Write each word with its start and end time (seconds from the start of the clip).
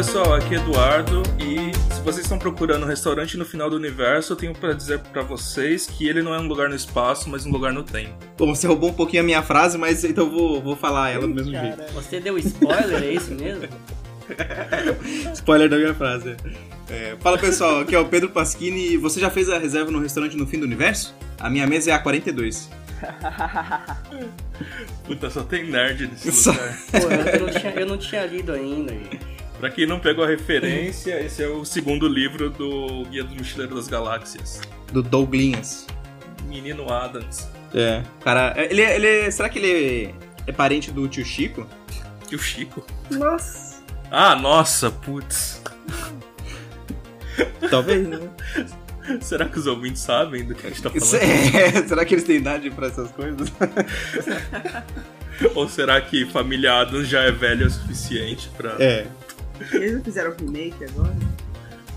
pessoal, 0.00 0.32
aqui 0.32 0.54
é 0.54 0.56
Eduardo 0.56 1.22
e 1.38 1.74
se 1.92 2.00
vocês 2.00 2.20
estão 2.24 2.38
procurando 2.38 2.84
um 2.84 2.86
restaurante 2.86 3.36
no 3.36 3.44
final 3.44 3.68
do 3.68 3.76
universo, 3.76 4.32
eu 4.32 4.36
tenho 4.36 4.54
para 4.54 4.72
dizer 4.72 4.98
para 4.98 5.20
vocês 5.20 5.84
que 5.84 6.08
ele 6.08 6.22
não 6.22 6.34
é 6.34 6.40
um 6.40 6.46
lugar 6.48 6.70
no 6.70 6.74
espaço, 6.74 7.28
mas 7.28 7.44
um 7.44 7.50
lugar 7.50 7.70
no 7.70 7.82
tempo. 7.82 8.14
Bom, 8.38 8.54
você 8.54 8.66
roubou 8.66 8.88
um 8.88 8.94
pouquinho 8.94 9.22
a 9.22 9.26
minha 9.26 9.42
frase, 9.42 9.76
mas 9.76 10.02
então 10.02 10.24
eu 10.24 10.30
vou, 10.30 10.62
vou 10.62 10.74
falar 10.74 11.10
ela 11.10 11.28
do 11.28 11.34
mesmo 11.34 11.52
Cara, 11.52 11.76
jeito. 11.76 11.92
Você 11.92 12.18
deu 12.18 12.38
spoiler, 12.38 13.02
é 13.02 13.12
isso 13.12 13.30
mesmo? 13.34 13.68
Spoiler 15.34 15.68
da 15.68 15.76
minha 15.76 15.92
frase. 15.92 16.34
É, 16.88 17.14
fala 17.20 17.36
pessoal, 17.36 17.80
aqui 17.80 17.94
é 17.94 17.98
o 17.98 18.06
Pedro 18.06 18.30
Pasquini. 18.30 18.96
Você 18.96 19.20
já 19.20 19.28
fez 19.28 19.50
a 19.50 19.58
reserva 19.58 19.90
no 19.90 20.00
restaurante 20.00 20.34
no 20.34 20.46
fim 20.46 20.58
do 20.60 20.64
universo? 20.64 21.14
A 21.38 21.50
minha 21.50 21.66
mesa 21.66 21.90
é 21.90 21.92
a 21.92 21.98
42. 21.98 22.70
Puta, 25.04 25.28
só 25.28 25.42
tem 25.42 25.70
nerd 25.70 26.06
nesse 26.06 26.32
Só- 26.32 26.52
lugar. 26.52 26.78
Pô, 26.90 26.98
eu, 26.98 27.10
eu 27.10 27.40
não 27.40 27.50
tinha, 27.60 27.72
eu 27.74 27.86
não 27.86 27.98
tinha 27.98 28.24
lido 28.24 28.52
ainda. 28.52 28.94
gente. 28.94 29.39
Pra 29.60 29.70
quem 29.70 29.86
não 29.86 30.00
pegou 30.00 30.24
a 30.24 30.26
referência, 30.26 31.20
esse 31.22 31.42
é 31.42 31.46
o 31.48 31.64
segundo 31.66 32.08
livro 32.08 32.48
do 32.48 33.04
Guia 33.10 33.22
do 33.22 33.34
Mochileiro 33.34 33.74
das 33.74 33.86
Galáxias. 33.88 34.60
Do 34.90 35.02
Douglinhas. 35.02 35.86
Menino 36.46 36.90
Adams. 36.90 37.46
É. 37.74 38.02
Cara, 38.24 38.54
ele, 38.56 38.80
é- 38.80 38.96
ele 38.96 39.06
é- 39.06 39.30
será 39.30 39.48
que 39.50 39.58
ele 39.58 40.14
é 40.46 40.52
parente 40.52 40.90
do 40.90 41.06
tio 41.06 41.24
Chico? 41.24 41.66
E 42.30 42.34
o 42.34 42.38
Chico? 42.38 42.84
Nossa. 43.10 43.82
Ah, 44.10 44.34
nossa, 44.34 44.90
putz. 44.90 45.62
Talvez, 47.70 48.08
né? 48.08 48.18
Será 49.20 49.46
que 49.48 49.58
os 49.58 49.66
ouvintes 49.66 50.02
sabem 50.02 50.44
do 50.44 50.54
que 50.54 50.66
a 50.66 50.70
gente 50.70 50.82
tá 50.82 50.90
falando? 50.90 51.14
É, 51.16 51.82
será 51.88 52.04
que 52.04 52.14
eles 52.14 52.24
têm 52.24 52.36
idade 52.36 52.70
pra 52.70 52.86
essas 52.86 53.10
coisas? 53.10 53.52
Ou 55.54 55.68
será 55.68 56.00
que 56.00 56.26
família 56.26 56.74
Adams 56.80 57.08
já 57.08 57.22
é 57.22 57.32
velha 57.32 57.66
o 57.66 57.70
suficiente 57.70 58.48
pra. 58.56 58.76
É, 58.78 59.06
Eles 59.72 59.94
não 59.94 60.02
fizeram 60.04 60.34
remake 60.38 60.84
agora? 60.84 61.16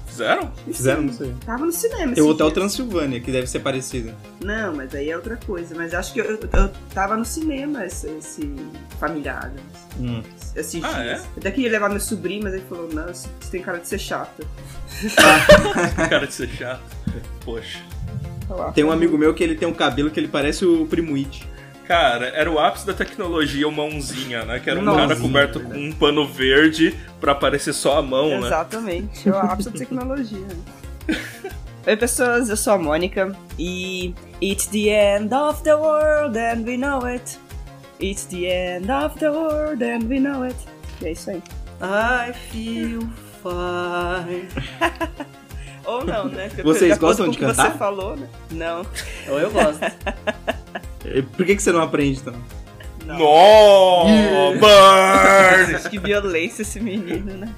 Fizeram? 0.08 0.52
fizeram, 0.68 1.02
não 1.02 1.14
sei. 1.14 1.34
Tava 1.44 1.66
no 1.66 1.72
cinema. 1.72 2.14
Tem 2.14 2.24
o 2.24 2.28
Hotel 2.28 2.46
dias. 2.46 2.54
Transilvânia, 2.54 3.20
que 3.20 3.32
deve 3.32 3.48
ser 3.48 3.62
parecido. 3.62 4.14
Não, 4.44 4.76
mas 4.76 4.94
aí 4.94 5.10
é 5.10 5.16
outra 5.16 5.38
coisa. 5.38 5.74
Mas 5.76 5.92
acho 5.92 6.14
que 6.14 6.22
eu, 6.22 6.26
eu, 6.26 6.40
eu 6.54 6.72
tava 6.94 7.18
no 7.18 7.26
cinema 7.26 7.84
esse, 7.84 8.08
esse 8.12 8.54
Família 9.00 9.34
Adams. 9.40 9.64
Hum. 10.00 10.22
Esses 10.56 10.84
Ah, 10.84 11.02
dias. 11.02 11.22
Eu 11.22 11.28
até 11.38 11.50
queria 11.50 11.72
levar 11.72 11.90
meu 11.90 12.00
sobrinho, 12.00 12.44
mas 12.44 12.54
ele 12.54 12.64
falou, 12.70 12.88
não, 12.94 13.08
você 13.08 13.28
tem 13.50 13.62
cara 13.64 13.80
de 13.80 13.88
ser 13.88 13.98
chato. 13.98 14.46
Cara 16.10 16.28
de 16.28 16.34
ser 16.34 16.50
chato. 16.50 16.84
Poxa. 17.44 17.80
Tem 18.76 18.84
um 18.84 18.92
amigo 18.92 19.18
meu 19.18 19.34
que 19.34 19.44
ele 19.44 19.56
tem 19.56 19.68
um 19.68 19.74
cabelo 19.74 20.12
que 20.12 20.20
ele 20.20 20.28
parece 20.28 20.64
o 20.64 20.86
Primo 20.86 21.16
It. 21.16 21.48
Cara, 21.94 22.26
era 22.30 22.50
o 22.50 22.58
ápice 22.58 22.88
da 22.88 22.94
tecnologia, 22.96 23.68
o 23.68 23.72
mãozinha, 23.72 24.44
né? 24.46 24.60
Que 24.60 24.68
era 24.68 24.80
um 24.80 24.84
Mãozinha, 24.84 25.10
cara 25.10 25.20
coberto 25.20 25.60
com 25.60 25.78
um 25.78 25.92
pano 25.92 26.28
verde 26.28 26.98
pra 27.22 27.34
aparecer 27.34 27.72
só 27.72 28.00
a 28.00 28.02
mão, 28.02 28.30
né? 28.30 28.48
Exatamente, 28.48 29.30
é 29.30 29.32
o 29.32 29.38
ápice 29.38 29.70
da 29.70 29.78
tecnologia. 29.78 30.48
Oi 31.86 31.96
pessoas, 31.96 32.50
eu 32.50 32.58
sou 32.58 32.74
a 32.74 32.78
Mônica 32.80 33.36
e 33.60 34.12
It's 34.42 34.66
the 34.66 34.90
end 34.90 35.36
of 35.36 35.62
the 35.62 35.76
world 35.76 36.36
and 36.36 36.64
we 36.66 36.78
know 36.78 37.06
it. 37.06 37.38
It's 38.02 38.26
the 38.26 38.48
end 38.48 38.92
of 38.92 39.20
the 39.20 39.30
world 39.30 39.84
and 39.84 40.08
we 40.10 40.20
know 40.20 40.42
it. 40.42 40.58
E 41.00 41.06
é 41.06 41.12
isso 41.12 41.30
aí. 41.30 41.44
I 41.80 42.34
feel 42.34 43.02
fine. 43.44 44.48
Ou 45.86 46.04
não, 46.04 46.26
né? 46.26 46.48
Porque 46.48 46.64
Vocês 46.64 46.94
de 46.96 47.00
gostam 47.00 47.30
de 47.30 47.38
que 47.38 47.46
cantar? 47.46 47.72
você 47.72 47.78
falou, 47.78 48.16
né? 48.16 48.28
Não. 48.50 48.84
Ou 49.30 49.40
eu 49.40 49.52
gosto. 49.52 49.80
Por 51.36 51.46
que, 51.46 51.56
que 51.56 51.62
você 51.62 51.72
não 51.72 51.82
aprende, 51.82 52.20
então? 52.20 52.34
não. 53.06 53.18
No! 53.20 54.06
Burn! 54.60 55.90
Que 55.90 56.00
violência 56.00 56.62
esse 56.62 56.80
menino, 56.80 57.34
né? 57.34 57.54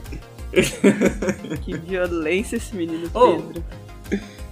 que 1.64 1.78
violência 1.78 2.56
esse 2.58 2.76
menino 2.76 3.10
Oh. 3.14 3.38
Pedro. 3.38 3.64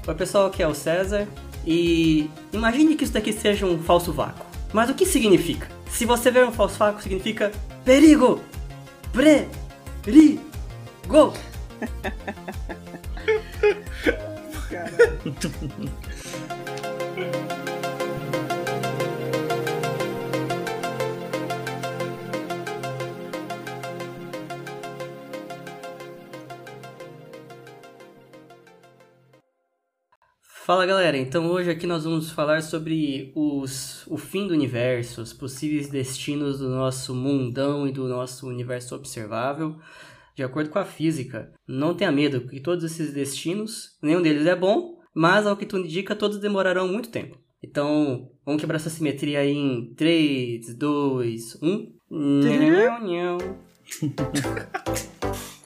Oi 0.05 0.15
pessoal, 0.15 0.47
aqui 0.47 0.61
é 0.61 0.67
o 0.67 0.75
César. 0.75 1.27
E 1.65 2.29
imagine 2.51 2.95
que 2.95 3.05
isso 3.05 3.13
daqui 3.13 3.31
seja 3.31 3.65
um 3.65 3.79
falso 3.79 4.11
vácuo. 4.11 4.45
Mas 4.73 4.89
o 4.89 4.93
que 4.93 5.05
significa? 5.05 5.67
Se 5.89 6.05
você 6.05 6.29
ver 6.29 6.45
um 6.45 6.51
falso 6.51 6.77
vácuo, 6.77 7.01
significa 7.01 7.51
perigo! 7.85 8.41
Pre-ri-go! 9.13 10.43
Caralho. 14.69 15.03
Fala 30.65 30.85
galera, 30.85 31.17
então 31.17 31.47
hoje 31.47 31.69
aqui 31.69 31.85
nós 31.85 32.05
vamos 32.05 32.31
falar 32.31 32.63
sobre 32.63 33.33
os, 33.35 34.07
o 34.07 34.15
fim 34.15 34.47
do 34.47 34.53
universo, 34.53 35.21
os 35.21 35.33
possíveis 35.33 35.89
destinos 35.89 36.59
do 36.59 36.69
nosso 36.69 37.13
mundão 37.13 37.85
e 37.85 37.91
do 37.91 38.07
nosso 38.07 38.47
universo 38.47 38.95
observável. 38.95 39.75
De 40.33 40.41
acordo 40.41 40.69
com 40.69 40.79
a 40.79 40.85
física, 40.85 41.51
não 41.67 41.93
tenha 41.93 42.13
medo 42.13 42.47
que 42.47 42.61
todos 42.61 42.85
esses 42.85 43.13
destinos, 43.13 43.97
nenhum 44.01 44.21
deles 44.21 44.47
é 44.47 44.55
bom, 44.55 45.01
mas 45.13 45.45
ao 45.45 45.57
que 45.57 45.65
tudo 45.65 45.83
indica, 45.83 46.15
todos 46.15 46.39
demorarão 46.39 46.87
muito 46.87 47.09
tempo. 47.09 47.37
Então, 47.61 48.31
vamos 48.45 48.61
quebrar 48.61 48.77
essa 48.77 48.89
simetria 48.89 49.39
aí 49.39 49.51
em 49.51 49.93
3, 49.95 50.77
2, 50.77 51.61
1. 51.61 51.93
Nhão, 52.09 53.05
nhão. 53.05 53.37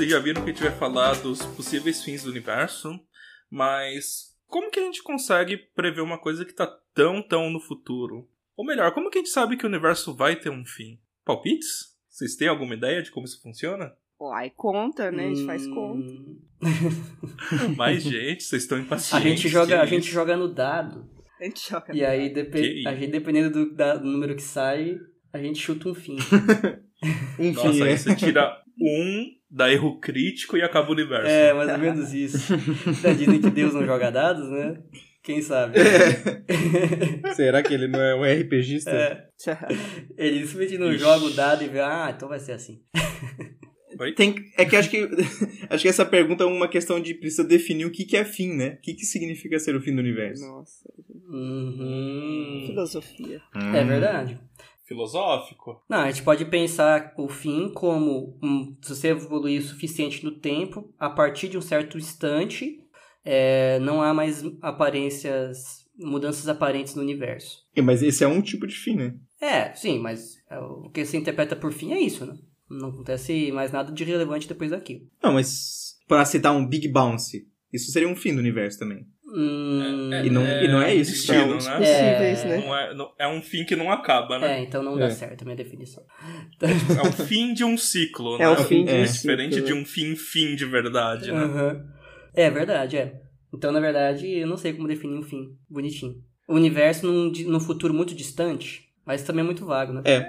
vocês 0.00 0.12
já 0.12 0.18
viram 0.18 0.42
que 0.42 0.48
a 0.48 0.52
gente 0.54 0.62
vai 0.62 0.72
falar 0.72 1.12
dos 1.20 1.44
possíveis 1.44 2.02
fins 2.02 2.22
do 2.22 2.30
universo, 2.30 2.98
mas 3.50 4.34
como 4.46 4.70
que 4.70 4.80
a 4.80 4.82
gente 4.82 5.02
consegue 5.02 5.58
prever 5.58 6.00
uma 6.00 6.16
coisa 6.16 6.42
que 6.42 6.54
tá 6.54 6.66
tão, 6.94 7.20
tão 7.20 7.50
no 7.50 7.60
futuro? 7.60 8.26
Ou 8.56 8.64
melhor, 8.64 8.94
como 8.94 9.10
que 9.10 9.18
a 9.18 9.20
gente 9.20 9.30
sabe 9.30 9.58
que 9.58 9.64
o 9.66 9.68
universo 9.68 10.16
vai 10.16 10.36
ter 10.36 10.48
um 10.48 10.64
fim? 10.64 10.98
Palpites? 11.22 11.98
Vocês 12.08 12.34
têm 12.34 12.48
alguma 12.48 12.74
ideia 12.74 13.02
de 13.02 13.10
como 13.10 13.26
isso 13.26 13.42
funciona? 13.42 13.92
Uai, 14.18 14.50
conta, 14.56 15.10
né? 15.10 15.26
A 15.26 15.28
gente 15.28 15.44
faz 15.44 15.66
conta. 15.66 16.10
Hum, 16.10 16.40
Mas, 17.76 18.02
gente, 18.02 18.42
vocês 18.42 18.62
estão 18.62 18.78
impacientes. 18.78 19.26
A 19.26 19.28
gente 19.28 19.48
joga, 19.50 19.82
a 19.82 19.86
gente 19.86 20.10
joga 20.10 20.34
no 20.34 20.48
dado. 20.48 21.10
A 21.38 21.44
gente 21.44 21.68
joga. 21.68 21.94
E 21.94 22.02
aí, 22.02 22.32
a 22.86 22.94
gente, 22.94 23.10
dependendo 23.10 23.50
do, 23.50 23.74
da- 23.74 23.96
do 23.96 24.06
número 24.06 24.34
que 24.34 24.42
sai, 24.42 24.98
a 25.30 25.38
gente 25.38 25.58
chuta 25.58 25.90
um 25.90 25.94
fim. 25.94 26.16
Enfim, 27.38 27.52
Nossa, 27.52 27.84
é. 27.84 27.90
aí 27.90 27.98
você 27.98 28.16
tira 28.16 28.62
um, 28.80 29.39
dá 29.50 29.72
erro 29.72 29.98
crítico 29.98 30.56
e 30.56 30.62
acaba 30.62 30.88
o 30.88 30.92
universo. 30.92 31.26
É, 31.28 31.52
mais 31.52 31.70
ou 31.70 31.78
menos 31.78 32.12
isso. 32.14 32.54
Da 33.02 33.12
Disney 33.12 33.40
que 33.40 33.50
Deus 33.50 33.74
não 33.74 33.84
joga 33.84 34.10
dados, 34.10 34.48
né? 34.50 34.78
Quem 35.22 35.42
sabe? 35.42 35.78
Será 37.36 37.62
que 37.62 37.74
ele 37.74 37.88
não 37.88 38.00
é 38.00 38.14
um 38.14 38.22
RPGista? 38.40 38.90
É, 38.90 39.28
ele 40.16 40.46
simplesmente 40.46 40.78
não 40.78 40.96
joga 40.96 41.26
o 41.26 41.30
dado 41.30 41.62
e 41.62 41.68
vê, 41.68 41.80
ah, 41.80 42.12
então 42.14 42.28
vai 42.28 42.38
ser 42.40 42.52
assim. 42.52 42.80
Oi? 43.98 44.12
Tem, 44.14 44.34
é 44.56 44.64
que 44.64 44.76
acho 44.76 44.88
que 44.88 45.06
acho 45.68 45.82
que 45.82 45.88
essa 45.88 46.06
pergunta 46.06 46.42
é 46.44 46.46
uma 46.46 46.68
questão 46.68 46.98
de 46.98 47.12
precisa 47.12 47.44
definir 47.44 47.84
o 47.84 47.90
que, 47.90 48.06
que 48.06 48.16
é 48.16 48.24
fim, 48.24 48.54
né? 48.54 48.78
O 48.78 48.80
que, 48.80 48.94
que 48.94 49.04
significa 49.04 49.58
ser 49.58 49.76
o 49.76 49.80
fim 49.80 49.94
do 49.94 50.00
universo? 50.00 50.46
Nossa, 50.46 50.88
Uhum. 51.32 52.64
filosofia. 52.66 53.40
É 53.74 53.84
verdade. 53.84 54.38
Filosófico. 54.90 55.80
Não, 55.88 55.98
a 55.98 56.10
gente 56.10 56.24
pode 56.24 56.44
pensar 56.46 57.14
o 57.16 57.28
fim 57.28 57.72
como 57.72 58.36
um, 58.42 58.76
se 58.82 58.96
você 58.96 59.08
evoluir 59.10 59.60
o 59.60 59.64
suficiente 59.64 60.24
no 60.24 60.32
tempo, 60.32 60.92
a 60.98 61.08
partir 61.08 61.48
de 61.48 61.56
um 61.56 61.60
certo 61.60 61.96
instante, 61.96 62.80
é, 63.24 63.78
não 63.78 64.02
há 64.02 64.12
mais 64.12 64.42
aparências, 64.60 65.86
mudanças 65.96 66.48
aparentes 66.48 66.96
no 66.96 67.02
universo. 67.02 67.58
É, 67.76 67.80
Mas 67.80 68.02
esse 68.02 68.24
é 68.24 68.26
um 68.26 68.42
tipo 68.42 68.66
de 68.66 68.74
fim, 68.74 68.96
né? 68.96 69.14
É, 69.40 69.72
sim, 69.74 70.00
mas 70.00 70.42
é, 70.50 70.58
o 70.58 70.90
que 70.90 71.04
você 71.04 71.16
interpreta 71.16 71.54
por 71.54 71.72
fim 71.72 71.92
é 71.92 72.00
isso, 72.00 72.26
né? 72.26 72.36
Não 72.68 72.88
acontece 72.88 73.52
mais 73.52 73.70
nada 73.70 73.92
de 73.92 74.02
relevante 74.02 74.48
depois 74.48 74.72
daquilo. 74.72 75.06
Não, 75.22 75.34
mas 75.34 75.98
para 76.08 76.24
citar 76.24 76.52
um 76.52 76.66
Big 76.66 76.88
Bounce, 76.88 77.46
isso 77.72 77.92
seria 77.92 78.08
um 78.08 78.16
fim 78.16 78.34
do 78.34 78.40
universo 78.40 78.80
também. 78.80 79.06
Hum, 79.32 80.10
E 80.24 80.30
não- 80.30 80.44
e 80.44 80.68
não 80.68 80.82
é 80.82 80.94
isso, 80.94 81.12
destino, 81.12 81.38
é 81.38 81.44
um 81.44 81.56
dos 81.56 81.66
né? 81.66 81.76
possíveis, 81.76 82.44
É. 82.44 82.48
né? 82.48 82.56
Não 82.66 82.76
é, 82.76 82.94
não- 82.94 83.12
é 83.18 83.28
um 83.28 83.40
fim 83.40 83.64
que 83.64 83.76
não 83.76 83.90
acaba, 83.90 84.38
né? 84.38 84.58
É, 84.58 84.62
então 84.62 84.82
não 84.82 84.98
dá 84.98 85.06
É. 85.06 85.10
certo 85.10 85.42
a 85.42 85.44
minha 85.44 85.56
definição. 85.56 86.02
É 86.60 87.02
o 87.08 87.12
fim 87.12 87.54
de 87.54 87.64
um 87.64 87.76
ciclo, 87.76 88.36
né? 88.38 88.44
É 88.44 88.48
o 88.48 88.56
fim 88.56 88.84
de 88.84 88.90
É. 88.90 89.00
um 89.00 89.04
Diferente 89.04 89.54
ciclo. 89.54 89.66
de 89.68 89.72
um 89.74 89.84
fim-fim 89.84 90.54
de 90.56 90.64
verdade, 90.66 91.30
né? 91.32 91.38
Aham. 91.44 91.84
É 92.34 92.50
verdade, 92.50 92.96
é. 92.96 93.20
Então, 93.54 93.72
na 93.72 93.80
verdade, 93.80 94.26
eu 94.28 94.46
não 94.46 94.56
sei 94.56 94.72
como 94.72 94.86
definir 94.88 95.16
um 95.18 95.22
fim 95.22 95.56
bonitinho. 95.68 96.14
O 96.48 96.54
universo 96.54 97.06
num, 97.06 97.30
num 97.46 97.60
futuro 97.60 97.94
muito 97.94 98.14
distante, 98.14 98.88
mas 99.06 99.22
também 99.22 99.42
é 99.42 99.46
muito 99.46 99.64
vago, 99.64 99.92
né? 99.92 100.02
É. 100.04 100.26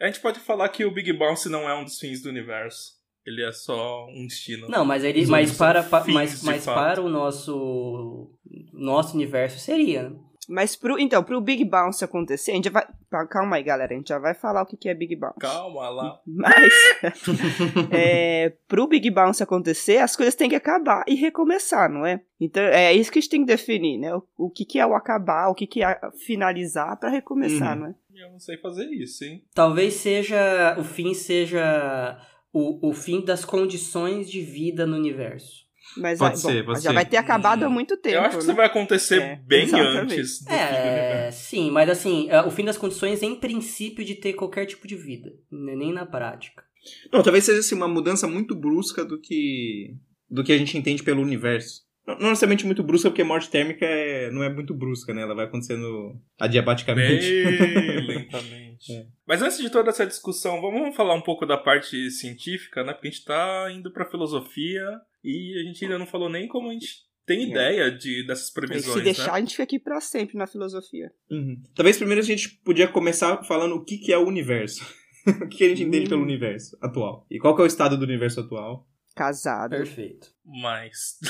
A 0.00 0.06
gente 0.06 0.20
pode 0.20 0.40
falar 0.40 0.68
que 0.70 0.84
o 0.84 0.90
Big 0.90 1.12
Bounce 1.12 1.48
não 1.48 1.68
é 1.68 1.74
um 1.78 1.84
dos 1.84 1.98
fins 1.98 2.22
do 2.22 2.28
universo. 2.28 2.96
Ele 3.26 3.44
é 3.44 3.52
só 3.52 4.06
um 4.08 4.26
destino. 4.26 4.68
Não, 4.68 4.86
mas 4.86 5.04
ele, 5.04 5.26
mas 5.26 5.54
para, 5.54 5.86
mas, 6.06 6.42
mas 6.42 6.64
para 6.64 7.02
o 7.02 7.10
nosso 7.10 8.30
nosso 8.78 9.14
universo 9.14 9.58
seria. 9.58 10.10
né? 10.10 10.16
Mas 10.50 10.74
pro, 10.74 10.98
então, 10.98 11.22
pro 11.22 11.42
Big 11.42 11.62
Bounce 11.62 12.02
acontecer, 12.02 12.52
a 12.52 12.54
gente 12.54 12.64
já 12.64 12.70
vai. 12.70 12.86
Calma 13.28 13.56
aí, 13.56 13.62
galera. 13.62 13.92
A 13.92 13.96
gente 13.96 14.08
já 14.08 14.18
vai 14.18 14.32
falar 14.32 14.62
o 14.62 14.66
que 14.66 14.78
que 14.78 14.88
é 14.88 14.94
Big 14.94 15.14
Bounce. 15.14 15.38
Calma 15.38 15.90
lá. 15.90 16.18
Mas 16.26 16.72
é, 17.92 18.52
pro 18.66 18.86
Big 18.86 19.10
Bounce 19.10 19.42
acontecer, 19.42 19.98
as 19.98 20.16
coisas 20.16 20.34
têm 20.34 20.48
que 20.48 20.54
acabar 20.54 21.04
e 21.06 21.14
recomeçar, 21.14 21.90
não 21.90 22.06
é? 22.06 22.22
Então 22.40 22.62
é 22.62 22.94
isso 22.94 23.12
que 23.12 23.18
a 23.18 23.20
gente 23.20 23.30
tem 23.30 23.40
que 23.40 23.46
definir, 23.46 23.98
né? 23.98 24.14
O, 24.14 24.22
o 24.38 24.50
que, 24.50 24.64
que 24.64 24.78
é 24.78 24.86
o 24.86 24.94
acabar, 24.94 25.48
o 25.48 25.54
que, 25.54 25.66
que 25.66 25.82
é 25.82 25.98
finalizar 26.24 26.98
pra 26.98 27.10
recomeçar, 27.10 27.74
Uhum. 27.76 27.82
não 27.84 27.88
é? 27.90 27.94
Eu 28.14 28.32
não 28.32 28.40
sei 28.40 28.56
fazer 28.56 28.86
isso, 28.86 29.24
hein? 29.24 29.44
Talvez 29.54 29.94
seja 29.94 30.76
o 30.78 30.82
fim 30.82 31.14
seja 31.14 32.18
o, 32.52 32.88
o 32.88 32.92
fim 32.92 33.24
das 33.24 33.44
condições 33.44 34.30
de 34.30 34.40
vida 34.40 34.86
no 34.86 34.96
universo. 34.96 35.67
Mas 36.00 36.18
Pode 36.18 36.34
aí, 36.34 36.40
ser, 36.40 36.62
bom, 36.62 36.72
pode 36.72 36.84
já 36.84 36.90
ser. 36.90 36.94
vai 36.94 37.04
ter 37.06 37.16
acabado 37.16 37.64
há 37.64 37.68
Hum. 37.68 37.72
muito 37.72 37.96
tempo. 37.96 38.16
eu 38.16 38.20
acho 38.20 38.30
que 38.30 38.36
né? 38.36 38.42
isso 38.42 38.54
vai 38.54 38.66
acontecer 38.66 39.20
É, 39.20 39.36
bem 39.36 39.64
exatamente. 39.64 39.98
antes 40.20 40.38
do 40.40 40.48
fim 40.48 40.54
É, 40.54 40.64
universo. 40.66 41.44
sim, 41.48 41.70
mas 41.70 41.88
assim, 41.90 42.30
é, 42.30 42.40
o 42.42 42.50
fim 42.50 42.64
das 42.64 42.76
condições 42.78 43.22
em 43.22 43.34
princípio 43.34 44.04
de 44.04 44.14
ter 44.14 44.32
qualquer 44.34 44.66
tipo 44.66 44.86
de 44.86 44.96
vida, 44.96 45.32
né, 45.50 45.74
nem 45.76 45.92
na 45.92 46.06
prática. 46.06 46.62
Não, 47.12 47.22
talvez 47.22 47.44
seja 47.44 47.60
assim, 47.60 47.74
uma 47.74 47.88
mudança 47.88 48.26
muito 48.26 48.54
brusca 48.54 49.04
do 49.04 49.20
que 49.20 49.94
do 50.30 50.44
que 50.44 50.52
a 50.52 50.58
gente 50.58 50.76
entende 50.76 51.02
pelo 51.02 51.22
universo. 51.22 51.82
Não 52.06 52.14
não 52.18 52.28
necessariamente 52.30 52.64
muito 52.64 52.82
brusca, 52.82 53.10
porque 53.10 53.22
morte 53.24 53.50
térmica 53.50 53.84
é- 53.84 54.30
não 54.30 54.42
é 54.42 54.48
muito 54.48 54.72
brusca, 54.74 55.12
né? 55.12 55.22
Ela 55.22 55.34
vai 55.34 55.44
acontecendo 55.46 56.18
adiabaticamente. 56.38 57.26
Bem 57.44 58.06
lentamente. 58.06 58.92
É. 58.92 59.06
Mas 59.26 59.42
antes 59.42 59.58
de 59.58 59.68
toda 59.70 59.90
essa 59.90 60.06
discussão, 60.06 60.60
vamos 60.60 60.94
falar 60.96 61.14
um 61.14 61.20
pouco 61.20 61.44
da 61.44 61.56
parte 61.58 62.10
científica, 62.10 62.82
né? 62.84 62.92
Porque 62.94 63.08
a 63.08 63.10
gente 63.10 63.24
tá 63.24 63.68
indo 63.72 63.92
pra 63.92 64.08
filosofia 64.08 64.86
e 65.24 65.60
a 65.60 65.64
gente 65.64 65.84
ainda 65.84 65.98
não 65.98 66.06
falou 66.06 66.28
nem 66.28 66.46
como 66.48 66.68
a 66.70 66.72
gente 66.72 67.06
tem 67.26 67.40
É. 67.44 67.50
ideia 67.50 67.90
de, 67.90 68.26
dessas 68.26 68.50
previsões, 68.50 68.96
Se 68.96 69.02
deixar, 69.02 69.26
né? 69.26 69.32
a 69.32 69.40
gente 69.40 69.50
fica 69.50 69.62
aqui 69.64 69.78
pra 69.78 70.00
sempre 70.00 70.36
na 70.38 70.46
filosofia. 70.46 71.10
Uhum. 71.30 71.60
Talvez 71.74 71.96
primeiro 71.98 72.20
a 72.22 72.24
gente 72.24 72.48
podia 72.64 72.88
começar 72.88 73.42
falando 73.44 73.74
o 73.74 73.84
que, 73.84 73.98
que 73.98 74.12
é 74.12 74.18
o 74.18 74.26
universo. 74.26 74.82
o 75.42 75.46
que, 75.48 75.58
que 75.58 75.64
a 75.64 75.68
gente 75.68 75.82
entende 75.82 76.06
Hum. 76.06 76.08
pelo 76.10 76.22
universo 76.22 76.76
atual. 76.80 77.26
E 77.30 77.38
qual 77.38 77.54
que 77.54 77.60
é 77.60 77.64
o 77.64 77.66
estado 77.66 77.96
do 77.98 78.04
universo 78.04 78.40
atual. 78.40 78.88
Casado. 79.14 79.70
Perfeito. 79.70 80.28
Mas... 80.44 81.18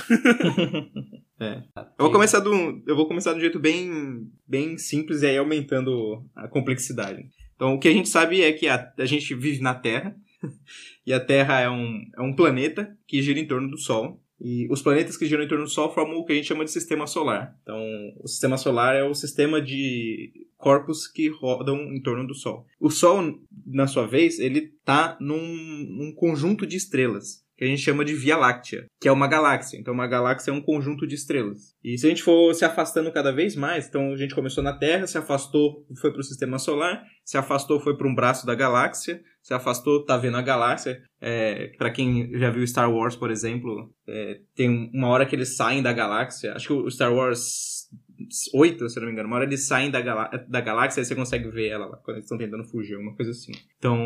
É. 1.41 1.63
Eu 1.77 2.05
vou 2.07 2.11
começar 2.11 2.41
do, 2.41 2.51
eu 2.85 2.97
vou 2.97 3.07
começar 3.07 3.31
de 3.33 3.39
um 3.39 3.41
jeito 3.41 3.61
bem, 3.61 4.29
bem 4.45 4.77
simples 4.77 5.23
e 5.23 5.27
aí 5.27 5.37
aumentando 5.39 6.25
a 6.35 6.49
complexidade. 6.49 7.29
Então, 7.55 7.75
o 7.75 7.79
que 7.79 7.87
a 7.87 7.93
gente 7.93 8.09
sabe 8.09 8.43
é 8.43 8.53
que 8.53 8.67
a, 8.67 8.93
a 8.99 9.05
gente 9.05 9.33
vive 9.37 9.61
na 9.61 9.73
Terra 9.73 10.17
e 11.07 11.13
a 11.13 11.21
Terra 11.21 11.61
é 11.61 11.71
um, 11.71 12.03
é 12.17 12.23
um 12.23 12.35
planeta 12.35 12.97
que 13.07 13.23
gira 13.23 13.39
em 13.39 13.47
torno 13.47 13.71
do 13.71 13.79
Sol. 13.79 14.23
E 14.41 14.69
os 14.71 14.81
planetas 14.81 15.17
que 15.17 15.27
giram 15.27 15.43
em 15.43 15.49
torno 15.49 15.65
do 15.65 15.71
Sol 15.71 15.93
formam 15.93 16.17
o 16.17 16.25
que 16.25 16.33
a 16.33 16.37
gente 16.37 16.47
chama 16.47 16.65
de 16.65 16.71
sistema 16.71 17.09
solar. 17.09 17.57
Então, 17.63 17.81
o 18.21 18.29
sistema 18.29 18.57
solar 18.57 18.95
é 18.95 19.03
o 19.03 19.15
sistema 19.15 19.61
de 19.61 20.33
corpos 20.57 21.09
que 21.09 21.29
rodam 21.29 21.77
em 21.93 22.01
torno 22.01 22.27
do 22.27 22.35
Sol. 22.35 22.65
O 22.79 22.89
Sol, 22.89 23.41
na 23.67 23.89
sua 23.89 24.07
vez, 24.07 24.39
ele 24.39 24.73
está 24.79 25.17
num, 25.21 25.39
num 25.39 26.13
conjunto 26.15 26.65
de 26.67 26.77
estrelas 26.77 27.47
que 27.59 27.65
a 27.65 27.67
gente 27.67 27.83
chama 27.83 28.05
de 28.05 28.15
Via 28.15 28.37
Láctea, 28.37 28.87
que 29.01 29.09
é 29.09 29.13
uma 29.13 29.27
galáxia. 29.27 29.77
Então, 29.77 29.93
uma 29.93 30.07
galáxia 30.07 30.53
é 30.53 30.55
um 30.55 30.61
conjunto 30.61 31.05
de 31.05 31.17
estrelas. 31.17 31.75
E 31.83 31.99
se 31.99 32.07
a 32.07 32.09
gente 32.09 32.23
for 32.23 32.55
se 32.55 32.65
afastando 32.65 33.11
cada 33.11 33.33
vez 33.33 33.57
mais, 33.57 33.89
então 33.89 34.13
a 34.13 34.17
gente 34.17 34.33
começou 34.33 34.63
na 34.63 34.73
Terra, 34.73 35.09
se 35.09 35.19
afastou, 35.19 35.85
foi 36.01 36.13
para 36.13 36.21
o 36.21 36.25
sistema 36.25 36.57
solar, 36.61 37.03
se 37.25 37.37
afastou, 37.37 37.81
foi 37.81 37.97
para 37.97 38.07
um 38.07 38.15
braço 38.15 38.47
da 38.47 38.55
galáxia, 38.55 39.21
se 39.49 39.55
afastou, 39.55 40.05
tá 40.05 40.15
vendo 40.19 40.37
a 40.37 40.43
galáxia. 40.43 41.03
É, 41.19 41.69
para 41.79 41.91
quem 41.91 42.39
já 42.39 42.51
viu 42.51 42.67
Star 42.67 42.93
Wars, 42.93 43.17
por 43.17 43.31
exemplo, 43.31 43.91
é, 44.07 44.41
tem 44.55 44.91
uma 44.93 45.09
hora 45.09 45.25
que 45.25 45.35
eles 45.35 45.57
saem 45.57 45.83
da 45.83 45.91
galáxia. 45.91 46.53
Acho 46.53 46.67
que 46.67 46.73
o 46.75 46.91
Star 46.91 47.15
Wars 47.15 47.89
8, 48.53 48.91
se 48.91 49.01
não 49.01 49.07
me 49.07 49.13
engano, 49.13 49.27
uma 49.27 49.37
hora 49.37 49.47
eles 49.47 49.67
saem 49.67 49.91
da, 49.91 50.03
galá 50.03 50.29
da 50.47 50.61
galáxia 50.61 51.01
e 51.01 51.05
você 51.07 51.15
consegue 51.15 51.49
ver 51.49 51.69
ela 51.69 51.87
lá, 51.87 51.97
quando 51.97 52.17
eles 52.17 52.27
estão 52.27 52.37
tentando 52.37 52.63
fugir, 52.65 52.99
uma 52.99 53.17
coisa 53.17 53.31
assim. 53.31 53.53
Então, 53.79 53.99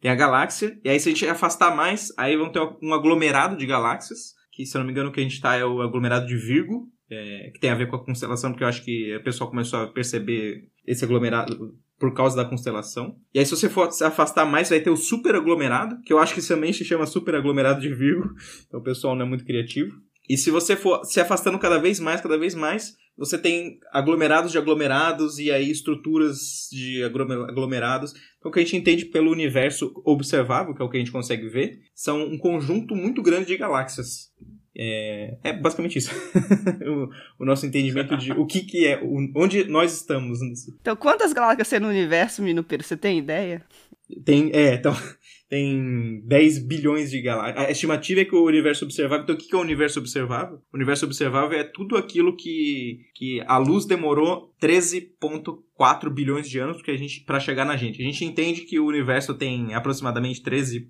tem 0.00 0.10
a 0.10 0.14
galáxia, 0.14 0.80
e 0.82 0.88
aí 0.88 0.98
se 0.98 1.10
a 1.10 1.12
gente 1.12 1.26
afastar 1.26 1.76
mais, 1.76 2.10
aí 2.16 2.34
vão 2.34 2.50
ter 2.50 2.60
um 2.82 2.94
aglomerado 2.94 3.58
de 3.58 3.66
galáxias, 3.66 4.34
que 4.50 4.64
se 4.64 4.78
não 4.78 4.86
me 4.86 4.92
engano 4.92 5.10
o 5.10 5.12
que 5.12 5.20
a 5.20 5.22
gente 5.22 5.42
tá 5.42 5.56
é 5.56 5.64
o 5.64 5.82
aglomerado 5.82 6.26
de 6.26 6.36
Virgo, 6.36 6.88
é, 7.10 7.50
que 7.52 7.60
tem 7.60 7.68
a 7.68 7.74
ver 7.74 7.86
com 7.86 7.96
a 7.96 8.04
constelação, 8.04 8.50
porque 8.50 8.64
eu 8.64 8.68
acho 8.68 8.82
que 8.82 9.14
o 9.14 9.22
pessoal 9.22 9.50
começou 9.50 9.80
a 9.80 9.88
perceber 9.88 10.70
esse 10.86 11.04
aglomerado 11.04 11.78
por 12.00 12.14
causa 12.14 12.34
da 12.34 12.46
constelação. 12.46 13.14
E 13.32 13.38
aí, 13.38 13.44
se 13.44 13.50
você 13.54 13.68
for 13.68 13.92
se 13.92 14.02
afastar 14.02 14.46
mais, 14.46 14.70
vai 14.70 14.80
ter 14.80 14.90
o 14.90 14.96
super 14.96 15.34
aglomerado, 15.34 16.00
que 16.02 16.12
eu 16.12 16.18
acho 16.18 16.34
que 16.34 16.44
também 16.44 16.72
se 16.72 16.84
chama 16.84 17.04
super 17.06 17.34
aglomerado 17.34 17.80
de 17.80 17.94
Virgo, 17.94 18.30
então 18.66 18.80
o 18.80 18.82
pessoal 18.82 19.14
não 19.14 19.26
é 19.26 19.28
muito 19.28 19.44
criativo. 19.44 19.92
E 20.28 20.38
se 20.38 20.50
você 20.50 20.76
for 20.76 21.04
se 21.04 21.20
afastando 21.20 21.58
cada 21.58 21.78
vez 21.78 22.00
mais, 22.00 22.20
cada 22.20 22.38
vez 22.38 22.54
mais, 22.54 22.94
você 23.18 23.36
tem 23.36 23.78
aglomerados 23.92 24.50
de 24.50 24.56
aglomerados 24.56 25.38
e 25.38 25.50
aí 25.50 25.70
estruturas 25.70 26.68
de 26.72 27.02
aglome- 27.02 27.34
aglomerados. 27.50 28.12
Então, 28.38 28.50
o 28.50 28.54
que 28.54 28.60
a 28.60 28.62
gente 28.62 28.76
entende 28.76 29.04
pelo 29.06 29.30
universo 29.30 29.92
observável, 30.04 30.74
que 30.74 30.80
é 30.80 30.84
o 30.84 30.88
que 30.88 30.96
a 30.96 31.00
gente 31.00 31.12
consegue 31.12 31.48
ver, 31.48 31.80
são 31.94 32.22
um 32.22 32.38
conjunto 32.38 32.94
muito 32.94 33.22
grande 33.22 33.48
de 33.48 33.56
galáxias. 33.58 34.30
É, 34.76 35.36
é 35.42 35.52
basicamente 35.52 35.98
isso. 35.98 36.10
o, 37.38 37.42
o 37.42 37.44
nosso 37.44 37.66
entendimento 37.66 38.16
de 38.16 38.32
o 38.32 38.46
que, 38.46 38.60
que 38.60 38.86
é, 38.86 39.00
o- 39.02 39.30
onde 39.36 39.64
nós 39.64 39.92
estamos. 39.92 40.40
nisso. 40.40 40.76
Então, 40.80 40.94
quantas 40.96 41.32
galáxias 41.32 41.68
tem 41.68 41.80
no 41.80 41.88
universo, 41.88 42.42
Minupero? 42.42 42.82
Você 42.84 42.96
tem 42.96 43.18
ideia? 43.18 43.64
Tem, 44.24 44.50
é, 44.52 44.74
então, 44.74 44.92
tem 45.48 46.20
10 46.24 46.66
bilhões 46.66 47.10
de 47.10 47.20
galáxias. 47.20 47.64
A 47.66 47.70
estimativa 47.70 48.20
é 48.20 48.24
que 48.24 48.34
o 48.34 48.44
universo 48.44 48.84
observável. 48.84 49.22
Então, 49.24 49.34
o 49.34 49.38
que 49.38 49.54
é 49.54 49.58
o 49.58 49.60
universo 49.60 49.98
observável? 50.00 50.56
O 50.72 50.76
universo 50.76 51.04
observável 51.06 51.58
é 51.58 51.64
tudo 51.64 51.96
aquilo 51.96 52.36
que, 52.36 53.00
que 53.14 53.40
a 53.46 53.56
luz 53.58 53.86
demorou 53.86 54.52
13,4 54.60 56.10
bilhões 56.10 56.48
de 56.48 56.58
anos 56.58 56.80
para 57.24 57.40
chegar 57.40 57.64
na 57.64 57.76
gente. 57.76 58.00
A 58.00 58.04
gente 58.04 58.24
entende 58.24 58.62
que 58.62 58.78
o 58.78 58.86
universo 58.86 59.34
tem 59.34 59.74
aproximadamente 59.74 60.42
13, 60.42 60.88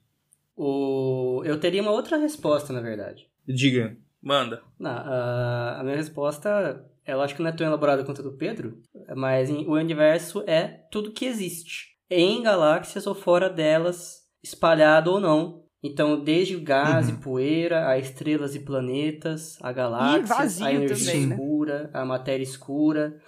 O... 0.55 1.41
Eu 1.43 1.59
teria 1.59 1.81
uma 1.81 1.91
outra 1.91 2.17
resposta, 2.17 2.71
na 2.71 2.81
verdade. 2.81 3.27
Diga. 3.47 3.97
Manda. 4.21 4.61
Não, 4.77 4.91
a, 4.91 5.79
a 5.79 5.83
minha 5.83 5.95
resposta, 5.95 6.85
eu 7.07 7.19
acho 7.21 7.35
que 7.35 7.41
não 7.41 7.49
é 7.49 7.53
tão 7.53 7.65
elaborada 7.65 8.03
quanto 8.03 8.21
a 8.21 8.23
do 8.23 8.33
Pedro, 8.37 8.79
mas 9.15 9.49
em- 9.49 9.65
o 9.65 9.71
universo 9.71 10.43
é 10.45 10.67
tudo 10.91 11.11
que 11.11 11.25
existe, 11.25 11.97
em 12.09 12.43
galáxias 12.43 13.07
ou 13.07 13.15
fora 13.15 13.49
delas, 13.49 14.20
espalhado 14.43 15.11
ou 15.11 15.19
não. 15.19 15.61
Então, 15.83 16.23
desde 16.23 16.57
gás 16.59 17.07
Uhum. 17.09 17.15
e 17.15 17.17
poeira, 17.17 17.87
a 17.89 17.97
estrelas 17.97 18.53
e 18.55 18.59
planetas, 18.59 19.57
a 19.61 19.71
galáxias, 19.71 20.61
a 20.61 20.71
energia 20.71 20.95
também, 20.97 21.25
né? 21.27 21.35
escura, 21.35 21.89
a 21.93 22.05
matéria 22.05 22.43
escura, 22.43 23.19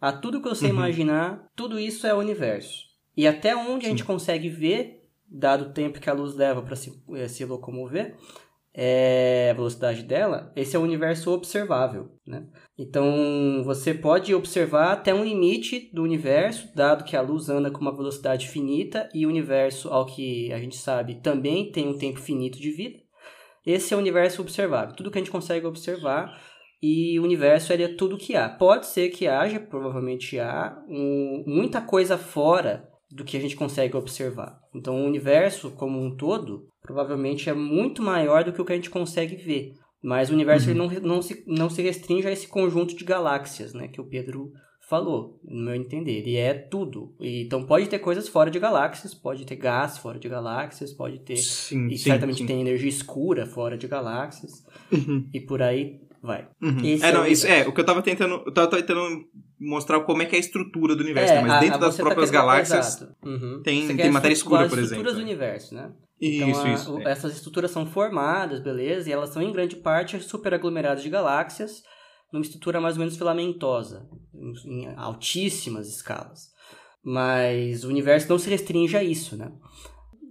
a 0.00 0.12
tudo 0.12 0.42
que 0.42 0.48
você 0.48 0.66
Uhum. 0.66 0.70
imaginar, 0.72 1.46
tudo 1.56 1.78
isso 1.78 2.06
é 2.06 2.12
o 2.12 2.18
universo. 2.18 2.84
E 3.16 3.26
até 3.26 3.56
onde 3.56 3.86
a 3.86 3.88
gente 3.88 4.04
consegue 4.04 4.48
ver, 4.48 5.08
dado 5.26 5.66
o 5.66 5.72
tempo 5.72 6.00
que 6.00 6.10
a 6.10 6.12
luz 6.12 6.34
leva 6.34 6.60
para 6.60 6.76
se, 6.76 7.02
eh, 7.14 7.28
se 7.28 7.44
locomover, 7.46 8.14
é, 8.74 9.50
a 9.50 9.54
velocidade 9.54 10.02
dela, 10.02 10.50
esse 10.56 10.74
é 10.74 10.78
o 10.78 10.82
universo 10.82 11.30
observável, 11.30 12.08
né? 12.26 12.46
Então, 12.78 13.62
você 13.64 13.92
pode 13.92 14.34
observar 14.34 14.92
até 14.92 15.12
um 15.12 15.24
limite 15.24 15.90
do 15.92 16.02
universo, 16.02 16.74
dado 16.74 17.04
que 17.04 17.16
a 17.16 17.20
luz 17.20 17.50
anda 17.50 17.70
com 17.70 17.80
uma 17.80 17.94
velocidade 17.94 18.48
finita 18.48 19.08
e 19.14 19.26
o 19.26 19.28
universo, 19.28 19.88
ao 19.90 20.06
que 20.06 20.50
a 20.52 20.58
gente 20.58 20.76
sabe, 20.76 21.16
também 21.16 21.70
tem 21.70 21.86
um 21.86 21.98
tempo 21.98 22.18
finito 22.18 22.58
de 22.58 22.70
vida. 22.70 22.98
esse 23.66 23.92
é 23.92 23.96
o 23.96 24.00
universo 24.00 24.40
observável, 24.40 24.96
tudo 24.96 25.10
que 25.10 25.18
a 25.18 25.20
gente 25.20 25.30
consegue 25.30 25.66
observar 25.66 26.40
e 26.82 27.18
o 27.20 27.22
universo 27.22 27.72
ele 27.72 27.84
é 27.84 27.94
tudo 27.94 28.18
que 28.18 28.34
há. 28.34 28.48
Pode 28.48 28.86
ser 28.86 29.10
que 29.10 29.28
haja, 29.28 29.60
provavelmente 29.60 30.40
há, 30.40 30.82
um, 30.88 31.44
muita 31.46 31.80
coisa 31.80 32.18
fora 32.18 32.91
do 33.12 33.24
que 33.24 33.36
a 33.36 33.40
gente 33.40 33.56
consegue 33.56 33.96
observar. 33.96 34.58
Então, 34.74 35.02
o 35.02 35.06
universo 35.06 35.70
como 35.72 36.00
um 36.00 36.16
todo 36.16 36.68
provavelmente 36.80 37.48
é 37.48 37.52
muito 37.52 38.02
maior 38.02 38.42
do 38.42 38.52
que 38.52 38.60
o 38.60 38.64
que 38.64 38.72
a 38.72 38.76
gente 38.76 38.90
consegue 38.90 39.36
ver. 39.36 39.74
Mas 40.02 40.30
o 40.30 40.34
universo 40.34 40.68
uhum. 40.68 40.90
ele 40.90 41.00
não, 41.00 41.14
não, 41.14 41.22
se, 41.22 41.44
não 41.46 41.70
se 41.70 41.80
restringe 41.80 42.26
a 42.26 42.32
esse 42.32 42.48
conjunto 42.48 42.96
de 42.96 43.04
galáxias, 43.04 43.72
né, 43.72 43.86
que 43.86 44.00
o 44.00 44.04
Pedro 44.04 44.50
falou, 44.88 45.40
no 45.44 45.66
meu 45.66 45.74
entender. 45.74 46.18
Ele 46.18 46.36
é 46.36 46.52
tudo. 46.52 47.14
E, 47.20 47.42
então 47.42 47.64
pode 47.64 47.88
ter 47.88 47.98
coisas 48.00 48.28
fora 48.28 48.50
de 48.50 48.58
galáxias, 48.58 49.14
pode 49.14 49.44
ter 49.44 49.56
gás 49.56 49.96
fora 49.96 50.18
de 50.18 50.28
galáxias, 50.28 50.92
pode 50.92 51.20
ter. 51.20 51.36
Sim, 51.36 51.86
e 51.86 51.96
sim, 51.96 52.10
certamente 52.10 52.38
sim. 52.38 52.46
tem 52.46 52.60
energia 52.60 52.88
escura 52.88 53.46
fora 53.46 53.78
de 53.78 53.86
galáxias. 53.86 54.64
Uhum. 54.90 55.28
E 55.32 55.40
por 55.40 55.62
aí 55.62 56.00
vai. 56.22 56.48
Uhum. 56.62 56.78
É, 57.02 57.08
é 57.08 57.12
não, 57.12 57.22
o 57.22 57.26
isso 57.26 57.46
é, 57.46 57.66
o 57.66 57.72
que 57.72 57.80
eu 57.80 57.84
tava 57.84 58.00
tentando. 58.02 58.42
Eu 58.46 58.52
tava 58.52 58.68
tentando 58.68 59.24
mostrar 59.60 60.00
como 60.00 60.22
é 60.22 60.26
que 60.26 60.34
é 60.34 60.38
a 60.38 60.40
estrutura 60.40 60.94
do 60.96 61.02
universo, 61.02 61.32
É, 61.32 61.36
né? 61.36 61.42
Mas 61.42 61.52
a- 61.52 61.60
dentro 61.60 61.74
a- 61.76 61.78
das 61.80 61.94
você 61.94 62.02
tá 62.02 62.06
próprias 62.08 62.30
querendo- 62.30 62.46
galáxias. 62.46 63.08
Uhum. 63.24 63.60
tem- 63.62 63.96
tem 63.96 64.10
matéria 64.10 64.34
escura, 64.34 64.68
por 64.68 64.78
as 64.78 64.84
estruturas 64.84 65.12
exemplo, 65.14 65.14
do 65.14 65.20
universo, 65.30 65.74
né? 65.74 65.92
Isso, 66.20 66.44
Então, 66.44 66.64
a- 66.64 66.74
isso. 66.74 66.94
o- 66.94 67.00
é. 67.00 67.10
essas 67.10 67.34
estruturas 67.34 67.70
são 67.70 67.84
formadas, 67.86 68.60
beleza, 68.60 69.08
e 69.08 69.12
elas 69.12 69.30
são 69.30 69.42
em 69.42 69.52
grande 69.52 69.76
parte 69.76 70.20
superaglomerados 70.20 71.02
de 71.02 71.10
galáxias, 71.10 71.82
numa 72.32 72.42
estrutura 72.42 72.80
mais 72.80 72.94
ou 72.94 73.00
menos 73.00 73.16
filamentosa, 73.16 74.06
em, 74.34 74.82
em 74.84 74.94
altíssimas 74.96 75.88
escalas. 75.88 76.50
Mas 77.04 77.84
o 77.84 77.88
universo 77.88 78.28
não 78.28 78.38
se 78.38 78.48
restringe 78.48 78.96
a 78.96 79.02
isso, 79.02 79.36
né? 79.36 79.50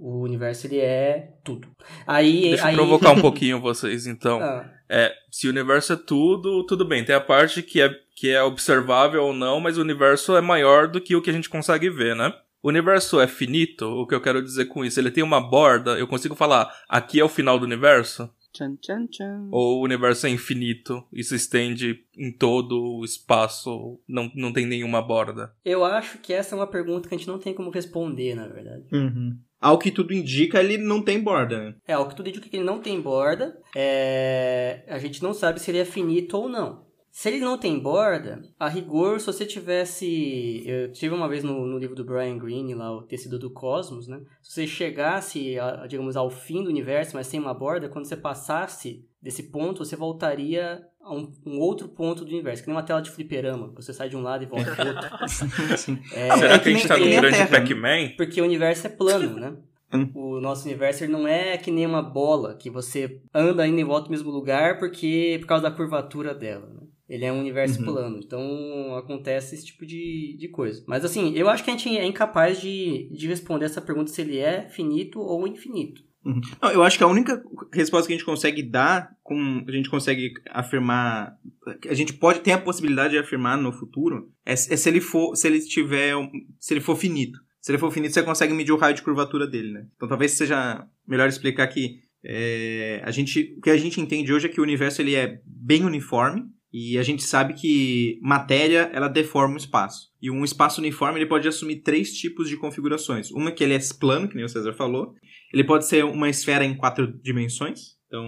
O 0.01 0.23
universo 0.23 0.65
ele 0.65 0.79
é 0.79 1.35
tudo. 1.43 1.67
Aí, 2.07 2.41
Deixa 2.41 2.63
eu 2.63 2.67
aí... 2.69 2.75
provocar 2.75 3.11
um 3.11 3.21
pouquinho 3.21 3.61
vocês, 3.61 4.07
então. 4.07 4.41
Ah, 4.41 4.67
É, 4.89 5.13
se 5.29 5.45
o 5.45 5.51
universo 5.51 5.93
é 5.93 5.95
tudo, 5.95 6.65
tudo 6.65 6.83
bem. 6.83 7.05
Tem 7.05 7.13
a 7.13 7.21
parte 7.21 7.61
que 7.61 7.79
é, 7.79 7.93
que 8.15 8.31
é 8.31 8.41
observável 8.41 9.23
ou 9.23 9.31
não, 9.31 9.59
mas 9.59 9.77
o 9.77 9.81
universo 9.81 10.35
é 10.35 10.41
maior 10.41 10.87
do 10.87 10.99
que 10.99 11.15
o 11.15 11.21
que 11.21 11.29
a 11.29 11.33
gente 11.33 11.47
consegue 11.47 11.87
ver, 11.87 12.15
né? 12.15 12.33
O 12.63 12.69
universo 12.69 13.19
é 13.19 13.27
finito, 13.27 13.85
o 13.85 14.07
que 14.07 14.15
eu 14.15 14.21
quero 14.21 14.41
dizer 14.41 14.65
com 14.65 14.83
isso? 14.83 14.99
Ele 14.99 15.11
tem 15.11 15.23
uma 15.23 15.39
borda, 15.39 15.99
eu 15.99 16.07
consigo 16.07 16.35
falar, 16.35 16.71
aqui 16.89 17.19
é 17.19 17.23
o 17.23 17.29
final 17.29 17.59
do 17.59 17.65
universo? 17.65 18.27
Tchan, 18.53 18.75
tchan, 18.77 19.07
tchan. 19.07 19.49
Ou 19.51 19.79
o 19.79 19.83
universo 19.83 20.25
é 20.25 20.29
infinito 20.29 21.03
e 21.13 21.23
se 21.23 21.35
estende 21.35 22.03
em 22.17 22.31
todo 22.31 22.97
o 22.97 23.05
espaço, 23.05 23.99
não, 24.07 24.31
não 24.35 24.51
tem 24.51 24.65
nenhuma 24.65 25.01
borda? 25.01 25.53
eu 25.63 25.85
acho 25.85 26.17
que 26.17 26.33
essa 26.33 26.55
é 26.55 26.57
uma 26.57 26.67
pergunta 26.67 27.07
que 27.07 27.15
a 27.15 27.17
gente 27.17 27.27
não 27.27 27.39
tem 27.39 27.53
como 27.53 27.69
responder, 27.69 28.35
na 28.35 28.47
verdade. 28.47 28.83
Uhum. 28.91 29.37
Ao 29.61 29.77
que 29.77 29.91
tudo 29.91 30.11
indica, 30.13 30.59
ele 30.59 30.77
não 30.77 31.03
tem 31.03 31.21
borda, 31.21 31.59
né? 31.59 31.75
É, 31.87 31.97
o 31.97 32.07
que 32.07 32.15
tudo 32.15 32.27
indica 32.29 32.49
que 32.49 32.57
ele 32.57 32.65
não 32.65 32.81
tem 32.81 32.99
borda, 32.99 33.55
é... 33.75 34.83
a 34.87 34.97
gente 34.97 35.21
não 35.21 35.33
sabe 35.33 35.61
se 35.61 35.69
ele 35.69 35.77
é 35.77 35.85
finito 35.85 36.35
ou 36.35 36.49
não. 36.49 36.89
Se 37.11 37.27
ele 37.29 37.39
não 37.41 37.57
tem 37.57 37.77
borda, 37.77 38.41
a 38.57 38.69
rigor, 38.69 39.19
se 39.19 39.25
você 39.25 39.45
tivesse. 39.45 40.63
Eu 40.65 40.91
tive 40.93 41.13
uma 41.13 41.27
vez 41.27 41.43
no, 41.43 41.65
no 41.67 41.77
livro 41.77 41.93
do 41.93 42.05
Brian 42.05 42.37
Greene, 42.37 42.73
lá, 42.73 42.89
o 42.95 43.01
Tecido 43.03 43.37
do 43.37 43.51
Cosmos, 43.51 44.07
né? 44.07 44.21
Se 44.41 44.53
você 44.53 44.65
chegasse, 44.65 45.59
a- 45.59 45.85
digamos, 45.87 46.15
ao 46.15 46.29
fim 46.29 46.63
do 46.63 46.69
universo, 46.69 47.15
mas 47.17 47.27
sem 47.27 47.37
uma 47.39 47.53
borda, 47.53 47.89
quando 47.89 48.05
você 48.05 48.15
passasse 48.15 49.05
desse 49.21 49.43
ponto, 49.43 49.83
você 49.85 49.95
voltaria 49.95 50.81
a 51.01 51.13
um, 51.13 51.31
um 51.45 51.59
outro 51.59 51.87
ponto 51.89 52.23
do 52.23 52.31
universo, 52.31 52.61
que 52.63 52.67
nem 52.69 52.75
uma 52.75 52.83
tela 52.83 53.01
de 53.01 53.09
fliperama. 53.11 53.71
Você 53.75 53.93
sai 53.93 54.09
de 54.09 54.15
um 54.15 54.21
lado 54.21 54.43
e 54.43 54.47
volta 54.47 54.71
pro 54.75 54.87
outro. 54.87 55.09
Sim. 55.77 55.99
É, 56.13 56.37
Será 56.37 56.59
que 56.59 56.69
a 56.69 56.71
gente 56.73 56.87
tá 56.87 56.97
no 56.97 57.05
a 57.05 57.09
grande? 57.21 57.47
Pac-Man? 57.51 58.09
porque 58.17 58.41
o 58.41 58.45
universo 58.45 58.87
é 58.87 58.89
plano, 58.89 59.35
né? 59.39 59.55
Hum. 59.93 60.09
O 60.15 60.39
nosso 60.39 60.63
universo 60.65 61.05
não 61.09 61.27
é 61.27 61.57
que 61.57 61.69
nem 61.69 61.85
uma 61.85 62.01
bola 62.01 62.55
que 62.55 62.69
você 62.69 63.19
anda 63.33 63.63
ainda 63.63 63.81
em 63.81 63.83
volta 63.83 64.05
do 64.05 64.11
mesmo 64.11 64.31
lugar 64.31 64.79
porque 64.79 65.35
por 65.41 65.47
causa 65.47 65.63
da 65.63 65.71
curvatura 65.75 66.33
dela. 66.33 66.65
Né? 66.65 66.87
Ele 67.09 67.25
é 67.25 67.33
um 67.33 67.41
universo 67.41 67.77
Uhum. 67.79 67.85
plano, 67.87 68.17
então 68.17 68.95
acontece 68.95 69.53
esse 69.53 69.65
tipo 69.65 69.85
de, 69.85 70.37
de 70.39 70.47
coisa. 70.47 70.81
Mas 70.87 71.03
assim, 71.03 71.33
eu 71.35 71.49
acho 71.49 71.61
que 71.65 71.69
a 71.69 71.73
gente 71.75 71.89
é 71.97 72.05
incapaz 72.05 72.61
de, 72.61 73.09
de 73.11 73.27
responder 73.27 73.65
essa 73.65 73.81
pergunta 73.81 74.09
se 74.09 74.21
ele 74.21 74.37
é 74.37 74.61
finito 74.69 75.19
ou 75.19 75.45
infinito. 75.45 76.01
Não, 76.23 76.71
eu 76.71 76.83
acho 76.83 76.97
que 76.97 77.03
a 77.03 77.07
única 77.07 77.41
resposta 77.73 78.07
que 78.07 78.13
a 78.13 78.17
gente 78.17 78.25
consegue 78.25 78.61
dar, 78.61 79.11
com, 79.23 79.65
a 79.67 79.71
gente 79.71 79.89
consegue 79.89 80.33
afirmar, 80.51 81.35
a 81.89 81.93
gente 81.93 82.13
pode 82.13 82.41
ter 82.41 82.51
a 82.51 82.57
possibilidade 82.59 83.13
de 83.13 83.19
afirmar 83.19 83.57
no 83.57 83.71
futuro, 83.71 84.31
é, 84.45 84.55
se 84.55 84.71
é 84.73 84.77
se 84.77 84.87
ele 84.87 85.01
for, 85.01 85.35
se 85.35 85.47
ele 85.47 85.59
tiver, 85.59 86.13
se 86.59 86.73
ele 86.73 86.81
for 86.81 86.95
finito. 86.95 87.39
Se 87.59 87.71
ele 87.71 87.77
for 87.77 87.91
finito, 87.91 88.13
você 88.13 88.23
consegue 88.23 88.53
medir 88.53 88.71
o 88.71 88.77
raio 88.77 88.95
de 88.95 89.03
curvatura 89.03 89.47
dele, 89.47 89.71
né? 89.71 89.85
Então 89.95 90.07
talvez 90.07 90.31
seja 90.31 90.87
melhor 91.07 91.29
explicar 91.29 91.67
que 91.67 91.99
é, 92.23 93.01
a 93.03 93.11
gente, 93.11 93.55
o 93.57 93.61
que 93.61 93.69
a 93.69 93.77
gente 93.77 93.99
entende 93.99 94.33
hoje 94.33 94.47
é 94.47 94.49
que 94.49 94.59
o 94.59 94.63
universo 94.63 95.01
ele 95.01 95.15
é 95.15 95.39
bem 95.45 95.85
uniforme 95.85 96.43
e 96.73 96.97
a 96.97 97.03
gente 97.03 97.23
sabe 97.23 97.53
que 97.53 98.17
matéria 98.21 98.89
ela 98.93 99.07
deforma 99.07 99.55
o 99.55 99.57
espaço. 99.57 100.09
E 100.21 100.31
um 100.31 100.43
espaço 100.43 100.79
uniforme 100.79 101.19
ele 101.19 101.27
pode 101.27 101.47
assumir 101.47 101.81
três 101.81 102.13
tipos 102.13 102.47
de 102.47 102.57
configurações. 102.57 103.29
Uma 103.31 103.51
que 103.51 103.63
ele 103.63 103.73
é 103.73 103.79
plano, 103.99 104.27
que 104.27 104.35
nem 104.35 104.45
o 104.45 104.49
César 104.49 104.73
falou. 104.73 105.13
Ele 105.53 105.63
pode 105.63 105.87
ser 105.87 106.05
uma 106.05 106.29
esfera 106.29 106.63
em 106.63 106.75
quatro 106.75 107.07
dimensões. 107.21 107.99
Então, 108.07 108.27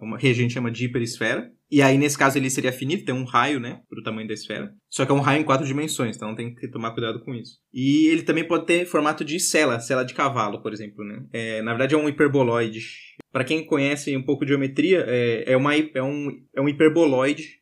é 0.00 0.04
uma 0.04 0.18
que 0.18 0.26
a 0.26 0.32
gente 0.32 0.52
chama 0.52 0.72
de 0.72 0.86
hiperesfera. 0.86 1.48
E 1.70 1.80
aí, 1.80 1.96
nesse 1.96 2.18
caso, 2.18 2.36
ele 2.36 2.50
seria 2.50 2.72
finito, 2.72 3.04
tem 3.04 3.14
um 3.14 3.24
raio, 3.24 3.58
né, 3.58 3.80
pro 3.88 4.02
tamanho 4.02 4.26
da 4.28 4.34
esfera. 4.34 4.72
Só 4.90 5.04
que 5.04 5.12
é 5.12 5.14
um 5.14 5.20
raio 5.20 5.40
em 5.40 5.44
quatro 5.44 5.66
dimensões, 5.66 6.16
então 6.16 6.34
tem 6.34 6.54
que 6.54 6.68
tomar 6.68 6.92
cuidado 6.92 7.20
com 7.24 7.34
isso. 7.34 7.58
E 7.72 8.06
ele 8.08 8.22
também 8.22 8.46
pode 8.46 8.66
ter 8.66 8.86
formato 8.86 9.24
de 9.24 9.38
cela, 9.40 9.80
cela 9.80 10.04
de 10.04 10.14
cavalo, 10.14 10.62
por 10.62 10.72
exemplo, 10.72 11.04
né. 11.04 11.24
É, 11.32 11.62
na 11.62 11.72
verdade, 11.72 11.94
é 11.94 11.98
um 11.98 12.08
hiperboloide. 12.08 12.86
Para 13.32 13.44
quem 13.44 13.64
conhece 13.64 14.16
um 14.16 14.22
pouco 14.22 14.44
de 14.44 14.50
geometria, 14.50 15.04
é, 15.08 15.52
é, 15.52 15.56
uma, 15.56 15.74
é, 15.74 16.02
um, 16.02 16.30
é 16.54 16.60
um 16.60 16.68
hiperboloide. 16.68 17.60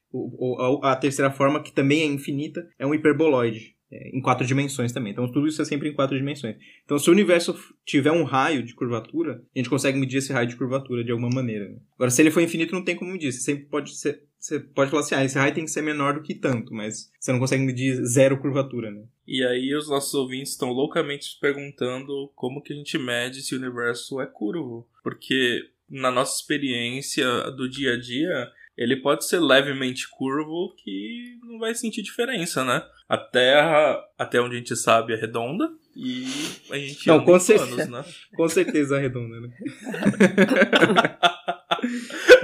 A 0.83 0.97
terceira 0.97 1.31
forma, 1.31 1.63
que 1.63 1.73
também 1.73 2.03
é 2.03 2.07
infinita, 2.07 2.67
é 2.79 2.87
um 2.87 2.95
hiperboloide. 2.95 3.75
É, 3.93 4.09
em 4.09 4.23
quatro 4.23 4.47
dimensões 4.47 4.91
também. 4.91 5.13
Então, 5.13 5.31
tudo 5.31 5.47
isso 5.47 5.61
é 5.61 5.65
sempre 5.67 5.91
em 5.91 5.93
quatro 5.93 6.17
dimensões. 6.17 6.57
Então, 6.83 6.99
se 6.99 7.11
o 7.11 7.13
universo 7.13 7.55
tiver 7.85 8.11
um 8.11 8.25
raio 8.25 8.63
de 8.63 8.75
curvatura, 8.75 9.45
a 9.55 9.59
gente 9.59 9.69
consegue 9.69 9.99
medir 9.99 10.17
esse 10.17 10.33
raio 10.33 10.49
de 10.49 10.57
curvatura 10.57 11.05
de 11.05 11.13
alguma 11.13 11.29
maneira. 11.29 11.69
né? 11.69 11.77
Agora, 11.95 12.11
se 12.11 12.23
ele 12.23 12.31
for 12.31 12.41
infinito, 12.41 12.75
não 12.75 12.83
tem 12.83 12.97
como 12.97 13.13
medir. 13.13 13.31
Você 13.31 13.41
sempre 13.41 13.67
pode 13.67 13.95
ser. 13.95 14.23
Você 14.39 14.59
pode 14.59 14.91
falar 14.91 15.03
assim, 15.03 15.15
ah, 15.15 15.25
esse 15.25 15.39
raio 15.39 15.55
tem 15.55 15.65
que 15.65 15.71
ser 15.71 15.83
menor 15.83 16.15
do 16.15 16.23
que 16.23 16.35
tanto, 16.35 16.75
mas 16.75 17.13
você 17.21 17.31
não 17.31 17.39
consegue 17.39 17.63
medir 17.63 17.95
zero 18.05 18.41
curvatura, 18.41 18.91
né? 18.91 19.05
E 19.25 19.45
aí 19.45 19.73
os 19.77 19.89
nossos 19.89 20.13
ouvintes 20.15 20.53
estão 20.53 20.73
loucamente 20.73 21.39
perguntando 21.41 22.29
como 22.35 22.61
que 22.61 22.73
a 22.73 22.77
gente 22.77 22.99
mede 22.99 23.41
se 23.41 23.55
o 23.55 23.59
universo 23.59 24.21
é 24.21 24.27
curvo. 24.27 24.89
Porque 25.05 25.61
na 25.89 26.11
nossa 26.11 26.41
experiência 26.41 27.25
do 27.53 27.69
dia 27.69 27.93
a 27.93 28.01
dia, 28.01 28.51
ele 28.77 28.97
pode 28.97 29.27
ser 29.27 29.41
levemente 29.41 30.09
curvo 30.11 30.75
que 30.83 31.39
não 31.43 31.59
vai 31.59 31.75
sentir 31.75 32.03
diferença, 32.03 32.65
né? 32.65 32.83
A 33.09 33.17
Terra, 33.19 33.99
até 34.19 34.41
onde 34.41 34.55
a 34.55 34.59
gente 34.59 34.75
sabe, 34.77 35.13
é 35.13 35.17
redonda 35.17 35.69
e 35.95 36.25
a 36.71 36.79
gente 36.79 37.07
Não, 37.07 37.23
com 37.25 37.39
certeza. 37.39 37.77
planos, 37.77 38.07
né? 38.07 38.13
Com 38.35 38.49
certeza 38.49 38.99
redonda, 38.99 39.41
né? 39.41 39.49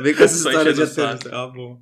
Vem 0.00 0.14
com 0.14 0.24
essa 0.24 0.36
história 0.36 0.72
de 0.72 0.82
até. 0.82 1.02
Ah, 1.32 1.46
bom. 1.46 1.80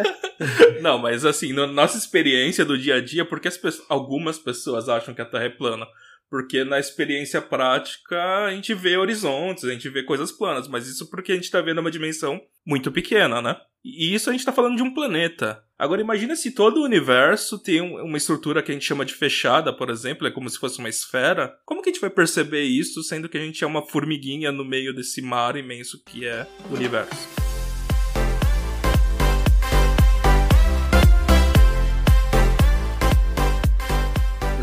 Não, 0.82 0.98
mas 0.98 1.24
assim, 1.24 1.52
na 1.52 1.66
nossa 1.66 1.98
experiência 1.98 2.64
do 2.64 2.78
dia 2.78 2.96
a 2.96 3.00
dia, 3.00 3.24
por 3.24 3.40
que 3.40 3.48
as 3.48 3.56
pe- 3.56 3.68
algumas 3.88 4.38
pessoas 4.38 4.88
acham 4.88 5.14
que 5.14 5.20
a 5.20 5.24
Terra 5.24 5.44
é 5.44 5.48
plana? 5.50 5.86
Porque 6.30 6.62
na 6.64 6.78
experiência 6.78 7.40
prática 7.40 8.16
a 8.46 8.50
gente 8.50 8.74
vê 8.74 8.96
horizontes, 8.96 9.64
a 9.64 9.72
gente 9.72 9.88
vê 9.88 10.02
coisas 10.02 10.30
planas, 10.30 10.68
mas 10.68 10.86
isso 10.86 11.08
porque 11.10 11.32
a 11.32 11.34
gente 11.34 11.50
tá 11.50 11.60
vendo 11.60 11.80
uma 11.80 11.90
dimensão 11.90 12.40
muito 12.66 12.92
pequena, 12.92 13.40
né? 13.40 13.56
E 13.84 14.14
isso 14.14 14.28
a 14.28 14.32
gente 14.32 14.44
tá 14.44 14.52
falando 14.52 14.76
de 14.76 14.82
um 14.82 14.92
planeta. 14.92 15.62
Agora 15.78 16.00
imagina 16.00 16.36
se 16.36 16.50
todo 16.50 16.80
o 16.80 16.84
universo 16.84 17.58
tem 17.62 17.80
um- 17.80 18.04
uma 18.04 18.18
estrutura 18.18 18.62
que 18.62 18.70
a 18.70 18.74
gente 18.74 18.84
chama 18.84 19.04
de 19.04 19.14
fechada, 19.14 19.72
por 19.72 19.88
exemplo, 19.88 20.26
é 20.26 20.30
como 20.30 20.50
se 20.50 20.58
fosse 20.58 20.78
uma 20.80 20.88
esfera. 20.88 21.56
Como 21.64 21.80
que 21.80 21.88
a 21.88 21.92
gente 21.92 22.00
vai 22.00 22.10
perceber 22.10 22.62
isso, 22.62 23.02
sendo 23.02 23.28
que 23.28 23.38
a 23.38 23.40
gente 23.40 23.62
é 23.64 23.66
uma 23.66 23.86
formiguinha 23.86 24.52
no 24.52 24.64
meio 24.64 24.92
desse 24.92 25.22
mar 25.22 25.56
imenso 25.56 26.02
que 26.04 26.26
é 26.26 26.46
o 26.70 26.74
universo? 26.74 27.47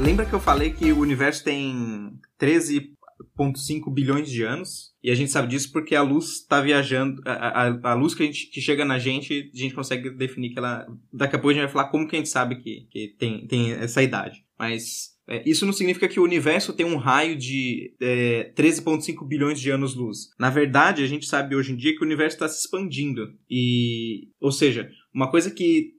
Lembra 0.06 0.24
que 0.24 0.34
eu 0.34 0.40
falei 0.40 0.70
que 0.70 0.92
o 0.92 1.00
universo 1.00 1.44
tem 1.44 2.12
13,5 2.40 3.92
bilhões 3.92 4.30
de 4.30 4.44
anos? 4.44 4.94
E 5.02 5.10
a 5.10 5.16
gente 5.16 5.32
sabe 5.32 5.48
disso 5.48 5.72
porque 5.72 5.96
a 5.96 6.04
luz 6.04 6.42
está 6.42 6.62
viajando. 6.62 7.20
A, 7.26 7.32
a, 7.64 7.92
a 7.92 7.94
luz 7.96 8.14
que, 8.14 8.22
a 8.22 8.26
gente, 8.28 8.52
que 8.52 8.62
chega 8.62 8.86
na 8.86 9.00
gente, 9.00 9.50
a 9.52 9.58
gente 9.58 9.74
consegue 9.74 10.12
definir 10.12 10.52
que 10.52 10.60
ela. 10.60 10.86
Daqui 11.12 11.36
a 11.36 11.40
pouco 11.40 11.50
a 11.50 11.54
gente 11.54 11.64
vai 11.64 11.72
falar 11.72 11.90
como 11.90 12.08
que 12.08 12.16
a 12.16 12.20
gente 12.20 12.30
sabe 12.30 12.58
que, 12.58 12.88
que 12.92 13.16
tem, 13.18 13.48
tem 13.48 13.72
essa 13.72 14.04
idade. 14.04 14.46
Mas 14.60 15.16
é, 15.28 15.42
isso 15.44 15.66
não 15.66 15.74
significa 15.74 16.08
que 16.08 16.20
o 16.20 16.24
universo 16.24 16.72
tem 16.72 16.86
um 16.86 16.98
raio 16.98 17.36
de 17.36 17.96
é, 18.00 18.54
13,5 18.56 19.28
bilhões 19.28 19.60
de 19.60 19.72
anos-luz. 19.72 20.30
Na 20.40 20.52
verdade, 20.52 21.04
a 21.04 21.08
gente 21.08 21.26
sabe 21.26 21.56
hoje 21.56 21.74
em 21.74 21.76
dia 21.76 21.96
que 21.96 22.04
o 22.04 22.06
universo 22.06 22.36
está 22.36 22.48
se 22.48 22.60
expandindo. 22.60 23.34
E, 23.50 24.30
ou 24.40 24.52
seja, 24.52 24.88
uma 25.12 25.32
coisa 25.32 25.50
que 25.50 25.96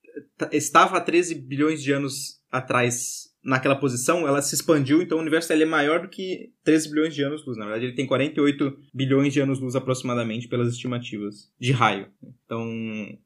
estava 0.52 0.96
há 0.96 1.00
13 1.00 1.34
bilhões 1.34 1.82
de 1.82 1.90
anos 1.90 2.40
atrás 2.52 3.34
naquela 3.46 3.76
posição, 3.76 4.26
ela 4.26 4.42
se 4.42 4.54
expandiu, 4.54 5.00
então 5.00 5.18
o 5.18 5.20
universo 5.20 5.52
é 5.52 5.64
maior 5.64 6.02
do 6.02 6.08
que 6.08 6.50
13 6.64 6.90
bilhões 6.90 7.14
de 7.14 7.22
anos-luz. 7.22 7.56
Na 7.56 7.64
verdade, 7.64 7.86
ele 7.86 7.94
tem 7.94 8.06
48 8.06 8.76
bilhões 8.92 9.32
de 9.32 9.40
anos-luz 9.40 9.76
aproximadamente, 9.76 10.48
pelas 10.48 10.68
estimativas 10.68 11.50
de 11.58 11.72
raio. 11.72 12.08
Então, 12.44 12.68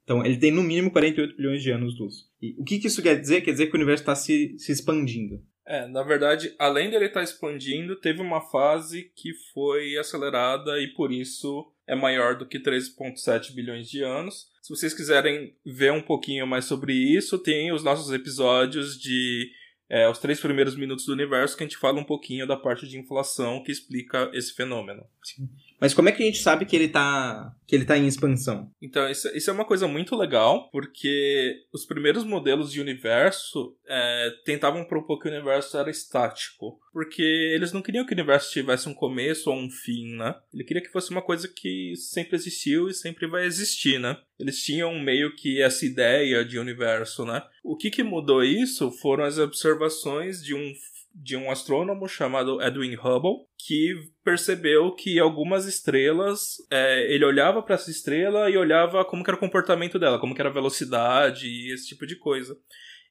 então 0.04 0.24
ele 0.24 0.36
tem 0.36 0.52
no 0.52 0.62
mínimo 0.62 0.90
48 0.90 1.36
bilhões 1.36 1.62
de 1.62 1.70
anos-luz. 1.70 2.28
E 2.40 2.54
o 2.60 2.64
que, 2.64 2.78
que 2.78 2.86
isso 2.86 3.02
quer 3.02 3.18
dizer? 3.18 3.40
Quer 3.40 3.52
dizer 3.52 3.66
que 3.66 3.72
o 3.72 3.76
universo 3.76 4.02
está 4.02 4.14
se, 4.14 4.54
se 4.58 4.70
expandindo. 4.70 5.42
É, 5.66 5.86
na 5.86 6.02
verdade, 6.02 6.54
além 6.58 6.90
dele 6.90 7.06
estar 7.06 7.20
tá 7.20 7.24
expandindo, 7.24 7.94
teve 7.96 8.20
uma 8.20 8.40
fase 8.40 9.10
que 9.14 9.32
foi 9.54 9.96
acelerada 9.96 10.80
e 10.80 10.88
por 10.88 11.12
isso 11.12 11.64
é 11.86 11.94
maior 11.94 12.36
do 12.36 12.46
que 12.46 12.58
13,7 12.58 13.54
bilhões 13.54 13.88
de 13.88 14.02
anos. 14.02 14.48
Se 14.62 14.74
vocês 14.74 14.92
quiserem 14.92 15.54
ver 15.64 15.92
um 15.92 16.02
pouquinho 16.02 16.46
mais 16.46 16.64
sobre 16.64 16.92
isso, 16.92 17.38
tem 17.38 17.72
os 17.72 17.84
nossos 17.84 18.12
episódios 18.12 18.98
de 18.98 19.50
é, 19.90 20.08
os 20.08 20.18
três 20.18 20.40
primeiros 20.40 20.76
minutos 20.76 21.04
do 21.04 21.12
universo 21.12 21.56
que 21.56 21.64
a 21.64 21.66
gente 21.66 21.76
fala 21.76 21.98
um 21.98 22.04
pouquinho 22.04 22.46
da 22.46 22.56
parte 22.56 22.86
de 22.86 22.96
inflação 22.96 23.62
que 23.62 23.72
explica 23.72 24.30
esse 24.32 24.54
fenômeno. 24.54 25.04
Sim. 25.22 25.50
Mas 25.80 25.94
como 25.94 26.08
é 26.08 26.12
que 26.12 26.22
a 26.22 26.26
gente 26.26 26.42
sabe 26.42 26.66
que 26.66 26.76
ele 26.76 26.88
tá, 26.88 27.54
que 27.66 27.74
ele 27.74 27.86
tá 27.86 27.96
em 27.96 28.06
expansão? 28.06 28.70
Então, 28.82 29.08
isso, 29.08 29.28
isso 29.34 29.48
é 29.48 29.52
uma 29.52 29.64
coisa 29.64 29.88
muito 29.88 30.14
legal, 30.14 30.68
porque 30.70 31.64
os 31.72 31.86
primeiros 31.86 32.22
modelos 32.22 32.70
de 32.70 32.80
universo 32.80 33.74
é, 33.88 34.30
tentavam 34.44 34.84
propor 34.84 35.18
que 35.18 35.28
o 35.28 35.32
universo 35.32 35.78
era 35.78 35.90
estático. 35.90 36.78
Porque 36.92 37.22
eles 37.22 37.72
não 37.72 37.80
queriam 37.80 38.04
que 38.04 38.12
o 38.12 38.16
universo 38.16 38.50
tivesse 38.50 38.88
um 38.88 38.94
começo 38.94 39.48
ou 39.48 39.56
um 39.56 39.70
fim, 39.70 40.16
né? 40.16 40.34
Ele 40.52 40.64
queria 40.64 40.82
que 40.82 40.90
fosse 40.90 41.10
uma 41.10 41.22
coisa 41.22 41.48
que 41.48 41.94
sempre 41.96 42.36
existiu 42.36 42.88
e 42.88 42.94
sempre 42.94 43.28
vai 43.28 43.46
existir, 43.46 43.98
né? 43.98 44.18
Eles 44.38 44.62
tinham 44.62 44.98
meio 44.98 45.34
que 45.36 45.62
essa 45.62 45.86
ideia 45.86 46.44
de 46.44 46.58
universo, 46.58 47.24
né? 47.24 47.42
O 47.62 47.76
que, 47.76 47.90
que 47.90 48.02
mudou 48.02 48.42
isso 48.42 48.90
foram 48.90 49.24
as 49.24 49.38
observações 49.38 50.42
de 50.42 50.54
um 50.54 50.72
de 51.14 51.36
um 51.36 51.50
astrônomo 51.50 52.08
chamado 52.08 52.60
Edwin 52.62 52.94
Hubble, 52.94 53.46
que 53.58 53.94
percebeu 54.24 54.94
que 54.94 55.18
algumas 55.18 55.66
estrelas, 55.66 56.56
é, 56.70 57.12
ele 57.12 57.24
olhava 57.24 57.62
para 57.62 57.74
essa 57.74 57.90
estrela 57.90 58.48
e 58.50 58.56
olhava 58.56 59.04
como 59.04 59.22
era 59.26 59.36
o 59.36 59.40
comportamento 59.40 59.98
dela, 59.98 60.18
como 60.18 60.34
era 60.38 60.48
a 60.48 60.52
velocidade 60.52 61.46
e 61.46 61.72
esse 61.72 61.88
tipo 61.88 62.06
de 62.06 62.16
coisa. 62.16 62.56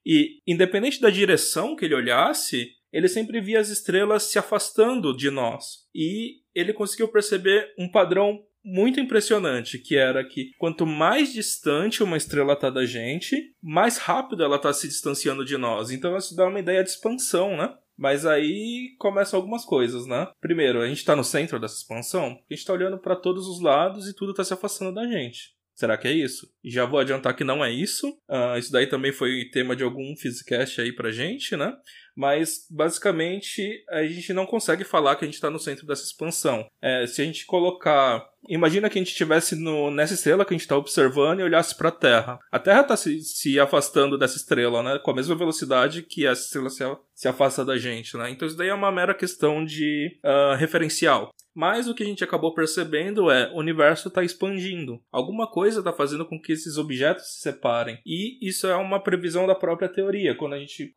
E 0.06 0.40
independente 0.48 1.02
da 1.02 1.10
direção 1.10 1.76
que 1.76 1.86
ele 1.86 1.96
olhasse, 1.96 2.72
ele 2.92 3.08
sempre 3.08 3.42
via 3.42 3.60
as 3.60 3.70
estrelas 3.70 4.24
se 4.24 4.40
afastando 4.40 5.16
de 5.16 5.30
nós. 5.30 5.88
E 5.94 6.38
ele 6.56 6.74
conseguiu 6.74 7.08
perceber 7.08 7.74
um 7.78 7.90
padrão 7.90 8.44
muito 8.64 9.00
impressionante, 9.00 9.80
que 9.80 9.96
era 9.96 10.24
que 10.24 10.52
quanto 10.58 10.86
mais 10.86 11.32
distante 11.32 12.04
uma 12.04 12.18
estrela 12.18 12.54
está 12.54 12.70
da 12.70 12.86
gente, 12.86 13.54
mais 13.62 13.98
rápido 13.98 14.44
ela 14.44 14.58
está 14.58 14.74
se 14.74 14.88
distanciando 14.88 15.46
de 15.46 15.58
nós. 15.58 15.92
Então 15.92 16.18
isso 16.18 16.36
dá 16.36 16.48
uma 16.48 16.60
ideia 16.60 16.84
de 16.84 16.90
expansão, 16.90 17.56
né? 17.56 17.74
Mas 18.00 18.26
aí 18.26 18.96
começam 18.98 19.38
algumas 19.38 19.66
coisas, 19.66 20.06
né? 20.08 20.32
Primeiro, 20.40 20.82
a 20.82 20.88
gente 20.88 21.04
tá 21.04 21.18
no 21.18 21.24
centro 21.24 21.60
dessa 21.60 21.76
expansão, 21.76 22.40
a 22.50 22.54
gente 22.54 22.66
tá 22.66 22.72
olhando 22.72 22.98
para 22.98 23.14
todos 23.14 23.46
os 23.46 23.62
lados 23.62 24.08
e 24.08 24.16
tudo 24.16 24.34
tá 24.34 24.42
se 24.42 24.54
afastando 24.54 24.94
da 24.94 25.06
gente. 25.06 25.54
Será 25.80 25.98
que 25.98 26.08
é 26.08 26.12
isso? 26.12 26.46
Já 26.64 26.86
vou 26.86 27.00
adiantar 27.00 27.36
que 27.36 27.44
não 27.44 27.64
é 27.64 27.72
isso. 27.72 28.10
Uh, 28.30 28.58
isso 28.58 28.72
daí 28.72 28.88
também 28.88 29.14
foi 29.14 29.50
tema 29.52 29.76
de 29.76 29.84
algum 29.84 30.16
Physicast 30.16 30.80
aí 30.80 30.94
pra 30.94 31.12
gente, 31.12 31.56
né? 31.56 31.74
Mas 32.16 32.66
basicamente 32.70 33.84
a 33.90 34.04
gente 34.04 34.34
não 34.34 34.46
consegue 34.46 34.84
falar 34.84 35.16
que 35.16 35.24
a 35.24 35.28
gente 35.28 35.36
está 35.36 35.50
no 35.50 35.60
centro 35.60 35.86
dessa 35.86 36.04
expansão. 36.04 36.68
É, 36.82 37.06
se 37.08 37.22
a 37.22 37.26
gente 37.26 37.46
colocar 37.46 38.29
Imagina 38.48 38.90
que 38.90 38.98
a 38.98 39.02
gente 39.02 39.12
estivesse 39.12 39.56
nessa 39.92 40.14
estrela 40.14 40.46
que 40.46 40.54
a 40.54 40.58
gente 40.58 40.62
está 40.62 40.78
observando 40.78 41.40
e 41.40 41.44
olhasse 41.44 41.76
para 41.76 41.90
a 41.90 41.92
Terra. 41.92 42.40
A 42.52 42.60
Terra 42.60 42.82
está 42.82 42.96
se, 42.96 43.22
se, 43.22 43.60
afastando 43.60 44.18
dessa 44.18 44.38
estrela, 44.38 44.82
né? 44.82 45.00
Com 45.00 45.12
a 45.12 45.16
mesma 45.16 45.36
velocidade 45.36 46.04
que 46.04 46.26
essa 46.26 46.44
estrela 46.44 46.70
se, 46.70 46.84
se 47.14 47.28
afasta 47.28 47.66
da 47.66 47.78
gente, 47.78 48.16
né? 48.18 48.30
Então 48.30 48.48
isso 48.48 48.58
daí 48.58 48.70
é 48.70 48.74
uma 48.74 48.92
mera 48.92 49.14
questão 49.14 49.64
de 49.64 50.18
uh, 50.24 50.56
referencial. 50.56 51.32
Mas 51.54 51.88
o 51.88 51.94
que 51.94 52.04
a 52.04 52.06
gente 52.06 52.24
acabou 52.24 52.54
percebendo 52.54 53.30
é 53.30 53.52
o 53.52 53.58
universo 53.58 54.08
está 54.08 54.24
expandindo. 54.24 55.02
Alguma 55.12 55.46
coisa 55.46 55.80
está 55.80 55.92
fazendo 55.92 56.26
com 56.26 56.40
que 56.40 56.54
esses 56.54 56.78
objetos 56.78 57.26
se 57.26 57.42
separem. 57.42 58.00
E 58.06 58.48
isso 58.48 58.66
é 58.68 58.76
uma 58.76 59.02
previsão 59.02 59.46
da 59.46 59.56
própria 59.56 59.90
teoria. 59.90 60.36
Quando 60.36 60.54
a 60.54 60.60
gente 60.60 60.94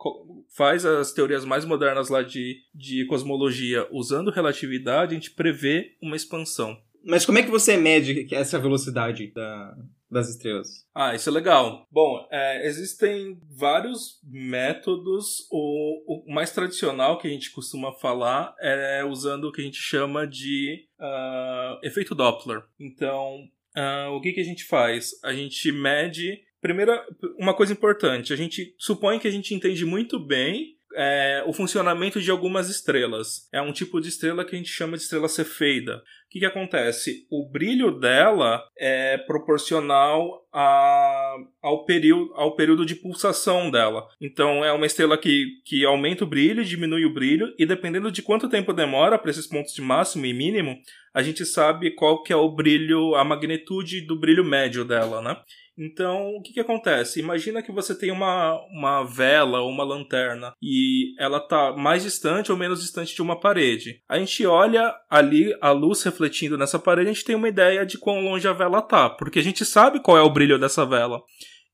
faz 0.56 0.84
as 0.84 1.12
teorias 1.12 1.44
mais 1.44 1.64
modernas 1.64 2.08
lá 2.08 2.22
de, 2.22 2.58
de 2.74 3.04
cosmologia 3.06 3.88
usando 3.90 4.30
relatividade, 4.30 5.12
a 5.12 5.14
gente 5.14 5.32
prevê 5.32 5.96
uma 6.00 6.16
expansão. 6.16 6.78
Mas 7.04 7.26
como 7.26 7.38
é 7.38 7.42
que 7.42 7.50
você 7.50 7.76
mede 7.76 8.32
essa 8.34 8.58
velocidade 8.58 9.32
da, 9.32 9.76
das 10.10 10.28
estrelas? 10.28 10.86
Ah, 10.94 11.14
isso 11.14 11.28
é 11.28 11.32
legal. 11.32 11.86
Bom, 11.90 12.26
é, 12.30 12.66
existem 12.66 13.40
vários 13.50 14.20
métodos. 14.24 15.46
O, 15.50 16.24
o, 16.28 16.32
mais 16.32 16.52
tradicional 16.52 17.18
que 17.18 17.26
a 17.26 17.30
gente 17.30 17.50
costuma 17.50 17.92
falar 17.92 18.54
é 18.60 19.04
usando 19.04 19.44
o 19.44 19.52
que 19.52 19.62
a 19.62 19.64
gente 19.64 19.78
chama 19.78 20.26
de 20.26 20.86
uh, 21.00 21.78
efeito 21.82 22.14
Doppler. 22.14 22.62
Então, 22.78 23.48
uh, 23.76 24.10
o 24.12 24.20
que, 24.20 24.32
que 24.32 24.40
a 24.40 24.44
gente 24.44 24.64
faz? 24.64 25.12
A 25.24 25.32
gente 25.32 25.72
mede. 25.72 26.42
Primeira, 26.60 27.04
uma 27.38 27.54
coisa 27.54 27.72
importante, 27.72 28.32
a 28.32 28.36
gente 28.36 28.72
supõe 28.78 29.18
que 29.18 29.26
a 29.26 29.30
gente 29.32 29.52
entende 29.52 29.84
muito 29.84 30.20
bem 30.20 30.76
é, 30.94 31.42
o 31.46 31.52
funcionamento 31.52 32.20
de 32.20 32.30
algumas 32.30 32.68
estrelas. 32.68 33.48
É 33.52 33.60
um 33.60 33.72
tipo 33.72 34.00
de 34.00 34.08
estrela 34.08 34.44
que 34.44 34.54
a 34.54 34.58
gente 34.58 34.70
chama 34.70 34.96
de 34.96 35.02
estrela 35.02 35.28
cefeida. 35.28 35.96
O 35.96 36.30
que, 36.30 36.38
que 36.38 36.46
acontece? 36.46 37.26
O 37.30 37.48
brilho 37.48 37.90
dela 37.90 38.62
é 38.78 39.18
proporcional 39.18 40.46
a, 40.52 41.36
ao, 41.60 41.84
período, 41.84 42.32
ao 42.34 42.56
período 42.56 42.86
de 42.86 42.94
pulsação 42.94 43.70
dela. 43.70 44.06
Então 44.20 44.64
é 44.64 44.72
uma 44.72 44.86
estrela 44.86 45.18
que, 45.18 45.60
que 45.64 45.84
aumenta 45.84 46.24
o 46.24 46.26
brilho, 46.26 46.64
diminui 46.64 47.04
o 47.04 47.12
brilho, 47.12 47.54
e 47.58 47.66
dependendo 47.66 48.10
de 48.10 48.22
quanto 48.22 48.48
tempo 48.48 48.72
demora 48.72 49.18
para 49.18 49.30
esses 49.30 49.46
pontos 49.46 49.74
de 49.74 49.82
máximo 49.82 50.24
e 50.24 50.32
mínimo, 50.32 50.78
a 51.12 51.22
gente 51.22 51.44
sabe 51.44 51.90
qual 51.90 52.22
que 52.22 52.32
é 52.32 52.36
o 52.36 52.50
brilho, 52.50 53.14
a 53.14 53.24
magnitude 53.24 54.00
do 54.02 54.18
brilho 54.18 54.44
médio 54.44 54.84
dela, 54.84 55.20
né? 55.20 55.36
Então, 55.76 56.36
o 56.36 56.42
que, 56.42 56.52
que 56.52 56.60
acontece? 56.60 57.20
Imagina 57.20 57.62
que 57.62 57.72
você 57.72 57.94
tem 57.94 58.10
uma, 58.10 58.60
uma 58.70 59.04
vela 59.04 59.60
ou 59.60 59.70
uma 59.70 59.84
lanterna 59.84 60.52
e 60.62 61.14
ela 61.18 61.38
está 61.38 61.72
mais 61.72 62.02
distante 62.02 62.52
ou 62.52 62.58
menos 62.58 62.82
distante 62.82 63.14
de 63.14 63.22
uma 63.22 63.40
parede. 63.40 64.02
A 64.08 64.18
gente 64.18 64.44
olha 64.44 64.94
ali 65.08 65.56
a 65.60 65.70
luz 65.70 66.02
refletindo 66.02 66.58
nessa 66.58 66.78
parede, 66.78 67.10
a 67.10 67.12
gente 67.12 67.24
tem 67.24 67.34
uma 67.34 67.48
ideia 67.48 67.86
de 67.86 67.96
quão 67.96 68.20
longe 68.20 68.46
a 68.46 68.52
vela 68.52 68.80
está, 68.80 69.08
porque 69.08 69.38
a 69.38 69.42
gente 69.42 69.64
sabe 69.64 70.00
qual 70.00 70.18
é 70.18 70.22
o 70.22 70.32
brilho 70.32 70.58
dessa 70.58 70.84
vela. 70.84 71.20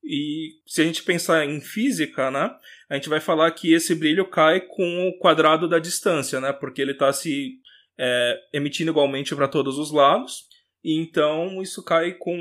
E 0.04 0.52
se 0.66 0.80
a 0.80 0.84
gente 0.84 1.02
pensar 1.02 1.44
em 1.44 1.60
física, 1.60 2.30
né, 2.30 2.50
a 2.88 2.94
gente 2.94 3.08
vai 3.08 3.20
falar 3.20 3.50
que 3.50 3.72
esse 3.74 3.94
brilho 3.94 4.30
cai 4.30 4.60
com 4.60 5.08
o 5.08 5.18
quadrado 5.18 5.68
da 5.68 5.78
distância, 5.78 6.40
né, 6.40 6.52
porque 6.52 6.80
ele 6.80 6.92
está 6.92 7.12
se 7.12 7.56
é, 7.98 8.38
emitindo 8.54 8.90
igualmente 8.90 9.34
para 9.34 9.48
todos 9.48 9.76
os 9.76 9.92
lados. 9.92 10.47
Então 10.84 11.60
isso 11.62 11.82
cai 11.82 12.12
com 12.12 12.36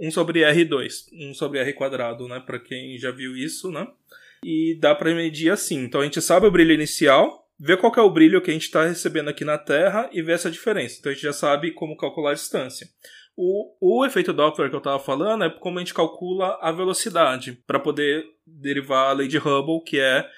1 0.00 0.10
sobre 0.10 0.40
R2, 0.40 1.06
1 1.12 1.34
sobre 1.34 1.58
R 1.58 1.72
quadrado, 1.72 2.28
né? 2.28 2.40
Para 2.44 2.58
quem 2.58 2.98
já 2.98 3.10
viu 3.10 3.36
isso, 3.36 3.70
né? 3.70 3.86
E 4.44 4.76
dá 4.80 4.94
para 4.94 5.14
medir 5.14 5.50
assim. 5.50 5.84
Então 5.84 6.00
a 6.00 6.04
gente 6.04 6.20
sabe 6.20 6.46
o 6.46 6.50
brilho 6.50 6.72
inicial, 6.72 7.48
vê 7.58 7.76
qual 7.76 7.92
é 7.96 8.00
o 8.00 8.10
brilho 8.10 8.40
que 8.40 8.50
a 8.50 8.54
gente 8.54 8.64
está 8.64 8.84
recebendo 8.84 9.28
aqui 9.28 9.44
na 9.44 9.58
Terra 9.58 10.08
e 10.12 10.22
vê 10.22 10.32
essa 10.32 10.50
diferença. 10.50 10.96
Então 10.98 11.10
a 11.10 11.14
gente 11.14 11.24
já 11.24 11.32
sabe 11.32 11.72
como 11.72 11.96
calcular 11.96 12.32
a 12.32 12.34
distância. 12.34 12.88
O, 13.36 13.72
o 13.80 14.04
efeito 14.04 14.32
Doppler 14.32 14.68
que 14.68 14.74
eu 14.74 14.78
estava 14.78 14.98
falando 14.98 15.44
é 15.44 15.50
como 15.50 15.78
a 15.78 15.80
gente 15.80 15.94
calcula 15.94 16.58
a 16.60 16.72
velocidade 16.72 17.52
para 17.66 17.78
poder 17.78 18.24
derivar 18.44 19.10
a 19.10 19.12
lei 19.12 19.28
de 19.28 19.38
Hubble, 19.38 19.82
que 19.84 19.98
é 19.98 20.28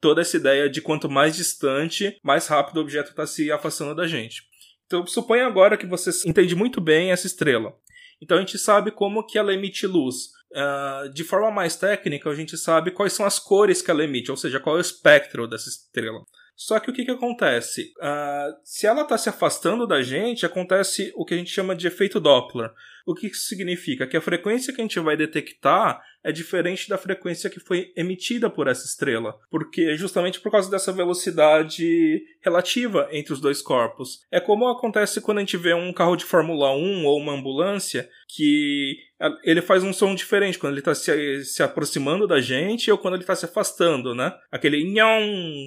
toda 0.00 0.20
essa 0.20 0.36
ideia 0.36 0.68
de 0.68 0.80
quanto 0.80 1.08
mais 1.08 1.36
distante, 1.36 2.18
mais 2.22 2.46
rápido 2.46 2.78
o 2.78 2.80
objeto 2.80 3.10
está 3.10 3.26
se 3.26 3.50
afastando 3.50 3.94
da 3.94 4.06
gente. 4.06 4.49
Então, 4.90 5.06
suponha 5.06 5.46
agora 5.46 5.76
que 5.76 5.86
você 5.86 6.10
entende 6.28 6.56
muito 6.56 6.80
bem 6.80 7.12
essa 7.12 7.24
estrela. 7.24 7.72
Então, 8.20 8.36
a 8.36 8.40
gente 8.40 8.58
sabe 8.58 8.90
como 8.90 9.24
que 9.24 9.38
ela 9.38 9.54
emite 9.54 9.86
luz. 9.86 10.32
Uh, 10.50 11.08
de 11.14 11.22
forma 11.22 11.48
mais 11.48 11.76
técnica, 11.76 12.28
a 12.28 12.34
gente 12.34 12.58
sabe 12.58 12.90
quais 12.90 13.12
são 13.12 13.24
as 13.24 13.38
cores 13.38 13.80
que 13.80 13.88
ela 13.88 14.02
emite, 14.02 14.32
ou 14.32 14.36
seja, 14.36 14.58
qual 14.58 14.74
é 14.74 14.78
o 14.78 14.80
espectro 14.80 15.46
dessa 15.46 15.68
estrela. 15.68 16.18
Só 16.56 16.80
que 16.80 16.90
o 16.90 16.92
que, 16.92 17.04
que 17.04 17.10
acontece? 17.12 17.92
Uh, 17.98 18.52
se 18.64 18.84
ela 18.84 19.02
está 19.02 19.16
se 19.16 19.28
afastando 19.28 19.86
da 19.86 20.02
gente, 20.02 20.44
acontece 20.44 21.12
o 21.14 21.24
que 21.24 21.34
a 21.34 21.36
gente 21.36 21.52
chama 21.52 21.76
de 21.76 21.86
efeito 21.86 22.18
Doppler. 22.18 22.72
O 23.06 23.14
que 23.14 23.26
isso 23.26 23.46
significa? 23.46 24.06
Que 24.06 24.16
a 24.16 24.20
frequência 24.20 24.72
que 24.72 24.80
a 24.80 24.84
gente 24.84 25.00
vai 25.00 25.16
detectar 25.16 26.00
é 26.22 26.30
diferente 26.30 26.88
da 26.88 26.98
frequência 26.98 27.48
que 27.48 27.60
foi 27.60 27.92
emitida 27.96 28.50
por 28.50 28.68
essa 28.68 28.84
estrela, 28.84 29.38
porque 29.50 29.96
justamente 29.96 30.40
por 30.40 30.52
causa 30.52 30.70
dessa 30.70 30.92
velocidade 30.92 32.22
relativa 32.42 33.08
entre 33.10 33.32
os 33.32 33.40
dois 33.40 33.62
corpos. 33.62 34.20
É 34.30 34.38
como 34.38 34.68
acontece 34.68 35.20
quando 35.20 35.38
a 35.38 35.40
gente 35.40 35.56
vê 35.56 35.72
um 35.72 35.92
carro 35.92 36.16
de 36.16 36.24
Fórmula 36.24 36.74
1 36.74 37.06
ou 37.06 37.18
uma 37.18 37.32
ambulância 37.32 38.08
que 38.28 38.98
ele 39.44 39.60
faz 39.60 39.82
um 39.82 39.92
som 39.92 40.14
diferente 40.14 40.58
quando 40.58 40.72
ele 40.72 40.80
está 40.80 40.94
se, 40.94 41.44
se 41.44 41.62
aproximando 41.62 42.26
da 42.26 42.40
gente 42.40 42.90
ou 42.90 42.96
quando 42.96 43.14
ele 43.14 43.22
está 43.22 43.34
se 43.34 43.44
afastando, 43.44 44.14
né? 44.14 44.32
Aquele 44.50 44.82
nhão 44.90 45.20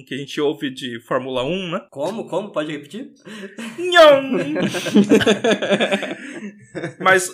que 0.06 0.14
a 0.14 0.16
gente 0.16 0.40
ouve 0.40 0.70
de 0.70 0.98
Fórmula 1.00 1.44
1, 1.44 1.70
né? 1.70 1.86
Como? 1.90 2.26
Como? 2.26 2.50
Pode 2.50 2.72
repetir? 2.72 3.12
Nhão! 3.78 4.22
Mas 6.98 7.33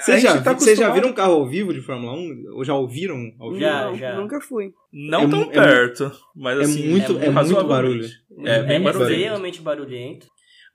Vocês 0.00 0.22
já, 0.22 0.40
tá 0.42 0.56
já 0.76 0.90
viram 0.90 1.08
um 1.10 1.12
carro 1.12 1.32
ao 1.34 1.46
vivo 1.48 1.72
de 1.72 1.80
Fórmula 1.80 2.12
1? 2.14 2.44
Ou 2.54 2.64
já 2.64 2.74
ouviram 2.74 3.32
ao 3.38 3.50
vivo? 3.50 3.60
Já, 3.60 3.84
não, 3.86 3.96
já. 3.96 4.14
nunca 4.14 4.40
fui. 4.40 4.72
Não 4.92 5.22
É 5.22 5.28
tão 5.28 5.42
é 5.42 5.46
perto, 5.46 6.12
mas 6.36 6.58
é 6.58 6.62
assim. 6.62 6.88
muito- 6.88 7.12
é 7.12 7.14
muito 7.14 7.30
razoavelmente. 7.30 7.68
barulho. 7.68 8.08
É, 8.48 8.62
bem 8.62 8.76
É 8.76 8.80
barulhento. 8.80 9.12
extremamente 9.12 9.60
barulhento. 9.62 10.26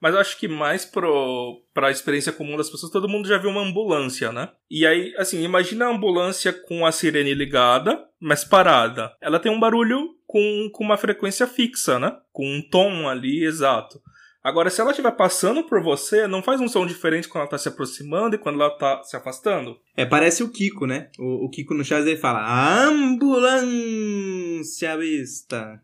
Mas 0.01 0.13
eu 0.13 0.19
acho 0.19 0.37
que 0.39 0.47
mais 0.47 0.85
pro, 0.85 1.59
pra 1.73 1.89
experiência 1.89 2.31
comum 2.31 2.55
das 2.55 2.69
pessoas, 2.69 2.91
todo 2.91 3.09
mundo 3.09 3.27
já 3.27 3.37
viu 3.39 3.49
uma 3.49 3.61
ambulância, 3.63 4.31
né? 4.31 4.49
E 4.69 4.85
aí, 4.85 5.11
assim, 5.17 5.43
imagina 5.43 5.85
a 5.85 5.89
ambulância 5.89 6.53
com 6.53 6.85
a 6.85 6.91
sirene 6.91 7.33
ligada, 7.33 7.99
mas 8.21 8.43
parada. 8.43 9.11
Ela 9.19 9.39
tem 9.39 9.51
um 9.51 9.59
barulho 9.59 10.09
com, 10.27 10.69
com 10.71 10.83
uma 10.83 10.97
frequência 10.97 11.47
fixa, 11.47 11.97
né? 11.97 12.15
Com 12.31 12.45
um 12.45 12.61
tom 12.69 13.09
ali 13.09 13.43
exato. 13.43 13.99
Agora, 14.43 14.69
se 14.69 14.79
ela 14.79 14.91
estiver 14.91 15.11
passando 15.11 15.63
por 15.63 15.83
você, 15.83 16.27
não 16.27 16.43
faz 16.43 16.61
um 16.61 16.67
som 16.67 16.85
diferente 16.85 17.27
quando 17.27 17.41
ela 17.41 17.49
tá 17.49 17.57
se 17.57 17.67
aproximando 17.67 18.35
e 18.35 18.39
quando 18.39 18.61
ela 18.61 18.77
tá 18.77 19.01
se 19.03 19.17
afastando? 19.17 19.77
É, 19.95 20.05
parece 20.05 20.43
o 20.43 20.49
Kiko, 20.49 20.85
né? 20.85 21.09
O, 21.19 21.45
o 21.45 21.49
Kiko 21.49 21.73
no 21.73 21.83
Chaves 21.83 22.07
ele 22.07 22.17
fala 22.17 22.85
ambulância 22.85 24.95
vista. 24.97 25.81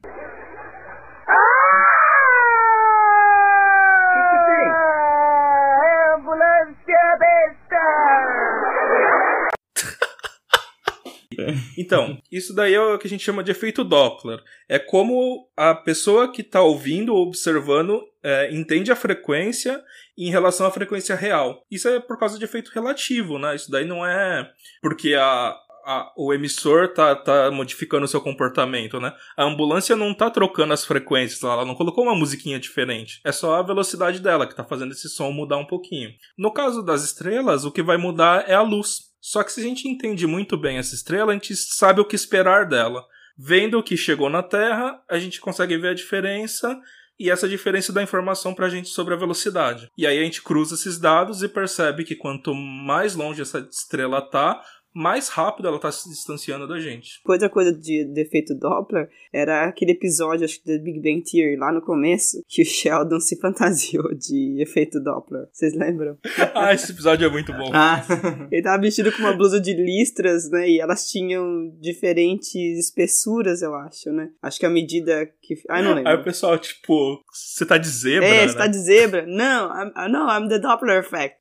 Então, 11.78 12.18
isso 12.32 12.54
daí 12.54 12.74
é 12.74 12.82
o 12.82 12.98
que 12.98 13.08
a 13.08 13.10
gente 13.10 13.24
chama 13.24 13.44
de 13.44 13.52
efeito 13.52 13.84
Doppler. 13.84 14.40
É 14.70 14.78
como 14.80 15.48
a 15.58 15.74
pessoa 15.76 16.32
que 16.32 16.42
está 16.42 16.62
ouvindo 16.62 17.14
ou 17.14 17.28
observando 17.28 18.02
é, 18.24 18.54
entende 18.54 18.92
a 18.92 18.96
frequência 18.96 19.82
em 20.18 20.30
relação 20.30 20.66
à 20.68 20.72
frequência 20.72 21.16
real. 21.16 21.66
Isso 21.70 21.88
é 21.88 22.00
por 22.00 22.18
causa 22.20 22.38
de 22.38 22.46
efeito 22.46 22.72
relativo, 22.74 23.38
né? 23.40 23.56
Isso 23.56 23.70
daí 23.72 23.86
não 23.86 24.06
é 24.06 24.50
porque 24.82 25.14
a, 25.16 25.56
a- 25.86 26.14
o 26.16 26.34
emissor 26.34 26.94
tá, 26.94 27.16
tá 27.16 27.50
modificando 27.52 28.06
o 28.06 28.08
seu 28.08 28.22
comportamento, 28.22 29.00
né? 29.00 29.12
A 29.36 29.44
ambulância 29.44 29.96
não 29.96 30.14
tá 30.14 30.30
trocando 30.30 30.72
as 30.74 30.86
frequências, 30.86 31.42
ela 31.44 31.66
não 31.66 31.76
colocou 31.76 32.04
uma 32.06 32.16
musiquinha 32.16 32.60
diferente. 32.60 33.20
É 33.26 33.32
só 33.32 33.56
a 33.56 33.64
velocidade 33.64 34.20
dela 34.20 34.48
que 34.48 34.56
tá 34.56 34.64
fazendo 34.64 34.92
esse 34.92 35.10
som 35.10 35.32
mudar 35.32 35.58
um 35.58 35.66
pouquinho. 35.68 36.12
No 36.38 36.54
caso 36.54 36.82
das 36.84 37.04
estrelas, 37.04 37.66
o 37.66 37.72
que 37.72 37.82
vai 37.84 37.98
mudar 37.98 38.48
é 38.48 38.54
a 38.54 38.62
luz. 38.62 39.12
Só 39.24 39.42
que 39.42 39.54
se 39.54 39.62
a 39.62 39.64
gente 39.64 39.88
entende 39.88 40.28
muito 40.28 40.58
bem 40.58 40.78
essa 40.78 40.94
estrela, 40.94 41.32
a 41.32 41.34
gente 41.34 41.56
sabe 41.56 42.02
o 42.02 42.06
que 42.06 42.14
esperar 42.14 42.68
dela. 42.68 43.06
Vendo 43.38 43.80
o 43.80 43.84
que 43.84 43.96
chegou 43.96 44.30
na 44.30 44.44
Terra, 44.44 45.02
a 45.10 45.18
gente 45.18 45.40
consegue 45.40 45.78
ver 45.78 45.92
a 45.92 45.94
diferença 45.94 46.78
e 47.18 47.32
essa 47.32 47.48
diferença 47.48 47.94
dá 47.94 48.04
informação 48.04 48.54
pra 48.54 48.68
gente 48.68 48.90
sobre 48.90 49.14
a 49.14 49.18
velocidade. 49.18 49.88
E 49.98 50.06
aí 50.06 50.20
a 50.20 50.24
gente 50.24 50.42
cruza 50.42 50.76
esses 50.76 51.00
dados 51.00 51.42
e 51.42 51.48
percebe 51.48 52.04
que 52.04 52.18
quanto 52.18 52.54
mais 52.54 53.16
longe 53.16 53.42
essa 53.42 53.60
estrela 53.60 54.22
tá, 54.22 54.62
mais 54.94 55.30
rápido 55.30 55.68
ela 55.68 55.80
tá 55.80 55.92
se 55.92 56.10
distanciando 56.10 56.68
da 56.68 56.80
gente. 56.80 57.20
Outra 57.26 57.50
coisa 57.50 57.72
de, 57.74 58.06
de 58.06 58.22
efeito 58.22 58.54
Doppler 58.56 59.10
era 59.32 59.66
aquele 59.66 59.92
episódio, 59.92 60.46
acho 60.46 60.62
que 60.62 60.78
do 60.78 60.84
Big 60.84 61.00
Bang 61.00 61.24
Theory, 61.24 61.56
lá 61.58 61.72
no 61.72 61.82
começo, 61.82 62.44
que 62.48 62.62
o 62.62 62.66
Sheldon 62.66 63.20
se 63.20 63.38
fantasiou 63.42 64.14
de 64.14 64.62
efeito 64.62 65.00
Doppler. 65.00 65.48
Vocês 65.52 65.74
lembram? 65.74 66.18
ah, 66.56 66.74
esse 66.74 66.92
episódio 66.92 67.26
é 67.26 67.30
muito 67.32 67.52
bom. 67.54 67.72
Ah, 67.74 68.04
Ele 68.52 68.62
tava 68.62 68.82
vestido 68.82 69.12
com 69.12 69.20
uma 69.20 69.34
blusa 69.34 69.60
de 69.60 69.74
listras, 69.74 70.50
né? 70.50 70.70
E 70.70 70.80
elas 70.80 71.10
tinham 71.10 71.70
diferentes 71.80 72.78
espessuras, 72.78 73.62
eu 73.62 73.74
acho, 73.76 74.12
né? 74.12 74.30
Acho 74.42 74.60
que 74.60 74.66
a 74.66 74.70
medida 74.70 75.26
que. 75.42 75.56
Ai, 75.70 75.82
não 75.82 75.94
Aí 75.98 76.04
o 76.04 76.08
lembro. 76.08 76.24
pessoal, 76.24 76.58
tipo, 76.58 77.22
você 77.32 77.66
tá 77.66 77.78
de 77.78 77.88
zebra, 77.88 78.28
É, 78.28 78.42
né? 78.42 78.48
você 78.48 78.58
tá 78.58 78.68
de 78.68 78.78
zebra? 78.78 79.26
Não, 79.26 79.70
I'm, 79.70 80.12
no, 80.12 80.28
I'm 80.30 80.48
the 80.48 80.60
Doppler 80.60 81.00
effect. 81.00 81.38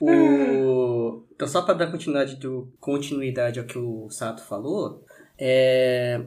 O... 0.00 1.22
Então, 1.38 1.46
só 1.46 1.62
para 1.62 1.74
dar 1.74 1.86
continuidade, 1.86 2.34
do... 2.34 2.68
continuidade 2.80 3.60
ao 3.60 3.64
que 3.64 3.78
o 3.78 4.10
Sato 4.10 4.42
falou, 4.42 5.04
é... 5.38 6.20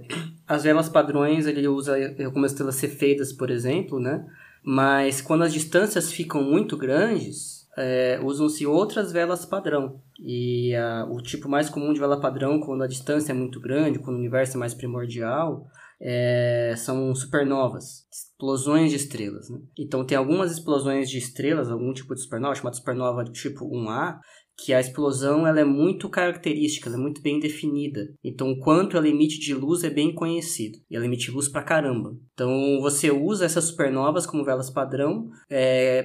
as 0.48 0.64
velas 0.64 0.88
padrões 0.88 1.46
ele 1.46 1.68
usa 1.68 1.98
algumas 2.24 2.52
estrelas 2.52 2.76
cefeidas, 2.76 3.34
por 3.34 3.50
exemplo, 3.52 4.00
né? 4.00 4.26
Mas 4.64 5.20
quando 5.22 5.44
as 5.44 5.52
distâncias 5.52 6.14
ficam 6.14 6.42
muito 6.42 6.78
grandes, 6.78 7.68
é, 7.78 8.22
usam-se 8.24 8.66
outras 8.66 9.12
velas 9.12 9.46
padrão. 9.46 10.00
E 10.18 10.74
a- 10.76 11.06
o 11.10 11.22
tipo 11.22 11.50
mais 11.50 11.70
comum 11.70 11.92
de 11.92 12.00
vela 12.00 12.22
padrão, 12.22 12.60
quando 12.62 12.84
a 12.84 12.88
distância 12.88 13.34
é 13.34 13.36
muito 13.36 13.60
grande, 13.60 14.00
quando 14.00 14.16
o 14.16 14.20
universo 14.20 14.56
é 14.56 14.60
mais 14.60 14.74
primordial, 14.74 15.68
é, 16.02 16.74
são 16.78 17.14
supernovas, 17.14 18.08
explosões 18.12 18.90
de 18.90 18.98
estrelas. 18.98 19.50
Né? 19.50 19.60
Então, 19.78 20.04
tem 20.04 20.18
algumas 20.18 20.52
explosões 20.52 21.10
de 21.10 21.20
estrelas, 21.20 21.70
algum 21.70 21.94
tipo 21.94 22.16
de 22.16 22.22
supernova, 22.22 22.56
chamada 22.56 22.76
supernova 22.76 23.24
tipo 23.26 23.66
1A, 23.66 24.18
que 24.58 24.74
a 24.74 24.80
explosão 24.80 25.48
ela 25.48 25.60
é 25.60 25.64
muito 25.64 26.10
característica, 26.10 26.90
ela 26.90 26.98
é 26.98 27.02
muito 27.02 27.22
bem 27.22 27.40
definida. 27.40 28.02
Então, 28.24 28.52
o 28.52 28.60
quanto 28.60 28.98
ela 28.98 29.08
emite 29.08 29.40
de 29.40 29.54
luz 29.54 29.84
é 29.84 29.90
bem 29.90 30.14
conhecido. 30.14 30.78
E 30.90 30.96
ela 30.96 31.06
emite 31.06 31.32
luz 31.32 31.48
pra 31.48 31.64
caramba. 31.64 32.16
Então, 32.34 32.80
você 32.82 33.12
usa 33.12 33.46
essas 33.46 33.66
supernovas 33.66 34.26
como 34.26 34.44
velas 34.44 34.70
padrão 34.70 35.30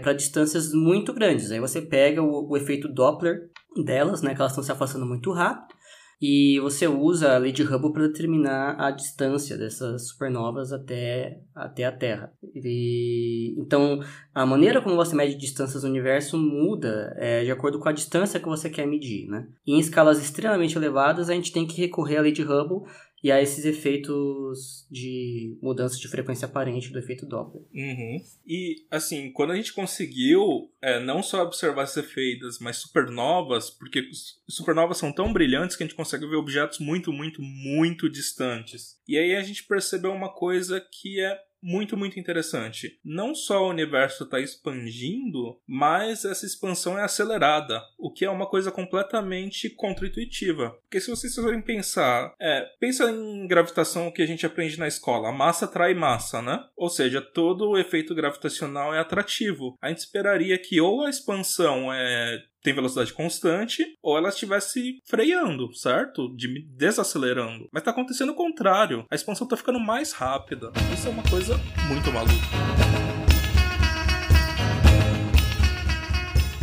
para 0.02 0.12
distâncias 0.12 0.72
muito 0.72 1.12
grandes. 1.12 1.50
Aí 1.50 1.60
você 1.60 1.82
pega 1.82 2.22
o, 2.22 2.48
o 2.50 2.56
efeito 2.56 2.88
Doppler 2.88 3.50
delas, 3.84 4.22
né, 4.22 4.34
que 4.34 4.40
elas 4.40 4.52
estão 4.52 4.64
se 4.64 4.72
afastando 4.72 5.04
muito 5.04 5.30
rápido. 5.32 5.75
E 6.20 6.58
você 6.60 6.86
usa 6.88 7.34
a 7.34 7.38
lei 7.38 7.52
de 7.52 7.62
Hubble 7.62 7.92
para 7.92 8.06
determinar 8.06 8.76
a 8.78 8.90
distância 8.90 9.56
dessas 9.56 10.08
supernovas 10.08 10.72
até, 10.72 11.40
até 11.54 11.84
a 11.84 11.92
Terra. 11.92 12.32
E, 12.54 13.54
então, 13.58 14.00
a 14.34 14.46
maneira 14.46 14.80
como 14.80 14.96
você 14.96 15.14
mede 15.14 15.36
distâncias 15.36 15.82
no 15.82 15.90
universo 15.90 16.38
muda 16.38 17.14
é, 17.18 17.44
de 17.44 17.50
acordo 17.50 17.78
com 17.78 17.88
a 17.88 17.92
distância 17.92 18.40
que 18.40 18.48
você 18.48 18.70
quer 18.70 18.86
medir. 18.86 19.28
Né? 19.28 19.46
Em 19.66 19.78
escalas 19.78 20.18
extremamente 20.18 20.76
elevadas, 20.76 21.28
a 21.28 21.34
gente 21.34 21.52
tem 21.52 21.66
que 21.66 21.80
recorrer 21.80 22.16
à 22.16 22.22
lei 22.22 22.32
de 22.32 22.42
Hubble 22.42 22.88
e 23.22 23.32
a 23.32 23.40
esses 23.40 23.64
efeitos 23.64 24.86
de 24.90 25.56
mudança 25.62 25.98
de 25.98 26.08
frequência 26.08 26.46
aparente 26.46 26.92
do 26.92 26.98
efeito 26.98 27.26
Doppler. 27.26 27.64
Uhum. 27.74 28.22
E, 28.46 28.84
assim, 28.90 29.32
quando 29.32 29.52
a 29.52 29.56
gente 29.56 29.72
conseguiu 29.72 30.70
é, 30.80 31.00
não 31.00 31.22
só 31.22 31.42
observar 31.42 31.84
esses 31.84 31.96
efeitos, 31.96 32.58
mas 32.58 32.76
supernovas, 32.76 33.70
porque 33.70 34.08
supernovas 34.48 34.98
são 34.98 35.12
tão 35.12 35.32
brilhantes 35.32 35.76
que 35.76 35.82
a 35.82 35.86
gente 35.86 35.96
consegue 35.96 36.26
ver 36.26 36.36
objetos 36.36 36.78
muito, 36.78 37.12
muito, 37.12 37.42
muito 37.42 38.08
distantes. 38.08 39.00
E 39.08 39.16
aí 39.16 39.34
a 39.34 39.42
gente 39.42 39.64
percebeu 39.64 40.12
uma 40.12 40.32
coisa 40.32 40.80
que 40.80 41.20
é 41.20 41.45
muito, 41.66 41.96
muito 41.96 42.20
interessante. 42.20 43.00
Não 43.04 43.34
só 43.34 43.64
o 43.64 43.70
universo 43.70 44.22
está 44.22 44.38
expandindo, 44.38 45.58
mas 45.66 46.24
essa 46.24 46.46
expansão 46.46 46.96
é 46.96 47.02
acelerada, 47.02 47.82
o 47.98 48.12
que 48.12 48.24
é 48.24 48.30
uma 48.30 48.46
coisa 48.46 48.70
completamente 48.70 49.68
contra-intuitiva. 49.68 50.70
Porque 50.82 51.00
se 51.00 51.10
vocês 51.10 51.34
forem 51.34 51.60
pensar, 51.60 52.32
é, 52.40 52.64
pensa 52.78 53.10
em 53.10 53.48
gravitação 53.48 54.12
que 54.12 54.22
a 54.22 54.26
gente 54.26 54.46
aprende 54.46 54.78
na 54.78 54.86
escola. 54.86 55.28
A 55.28 55.32
massa 55.32 55.64
atrai 55.64 55.92
massa, 55.92 56.40
né? 56.40 56.64
Ou 56.76 56.88
seja, 56.88 57.20
todo 57.20 57.70
o 57.70 57.78
efeito 57.78 58.14
gravitacional 58.14 58.94
é 58.94 59.00
atrativo. 59.00 59.76
A 59.82 59.88
gente 59.88 59.98
esperaria 59.98 60.56
que 60.56 60.80
ou 60.80 61.04
a 61.04 61.10
expansão 61.10 61.92
é 61.92 62.44
tem 62.66 62.74
velocidade 62.74 63.12
constante, 63.12 63.84
ou 64.02 64.18
ela 64.18 64.28
estivesse 64.28 65.00
freando, 65.04 65.72
certo? 65.72 66.34
De- 66.34 66.66
desacelerando. 66.76 67.68
Mas 67.72 67.84
tá 67.84 67.92
acontecendo 67.92 68.30
o 68.32 68.34
contrário. 68.34 69.06
A 69.08 69.14
expansão 69.14 69.46
tá 69.46 69.56
ficando 69.56 69.78
mais 69.78 70.10
rápida. 70.10 70.72
Isso 70.92 71.06
é 71.06 71.10
uma 71.12 71.22
coisa 71.22 71.54
muito 71.86 72.10
maluca. 72.10 72.34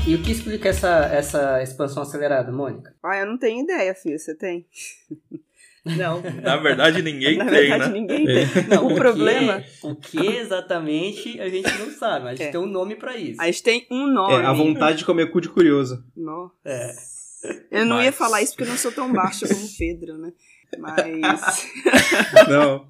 E 0.05 0.13
o 0.13 0.21
que 0.21 0.33
explica 0.33 0.67
essa, 0.67 1.05
essa 1.05 1.63
expansão 1.63 2.03
acelerada, 2.03 2.51
Mônica? 2.51 2.93
Ah, 3.01 3.19
eu 3.19 3.25
não 3.25 3.37
tenho 3.37 3.63
ideia, 3.63 3.95
filho. 3.95 4.19
Você 4.19 4.35
tem? 4.35 4.67
Não. 5.85 6.21
Na 6.41 6.55
verdade, 6.57 7.01
ninguém 7.01 7.37
Na 7.37 7.45
tem, 7.45 7.53
verdade, 7.69 7.91
né? 7.91 7.99
ninguém 7.99 8.29
É. 8.37 8.45
tem. 8.45 8.63
Não, 8.69 8.85
o 8.85 8.89
que- 8.89 8.95
problema. 8.95 9.63
o 9.83 9.95
que 9.95 10.25
exatamente 10.37 11.39
a 11.41 11.49
gente 11.49 11.69
não 11.77 11.89
sabe, 11.91 12.23
mas 12.25 12.33
a 12.33 12.35
gente 12.35 12.47
É. 12.47 12.51
tem 12.51 12.59
um 12.61 12.65
nome 12.65 12.95
pra 12.95 13.17
isso. 13.17 13.41
A 13.41 13.45
gente 13.47 13.63
tem 13.63 13.87
um 13.91 14.07
nome. 14.07 14.33
é 14.33 14.45
a 14.45 14.53
vontade 14.53 14.99
de 14.99 15.05
comer 15.05 15.29
cu 15.31 15.41
de 15.41 15.49
curioso. 15.49 16.03
Nossa. 16.15 16.53
É. 16.65 16.91
Eu 17.69 17.85
não 17.85 17.97
ia 17.99 18.05
Mas- 18.05 18.15
falar 18.15 18.41
isso 18.41 18.53
porque 18.53 18.63
eu 18.63 18.69
não 18.69 18.77
sou 18.77 18.91
tão 18.93 19.11
baixa 19.11 19.45
como 19.47 19.59
o 19.65 19.69
Pedro, 19.77 20.17
né? 20.17 20.31
Mas. 20.79 21.67
Não. 22.49 22.87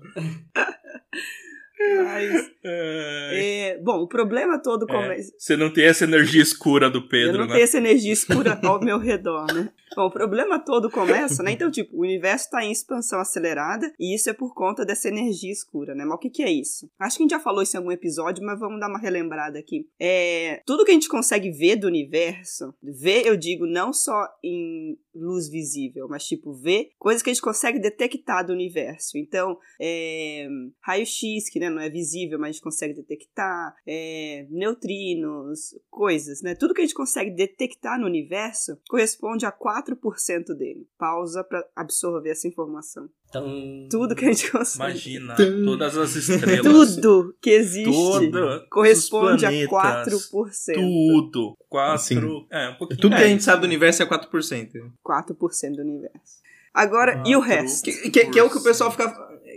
mas 2.06 2.52
É, 2.64 3.72
é, 3.74 3.80
bom, 3.84 3.98
o 4.04 4.08
problema 4.08 4.58
todo 4.62 4.86
é, 4.88 4.94
começa. 4.94 5.34
Você 5.38 5.58
não 5.58 5.70
tem 5.72 5.86
essa 5.86 6.04
energia 6.06 6.42
escura 6.42 6.90
do 6.90 7.00
Eu 7.00 7.08
Pedro, 7.10 7.40
não 7.40 7.46
né? 7.48 7.54
tenho 7.54 7.64
essa 7.64 7.78
energia 7.78 8.14
escura 8.14 8.58
ao 8.64 8.80
meu 8.80 8.98
redor, 9.00 9.52
né? 9.54 9.70
Bom, 9.96 10.06
o 10.06 10.12
problema 10.12 10.60
todo 10.60 10.90
começa, 10.90 11.44
né? 11.44 11.52
Então, 11.52 11.70
tipo, 11.70 11.96
o 11.96 12.02
universo 12.02 12.46
está 12.46 12.64
em 12.64 12.72
expansão 12.72 13.20
acelerada 13.20 13.94
e 14.00 14.16
isso 14.16 14.30
é 14.30 14.34
por 14.34 14.54
conta 14.54 14.86
dessa 14.86 15.08
energia 15.08 15.52
escura, 15.52 15.94
né? 15.94 16.04
Mas 16.06 16.16
o 16.16 16.20
que, 16.20 16.30
que 16.30 16.44
é 16.44 16.52
isso? 16.52 16.90
Acho 17.00 17.18
que 17.18 17.24
a 17.24 17.26
gente 17.26 17.32
já 17.32 17.40
falou 17.40 17.62
isso 17.62 17.76
em 17.76 17.80
algum 17.80 17.92
episódio, 17.92 18.44
mas 18.44 18.60
vamos 18.60 18.80
dar 18.80 18.90
uma 18.90 19.00
relembrada 19.00 19.60
aqui. 19.60 19.88
É, 20.00 20.62
tudo 20.66 20.86
que 20.86 20.92
a 20.92 20.94
gente 20.94 21.10
consegue 21.10 21.52
ver 21.52 21.76
do 21.76 21.88
universo, 21.88 22.74
ver, 22.82 23.26
eu 23.26 23.38
digo, 23.38 23.66
não 23.66 23.94
só 23.94 24.28
em 24.44 24.98
luz 25.16 25.48
visível, 25.48 26.08
mas 26.10 26.26
tipo, 26.26 26.54
ver 26.54 26.90
coisas 26.98 27.22
que 27.22 27.30
a 27.30 27.34
gente 27.34 27.42
consegue 27.42 27.80
detectar 27.80 28.46
do 28.46 28.54
universo. 28.54 29.18
Então, 29.18 29.58
é, 29.80 30.48
raio-x, 30.82 31.50
que 31.50 31.60
né, 31.60 31.70
não 31.70 31.82
é 31.82 31.90
visível, 31.90 32.40
mas 32.40 32.50
a 32.50 32.52
gente 32.54 32.64
consegue 32.64 32.94
detectar, 32.94 33.76
é, 33.86 34.48
neutrinos, 34.50 35.76
coisas, 35.90 36.42
né? 36.42 36.56
Tudo 36.56 36.74
que 36.74 36.82
a 36.82 36.86
gente 36.86 36.96
consegue 36.96 37.32
detectar 37.32 38.00
no 38.00 38.06
universo 38.06 38.78
corresponde 38.90 39.46
a 39.46 39.52
4% 39.86 40.56
dele. 40.58 40.88
Pausa 40.98 41.44
para 41.44 41.66
absorver 41.76 42.30
essa 42.32 42.48
informação. 42.48 43.10
Então, 43.30 43.88
Tudo 43.90 44.16
que 44.16 44.26
a 44.26 44.32
gente 44.32 44.52
consegue. 44.52 44.84
Imagina, 44.92 45.36
todas 45.36 45.98
as 45.98 46.16
estrelas. 46.16 46.96
Tudo 46.96 47.36
que 47.42 47.50
existe 47.50 47.92
Toda, 47.92 48.66
corresponde 48.70 49.46
os 49.46 49.66
a 49.66 49.68
planetas, 49.70 50.30
4%. 50.32 50.74
Tudo. 50.76 51.58
4. 51.70 51.94
Assim, 51.94 52.46
é, 52.52 52.70
um 52.70 52.76
pouquinho. 52.76 53.00
Tudo 53.02 53.16
que 53.16 53.24
a 53.24 53.28
gente 53.28 53.44
sabe 53.44 53.62
do 53.62 53.66
universo 53.66 54.04
é 54.04 54.06
4%. 54.06 54.70
4% 55.04 55.76
do 55.76 55.82
universo. 55.82 56.44
Agora, 56.74 57.22
e 57.26 57.36
o 57.36 57.40
resto? 57.40 57.84
Que, 57.86 58.10
que- 58.10 58.26
que 58.32 58.40
é 58.40 58.44
o 58.44 58.50
que 58.50 58.58
o 58.58 58.64
pessoal 58.64 58.90
fica. 58.90 59.08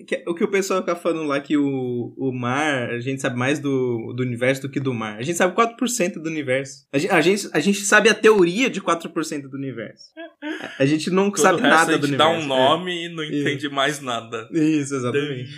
Que 0.07 0.15
é 0.17 0.25
o 0.27 0.35
que 0.35 0.45
o 0.45 0.49
pessoal 0.49 0.81
fica 0.81 0.95
falando 0.95 1.25
lá 1.27 1.41
que 1.41 1.57
o, 1.57 2.15
o 2.17 2.33
mar, 2.33 2.91
a 2.91 3.01
gente 3.01 3.21
sabe 3.21 3.37
mais 3.37 3.59
do, 3.59 4.13
do 4.15 4.23
universo 4.23 4.63
do 4.63 4.69
que 4.69 4.79
do 4.81 4.95
mar. 4.95 5.19
A 5.19 5.23
gente 5.23 5.37
sabe 5.37 5.55
4% 5.55 6.15
do 6.15 6.29
universo. 6.29 6.87
A 6.93 6.99
gente, 6.99 7.13
a, 7.13 7.21
gente, 7.21 7.49
a 7.53 7.61
gente 7.61 7.81
sabe 7.81 8.09
a 8.09 8.15
teoria 8.15 8.71
de 8.71 8.81
4% 8.81 9.43
do 9.49 9.57
universo. 9.57 10.05
A 10.79 10.87
gente 10.87 11.11
não 11.11 11.31
Todo 11.31 11.41
sabe 11.41 11.59
o 11.59 11.63
resto 11.63 11.77
nada 11.77 11.95
a 11.95 11.97
do 11.99 12.07
gente 12.07 12.17
universo. 12.17 12.39
dá 12.39 12.45
um 12.45 12.47
nome 12.47 13.07
e 13.07 13.09
não 13.09 13.25
entende 13.25 13.69
mais 13.69 14.01
nada. 14.01 14.49
É. 14.53 14.59
Isso, 14.59 14.95
exatamente. 14.95 15.51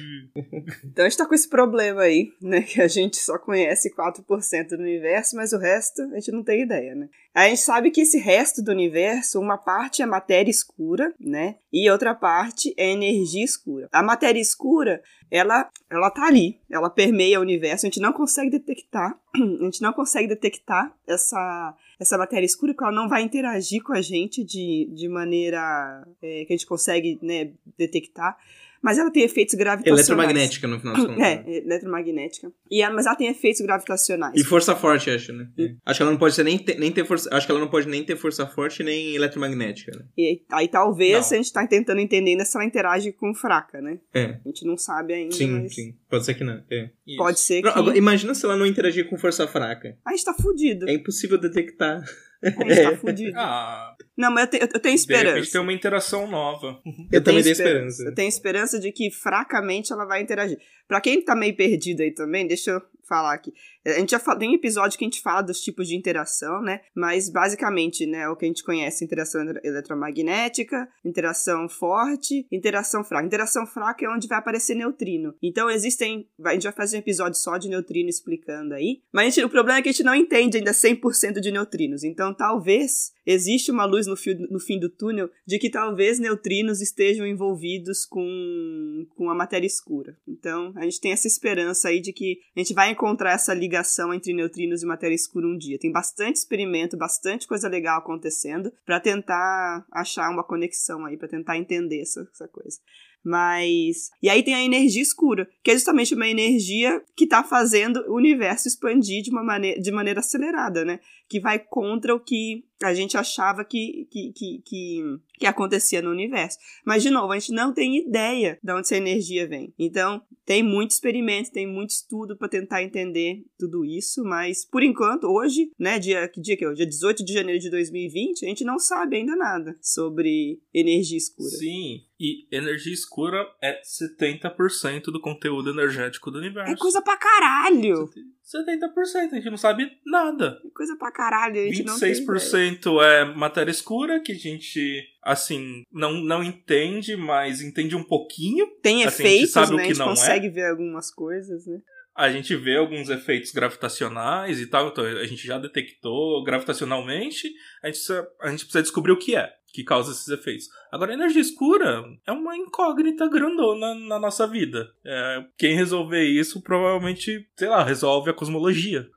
Então 0.85 1.05
a 1.05 1.09
gente 1.09 1.19
tá 1.19 1.27
com 1.27 1.35
esse 1.35 1.49
problema 1.49 2.03
aí, 2.03 2.33
né? 2.41 2.63
Que 2.63 2.81
a 2.81 2.89
gente 2.89 3.17
só 3.17 3.39
conhece 3.39 3.95
4% 3.95 4.69
do 4.69 4.83
universo, 4.83 5.37
mas 5.37 5.53
o 5.53 5.59
resto 5.59 6.03
a 6.03 6.15
gente 6.15 6.33
não 6.33 6.43
tem 6.43 6.63
ideia, 6.63 6.95
né? 6.95 7.09
A 7.35 7.49
gente 7.49 7.61
sabe 7.61 7.91
que 7.91 8.01
esse 8.01 8.19
resto 8.19 8.63
do 8.63 8.73
universo, 8.73 9.39
uma 9.39 9.57
parte 9.57 10.03
é 10.03 10.07
matéria 10.07 10.51
escura, 10.51 11.15
né? 11.21 11.57
E 11.73 11.89
outra 11.91 12.15
parte 12.15 12.75
é 12.77 12.91
energia 12.91 13.45
escura. 13.45 13.89
A 13.93 14.03
matéria 14.03 14.41
escura, 14.41 15.03
ela, 15.31 15.71
ela 15.91 16.11
tá 16.11 16.27
ali, 16.27 16.59
ela 16.71 16.91
permeia 16.91 17.39
o 17.39 17.43
universo, 17.43 17.87
a 17.87 17.89
gente 17.89 18.01
não 18.01 18.13
consegue 18.13 18.51
detectar, 18.51 19.19
a 19.35 19.65
gente 19.65 19.83
não 19.83 19.93
consegue 19.93 20.27
detectar 20.27 20.93
essa, 21.07 21.77
essa 22.01 22.19
matéria 22.19 22.47
escura, 22.47 22.73
porque 22.73 22.85
ela 22.85 22.93
não 22.93 23.09
vai 23.09 23.23
interagir 23.23 23.83
com 23.83 23.93
a 23.93 24.01
gente 24.01 24.43
de, 24.43 24.91
de 24.93 25.09
maneira 25.09 26.07
é, 26.23 26.45
que 26.45 26.53
a 26.53 26.57
gente 26.57 26.67
consegue 26.67 27.19
né, 27.23 27.53
detectar. 27.77 28.37
Mas 28.83 28.99
ela 28.99 29.11
tem 29.11 29.23
efeitos 29.23 29.55
gravitacionais. 29.55 30.09
Eletromagnética, 30.09 30.69
no 30.69 30.79
final 30.79 30.95
das 30.95 31.07
contas. 31.07 31.23
É, 31.23 31.57
eletromagnética. 31.59 32.53
E 32.71 32.83
ela, 32.83 32.95
mas 32.95 33.07
ela 33.07 33.17
tem 33.17 33.29
efeitos 33.29 33.61
gravitacionais. 33.61 34.35
E 34.35 34.45
força 34.45 34.75
forte, 34.77 35.11
acho, 35.11 35.33
né? 35.33 35.49
Acho 35.85 35.99
que 35.99 36.03
ela 36.03 36.13
não 36.13 36.19
pode 36.19 36.35
ser 36.35 36.45
nem 36.45 36.59
ter, 36.59 36.79
nem 36.79 36.93
ter 36.93 37.05
força. 37.05 37.29
Acho 37.33 37.47
que 37.47 37.53
ela 37.53 37.61
não 37.61 37.69
pode 37.69 37.89
nem 37.89 38.05
ter 38.05 38.17
força 38.17 38.47
forte 38.47 38.83
nem 38.83 39.15
eletromagnética, 39.15 39.93
né? 39.97 40.05
E 40.17 40.43
aí 40.51 40.69
talvez 40.69 41.31
Não. 41.31 41.39
a 41.39 41.43
gente 41.43 41.53
tá 41.53 41.67
tentando 41.67 42.01
entender 42.01 42.31
ainda 42.31 42.45
se 42.45 42.57
ela 42.57 42.65
interage 42.65 43.13
com 43.13 43.35
fraca, 43.35 43.81
né? 43.81 43.99
É. 44.15 44.39
A 44.45 44.49
gente 44.49 44.65
não 44.65 44.77
sabe 44.77 45.13
ainda, 45.15 45.35
Sim, 45.35 45.49
mas 45.49 45.75
sim. 45.75 45.95
Pode 46.09 46.25
ser 46.25 46.35
que 46.35 46.45
não. 46.45 46.63
É. 46.71 46.91
Pode 47.17 47.41
ser 47.41 47.63
que. 47.63 47.69
Não, 47.69 47.75
agora, 47.77 47.99
imagina 47.99 48.35
se 48.35 48.45
ela 48.45 48.57
não 48.57 48.67
interagir 48.67 49.09
com 49.09 49.17
força 49.19 49.47
fraca. 49.47 49.97
A 50.05 50.11
gente 50.11 50.25
tá 50.25 50.35
fudido. 50.35 50.89
É 50.89 50.93
impossível 50.93 51.39
detectar. 51.39 52.03
A 52.43 52.51
gente 52.51 52.83
tá 52.83 52.97
fudido. 52.99 53.33
Ah, 53.37 53.88
Não, 54.19 54.31
mas 54.33 54.45
eu, 54.45 54.51
te- 54.51 54.57
eu 54.61 54.69
tenho 54.69 54.81
de 54.81 54.87
repente 54.89 54.99
esperança. 54.99 55.53
tem 55.53 55.61
uma 55.61 55.73
interação 55.73 56.27
nova. 56.27 56.81
Eu, 57.11 57.23
também 57.23 57.43
tenho 57.43 57.53
esperança. 57.53 57.53
esperança. 57.53 58.03
Eu 58.03 58.15
tenho 58.15 58.29
esperança 58.29 58.81
de 58.81 58.91
que 58.93 59.11
fracamente 59.11 59.93
ela 59.93 60.05
vai 60.05 60.21
interagir. 60.21 60.59
Pra 60.89 61.01
quem 61.01 61.23
tá 61.25 61.37
meio 61.37 61.55
perdido 61.57 62.03
aí 62.03 62.13
também, 62.13 62.47
deixa 62.47 62.73
eu 62.73 62.83
falar 63.09 63.33
aqui. 63.33 63.53
A 63.97 63.99
gente 64.01 64.11
já 64.11 64.19
fala, 64.19 64.39
tem 64.39 64.51
um 64.51 64.55
episódio 64.55 64.99
que 64.99 65.05
a 65.05 65.07
gente 65.09 65.21
fala 65.23 65.43
dos 65.43 65.61
tipos 65.61 65.89
de 65.89 65.97
interação, 65.97 66.61
né? 66.63 66.81
Mas 66.95 67.31
basicamente, 67.31 68.07
né, 68.07 68.29
o 68.29 68.37
que 68.37 68.45
a 68.45 68.49
gente 68.49 68.63
conhece, 68.65 69.05
interação 69.05 69.41
eletro- 69.43 69.61
eletromagnética, 69.65 70.89
interação 71.05 71.69
forte, 71.69 72.47
interação 72.51 73.05
fraca. 73.05 73.27
Interação 73.27 73.67
fraca 73.67 74.05
é 74.05 74.09
onde 74.09 74.29
vai 74.29 74.39
aparecer 74.39 74.75
neutrino. 74.75 75.35
Então 75.43 75.71
existem, 75.71 76.29
a 76.45 76.53
gente 76.53 76.65
vai 76.65 76.73
fazer 76.73 76.97
um 76.97 77.01
episódio 77.01 77.39
só 77.39 77.57
de 77.57 77.69
neutrino 77.69 78.09
explicando 78.09 78.75
aí. 78.75 79.01
Mas 79.13 79.35
gente- 79.35 79.45
o 79.45 79.49
problema 79.51 79.79
é 79.79 79.83
que 79.83 79.89
a 79.89 79.93
gente 79.93 80.05
não 80.05 80.15
entende 80.15 80.57
ainda 80.59 80.73
100% 80.73 81.41
de 81.41 81.51
neutrinos. 81.51 82.05
Então 82.05 82.35
talvez 82.35 83.13
existe 83.27 83.71
uma 83.71 83.85
luz 83.85 84.07
no, 84.07 84.17
fio- 84.17 84.39
no 84.51 84.59
fim 84.59 84.79
do 84.79 84.89
túnel 84.89 85.29
de 85.47 85.59
que 85.59 85.71
talvez 85.71 86.19
neutrinos 86.19 86.81
estejam 86.81 87.27
envolvidos 87.27 88.07
com, 88.07 89.07
com 89.17 89.31
a 89.31 89.35
matéria 89.35 89.67
escura. 89.67 90.17
Então, 90.27 90.73
a 90.77 90.85
gente 90.85 91.01
tem 91.01 91.13
essa 91.13 91.27
esperança 91.27 91.89
aí 91.89 92.01
de 92.01 92.13
que 92.13 92.39
a 92.57 92.61
gente 92.61 92.73
vai 92.73 92.91
encontrar 92.91 93.33
essa 93.33 93.53
ligação 93.53 93.78
entre 94.15 94.33
neutrinos 94.33 94.83
e 94.83 94.87
matéria 94.87 95.15
escura 95.15 95.47
um 95.47 95.57
dia. 95.57 95.79
Tem 95.79 95.91
bastante 95.91 96.37
experimento, 96.37 96.97
bastante 96.97 97.47
coisa 97.47 97.69
legal 97.69 97.99
acontecendo 97.99 98.73
para 98.85 99.01
tentar 99.01 99.85
achar 99.93 100.31
uma 100.31 100.45
conexão 100.45 101.05
aí, 101.05 101.17
para 101.17 101.29
tentar 101.29 101.57
entender 101.57 102.01
essa, 102.01 102.29
essa 102.33 102.49
coisa. 102.49 102.79
Mas. 103.25 104.11
E 104.23 104.31
aí 104.31 104.43
tem 104.43 104.55
a 104.55 104.65
energia 104.65 105.03
escura, 105.03 105.49
que 105.63 105.71
é 105.71 105.75
justamente 105.75 106.15
uma 106.15 106.29
energia 106.29 107.03
que 107.17 107.25
está 107.25 107.43
fazendo 107.43 108.05
o 108.09 108.15
universo 108.15 108.69
expandir 108.69 109.23
de, 109.23 109.31
uma 109.31 109.59
de 109.59 109.91
maneira 109.91 110.21
acelerada, 110.21 110.85
né? 110.85 111.01
Que 111.29 111.41
vai 111.41 111.59
contra 111.59 112.15
o 112.15 112.21
que 112.21 112.65
a 112.83 112.95
gente 112.95 113.17
achava 113.17 113.65
que, 113.65 114.07
que, 114.11 114.33
que, 114.33 114.63
que, 114.65 115.03
que 115.35 115.47
acontecia 115.47 116.01
no 116.01 116.11
universo. 116.11 116.59
Mas, 116.85 117.03
de 117.03 117.11
novo, 117.11 117.33
a 117.33 117.39
gente 117.39 117.53
não 117.53 117.73
tem 117.73 117.97
ideia 117.99 118.59
de 118.63 118.73
onde 118.73 118.83
essa 118.83 118.97
energia 118.97 119.49
vem. 119.49 119.75
Então, 119.79 120.23
tem 120.47 120.63
muito 120.63 120.93
experimento, 120.93 121.51
tem 121.51 121.67
muito 121.67 121.91
estudo 121.91 122.37
para 122.37 122.49
tentar 122.49 122.83
entender 122.83 123.45
tudo 123.59 123.85
isso, 123.85 124.23
mas 124.25 124.65
por 124.65 124.83
enquanto, 124.83 125.25
hoje, 125.25 125.71
né, 125.79 125.99
dia, 125.99 126.29
que 126.29 126.41
dia 126.41 126.57
que 126.57 126.65
é? 126.65 126.69
hoje? 126.69 126.77
Dia 126.77 126.87
18 126.87 127.25
de 127.25 127.33
janeiro 127.33 127.61
de 127.61 127.71
2020, 127.71 128.45
a 128.45 128.49
gente 128.49 128.65
não 128.65 128.79
sabe 128.79 129.17
ainda 129.17 129.35
nada 129.37 129.77
sobre 129.83 130.61
energia 130.73 131.19
escura. 131.19 131.51
Sim, 131.51 132.05
e 132.19 132.47
energia 132.51 132.93
escura 132.93 133.47
é 133.63 133.81
70% 133.83 135.05
do 135.05 135.21
conteúdo 135.21 135.71
energético 135.71 136.31
do 136.31 136.39
universo. 136.39 136.73
É 136.73 136.77
coisa 136.77 137.03
pra 137.03 137.17
caralho! 137.17 138.09
70%, 138.09 138.23
a 138.57 139.35
gente 139.35 139.51
não 139.51 139.57
sabe 139.59 139.91
nada. 140.07 140.59
É 140.65 140.71
coisa 140.71 140.97
pra 140.97 141.13
caralho, 141.13 141.61
a 141.61 141.65
gente 141.67 141.83
não 141.85 141.99
tem 141.99 142.13
ideia. 142.13 142.27
26% 142.27 143.03
é 143.05 143.25
matéria 143.35 143.71
escura, 143.71 144.21
que 144.21 144.33
a 144.33 144.37
gente, 144.37 145.03
assim, 145.23 145.83
não, 145.93 146.15
não 146.15 146.43
entende, 146.43 147.15
mas 147.17 147.61
entende 147.61 147.95
um 147.95 148.03
pouquinho. 148.03 148.67
Tem 148.83 149.05
Assim, 149.05 149.23
a 149.23 149.27
gente 149.27 149.35
efeitos, 149.35 149.51
sabe 149.53 149.73
o 149.75 149.77
né? 149.77 149.83
A 149.83 149.87
que 149.87 149.89
gente 149.91 149.99
não 149.99 150.07
é. 150.07 150.11
consegue 150.11 150.49
ver 150.49 150.67
algumas 150.71 151.11
coisas, 151.11 151.67
né? 151.67 151.79
A 152.17 152.33
gente 152.33 152.57
vê 152.57 152.77
alguns 152.77 153.11
efeitos 153.11 153.53
gravitacionais 153.53 154.59
e 154.59 154.67
tal, 154.67 154.89
então 154.89 155.05
a 155.05 155.25
gente 155.25 155.47
já 155.47 155.57
detectou 155.57 156.43
gravitacionalmente, 156.43 157.49
a 157.81 157.87
gente 157.87 157.97
precisa, 157.97 158.29
a 158.41 158.51
gente 158.51 158.65
precisa 158.65 158.83
descobrir 158.83 159.13
o 159.13 159.19
que 159.19 159.37
é 159.37 159.58
que 159.73 159.85
causa 159.85 160.13
esses 160.13 160.29
efeitos. 160.29 160.69
Agora, 160.91 161.13
a 161.13 161.15
energia 161.15 161.41
escura 161.41 162.05
é 162.27 162.33
uma 162.33 162.57
incógnita 162.57 163.29
grandona 163.29 163.95
na 163.95 164.19
nossa 164.19 164.47
vida. 164.47 164.91
É, 165.05 165.45
quem 165.57 165.77
resolver 165.77 166.25
isso 166.25 166.63
provavelmente, 166.63 167.47
sei 167.57 167.69
lá, 167.69 167.83
resolve 167.83 168.31
a 168.31 168.35
cosmologia. 168.35 169.09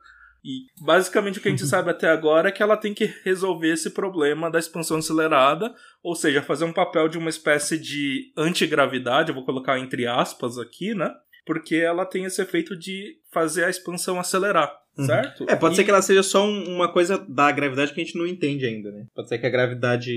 E 0.43 0.65
basicamente 0.81 1.37
o 1.37 1.41
que 1.41 1.47
a 1.47 1.51
gente 1.51 1.65
sabe 1.67 1.91
até 1.91 2.09
agora 2.09 2.49
é 2.49 2.51
que 2.51 2.63
ela 2.63 2.77
tem 2.77 2.93
que 2.93 3.05
resolver 3.23 3.71
esse 3.71 3.91
problema 3.91 4.49
da 4.49 4.59
expansão 4.59 4.97
acelerada, 4.97 5.73
ou 6.03 6.15
seja, 6.15 6.41
fazer 6.41 6.65
um 6.65 6.73
papel 6.73 7.07
de 7.07 7.17
uma 7.17 7.29
espécie 7.29 7.79
de 7.79 8.31
antigravidade, 8.35 9.29
eu 9.29 9.35
vou 9.35 9.45
colocar 9.45 9.79
entre 9.79 10.07
aspas 10.07 10.57
aqui, 10.57 10.93
né? 10.93 11.13
Porque 11.45 11.75
ela 11.75 12.05
tem 12.05 12.25
esse 12.25 12.41
efeito 12.41 12.77
de 12.77 13.19
fazer 13.31 13.63
a 13.63 13.69
expansão 13.69 14.19
acelerar, 14.19 14.71
Uhum. 14.97 15.05
certo? 15.05 15.45
É, 15.49 15.55
pode 15.55 15.73
E- 15.73 15.77
ser 15.77 15.83
que 15.85 15.89
ela 15.89 16.01
seja 16.01 16.21
só 16.21 16.45
um- 16.45 16.75
uma 16.75 16.91
coisa 16.91 17.17
da 17.29 17.49
gravidade 17.51 17.93
que 17.93 18.01
a 18.01 18.03
gente 18.03 18.17
não 18.17 18.27
entende 18.27 18.65
ainda, 18.65 18.91
né? 18.91 19.05
Pode 19.15 19.29
ser 19.29 19.37
que 19.37 19.45
a 19.45 19.49
gravidade, 19.49 20.11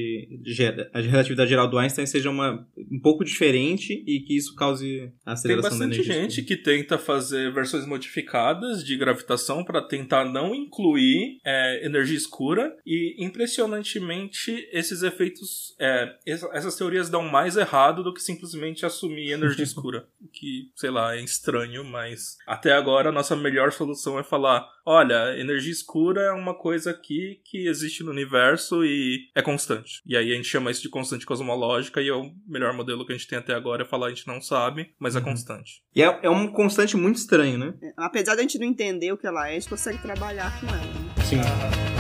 a 0.92 1.00
relatividade 1.00 1.48
geral 1.48 1.68
do 1.70 1.78
Einstein 1.78 2.06
seja 2.06 2.28
uma, 2.28 2.66
um 2.90 2.98
pouco 3.00 3.24
diferente 3.24 4.02
e 4.06 4.20
que 4.20 4.36
isso 4.36 4.54
cause 4.56 4.84
Tem 4.84 5.12
aceleração 5.24 5.70
da 5.78 5.86
bastante 5.86 6.00
energia. 6.00 6.22
gente 6.22 6.42
que 6.42 6.56
tenta 6.56 6.98
fazer 6.98 7.52
versões 7.52 7.86
modificadas 7.86 8.84
de 8.84 8.96
gravitação 8.96 9.64
para 9.64 9.80
tentar 9.80 10.24
não 10.24 10.52
incluir 10.54 11.38
é, 11.44 11.86
energia 11.86 12.16
escura 12.16 12.74
e 12.84 13.14
impressionantemente 13.24 14.68
esses 14.72 15.02
efeitos, 15.02 15.74
é, 15.78 16.14
essa- 16.26 16.50
essas 16.52 16.76
teorias 16.76 17.08
dão 17.08 17.22
mais 17.22 17.56
errado 17.56 18.02
do 18.02 18.12
que 18.12 18.20
simplesmente 18.20 18.84
assumir 18.84 19.30
energia 19.32 19.64
escura, 19.64 20.06
o 20.20 20.28
que 20.28 20.70
sei 20.74 20.90
lá 20.90 21.16
é 21.16 21.20
estranho, 21.22 21.84
mas 21.84 22.36
até 22.46 22.72
agora 22.72 23.03
a 23.08 23.12
nossa 23.12 23.34
melhor 23.36 23.72
solução 23.72 24.18
é 24.18 24.22
falar, 24.22 24.66
olha, 24.86 25.38
energia 25.38 25.72
escura 25.72 26.20
é 26.22 26.32
uma 26.32 26.54
coisa 26.54 26.90
aqui 26.90 27.40
que 27.44 27.66
existe 27.68 28.02
no 28.02 28.10
universo 28.10 28.84
e 28.84 29.28
é 29.34 29.42
constante. 29.42 30.00
E 30.06 30.16
aí 30.16 30.32
a 30.32 30.36
gente 30.36 30.48
chama 30.48 30.70
isso 30.70 30.82
de 30.82 30.88
constante 30.88 31.26
cosmológica 31.26 32.00
e 32.00 32.08
é 32.08 32.14
o 32.14 32.30
melhor 32.46 32.72
modelo 32.74 33.04
que 33.06 33.12
a 33.12 33.16
gente 33.16 33.28
tem 33.28 33.38
até 33.38 33.54
agora 33.54 33.82
é 33.82 33.86
falar 33.86 34.06
a 34.06 34.10
gente 34.10 34.26
não 34.26 34.40
sabe, 34.40 34.90
mas 34.98 35.14
é 35.16 35.18
Uhum. 35.18 35.24
constante. 35.24 35.82
E 35.94 36.02
é, 36.02 36.20
é 36.22 36.30
um 36.30 36.46
constante 36.48 36.96
muito 36.96 37.16
estranho, 37.16 37.58
né? 37.58 37.74
É, 37.82 37.92
Apesar 37.96 38.34
da 38.34 38.42
gente 38.42 38.58
não 38.58 38.66
entender 38.66 39.12
o 39.12 39.16
que 39.16 39.26
ela 39.26 39.48
é, 39.48 39.52
a 39.52 39.54
gente 39.54 39.68
consegue 39.68 39.98
trabalhar 40.02 40.60
com 40.60 40.66
ela. 40.66 40.76
né? 40.76 41.14
Sim. 41.24 41.93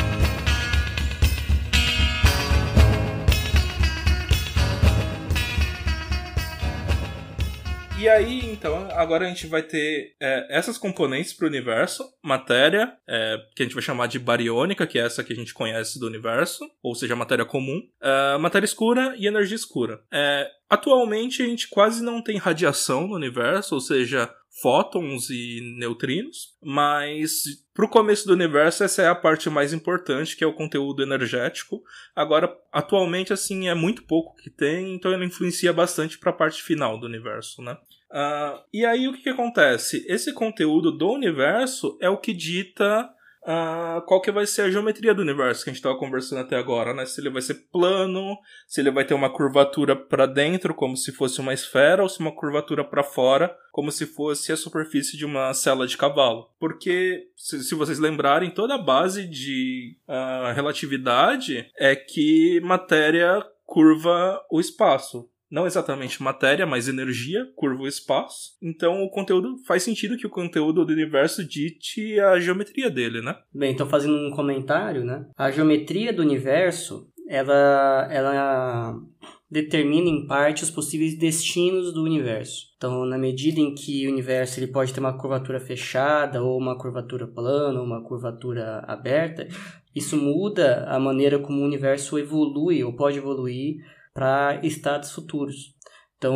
E 8.04 8.08
aí, 8.10 8.44
então, 8.44 8.86
agora 8.90 9.24
a 9.24 9.28
gente 9.30 9.46
vai 9.46 9.62
ter 9.62 10.14
é, 10.20 10.58
essas 10.58 10.76
componentes 10.76 11.32
para 11.32 11.46
o 11.46 11.48
universo: 11.48 12.04
matéria, 12.22 12.92
é, 13.08 13.38
que 13.56 13.62
a 13.62 13.64
gente 13.64 13.74
vai 13.74 13.82
chamar 13.82 14.08
de 14.08 14.18
bariônica, 14.18 14.86
que 14.86 14.98
é 14.98 15.06
essa 15.06 15.24
que 15.24 15.32
a 15.32 15.36
gente 15.36 15.54
conhece 15.54 15.98
do 15.98 16.06
universo, 16.06 16.70
ou 16.82 16.94
seja, 16.94 17.16
matéria 17.16 17.46
comum, 17.46 17.80
é, 18.02 18.36
matéria 18.36 18.66
escura 18.66 19.14
e 19.16 19.26
energia 19.26 19.56
escura. 19.56 20.02
É, 20.12 20.46
atualmente 20.68 21.42
a 21.42 21.46
gente 21.46 21.66
quase 21.66 22.04
não 22.04 22.22
tem 22.22 22.36
radiação 22.36 23.06
no 23.06 23.14
universo, 23.14 23.74
ou 23.74 23.80
seja, 23.80 24.30
fótons 24.60 25.30
e 25.30 25.60
neutrinos, 25.78 26.56
mas 26.62 27.64
para 27.72 27.86
o 27.86 27.88
começo 27.88 28.26
do 28.26 28.34
universo 28.34 28.84
essa 28.84 29.02
é 29.02 29.08
a 29.08 29.14
parte 29.14 29.50
mais 29.50 29.72
importante, 29.72 30.36
que 30.36 30.44
é 30.44 30.46
o 30.46 30.54
conteúdo 30.54 31.02
energético. 31.02 31.82
Agora, 32.14 32.54
atualmente, 32.70 33.32
assim, 33.32 33.68
é 33.68 33.74
muito 33.74 34.04
pouco 34.04 34.36
que 34.36 34.50
tem, 34.50 34.94
então 34.94 35.12
ele 35.12 35.24
influencia 35.24 35.72
bastante 35.72 36.18
para 36.18 36.30
a 36.30 36.34
parte 36.34 36.62
final 36.62 37.00
do 37.00 37.06
universo, 37.06 37.62
né? 37.62 37.76
Uh, 38.14 38.62
e 38.72 38.86
aí 38.86 39.08
o 39.08 39.12
que, 39.12 39.22
que 39.22 39.28
acontece? 39.28 40.06
Esse 40.08 40.32
conteúdo 40.32 40.96
do 40.96 41.10
universo 41.10 41.98
é 42.00 42.08
o 42.08 42.16
que 42.16 42.32
dita 42.32 43.10
uh, 43.42 44.00
qual 44.02 44.20
que 44.20 44.30
vai 44.30 44.46
ser 44.46 44.62
a 44.62 44.70
geometria 44.70 45.12
do 45.12 45.22
universo 45.22 45.64
que 45.64 45.70
a 45.70 45.72
gente 45.72 45.80
estava 45.80 45.98
conversando 45.98 46.40
até 46.40 46.56
agora, 46.56 46.94
né? 46.94 47.04
Se 47.06 47.20
ele 47.20 47.30
vai 47.30 47.42
ser 47.42 47.66
plano, 47.72 48.36
se 48.68 48.80
ele 48.80 48.92
vai 48.92 49.04
ter 49.04 49.14
uma 49.14 49.28
curvatura 49.28 49.96
para 49.96 50.26
dentro, 50.26 50.72
como 50.72 50.96
se 50.96 51.10
fosse 51.10 51.40
uma 51.40 51.52
esfera, 51.52 52.04
ou 52.04 52.08
se 52.08 52.20
uma 52.20 52.30
curvatura 52.30 52.84
para 52.84 53.02
fora, 53.02 53.52
como 53.72 53.90
se 53.90 54.06
fosse 54.06 54.52
a 54.52 54.56
superfície 54.56 55.16
de 55.16 55.24
uma 55.24 55.52
cela 55.52 55.84
de 55.84 55.96
cavalo. 55.96 56.48
Porque, 56.60 57.28
se, 57.36 57.74
vocês 57.74 57.98
lembrarem, 57.98 58.50
toda 58.50 58.76
a 58.76 58.82
base 58.82 59.26
de 59.26 59.96
uh, 60.08 60.54
relatividade 60.54 61.68
é 61.76 61.96
que 61.96 62.60
matéria 62.62 63.44
curva 63.66 64.40
o 64.50 64.60
espaço 64.60 65.28
não 65.54 65.68
exatamente 65.68 66.20
matéria, 66.20 66.66
mas 66.66 66.88
energia, 66.88 67.46
curva 67.54 67.84
o 67.84 67.86
espaço. 67.86 68.56
Então 68.60 69.04
o 69.04 69.08
conteúdo 69.08 69.56
faz 69.64 69.84
sentido 69.84 70.16
que 70.16 70.26
o 70.26 70.30
conteúdo 70.30 70.84
do 70.84 70.92
universo 70.92 71.46
dite 71.46 72.18
a 72.18 72.40
geometria 72.40 72.90
dele, 72.90 73.22
né? 73.22 73.36
Bem, 73.54 73.72
então 73.72 73.86
fazendo 73.86 74.16
um 74.16 74.32
comentário, 74.32 75.04
né? 75.04 75.24
A 75.36 75.52
geometria 75.52 76.12
do 76.12 76.22
universo, 76.22 77.08
ela 77.28 78.08
ela 78.10 79.00
determina 79.48 80.08
em 80.08 80.26
parte 80.26 80.64
os 80.64 80.70
possíveis 80.72 81.16
destinos 81.16 81.94
do 81.94 82.02
universo. 82.02 82.74
Então, 82.76 83.06
na 83.06 83.16
medida 83.16 83.60
em 83.60 83.72
que 83.72 84.08
o 84.08 84.10
universo 84.10 84.58
ele 84.58 84.72
pode 84.72 84.92
ter 84.92 84.98
uma 84.98 85.16
curvatura 85.16 85.60
fechada 85.60 86.42
ou 86.42 86.58
uma 86.58 86.76
curvatura 86.76 87.28
plana 87.28 87.78
ou 87.78 87.86
uma 87.86 88.02
curvatura 88.02 88.80
aberta, 88.88 89.46
isso 89.94 90.16
muda 90.16 90.84
a 90.88 90.98
maneira 90.98 91.38
como 91.38 91.60
o 91.60 91.64
universo 91.64 92.18
evolui 92.18 92.82
ou 92.82 92.96
pode 92.96 93.18
evoluir 93.18 93.76
para 94.14 94.60
estados 94.62 95.10
futuros. 95.10 95.74
Então, 96.16 96.34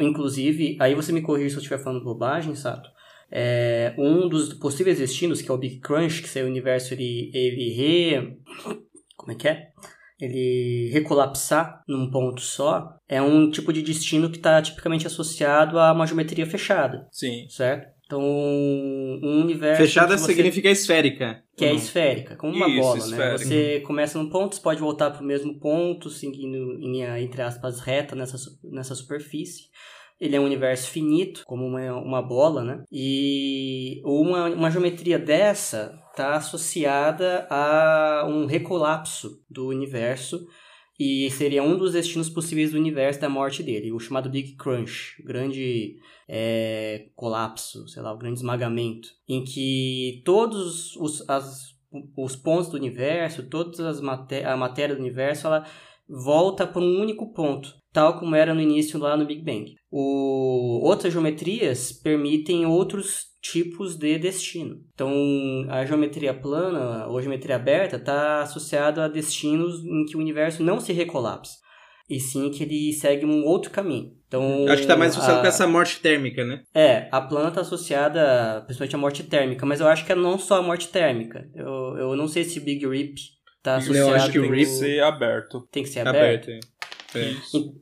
inclusive, 0.00 0.76
aí 0.80 0.94
você 0.94 1.12
me 1.12 1.22
corrige 1.22 1.50
se 1.50 1.56
eu 1.56 1.60
estiver 1.60 1.82
falando 1.82 2.04
bobagem, 2.04 2.54
Sato. 2.54 2.90
É, 3.30 3.94
um 3.96 4.28
dos 4.28 4.52
possíveis 4.52 4.98
destinos, 4.98 5.40
que 5.40 5.50
é 5.50 5.54
o 5.54 5.58
Big 5.58 5.80
Crunch, 5.80 6.20
que 6.20 6.28
se 6.28 6.42
o 6.42 6.46
universo 6.46 6.92
ele, 6.92 7.30
ele 7.32 7.72
re... 7.72 8.36
Como 9.16 9.32
é 9.32 9.34
que 9.34 9.48
é? 9.48 9.68
Ele 10.20 10.90
recolapsar 10.92 11.82
num 11.88 12.10
ponto 12.10 12.40
só, 12.42 12.96
é 13.08 13.22
um 13.22 13.50
tipo 13.50 13.72
de 13.72 13.82
destino 13.82 14.30
que 14.30 14.36
está 14.36 14.60
tipicamente 14.60 15.06
associado 15.06 15.78
a 15.78 15.92
uma 15.92 16.06
geometria 16.06 16.46
fechada. 16.46 17.08
Sim. 17.10 17.48
Certo? 17.48 17.91
Então, 18.12 18.22
um 18.22 19.40
universo. 19.40 19.80
Fechada 19.80 20.18
você... 20.18 20.34
significa 20.34 20.68
esférica. 20.68 21.42
Que 21.56 21.64
é 21.64 21.74
esférica, 21.74 22.36
como 22.36 22.54
uma 22.54 22.68
Isso, 22.68 22.80
bola, 22.80 22.96
né? 22.98 23.04
esférica. 23.04 23.30
né? 23.30 23.38
Você 23.38 23.80
começa 23.80 24.18
num 24.18 24.28
ponto, 24.28 24.54
você 24.54 24.60
pode 24.60 24.80
voltar 24.80 25.10
para 25.10 25.22
o 25.22 25.26
mesmo 25.26 25.58
ponto, 25.58 26.10
seguindo 26.10 26.56
em 26.56 26.92
linha, 26.92 27.18
entre 27.18 27.40
aspas, 27.40 27.80
reta 27.80 28.14
nessa, 28.14 28.36
nessa 28.64 28.94
superfície. 28.94 29.70
Ele 30.20 30.36
é 30.36 30.40
um 30.40 30.44
universo 30.44 30.90
finito, 30.90 31.42
como 31.46 31.64
uma, 31.66 31.94
uma 31.94 32.22
bola, 32.22 32.62
né? 32.62 32.84
E 32.92 34.02
uma, 34.04 34.50
uma 34.50 34.70
geometria 34.70 35.18
dessa 35.18 35.98
está 36.10 36.34
associada 36.34 37.46
a 37.48 38.26
um 38.28 38.44
recolapso 38.44 39.42
do 39.50 39.68
universo 39.68 40.46
e 41.02 41.28
seria 41.32 41.64
um 41.64 41.76
dos 41.76 41.94
destinos 41.94 42.30
possíveis 42.30 42.70
do 42.70 42.78
universo 42.78 43.20
da 43.20 43.28
morte 43.28 43.60
dele, 43.60 43.90
o 43.90 43.98
chamado 43.98 44.30
Big 44.30 44.54
Crunch, 44.54 45.20
grande 45.24 45.96
é, 46.28 47.08
colapso, 47.16 47.88
sei 47.88 48.00
lá, 48.00 48.12
o 48.12 48.16
grande 48.16 48.38
esmagamento, 48.38 49.08
em 49.28 49.42
que 49.42 50.22
todos 50.24 50.94
os, 50.94 51.28
as, 51.28 51.74
os 52.16 52.36
pontos 52.36 52.68
do 52.68 52.76
universo, 52.76 53.48
toda 53.48 54.00
maté 54.00 54.44
a 54.44 54.56
matéria 54.56 54.94
do 54.94 55.00
universo, 55.00 55.48
ela 55.48 55.66
volta 56.08 56.68
para 56.68 56.80
um 56.80 57.00
único 57.00 57.32
ponto, 57.32 57.74
tal 57.92 58.18
como 58.18 58.34
era 58.34 58.54
no 58.54 58.60
início 58.60 58.98
lá 58.98 59.16
no 59.16 59.26
Big 59.26 59.42
Bang. 59.42 59.74
O, 59.90 60.80
outras 60.82 61.12
geometrias 61.12 61.92
permitem 61.92 62.64
outros 62.64 63.26
tipos 63.42 63.96
de 63.96 64.18
destino. 64.18 64.76
Então, 64.94 65.12
a 65.68 65.84
geometria 65.84 66.32
plana 66.32 67.06
ou 67.08 67.20
geometria 67.20 67.56
aberta 67.56 67.96
está 67.96 68.40
associada 68.42 69.04
a 69.04 69.08
destinos 69.08 69.84
em 69.84 70.04
que 70.06 70.16
o 70.16 70.20
universo 70.20 70.62
não 70.62 70.80
se 70.80 70.92
recolapsa, 70.92 71.56
e 72.08 72.20
sim 72.20 72.50
que 72.50 72.62
ele 72.62 72.92
segue 72.92 73.26
um 73.26 73.44
outro 73.44 73.70
caminho. 73.70 74.12
Então, 74.28 74.64
Acho 74.64 74.76
que 74.76 74.82
está 74.82 74.96
mais 74.96 75.12
associado 75.12 75.38
a... 75.38 75.42
com 75.42 75.48
essa 75.48 75.66
morte 75.66 76.00
térmica, 76.00 76.44
né? 76.44 76.62
É, 76.74 77.08
a 77.10 77.20
plana 77.20 77.48
está 77.48 77.60
associada 77.60 78.62
principalmente 78.64 78.96
à 78.96 78.98
morte 78.98 79.22
térmica, 79.24 79.66
mas 79.66 79.80
eu 79.80 79.88
acho 79.88 80.06
que 80.06 80.12
é 80.12 80.14
não 80.14 80.38
só 80.38 80.60
a 80.60 80.62
morte 80.62 80.88
térmica. 80.88 81.46
Eu, 81.54 81.96
eu 81.98 82.16
não 82.16 82.28
sei 82.28 82.44
se 82.44 82.60
Big 82.60 82.86
Rip 82.86 83.16
está 83.58 83.76
associado... 83.76 84.08
Eu 84.08 84.14
acho 84.14 84.32
que 84.32 84.38
o 84.38 84.42
Rip... 84.42 84.54
Tem 84.54 84.64
que 84.64 84.66
ser 84.66 85.02
aberto. 85.02 85.68
Tem 85.70 85.82
que 85.82 85.88
ser 85.88 86.08
aberto? 86.08 86.48
aberto 86.48 86.71
é. 87.14 87.34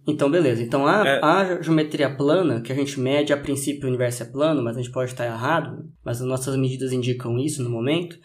Então, 0.06 0.30
beleza. 0.30 0.62
Então, 0.62 0.86
a, 0.86 1.06
é. 1.06 1.20
a 1.22 1.62
geometria 1.62 2.14
plana, 2.14 2.60
que 2.60 2.72
a 2.72 2.74
gente 2.74 2.98
mede, 2.98 3.32
a 3.32 3.36
princípio 3.36 3.84
o 3.84 3.88
universo 3.88 4.22
é 4.22 4.26
plano, 4.26 4.62
mas 4.62 4.76
a 4.76 4.80
gente 4.80 4.92
pode 4.92 5.10
estar 5.10 5.26
errado, 5.26 5.90
mas 6.04 6.20
as 6.20 6.26
nossas 6.26 6.56
medidas 6.56 6.92
indicam 6.92 7.38
isso 7.38 7.62
no 7.62 7.70
momento, 7.70 8.16
está 8.16 8.24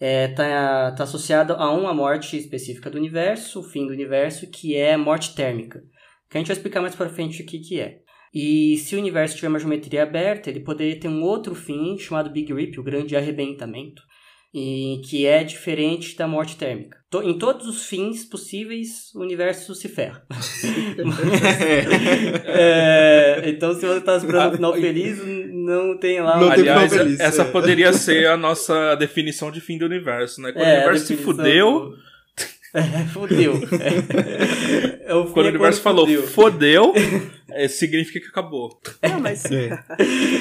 é, 0.00 0.28
tá, 0.28 0.92
tá 0.92 1.04
associada 1.04 1.54
a 1.54 1.70
uma 1.72 1.94
morte 1.94 2.36
específica 2.36 2.90
do 2.90 2.98
universo, 2.98 3.60
o 3.60 3.62
fim 3.62 3.86
do 3.86 3.92
universo, 3.92 4.50
que 4.50 4.76
é 4.76 4.96
morte 4.96 5.34
térmica. 5.34 5.82
Que 6.28 6.38
a 6.38 6.40
gente 6.40 6.48
vai 6.48 6.56
explicar 6.56 6.80
mais 6.80 6.94
para 6.94 7.08
frente 7.08 7.42
o 7.42 7.46
que, 7.46 7.58
que 7.58 7.80
é. 7.80 8.00
E 8.34 8.78
se 8.78 8.96
o 8.96 8.98
universo 8.98 9.36
tiver 9.36 9.48
uma 9.48 9.58
geometria 9.58 10.02
aberta, 10.02 10.48
ele 10.48 10.60
poderia 10.60 10.98
ter 10.98 11.08
um 11.08 11.22
outro 11.22 11.54
fim 11.54 11.98
chamado 11.98 12.30
Big 12.30 12.52
Rip, 12.52 12.80
o 12.80 12.82
grande 12.82 13.14
arrebentamento, 13.14 14.02
e 14.54 15.00
que 15.08 15.26
é 15.26 15.42
diferente 15.42 16.16
da 16.16 16.28
morte 16.28 16.56
térmica. 16.56 16.98
Em 17.22 17.38
todos 17.38 17.66
os 17.66 17.86
fins 17.86 18.24
possíveis, 18.24 19.10
o 19.14 19.20
universo 19.20 19.74
se 19.74 19.88
ferra. 19.88 20.22
é, 22.44 23.42
então, 23.46 23.74
se 23.74 23.80
você 23.80 23.98
está 23.98 24.16
esperando 24.16 24.52
um 24.52 24.56
final 24.56 24.74
feliz, 24.74 25.20
não 25.52 25.98
tem 25.98 26.20
lá... 26.20 26.38
Não 26.38 26.50
Aliás, 26.50 26.90
tem 26.90 26.98
feliz, 26.98 27.20
essa 27.20 27.42
é. 27.42 27.46
poderia 27.46 27.92
ser 27.92 28.28
a 28.28 28.36
nossa 28.36 28.94
definição 28.94 29.50
de 29.50 29.60
fim 29.60 29.78
do 29.78 29.84
universo, 29.84 30.40
né? 30.40 30.52
Quando 30.52 30.64
é, 30.64 30.72
o 30.72 30.76
universo 30.76 31.06
se 31.06 31.16
fudeu... 31.16 31.90
Do... 31.90 32.11
É, 32.74 33.04
fodeu. 33.06 33.54
É. 33.54 35.12
Quando 35.32 35.46
o 35.46 35.48
universo 35.48 35.82
falou 35.82 36.06
fodeu, 36.22 36.94
é, 37.50 37.68
significa 37.68 38.20
que 38.20 38.28
acabou. 38.28 38.80
Não, 39.02 39.20
mas, 39.20 39.44
é. 39.52 39.66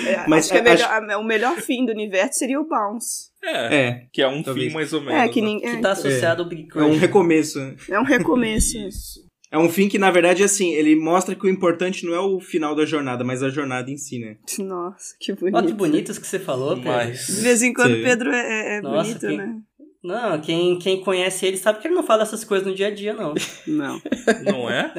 é 0.08 0.26
mas 0.28 0.46
acho 0.46 0.54
que 0.54 0.62
melhor, 0.62 0.90
acho... 0.90 1.20
o 1.20 1.24
melhor 1.24 1.58
fim 1.58 1.86
do 1.86 1.92
universo 1.92 2.40
seria 2.40 2.60
o 2.60 2.68
Bounce. 2.68 3.32
É, 3.44 3.76
é 3.76 4.08
que 4.14 4.22
é 4.22 4.28
um 4.28 4.42
talvez. 4.42 4.68
fim 4.68 4.74
mais 4.74 4.94
ou 4.94 5.02
menos. 5.02 5.22
É, 5.22 5.28
que, 5.28 5.42
né? 5.42 5.60
que 5.60 5.82
tá 5.82 5.92
associado 5.92 6.44
ao 6.44 6.50
Big. 6.50 6.70
É 6.74 6.84
um 6.84 6.98
recomeço. 6.98 7.60
É 7.90 8.00
um 8.00 8.04
recomeço. 8.04 8.78
Isso. 8.78 9.32
É 9.52 9.58
um 9.58 9.68
fim 9.68 9.90
que, 9.90 10.00
na 10.00 10.10
verdade, 10.10 10.46
assim, 10.46 10.72
ele 10.72 10.96
mostra 10.96 11.36
que 11.36 11.46
o 11.46 11.50
importante 11.50 12.06
não 12.06 12.14
é 12.14 12.20
o 12.22 12.40
final 12.40 12.74
da 12.74 12.86
jornada, 12.86 13.22
mas 13.22 13.44
a 13.44 13.50
jornada 13.50 13.92
em 13.92 13.98
si, 13.98 14.18
né? 14.18 14.38
Nossa, 14.60 15.14
que 15.20 15.34
bonito. 15.34 15.58
Olha 15.58 15.68
que 15.68 15.74
bonitos 15.74 16.18
que 16.18 16.26
você 16.26 16.40
falou, 16.40 16.78
Pedro. 16.78 16.90
Mas... 16.90 17.28
De 17.28 17.42
vez 17.42 17.62
em 17.62 17.74
quando. 17.74 18.02
Pedro 18.02 18.32
é, 18.32 18.78
é 18.78 18.82
Nossa, 18.82 19.20
bonito, 19.20 19.28
né? 19.28 19.60
Não, 20.04 20.42
quem, 20.42 20.80
quem 20.80 21.02
conhece 21.02 21.46
ele 21.46 21.58
sabe 21.58 21.80
que 21.80 21.88
ele 21.88 21.94
não 21.94 22.04
fala 22.04 22.24
essas 22.24 22.44
coisas 22.44 22.68
no 22.68 22.74
dia 22.74 22.88
a 22.88 22.92
dia, 22.92 23.14
não. 23.14 23.34
Não. 23.68 24.02
Não 24.44 24.70
é? 24.70 24.92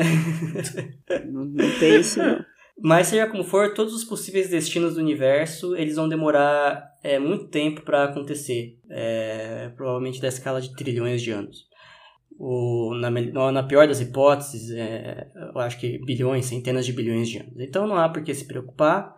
não, 1.26 1.44
não 1.44 1.78
tem 1.78 2.00
isso, 2.00 2.18
não. 2.18 2.44
Mas 2.80 3.08
seja 3.08 3.26
como 3.26 3.44
for, 3.44 3.74
todos 3.74 3.94
os 3.94 4.04
possíveis 4.04 4.48
destinos 4.48 4.94
do 4.94 5.00
universo, 5.00 5.76
eles 5.76 5.96
vão 5.96 6.08
demorar 6.08 6.88
é, 7.02 7.18
muito 7.18 7.48
tempo 7.48 7.82
para 7.82 8.04
acontecer. 8.04 8.78
É, 8.88 9.70
provavelmente 9.76 10.20
da 10.20 10.28
escala 10.28 10.60
de 10.60 10.74
trilhões 10.74 11.20
de 11.20 11.30
anos. 11.30 11.66
O, 12.38 12.94
na, 12.94 13.10
na 13.52 13.62
pior 13.62 13.86
das 13.86 14.00
hipóteses, 14.00 14.70
é, 14.70 15.28
eu 15.54 15.60
acho 15.60 15.78
que 15.78 15.98
bilhões, 16.04 16.46
centenas 16.46 16.86
de 16.86 16.92
bilhões 16.92 17.28
de 17.28 17.38
anos. 17.38 17.54
Então 17.58 17.86
não 17.86 17.96
há 17.96 18.08
por 18.08 18.22
que 18.22 18.34
se 18.34 18.46
preocupar 18.46 19.14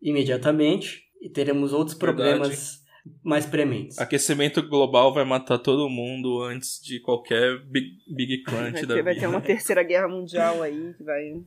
imediatamente 0.00 1.02
e 1.20 1.28
teremos 1.28 1.72
outros 1.72 1.96
Verdade. 1.98 2.16
problemas 2.16 2.81
mais 3.22 3.46
prementes. 3.46 3.98
Aquecimento 3.98 4.62
global 4.68 5.12
vai 5.12 5.24
matar 5.24 5.58
todo 5.58 5.88
mundo 5.88 6.42
antes 6.42 6.80
de 6.82 7.00
qualquer 7.00 7.58
Big, 7.64 7.98
big 8.08 8.42
Crunch 8.44 8.72
vai 8.72 8.72
ter, 8.72 8.86
da 8.86 8.94
vida. 8.94 9.02
Vai 9.02 9.14
ter 9.16 9.26
uma 9.26 9.40
terceira 9.40 9.82
guerra 9.82 10.08
mundial 10.08 10.62
aí 10.62 10.94
que 10.96 11.02
vai 11.02 11.42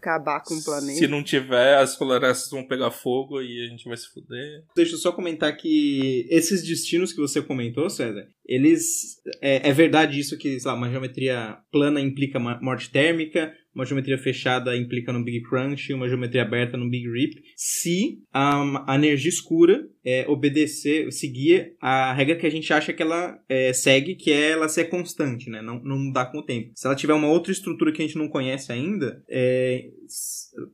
acabar 0.00 0.40
com 0.42 0.54
o 0.54 0.64
planeta. 0.64 0.98
Se 0.98 1.06
não 1.06 1.22
tiver, 1.22 1.76
as 1.76 1.96
florestas 1.96 2.50
vão 2.50 2.66
pegar 2.66 2.90
fogo 2.90 3.42
e 3.42 3.66
a 3.66 3.68
gente 3.68 3.84
vai 3.84 3.96
se 3.96 4.08
fuder. 4.08 4.62
Deixa 4.74 4.94
eu 4.94 4.98
só 4.98 5.12
comentar 5.12 5.54
que 5.56 6.26
esses 6.30 6.62
destinos 6.62 7.12
que 7.12 7.20
você 7.20 7.42
comentou, 7.42 7.90
César, 7.90 8.26
eles. 8.46 9.20
É, 9.42 9.68
é 9.68 9.72
verdade 9.72 10.18
isso 10.18 10.38
que, 10.38 10.58
sei 10.58 10.70
lá, 10.70 10.76
uma 10.76 10.90
geometria 10.90 11.58
plana 11.70 12.00
implica 12.00 12.38
morte 12.38 12.90
térmica, 12.90 13.52
uma 13.74 13.84
geometria 13.84 14.18
fechada 14.18 14.76
implica 14.76 15.12
no 15.12 15.22
Big 15.22 15.42
Crunch, 15.42 15.92
uma 15.92 16.08
geometria 16.08 16.42
aberta 16.42 16.76
no 16.76 16.88
Big 16.88 17.08
Rip, 17.10 17.42
se 17.56 18.18
a, 18.32 18.92
a 18.92 18.94
energia 18.94 19.28
escura 19.28 19.86
é, 20.08 20.24
obedecer, 20.26 21.12
seguir 21.12 21.74
a 21.78 22.14
regra 22.14 22.34
que 22.34 22.46
a 22.46 22.50
gente 22.50 22.72
acha 22.72 22.94
que 22.94 23.02
ela 23.02 23.38
é, 23.46 23.74
segue, 23.74 24.14
que 24.14 24.32
é 24.32 24.52
ela 24.52 24.66
ser 24.66 24.86
constante, 24.86 25.50
né? 25.50 25.60
Não, 25.60 25.78
não 25.80 25.98
mudar 25.98 26.32
com 26.32 26.38
o 26.38 26.42
tempo. 26.42 26.70
Se 26.74 26.86
ela 26.86 26.96
tiver 26.96 27.12
uma 27.12 27.28
outra 27.28 27.52
estrutura 27.52 27.92
que 27.92 28.00
a 28.00 28.06
gente 28.06 28.16
não 28.16 28.26
conhece 28.26 28.72
ainda, 28.72 29.22
é, 29.28 29.84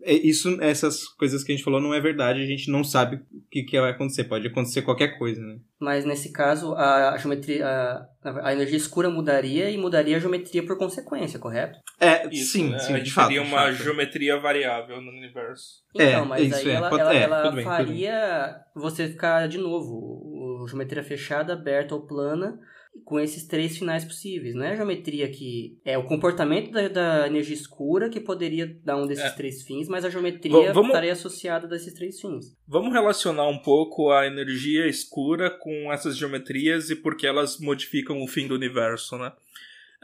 é, 0.04 0.14
isso, 0.14 0.56
essas 0.62 1.08
coisas 1.08 1.42
que 1.42 1.50
a 1.50 1.56
gente 1.56 1.64
falou 1.64 1.80
não 1.80 1.92
é 1.92 2.00
verdade, 2.00 2.40
a 2.40 2.46
gente 2.46 2.70
não 2.70 2.84
sabe 2.84 3.16
o 3.16 3.20
que, 3.50 3.64
que 3.64 3.80
vai 3.80 3.90
acontecer, 3.90 4.24
pode 4.24 4.46
acontecer 4.46 4.82
qualquer 4.82 5.18
coisa, 5.18 5.42
né? 5.42 5.58
Mas 5.80 6.04
nesse 6.04 6.32
caso, 6.32 6.74
a, 6.74 7.16
geometria, 7.18 7.66
a, 7.66 8.48
a, 8.48 8.52
energia 8.52 8.76
escura 8.76 9.10
mudaria 9.10 9.68
e 9.68 9.76
mudaria 9.76 10.16
a 10.16 10.20
geometria 10.20 10.64
por 10.64 10.78
consequência, 10.78 11.38
correto? 11.38 11.78
É, 12.00 12.26
isso, 12.28 12.52
sim, 12.52 12.70
né? 12.70 12.78
sim, 12.78 12.94
a 12.94 12.96
gente 12.96 13.06
de 13.06 13.12
fato. 13.12 13.28
teria 13.28 13.42
uma 13.42 13.66
fato. 13.66 13.74
geometria 13.74 14.38
variável 14.38 15.00
no 15.00 15.10
universo. 15.10 15.82
Então, 15.94 16.06
é, 16.06 16.24
mas 16.24 16.46
isso, 16.46 16.56
aí 16.56 16.68
é, 16.68 16.74
ela, 16.74 16.88
ela, 16.88 17.14
é, 17.14 17.22
ela 17.22 17.50
bem, 17.50 17.64
faria 17.64 18.56
você 18.74 19.08
ficar 19.08 19.23
de 19.48 19.58
novo, 19.58 20.62
o, 20.62 20.66
geometria 20.68 21.02
fechada, 21.02 21.52
aberta 21.52 21.94
ou 21.94 22.06
plana, 22.06 22.58
com 23.04 23.18
esses 23.18 23.46
três 23.46 23.76
finais 23.76 24.04
possíveis. 24.04 24.54
Não 24.54 24.64
é 24.64 24.72
a 24.72 24.76
geometria 24.76 25.28
que 25.28 25.78
é 25.84 25.98
o 25.98 26.04
comportamento 26.04 26.70
da, 26.70 26.88
da 26.88 27.26
energia 27.26 27.54
escura 27.54 28.08
que 28.08 28.20
poderia 28.20 28.78
dar 28.84 28.96
um 28.96 29.06
desses 29.06 29.24
é. 29.24 29.30
três 29.30 29.62
fins, 29.62 29.88
mas 29.88 30.04
a 30.04 30.10
geometria 30.10 30.72
vamos, 30.72 30.90
estaria 30.90 31.12
associada 31.12 31.66
desses 31.66 31.92
três 31.92 32.20
fins. 32.20 32.56
Vamos 32.66 32.92
relacionar 32.92 33.48
um 33.48 33.58
pouco 33.58 34.10
a 34.10 34.26
energia 34.26 34.86
escura 34.86 35.50
com 35.50 35.92
essas 35.92 36.16
geometrias 36.16 36.90
e 36.90 36.96
porque 36.96 37.26
elas 37.26 37.58
modificam 37.58 38.22
o 38.22 38.28
fim 38.28 38.46
do 38.46 38.54
universo, 38.54 39.18
né? 39.18 39.32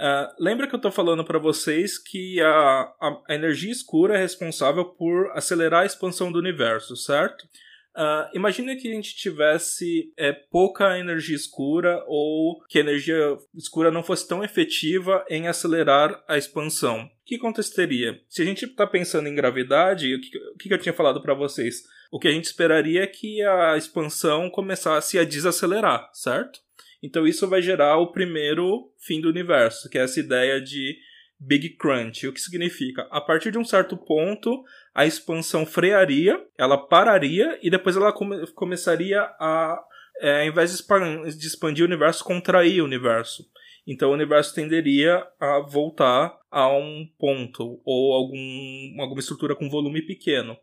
Uh, 0.01 0.33
lembra 0.39 0.66
que 0.66 0.75
eu 0.75 0.79
estou 0.79 0.91
falando 0.91 1.23
para 1.23 1.39
vocês 1.39 1.99
que 1.99 2.41
a, 2.41 2.93
a 3.29 3.35
energia 3.35 3.71
escura 3.71 4.14
é 4.14 4.18
responsável 4.18 4.83
por 4.83 5.31
acelerar 5.33 5.83
a 5.83 5.87
expansão 5.87 6.33
do 6.33 6.39
universo, 6.39 6.97
certo? 6.97 7.47
Uh, 7.97 8.30
imagine 8.34 8.76
que 8.76 8.88
a 8.88 8.95
gente 8.95 9.16
tivesse 9.16 10.12
é, 10.16 10.32
pouca 10.32 10.99
energia 10.99 11.34
escura 11.34 12.05
ou 12.07 12.61
que 12.68 12.78
a 12.78 12.82
energia 12.82 13.36
escura 13.55 13.91
não 13.91 14.03
fosse 14.03 14.28
tão 14.28 14.45
efetiva 14.45 15.24
em 15.28 15.49
acelerar 15.49 16.22
a 16.28 16.38
expansão. 16.38 17.03
O 17.03 17.11
que 17.24 17.34
aconteceria? 17.34 18.20
Se 18.28 18.43
a 18.43 18.45
gente 18.45 18.64
está 18.64 18.86
pensando 18.86 19.28
em 19.28 19.34
gravidade, 19.34 20.14
o 20.14 20.20
que, 20.20 20.38
o 20.38 20.57
que 20.57 20.72
eu 20.72 20.78
tinha 20.78 20.93
falado 20.93 21.20
para 21.20 21.34
vocês? 21.34 21.82
O 22.12 22.18
que 22.18 22.28
a 22.28 22.32
gente 22.32 22.45
esperaria 22.45 23.03
é 23.03 23.07
que 23.07 23.43
a 23.43 23.76
expansão 23.76 24.49
começasse 24.51 25.18
a 25.18 25.24
desacelerar, 25.24 26.11
certo? 26.12 26.61
Então 27.03 27.26
isso 27.26 27.49
vai 27.49 27.62
gerar 27.62 27.99
o 27.99 28.12
primeiro 28.12 28.93
fim 28.99 29.20
do 29.20 29.28
universo, 29.28 29.88
que 29.88 29.99
é 29.99 30.03
essa 30.03 30.20
ideia 30.20 30.61
de 30.61 30.97
Big 31.41 31.70
Crunch. 31.70 32.28
O 32.28 32.32
que 32.32 32.41
significa? 32.41 33.09
A 33.11 33.20
partir 33.20 33.51
de 33.51 33.59
um 33.59 33.64
certo 33.64 33.97
ponto, 33.97 34.62
a 34.95 35.07
expansão 35.07 35.64
frearia, 35.64 36.38
ela 36.59 36.76
pararia 36.76 37.59
e 37.62 37.70
depois 37.70 37.97
ela 37.97 38.12
come 38.12 38.47
começaria 38.49 39.22
a, 39.22 39.82
é, 40.20 40.43
ao 40.43 40.49
invés 40.49 40.70
de 40.70 41.47
expandir 41.47 41.82
o 41.82 41.88
universo, 41.88 42.22
contrair 42.22 42.82
o 42.82 42.84
universo. 42.84 43.45
Então 43.86 44.11
o 44.11 44.14
universo 44.14 44.55
tenderia 44.55 45.26
a 45.41 45.61
voltar 45.61 46.38
a 46.51 46.68
um 46.68 47.09
ponto 47.18 47.80
ou 47.84 48.12
algum, 48.12 49.01
alguma 49.01 49.20
estrutura 49.20 49.57
com 49.57 49.70
volume 49.70 50.03
pequeno. 50.03 50.57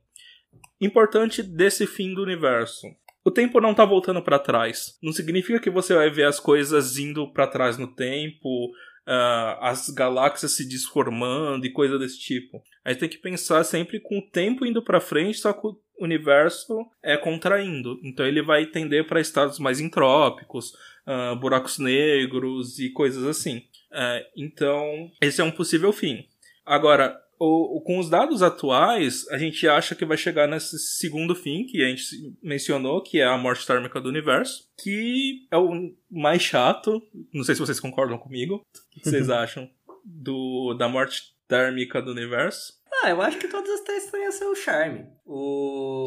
Importante 0.79 1.41
desse 1.41 1.87
fim 1.87 2.13
do 2.13 2.21
universo. 2.21 2.87
O 3.25 3.31
tempo 3.31 3.59
não 3.59 3.71
está 3.71 3.83
voltando 3.83 4.21
para 4.21 4.39
trás. 4.39 4.97
Não 5.03 5.11
significa 5.11 5.59
que 5.59 5.69
você 5.69 5.93
vai 5.93 6.09
ver 6.09 6.25
as 6.25 6.39
coisas 6.39 6.97
indo 6.97 7.29
para 7.33 7.47
trás 7.47 7.77
no 7.77 7.93
tempo, 7.93 8.71
uh, 9.07 9.57
as 9.61 9.89
galáxias 9.89 10.51
se 10.51 10.67
desformando 10.67 11.65
e 11.65 11.71
coisa 11.71 11.97
desse 11.97 12.19
tipo. 12.19 12.61
A 12.83 12.91
gente 12.91 12.99
tem 12.99 13.09
que 13.09 13.17
pensar 13.17 13.63
sempre 13.63 13.99
com 13.99 14.19
o 14.19 14.29
tempo 14.29 14.65
indo 14.65 14.83
para 14.83 14.99
frente, 14.99 15.39
só 15.39 15.53
que 15.53 15.65
o 15.65 15.79
universo 15.99 16.85
é 17.01 17.15
contraindo. 17.17 17.99
Então 18.03 18.25
ele 18.25 18.41
vai 18.41 18.65
tender 18.65 19.07
para 19.07 19.21
estados 19.21 19.57
mais 19.57 19.79
entrópicos, 19.79 20.73
uh, 21.07 21.35
buracos 21.39 21.79
negros 21.79 22.77
e 22.79 22.91
coisas 22.91 23.23
assim. 23.23 23.59
Uh, 23.91 24.23
então, 24.35 25.09
esse 25.21 25.39
é 25.39 25.43
um 25.43 25.51
possível 25.51 25.93
fim. 25.93 26.25
Agora, 26.65 27.17
o, 27.39 27.77
o, 27.77 27.81
com 27.81 27.99
os 27.99 28.09
dados 28.09 28.41
atuais, 28.41 29.27
a 29.29 29.37
gente 29.37 29.67
acha 29.67 29.95
que 29.95 30.05
vai 30.05 30.17
chegar 30.17 30.47
nesse 30.47 30.77
segundo 30.79 31.35
fim 31.35 31.65
que 31.65 31.83
a 31.83 31.87
gente 31.87 32.35
mencionou, 32.41 33.01
que 33.01 33.19
é 33.19 33.25
a 33.25 33.37
morte 33.37 33.65
térmica 33.65 34.01
do 34.01 34.09
universo, 34.09 34.67
que 34.81 35.47
é 35.51 35.57
o 35.57 35.93
mais 36.09 36.41
chato. 36.41 37.01
Não 37.33 37.43
sei 37.43 37.55
se 37.55 37.61
vocês 37.61 37.79
concordam 37.79 38.17
comigo. 38.17 38.55
O 38.55 38.99
que 38.99 39.09
vocês 39.09 39.29
acham 39.31 39.69
do, 40.03 40.73
da 40.73 40.89
morte 40.89 41.35
térmica 41.47 42.01
do 42.01 42.11
universo? 42.11 42.77
Ah, 43.03 43.09
eu 43.09 43.21
acho 43.21 43.37
que 43.37 43.47
todas 43.47 43.69
as 43.69 43.81
três 43.81 44.09
têm 44.09 44.31
seu 44.31 44.55
charme. 44.55 45.05
O. 45.29 46.05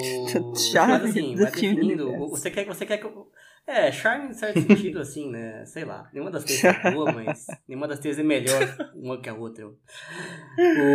charme. 0.72 0.92
Mas 0.94 1.10
assim, 1.10 1.36
vai 1.36 1.44
definindo. 1.44 2.16
Você 2.30 2.50
quer, 2.50 2.64
você 2.64 2.86
quer 2.86 2.96
que. 2.96 3.06
É, 3.70 3.92
charme 3.92 4.30
em 4.30 4.32
certo 4.32 4.60
sentido, 4.62 4.98
assim, 5.00 5.30
né? 5.30 5.64
Sei 5.64 5.84
lá. 5.84 6.10
Nenhuma 6.12 6.32
das 6.32 6.42
três 6.42 6.64
é 6.64 6.90
boa, 6.90 7.12
mas 7.12 7.46
nenhuma 7.68 7.86
das 7.86 8.00
três 8.00 8.18
é 8.18 8.22
melhor 8.24 8.60
uma 8.96 9.20
que 9.20 9.28
a 9.28 9.34
outra. 9.34 9.64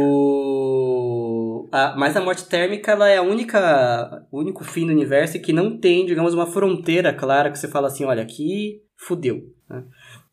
O... 0.01 1.69
A, 1.71 1.95
mas 1.97 2.17
a 2.17 2.21
morte 2.21 2.49
térmica, 2.49 2.91
ela 2.91 3.07
é 3.07 3.15
a 3.15 3.21
única, 3.21 4.28
o 4.30 4.41
único 4.41 4.65
fim 4.65 4.86
do 4.86 4.91
universo 4.91 5.39
que 5.39 5.53
não 5.53 5.80
tem, 5.80 6.05
digamos, 6.05 6.34
uma 6.34 6.45
fronteira 6.45 7.13
clara 7.13 7.49
que 7.49 7.57
você 7.57 7.69
fala 7.69 7.88
assim, 7.88 8.03
olha, 8.03 8.21
aqui 8.21 8.84
fudeu. 8.97 9.41
Né? 9.69 9.86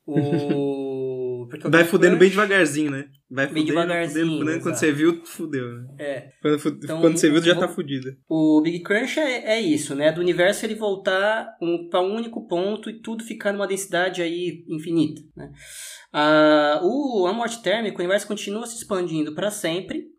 O... 0.05 0.83
Vai 1.71 1.85
fudendo 1.85 2.17
bem 2.17 2.31
devagarzinho, 2.31 2.91
né? 2.91 3.07
Vai 3.31 3.47
bem 3.47 3.63
fudendo, 3.63 3.67
devagarzinho. 3.67 4.27
Fudendo, 4.27 4.41
fudendo. 4.41 4.63
Quando 4.63 4.75
você 4.75 4.93
viu, 4.93 5.25
fudeu, 5.25 5.73
né? 5.73 5.89
É. 5.99 6.33
Quando, 6.41 6.79
então, 6.85 7.01
quando 7.01 7.17
você 7.17 7.31
viu, 7.31 7.43
já 7.43 7.55
tá 7.55 7.69
fudido. 7.69 8.15
O 8.29 8.61
Big 8.63 8.81
Crunch 8.83 9.19
é, 9.19 9.55
é 9.57 9.61
isso, 9.61 9.95
né? 9.95 10.13
Do 10.13 10.21
universo 10.21 10.65
ele 10.65 10.75
voltar 10.75 11.57
um, 11.61 11.89
para 11.89 12.01
um 12.01 12.15
único 12.15 12.47
ponto 12.47 12.91
e 12.91 13.01
tudo 13.01 13.25
ficar 13.25 13.53
numa 13.53 13.67
densidade 13.67 14.23
aí 14.23 14.65
infinita, 14.69 15.23
né? 15.37 15.51
Ah, 16.13 16.81
o, 16.83 17.27
a 17.27 17.33
morte 17.33 17.63
térmica, 17.63 17.97
o 17.97 18.01
universo 18.01 18.27
continua 18.27 18.67
se 18.67 18.77
expandindo 18.77 19.35
para 19.35 19.51
sempre. 19.51 20.13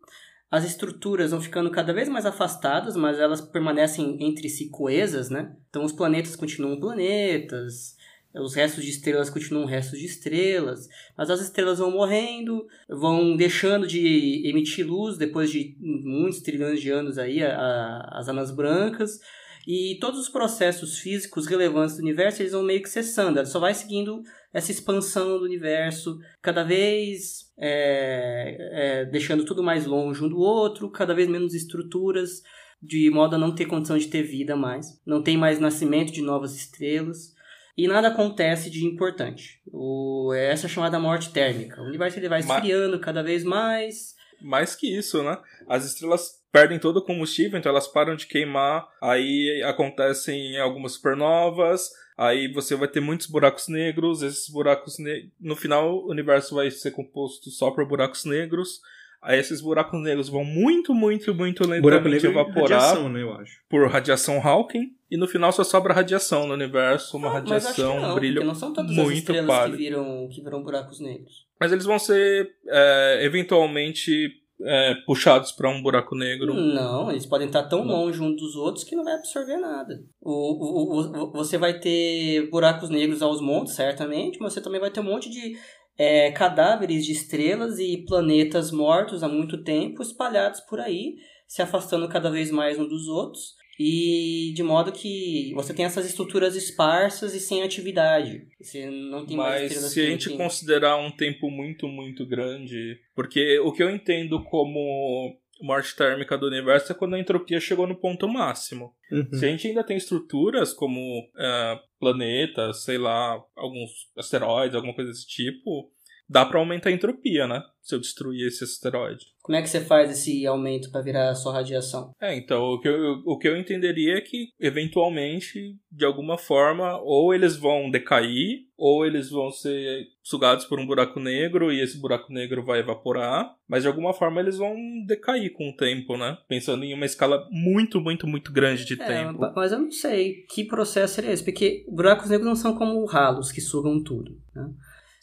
As 0.50 0.64
estruturas 0.64 1.32
vão 1.32 1.40
ficando 1.40 1.70
cada 1.70 1.92
vez 1.92 2.08
mais 2.08 2.24
afastadas, 2.26 2.96
mas 2.96 3.18
elas 3.18 3.40
permanecem 3.40 4.18
entre 4.20 4.48
si 4.48 4.70
coesas, 4.70 5.28
né? 5.28 5.52
Então 5.68 5.84
os 5.84 5.92
planetas 5.92 6.36
continuam 6.36 6.78
planetas, 6.78 7.96
os 8.42 8.54
restos 8.54 8.84
de 8.84 8.90
estrelas 8.90 9.30
continuam 9.30 9.64
restos 9.64 9.98
de 9.98 10.06
estrelas, 10.06 10.88
mas 11.16 11.30
as 11.30 11.40
estrelas 11.40 11.78
vão 11.78 11.90
morrendo, 11.90 12.66
vão 12.88 13.36
deixando 13.36 13.86
de 13.86 14.42
emitir 14.44 14.86
luz 14.86 15.16
depois 15.16 15.50
de 15.50 15.76
muitos 15.80 16.40
trilhões 16.40 16.80
de 16.80 16.90
anos 16.90 17.16
aí, 17.16 17.42
a, 17.42 17.56
a, 17.56 18.18
as 18.18 18.28
anãs 18.28 18.50
brancas, 18.50 19.20
e 19.66 19.96
todos 20.00 20.20
os 20.20 20.28
processos 20.28 20.98
físicos 20.98 21.46
relevantes 21.46 21.96
do 21.96 22.02
universo 22.02 22.42
eles 22.42 22.52
vão 22.52 22.62
meio 22.62 22.82
que 22.82 22.88
cessando, 22.88 23.38
ela 23.38 23.46
só 23.46 23.60
vai 23.60 23.72
seguindo 23.72 24.22
essa 24.52 24.70
expansão 24.70 25.38
do 25.38 25.44
universo, 25.44 26.18
cada 26.42 26.62
vez 26.64 27.52
é, 27.56 28.56
é, 28.72 29.04
deixando 29.06 29.44
tudo 29.44 29.62
mais 29.62 29.86
longe 29.86 30.22
um 30.22 30.28
do 30.28 30.38
outro, 30.38 30.90
cada 30.90 31.14
vez 31.14 31.28
menos 31.28 31.54
estruturas, 31.54 32.42
de 32.82 33.08
modo 33.10 33.36
a 33.36 33.38
não 33.38 33.54
ter 33.54 33.64
condição 33.64 33.96
de 33.96 34.08
ter 34.08 34.22
vida 34.22 34.54
mais, 34.54 35.00
não 35.06 35.22
tem 35.22 35.38
mais 35.38 35.58
nascimento 35.58 36.12
de 36.12 36.20
novas 36.20 36.54
estrelas 36.54 37.33
e 37.76 37.88
nada 37.88 38.08
acontece 38.08 38.70
de 38.70 38.84
importante. 38.84 39.60
O, 39.72 40.32
essa 40.32 40.66
é 40.66 40.68
chamada 40.68 40.98
morte 40.98 41.30
térmica. 41.30 41.80
O 41.80 41.86
universo 41.86 42.18
ele 42.18 42.28
vai 42.28 42.40
esfriando 42.40 43.00
cada 43.00 43.22
vez 43.22 43.42
mais. 43.42 44.14
Mais 44.40 44.74
que 44.74 44.86
isso, 44.86 45.22
né? 45.22 45.38
As 45.68 45.84
estrelas 45.84 46.44
perdem 46.52 46.78
todo 46.78 46.98
o 46.98 47.04
combustível, 47.04 47.58
então 47.58 47.70
elas 47.70 47.88
param 47.88 48.14
de 48.14 48.26
queimar, 48.26 48.86
aí 49.02 49.60
acontecem 49.64 50.56
algumas 50.60 50.92
supernovas, 50.92 51.90
aí 52.16 52.46
você 52.52 52.76
vai 52.76 52.86
ter 52.86 53.00
muitos 53.00 53.26
buracos 53.26 53.66
negros, 53.66 54.22
esses 54.22 54.48
buracos 54.48 54.98
ne 55.00 55.32
no 55.40 55.56
final 55.56 55.96
o 55.96 56.10
universo 56.10 56.54
vai 56.54 56.70
ser 56.70 56.92
composto 56.92 57.50
só 57.50 57.72
por 57.72 57.84
buracos 57.88 58.24
negros, 58.24 58.80
Aí 59.24 59.40
esses 59.40 59.62
buracos 59.62 60.00
negros 60.02 60.28
vão 60.28 60.44
muito, 60.44 60.94
muito, 60.94 61.34
muito 61.34 61.66
lentamente 61.66 62.26
evaporar 62.26 62.80
radiação, 62.80 63.08
né, 63.08 63.22
eu 63.22 63.32
acho. 63.32 63.58
por 63.68 63.88
radiação 63.88 64.40
Hawking. 64.46 64.92
E 65.10 65.16
no 65.16 65.26
final 65.26 65.50
só 65.50 65.64
sobra 65.64 65.94
radiação 65.94 66.46
no 66.46 66.54
universo, 66.54 67.16
uma 67.16 67.28
ah, 67.28 67.34
radiação, 67.34 68.00
não, 68.00 68.12
um 68.12 68.14
brilho 68.14 68.44
não 68.44 68.54
são 68.54 68.72
todas 68.72 68.90
muito 68.90 69.12
as 69.12 69.18
estrelas 69.18 69.46
pálido. 69.46 69.76
que 69.78 69.82
viram, 69.82 70.28
que 70.28 70.42
viram 70.42 70.62
buracos 70.62 71.00
negros. 71.00 71.46
Mas 71.58 71.72
eles 71.72 71.84
vão 71.84 71.98
ser 71.98 72.50
é, 72.68 73.20
eventualmente 73.22 74.44
é, 74.60 74.94
puxados 75.06 75.52
para 75.52 75.68
um 75.68 75.82
buraco 75.82 76.14
negro. 76.14 76.54
Não, 76.54 77.10
eles 77.10 77.26
podem 77.26 77.46
estar 77.46 77.64
tão 77.64 77.84
longe 77.84 78.20
um 78.20 78.34
dos 78.34 78.54
outros 78.56 78.84
que 78.84 78.96
não 78.96 79.04
vai 79.04 79.14
absorver 79.14 79.56
nada. 79.56 80.02
O, 80.20 80.30
o, 80.30 81.00
o, 81.00 81.32
você 81.32 81.58
vai 81.58 81.78
ter 81.78 82.48
buracos 82.50 82.88
negros 82.88 83.22
aos 83.22 83.40
montes, 83.40 83.74
certamente, 83.74 84.38
mas 84.40 84.52
você 84.52 84.60
também 84.60 84.80
vai 84.80 84.90
ter 84.90 85.00
um 85.00 85.04
monte 85.04 85.28
de 85.28 85.56
é, 85.98 86.30
cadáveres 86.32 87.04
de 87.04 87.12
estrelas 87.12 87.78
e 87.78 88.04
planetas 88.06 88.70
mortos 88.70 89.22
há 89.22 89.28
muito 89.28 89.62
tempo 89.62 90.02
espalhados 90.02 90.60
por 90.60 90.80
aí, 90.80 91.16
se 91.46 91.62
afastando 91.62 92.08
cada 92.08 92.30
vez 92.30 92.50
mais 92.50 92.78
um 92.78 92.86
dos 92.88 93.06
outros 93.08 93.54
e 93.78 94.52
de 94.54 94.62
modo 94.62 94.92
que 94.92 95.52
você 95.54 95.74
tem 95.74 95.84
essas 95.84 96.06
estruturas 96.06 96.54
esparsas 96.54 97.34
e 97.34 97.40
sem 97.40 97.62
atividade. 97.62 98.46
Você 98.60 98.88
não 98.88 99.26
tem 99.26 99.36
mais 99.36 99.72
Mas 99.74 99.92
se 99.92 100.00
a 100.00 100.06
gente 100.06 100.28
tem... 100.28 100.38
considerar 100.38 100.96
um 100.96 101.10
tempo 101.10 101.50
muito, 101.50 101.88
muito 101.88 102.26
grande, 102.26 102.98
porque 103.14 103.58
o 103.60 103.72
que 103.72 103.82
eu 103.82 103.90
entendo 103.90 104.42
como 104.44 105.36
morte 105.64 105.96
térmica 105.96 106.36
do 106.36 106.46
universo 106.46 106.92
é 106.92 106.94
quando 106.94 107.14
a 107.14 107.18
entropia 107.18 107.58
chegou 107.58 107.86
no 107.86 107.96
ponto 107.96 108.28
máximo. 108.28 108.94
Uhum. 109.10 109.32
Se 109.32 109.46
a 109.46 109.48
gente 109.48 109.66
ainda 109.66 109.82
tem 109.82 109.96
estruturas 109.96 110.74
como 110.74 111.20
uh, 111.20 111.80
planetas, 111.98 112.84
sei 112.84 112.98
lá, 112.98 113.42
alguns 113.56 113.90
asteroides, 114.16 114.74
alguma 114.74 114.94
coisa 114.94 115.10
desse 115.10 115.26
tipo, 115.26 115.90
dá 116.28 116.44
para 116.44 116.58
aumentar 116.58 116.90
a 116.90 116.92
entropia, 116.92 117.46
né? 117.46 117.62
Se 117.82 117.94
eu 117.94 118.00
destruir 118.00 118.46
esse 118.46 118.64
asteroide. 118.64 119.26
Como 119.42 119.56
é 119.56 119.60
que 119.60 119.68
você 119.68 119.80
faz 119.80 120.10
esse 120.10 120.46
aumento 120.46 120.90
para 120.90 121.02
virar 121.02 121.34
só 121.34 121.50
radiação? 121.50 122.12
É, 122.18 122.34
então, 122.34 122.62
o 122.62 122.80
que, 122.80 122.88
eu, 122.88 123.22
o 123.26 123.38
que 123.38 123.46
eu 123.46 123.58
entenderia 123.58 124.16
é 124.16 124.20
que, 124.22 124.48
eventualmente, 124.58 125.76
de 125.92 126.04
alguma 126.04 126.38
forma, 126.38 126.98
ou 127.02 127.34
eles 127.34 127.54
vão 127.54 127.90
decair, 127.90 128.60
ou 128.76 129.04
eles 129.04 129.28
vão 129.28 129.50
ser 129.50 130.06
sugados 130.22 130.64
por 130.64 130.80
um 130.80 130.86
buraco 130.86 131.20
negro 131.20 131.70
e 131.70 131.80
esse 131.80 132.00
buraco 132.00 132.32
negro 132.32 132.64
vai 132.64 132.80
evaporar, 132.80 133.54
mas 133.68 133.82
de 133.82 133.88
alguma 133.88 134.14
forma 134.14 134.40
eles 134.40 134.56
vão 134.56 134.74
decair 135.06 135.52
com 135.52 135.68
o 135.68 135.76
tempo, 135.76 136.16
né? 136.16 136.38
Pensando 136.48 136.84
em 136.84 136.94
uma 136.94 137.04
escala 137.04 137.46
muito, 137.50 138.00
muito, 138.00 138.26
muito 138.26 138.50
grande 138.50 138.86
de 138.86 138.94
é, 138.94 139.06
tempo. 139.06 139.38
Mas 139.54 139.72
eu 139.72 139.78
não 139.78 139.92
sei 139.92 140.46
que 140.48 140.64
processo 140.64 141.16
seria 141.16 141.32
esse, 141.32 141.44
porque 141.44 141.84
buracos 141.88 142.30
negros 142.30 142.48
não 142.48 142.56
são 142.56 142.74
como 142.74 143.04
ralos 143.04 143.52
que 143.52 143.60
sugam 143.60 144.02
tudo, 144.02 144.40
né? 144.54 144.70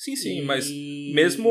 Sim, 0.02 0.16
sim, 0.16 0.40
e... 0.40 0.42
mas 0.42 0.68
mesmo 1.14 1.48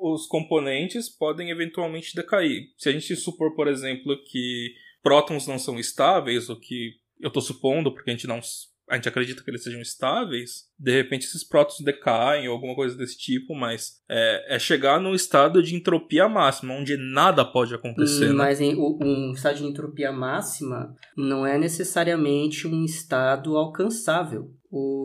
os 0.00 0.26
componentes 0.26 1.10
podem 1.10 1.50
eventualmente 1.50 2.14
decair. 2.16 2.68
Se 2.78 2.88
a 2.88 2.92
gente 2.92 3.14
supor, 3.14 3.54
por 3.54 3.68
exemplo, 3.68 4.16
que 4.24 4.72
prótons 5.02 5.46
não 5.46 5.58
são 5.58 5.78
estáveis, 5.78 6.48
o 6.48 6.58
que 6.58 6.92
eu 7.20 7.28
estou 7.28 7.42
supondo, 7.42 7.92
porque 7.92 8.08
a 8.08 8.14
gente 8.14 8.26
não 8.26 8.40
a 8.88 8.96
gente 8.96 9.08
acredita 9.08 9.42
que 9.42 9.50
eles 9.50 9.62
sejam 9.62 9.80
estáveis, 9.80 10.66
de 10.78 10.92
repente 10.92 11.26
esses 11.26 11.42
prótons 11.42 11.80
decaem 11.80 12.48
ou 12.48 12.54
alguma 12.54 12.74
coisa 12.74 12.96
desse 12.96 13.16
tipo, 13.18 13.54
mas 13.54 14.02
é, 14.08 14.56
é 14.56 14.58
chegar 14.58 15.00
num 15.00 15.14
estado 15.14 15.62
de 15.62 15.74
entropia 15.74 16.28
máxima, 16.28 16.74
onde 16.74 16.96
nada 16.96 17.44
pode 17.44 17.74
acontecer. 17.74 18.30
Hum? 18.30 18.36
Mas 18.36 18.60
em, 18.60 18.76
um 18.76 19.32
estado 19.32 19.56
de 19.56 19.64
entropia 19.64 20.12
máxima 20.12 20.94
não 21.16 21.46
é 21.46 21.58
necessariamente 21.58 22.66
um 22.66 22.84
estado 22.84 23.56
alcançável. 23.56 24.50
O 24.70 25.03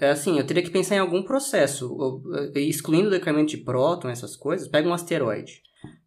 é 0.00 0.10
assim, 0.10 0.38
eu 0.38 0.46
teria 0.46 0.62
que 0.62 0.70
pensar 0.70 0.96
em 0.96 1.00
algum 1.00 1.22
processo, 1.22 2.22
excluindo 2.54 3.08
o 3.08 3.10
decaimento 3.10 3.50
de 3.50 3.58
próton, 3.58 4.08
essas 4.08 4.36
coisas, 4.36 4.68
pega 4.68 4.88
um 4.88 4.94
asteroide 4.94 5.62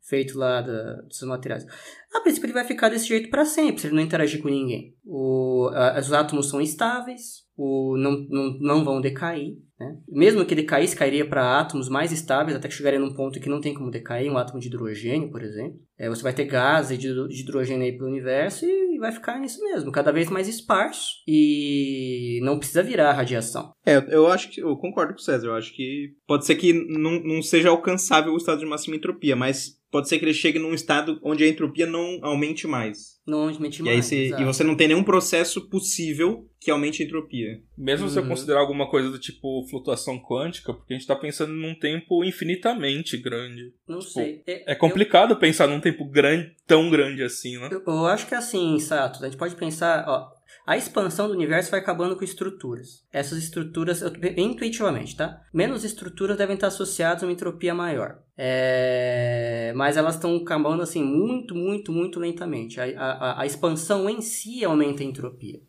feito 0.08 0.38
lá 0.38 0.62
da, 0.62 1.02
desses 1.02 1.28
materiais. 1.28 1.66
A 2.14 2.22
princípio 2.22 2.48
ele 2.48 2.54
vai 2.54 2.64
ficar 2.64 2.90
desse 2.90 3.08
jeito 3.08 3.30
para 3.30 3.46
sempre, 3.46 3.82
se 3.82 3.88
ele 3.88 3.96
não 3.96 4.04
interagir 4.04 4.42
com 4.42 4.48
ninguém. 4.48 4.96
O, 5.06 5.70
a, 5.74 6.00
os 6.00 6.14
átomos 6.14 6.50
são 6.50 6.62
estáveis, 6.62 7.46
o, 7.56 7.98
não, 7.98 8.26
não, 8.30 8.58
não 8.60 8.86
vão 8.86 9.02
decair. 9.02 9.58
Né? 9.80 9.96
Mesmo 10.10 10.44
que 10.44 10.56
decaísse, 10.56 10.96
cairia 10.96 11.28
para 11.28 11.60
átomos 11.60 11.88
mais 11.88 12.12
estáveis, 12.12 12.58
até 12.58 12.68
que 12.68 12.74
chegaria 12.74 13.00
num 13.00 13.14
ponto 13.14 13.40
que 13.40 13.50
não 13.50 13.62
tem 13.62 13.74
como 13.74 13.92
decair, 13.92 14.32
um 14.32 14.38
átomo 14.38 14.60
de 14.60 14.68
hidrogênio, 14.68 15.30
por 15.30 15.44
exemplo. 15.44 15.80
É, 15.98 16.10
você 16.10 16.24
vai 16.24 16.34
ter 16.34 16.46
gases 16.46 16.98
de, 16.98 17.08
hidrogênio 17.08 17.84
aí 17.84 17.96
pelo 17.96 18.10
universo 18.10 18.66
e 18.66 18.98
vai 18.98 19.12
ficar 19.12 19.40
nisso 19.40 19.64
mesmo, 19.64 19.92
cada 19.92 20.12
vez 20.12 20.30
mais 20.30 20.48
esparso 20.48 21.08
e 21.28 22.40
não 22.44 22.58
precisa 22.58 22.82
virar 22.82 23.14
radiação. 23.14 23.72
É, 23.86 23.98
eu 24.10 24.28
acho 24.28 24.50
que, 24.50 24.62
eu 24.62 24.76
concordo 24.78 25.14
com 25.14 25.20
o 25.20 25.24
César, 25.24 25.48
eu 25.48 25.56
acho 25.56 25.76
que 25.76 26.14
pode 26.26 26.46
ser 26.46 26.56
que 26.56 26.74
não, 26.74 27.22
não 27.24 27.42
seja 27.42 27.70
alcançável 27.70 28.34
o 28.34 28.38
estado 28.38 28.60
de 28.60 28.66
máxima 28.66 28.96
entropia, 28.96 29.36
mas 29.36 29.78
pode 29.92 30.10
ser 30.10 30.18
que 30.18 30.26
ele 30.26 30.34
chegue 30.34 30.60
num 30.60 30.74
estado 30.74 31.20
onde 31.24 31.44
a 31.44 31.48
entropia 31.48 31.86
não 31.86 32.20
aumente 32.24 32.68
mais. 32.68 33.18
Não 33.26 33.50
aumente 33.50 33.80
e 33.80 33.84
mais. 33.84 34.06
Você, 34.06 34.30
e 34.30 34.44
você 34.44 34.64
não 34.64 34.76
tem 34.76 34.88
nenhum 34.88 35.04
processo 35.04 35.70
possível 35.70 36.50
que 36.60 36.72
aumente 36.72 37.02
a 37.02 37.06
entropia. 37.06 37.62
Mesmo 37.78 38.08
uhum. 38.08 38.12
se 38.12 38.18
eu 38.18 38.28
considerar 38.28 38.60
alguma 38.60 38.90
coisa 38.90 39.12
do 39.12 39.20
tipo 39.20 39.64
flutuação 39.70 40.20
quântica, 40.20 40.74
porque 40.74 40.94
a 40.94 40.96
gente 40.96 41.04
está 41.04 41.16
pensando 41.16 41.54
num 41.54 41.76
tempo 41.76 42.24
infinitamente 42.24 43.18
grande. 43.18 43.72
Não 43.88 44.00
tipo, 44.00 44.12
sei. 44.14 44.42
É, 44.48 44.72
é 44.72 44.76
complicado 44.76 45.32
eu... 45.32 45.38
pensar 45.38 45.68
num 45.68 45.80
tempo 45.80 46.04
grande, 46.06 46.56
tão 46.66 46.90
grande 46.90 47.22
assim, 47.22 47.60
né? 47.60 47.70
Eu, 47.72 47.84
eu 47.86 48.08
acho 48.08 48.26
que 48.26 48.34
é 48.34 48.38
assim, 48.38 48.80
Sato. 48.80 49.24
A 49.24 49.28
gente 49.30 49.38
pode 49.38 49.56
pensar, 49.56 50.06
ó, 50.08 50.38
a 50.68 50.76
expansão 50.76 51.28
do 51.28 51.34
universo 51.34 51.72
vai 51.72 51.80
acabando 51.80 52.16
com 52.18 52.26
estruturas. 52.26 53.06
Essas 53.14 53.38
estruturas, 53.38 54.04
intuitivamente, 54.36 55.16
tá? 55.16 55.42
Menos 55.54 55.86
estruturas 55.86 56.36
devem 56.38 56.56
estar 56.56 56.68
associadas 56.68 57.24
a 57.24 57.26
uma 57.26 57.32
entropia 57.32 57.74
maior. 57.74 58.20
É... 58.38 59.72
Mas 59.76 59.96
elas 59.96 60.16
estão 60.16 60.36
acabando 60.36 60.82
assim 60.82 61.02
muito, 61.02 61.56
muito, 61.56 61.92
muito 61.92 62.20
lentamente. 62.20 62.82
A, 62.82 62.84
a, 62.84 63.42
a 63.44 63.46
expansão 63.46 64.10
em 64.10 64.20
si 64.22 64.66
aumenta 64.66 65.04
a 65.04 65.06
entropia. 65.06 65.62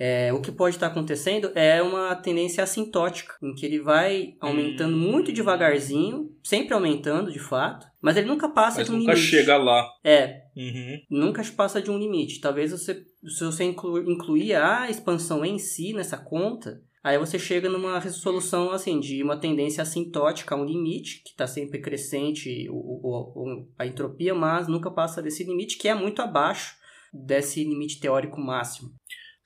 É, 0.00 0.32
o 0.32 0.40
que 0.40 0.52
pode 0.52 0.76
estar 0.76 0.86
acontecendo 0.86 1.50
é 1.56 1.82
uma 1.82 2.14
tendência 2.14 2.62
assintótica, 2.62 3.34
em 3.42 3.52
que 3.52 3.66
ele 3.66 3.80
vai 3.80 4.34
aumentando 4.40 4.96
hum. 4.96 5.00
muito 5.00 5.32
devagarzinho, 5.32 6.30
sempre 6.44 6.72
aumentando 6.72 7.32
de 7.32 7.40
fato, 7.40 7.84
mas 8.00 8.16
ele 8.16 8.28
nunca 8.28 8.48
passa 8.48 8.78
mas 8.78 8.86
de 8.86 8.92
um 8.92 8.98
nunca 8.98 9.12
limite. 9.12 9.32
Nunca 9.32 9.42
chega 9.42 9.56
lá. 9.56 9.84
É. 10.04 10.42
Uhum. 10.56 11.00
Nunca 11.10 11.42
passa 11.56 11.82
de 11.82 11.90
um 11.90 11.98
limite. 11.98 12.40
Talvez 12.40 12.70
você, 12.70 12.94
se 12.94 13.44
você 13.44 13.64
inclu, 13.64 14.08
incluir 14.08 14.54
a 14.54 14.88
expansão 14.88 15.44
em 15.44 15.58
si 15.58 15.92
nessa 15.92 16.16
conta, 16.16 16.80
aí 17.02 17.18
você 17.18 17.36
chega 17.36 17.68
numa 17.68 17.98
resolução 17.98 18.70
assim 18.70 19.00
de 19.00 19.20
uma 19.20 19.36
tendência 19.36 19.82
assintótica 19.82 20.54
a 20.54 20.58
um 20.58 20.64
limite, 20.64 21.22
que 21.24 21.30
está 21.30 21.48
sempre 21.48 21.80
crescente 21.80 22.68
o, 22.70 22.74
o, 22.76 23.68
a 23.76 23.84
entropia, 23.84 24.32
mas 24.32 24.68
nunca 24.68 24.92
passa 24.92 25.20
desse 25.20 25.42
limite, 25.42 25.76
que 25.76 25.88
é 25.88 25.94
muito 25.94 26.22
abaixo 26.22 26.76
desse 27.12 27.64
limite 27.64 27.98
teórico 27.98 28.40
máximo. 28.40 28.90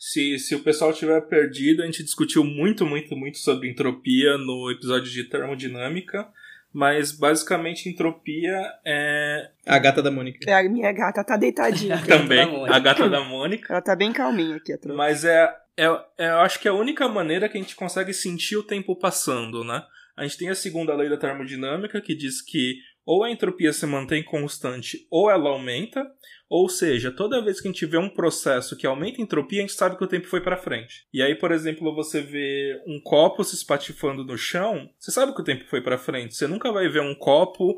Se, 0.05 0.37
se 0.37 0.53
o 0.57 0.65
pessoal 0.65 0.93
tiver 0.93 1.21
perdido, 1.29 1.81
a 1.81 1.87
gente 1.87 2.03
discutiu 2.03 2.43
muito, 2.43 2.85
muito, 2.85 3.15
muito 3.15 3.39
sobre 3.39 3.71
entropia 3.71 4.37
no 4.37 4.69
episódio 4.69 5.09
de 5.09 5.23
termodinâmica. 5.23 6.29
Mas 6.73 7.13
basicamente 7.13 7.89
entropia 7.89 8.61
é. 8.85 9.51
A 9.65 9.79
gata 9.79 10.03
da 10.03 10.11
Mônica. 10.11 10.51
É, 10.51 10.55
a 10.55 10.69
minha 10.69 10.91
gata 10.91 11.23
tá 11.23 11.37
deitadinha. 11.37 12.03
Também, 12.05 12.67
a 12.69 12.81
gata 12.81 13.09
da 13.09 13.21
Mônica. 13.21 13.73
Ela 13.73 13.81
tá 13.81 13.95
bem 13.95 14.13
calminha 14.13 14.57
aqui 14.57 14.73
atrás. 14.73 14.97
Mas 14.97 15.25
é, 15.25 15.55
é, 15.77 15.85
é, 16.19 16.31
eu 16.31 16.41
acho 16.41 16.59
que 16.59 16.67
é 16.67 16.73
a 16.73 16.75
única 16.75 17.07
maneira 17.07 17.49
que 17.49 17.57
a 17.57 17.61
gente 17.61 17.77
consegue 17.77 18.13
sentir 18.13 18.57
o 18.57 18.65
tempo 18.65 18.97
passando, 18.97 19.63
né? 19.63 19.85
A 20.17 20.25
gente 20.25 20.37
tem 20.37 20.49
a 20.49 20.55
segunda 20.57 20.97
lei 20.97 21.09
da 21.09 21.17
termodinâmica 21.17 22.01
que 22.01 22.17
diz 22.17 22.43
que 22.43 22.75
ou 23.07 23.23
a 23.23 23.31
entropia 23.31 23.73
se 23.73 23.87
mantém 23.87 24.25
constante 24.25 25.07
ou 25.09 25.31
ela 25.31 25.51
aumenta, 25.51 26.05
ou 26.53 26.69
seja, 26.69 27.11
toda 27.11 27.41
vez 27.41 27.63
que 27.63 27.67
a 27.67 27.73
gente 27.73 27.87
vê 27.87 27.97
um 27.97 28.11
processo 28.11 28.77
que 28.77 28.87
aumenta 28.87 29.19
a 29.19 29.25
entropia, 29.25 29.61
a 29.61 29.63
gente 29.63 29.73
sabe 29.73 29.97
que 29.97 30.05
o 30.05 30.07
tempo 30.07 30.27
foi 30.27 30.39
para 30.39 30.55
frente. 30.55 31.07
E 31.11 31.23
aí, 31.23 31.35
por 31.35 31.51
exemplo, 31.51 31.95
você 31.95 32.21
vê 32.21 32.79
um 32.87 33.01
copo 33.01 33.43
se 33.43 33.55
espatifando 33.55 34.23
no 34.23 34.37
chão, 34.37 34.91
você 34.99 35.11
sabe 35.11 35.35
que 35.35 35.41
o 35.41 35.45
tempo 35.45 35.65
foi 35.65 35.81
para 35.81 35.97
frente. 35.97 36.35
Você 36.35 36.47
nunca 36.47 36.71
vai 36.71 36.91
ver 36.91 37.01
um 37.01 37.15
copo 37.15 37.75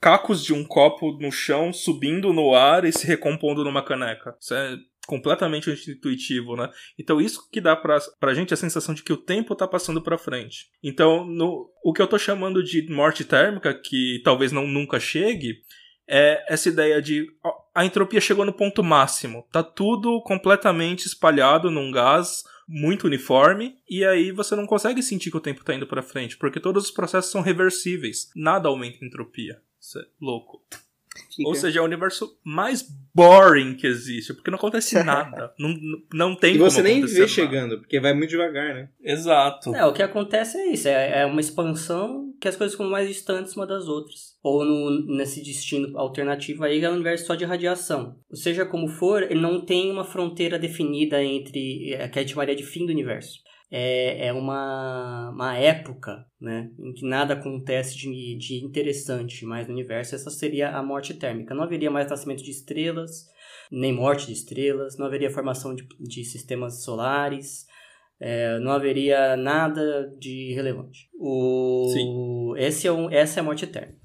cacos 0.00 0.42
de 0.42 0.54
um 0.54 0.64
copo 0.64 1.18
no 1.20 1.30
chão 1.30 1.70
subindo 1.70 2.32
no 2.32 2.54
ar 2.54 2.86
e 2.86 2.92
se 2.92 3.06
recompondo 3.06 3.62
numa 3.62 3.84
caneca. 3.84 4.34
Isso 4.40 4.54
é 4.54 4.78
completamente 5.06 5.70
intuitivo, 5.70 6.56
né? 6.56 6.70
Então 6.98 7.20
isso 7.20 7.46
que 7.52 7.60
dá 7.60 7.76
pra, 7.76 7.98
pra 8.18 8.32
gente 8.32 8.54
a 8.54 8.56
sensação 8.56 8.94
de 8.94 9.02
que 9.02 9.12
o 9.12 9.18
tempo 9.18 9.54
tá 9.54 9.68
passando 9.68 10.00
pra 10.00 10.16
frente. 10.16 10.70
Então, 10.82 11.26
no, 11.26 11.70
o 11.84 11.92
que 11.92 12.00
eu 12.00 12.06
tô 12.06 12.18
chamando 12.18 12.64
de 12.64 12.90
morte 12.90 13.22
térmica, 13.22 13.74
que 13.74 14.22
talvez 14.24 14.50
não 14.50 14.66
nunca 14.66 14.98
chegue, 14.98 15.58
é 16.08 16.44
essa 16.48 16.68
ideia 16.68 17.02
de 17.02 17.26
a 17.74 17.84
entropia 17.84 18.20
chegou 18.20 18.44
no 18.44 18.52
ponto 18.52 18.82
máximo. 18.82 19.46
Tá 19.52 19.62
tudo 19.62 20.20
completamente 20.22 21.06
espalhado 21.06 21.70
num 21.70 21.92
gás 21.92 22.42
muito 22.66 23.06
uniforme 23.06 23.76
e 23.88 24.04
aí 24.04 24.32
você 24.32 24.56
não 24.56 24.66
consegue 24.66 25.02
sentir 25.02 25.30
que 25.30 25.36
o 25.36 25.40
tempo 25.40 25.64
tá 25.64 25.74
indo 25.74 25.86
para 25.86 26.02
frente, 26.02 26.36
porque 26.36 26.60
todos 26.60 26.86
os 26.86 26.90
processos 26.90 27.30
são 27.30 27.40
reversíveis. 27.40 28.30
Nada 28.34 28.68
aumenta 28.68 28.98
a 29.02 29.06
entropia. 29.06 29.60
Isso 29.80 29.98
é 29.98 30.04
louco. 30.20 30.62
Fica. 31.34 31.48
Ou 31.48 31.54
seja, 31.54 31.78
é 31.78 31.82
o 31.82 31.84
universo 31.84 32.36
mais 32.44 32.86
boring 33.14 33.74
que 33.74 33.86
existe, 33.86 34.32
porque 34.34 34.50
não 34.50 34.58
acontece 34.58 34.94
nada. 35.02 35.52
não, 35.58 35.74
não 36.12 36.36
tem 36.36 36.54
E 36.54 36.58
você 36.58 36.82
nem 36.82 37.04
vê 37.04 37.12
nada. 37.12 37.28
chegando, 37.28 37.78
porque 37.78 38.00
vai 38.00 38.14
muito 38.14 38.30
devagar, 38.30 38.74
né? 38.74 38.88
Exato. 39.02 39.74
É, 39.74 39.84
o 39.84 39.92
que 39.92 40.02
acontece 40.02 40.56
é 40.56 40.72
isso, 40.72 40.88
é, 40.88 41.22
é 41.22 41.26
uma 41.26 41.40
expansão 41.40 42.32
que 42.40 42.46
as 42.46 42.56
coisas 42.56 42.74
ficam 42.74 42.88
mais 42.88 43.08
distantes 43.08 43.56
uma 43.56 43.66
das 43.66 43.88
outras. 43.88 44.36
Ou 44.42 44.64
no, 44.64 45.16
nesse 45.16 45.42
destino 45.42 45.98
alternativo 45.98 46.64
aí 46.64 46.82
é 46.82 46.88
um 46.88 46.94
universo 46.94 47.26
só 47.26 47.34
de 47.34 47.44
radiação. 47.44 48.16
Ou 48.30 48.36
seja, 48.36 48.64
como 48.64 48.86
for, 48.88 49.24
ele 49.24 49.40
não 49.40 49.60
tem 49.60 49.90
uma 49.90 50.04
fronteira 50.04 50.58
definida 50.58 51.22
entre, 51.22 51.92
é, 51.94 52.08
que 52.08 52.18
a 52.18 52.22
gente 52.22 52.30
chamaria 52.32 52.54
de 52.54 52.62
fim 52.62 52.86
do 52.86 52.92
universo 52.92 53.47
é, 53.70 54.28
é 54.28 54.32
uma, 54.32 55.30
uma 55.30 55.56
época 55.56 56.26
né, 56.40 56.70
em 56.78 56.92
que 56.94 57.06
nada 57.06 57.34
acontece 57.34 57.96
de, 57.96 58.36
de 58.36 58.64
interessante 58.64 59.44
mais 59.44 59.66
no 59.66 59.74
universo, 59.74 60.14
essa 60.14 60.30
seria 60.30 60.70
a 60.70 60.82
morte 60.82 61.14
térmica. 61.14 61.54
Não 61.54 61.64
haveria 61.64 61.90
mais 61.90 62.08
nascimento 62.08 62.42
de 62.42 62.50
estrelas, 62.50 63.26
nem 63.70 63.92
morte 63.92 64.26
de 64.26 64.32
estrelas, 64.32 64.96
não 64.96 65.06
haveria 65.06 65.30
formação 65.30 65.74
de, 65.74 65.86
de 66.00 66.24
sistemas 66.24 66.82
solares, 66.82 67.66
é, 68.18 68.58
não 68.58 68.72
haveria 68.72 69.36
nada 69.36 70.12
de 70.18 70.52
relevante. 70.54 71.08
O, 71.18 71.90
Sim. 71.92 72.54
Esse 72.56 72.86
é 72.86 72.92
um, 72.92 73.10
essa 73.10 73.38
é 73.38 73.42
a 73.42 73.44
morte 73.44 73.66
térmica. 73.66 73.98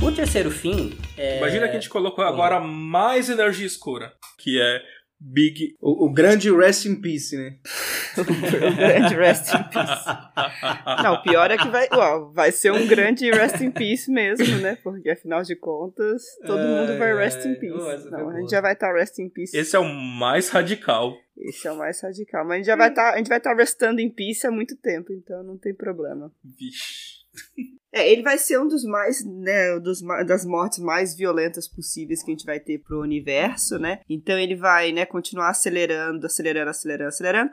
O 0.00 0.12
terceiro 0.12 0.50
fim 0.50 0.92
é... 1.16 1.38
Imagina 1.38 1.66
que 1.68 1.76
a 1.76 1.80
gente 1.80 1.88
colocou 1.88 2.24
agora 2.24 2.60
mais 2.60 3.28
energia 3.28 3.66
escura, 3.66 4.12
que 4.38 4.60
é 4.60 4.82
Big. 5.26 5.74
O, 5.80 6.06
o 6.06 6.12
grande 6.12 6.50
Rest 6.54 6.84
in 6.84 7.00
Peace, 7.00 7.34
né? 7.36 7.56
o 8.18 8.76
grande 8.76 9.14
Rest 9.14 9.48
in 9.54 9.62
Peace. 9.70 10.04
Não, 11.02 11.14
o 11.14 11.22
pior 11.22 11.50
é 11.50 11.56
que 11.56 11.68
vai, 11.68 11.88
uau, 11.92 12.30
vai 12.32 12.52
ser 12.52 12.72
um 12.72 12.86
grande 12.86 13.30
Rest 13.30 13.60
in 13.60 13.70
Peace 13.70 14.10
mesmo, 14.10 14.58
né? 14.58 14.76
Porque 14.82 15.08
afinal 15.10 15.42
de 15.42 15.56
contas, 15.56 16.22
todo 16.46 16.58
É, 16.60 16.66
mundo 16.66 16.98
vai 16.98 17.14
Rest 17.16 17.44
in 17.46 17.52
é, 17.52 17.54
Peace. 17.54 17.88
essa 17.88 18.10
foi 18.10 18.18
Não, 18.18 18.28
a 18.28 18.40
gente 18.40 18.50
já 18.50 18.60
vai 18.60 18.72
estar 18.74 18.92
Rest 18.92 19.18
in 19.18 19.30
Peace. 19.30 19.56
Esse 19.56 19.76
é 19.76 19.78
o 19.78 19.84
mais 19.84 20.50
radical. 20.50 21.16
Esse 21.38 21.68
é 21.68 21.72
o 21.72 21.78
mais 21.78 22.00
radical. 22.02 22.44
Mas 22.44 22.52
a 22.52 22.56
gente 22.58 22.66
já 22.66 22.76
vai 22.76 22.88
estar, 22.90 23.14
a 23.14 23.16
gente 23.16 23.28
vai 23.28 23.38
estar 23.38 23.54
restando 23.54 24.00
em 24.00 24.10
peace 24.10 24.46
há 24.46 24.50
muito 24.50 24.76
tempo, 24.76 25.12
então 25.12 25.42
não 25.42 25.56
tem 25.56 25.72
problema. 25.74 26.30
Vixe. 26.44 27.24
É, 27.94 28.10
ele 28.10 28.22
vai 28.22 28.36
ser 28.36 28.58
um 28.58 28.66
dos 28.66 28.82
mais, 28.84 29.24
né, 29.24 29.78
dos, 29.78 30.02
das 30.26 30.44
mortes 30.44 30.80
mais 30.80 31.14
violentas 31.14 31.68
possíveis 31.68 32.24
que 32.24 32.32
a 32.32 32.34
gente 32.34 32.44
vai 32.44 32.58
ter 32.58 32.78
pro 32.78 33.00
universo, 33.00 33.78
né? 33.78 34.00
Então 34.10 34.36
ele 34.36 34.56
vai, 34.56 34.90
né, 34.90 35.06
continuar 35.06 35.50
acelerando, 35.50 36.26
acelerando, 36.26 36.70
acelerando, 36.70 37.08
acelerando. 37.08 37.50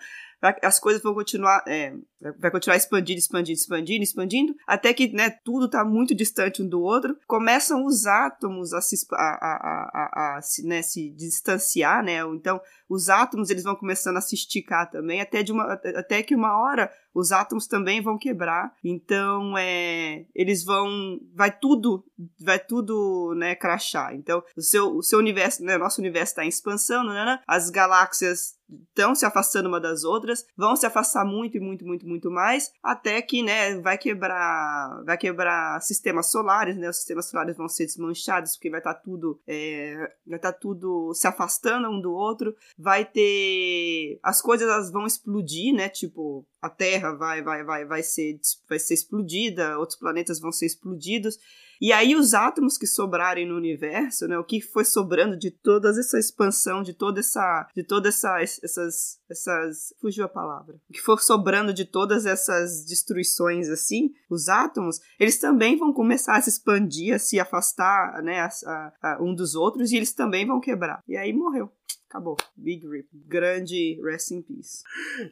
As 0.63 0.79
coisas 0.79 1.03
vão 1.03 1.13
continuar, 1.13 1.63
é, 1.67 1.93
vai- 2.39 2.49
continuar 2.49 2.75
expandindo, 2.75 3.19
expandindo, 3.19 3.59
expandindo, 3.59 4.03
expandindo, 4.03 4.55
até 4.65 4.91
que, 4.91 5.13
né, 5.13 5.29
tudo 5.45 5.69
tá 5.69 5.85
muito 5.85 6.15
distante 6.15 6.63
um 6.63 6.67
do 6.67 6.81
outro. 6.81 7.15
Começam 7.27 7.85
os 7.85 8.07
átomos 8.07 8.73
a 8.73 8.81
se, 8.81 8.95
a, 9.11 9.15
a, 9.15 9.91
a, 9.93 10.37
a, 10.37 10.41
se, 10.41 10.65
né, 10.65 10.81
se 10.81 11.11
distanciar, 11.11 12.03
né? 12.03 12.21
Então, 12.33 12.59
os 12.89 13.07
átomos 13.07 13.51
eles 13.51 13.63
vão 13.63 13.75
começando 13.75 14.17
a 14.17 14.21
se 14.21 14.33
esticar 14.33 14.89
também, 14.89 15.21
até, 15.21 15.43
de 15.43 15.51
uma, 15.51 15.73
até 15.73 16.23
que 16.23 16.33
uma 16.33 16.59
hora 16.59 16.91
os 17.13 17.31
átomos 17.31 17.67
também 17.67 18.01
vão 18.01 18.17
quebrar. 18.17 18.73
Então, 18.83 19.55
é, 19.57 20.25
eles 20.35 20.63
vão, 20.63 21.19
vai 21.33 21.51
tudo, 21.51 22.05
vai 22.39 22.59
tudo, 22.59 23.33
né, 23.35 23.55
crachar. 23.55 24.13
Então, 24.13 24.43
o 24.55 24.61
seu, 24.61 24.95
o 24.97 25.03
seu 25.03 25.19
universo, 25.19 25.63
né, 25.63 25.77
nosso 25.77 25.99
universo 25.99 26.31
está 26.31 26.45
em 26.45 26.49
expansão, 26.49 27.03
né, 27.03 27.39
as 27.47 27.69
galáxias 27.69 28.55
estão 28.89 29.15
se 29.15 29.25
afastando 29.25 29.69
uma 29.69 29.79
das 29.79 30.03
outras, 30.03 30.45
vão 30.55 30.75
se 30.75 30.85
afastar 30.85 31.25
muito 31.25 31.57
e 31.57 31.59
muito, 31.59 31.85
muito, 31.85 32.07
muito 32.07 32.31
mais, 32.31 32.71
até 32.83 33.21
que, 33.21 33.43
né, 33.43 33.79
vai 33.79 33.97
quebrar, 33.97 35.03
vai 35.05 35.17
quebrar 35.17 35.81
sistemas 35.81 36.31
solares, 36.31 36.77
né, 36.77 36.89
os 36.89 36.97
sistemas 36.97 37.29
solares 37.29 37.57
vão 37.57 37.67
ser 37.67 37.85
desmanchados, 37.85 38.53
porque 38.55 38.69
vai 38.69 38.79
estar 38.79 38.95
tudo, 38.95 39.39
é, 39.47 40.11
vai 40.25 40.37
estar 40.37 40.53
tudo 40.53 41.13
se 41.13 41.27
afastando 41.27 41.89
um 41.89 42.01
do 42.01 42.11
outro, 42.11 42.55
vai 42.77 43.05
ter, 43.05 44.19
as 44.23 44.41
coisas 44.41 44.67
elas 44.67 44.91
vão 44.91 45.05
explodir, 45.05 45.73
né, 45.73 45.89
tipo, 45.89 46.45
a 46.61 46.69
Terra 46.69 47.13
vai, 47.13 47.41
vai, 47.41 47.63
vai, 47.63 47.85
vai 47.85 48.03
ser, 48.03 48.39
vai 48.69 48.79
ser 48.79 48.93
explodida, 48.93 49.77
outros 49.77 49.97
planetas 49.97 50.39
vão 50.39 50.51
ser 50.51 50.65
explodidos, 50.65 51.37
e 51.81 51.91
aí 51.91 52.15
os 52.15 52.33
átomos 52.33 52.77
que 52.77 52.85
sobrarem 52.87 53.47
no 53.47 53.55
universo, 53.57 54.27
né, 54.27 54.37
o 54.37 54.43
que 54.43 54.61
foi 54.61 54.85
sobrando 54.85 55.35
de 55.37 55.49
toda 55.51 55.89
essa 55.89 56.19
expansão, 56.19 56.83
de 56.83 56.93
toda 56.93 57.19
essa, 57.19 57.67
de 57.75 57.83
toda 57.83 58.09
essa, 58.09 58.39
essas, 58.41 59.19
essas, 59.29 59.93
fugiu 59.99 60.23
a 60.25 60.29
palavra, 60.29 60.75
o 60.89 60.93
que 60.93 61.01
for 61.01 61.19
sobrando 61.21 61.73
de 61.73 61.83
todas 61.85 62.25
essas 62.25 62.85
destruições 62.85 63.67
assim, 63.69 64.11
os 64.29 64.47
átomos, 64.47 64.99
eles 65.19 65.37
também 65.39 65.77
vão 65.77 65.91
começar 65.91 66.37
a 66.37 66.41
se 66.41 66.49
expandir, 66.49 67.15
a 67.15 67.19
se 67.19 67.39
afastar, 67.39 68.21
né, 68.21 68.39
a- 68.41 68.49
a- 68.65 68.93
a- 69.13 69.17
um 69.21 69.33
dos 69.33 69.55
outros 69.55 69.91
e 69.91 69.97
eles 69.97 70.13
também 70.13 70.45
vão 70.45 70.59
quebrar. 70.59 71.01
E 71.07 71.17
aí 71.17 71.33
morreu. 71.33 71.71
Acabou. 72.09 72.35
Big 72.55 72.85
Rip. 72.87 73.07
Grande 73.27 73.99
Rest 74.03 74.31
in 74.31 74.41
Peace. 74.41 74.83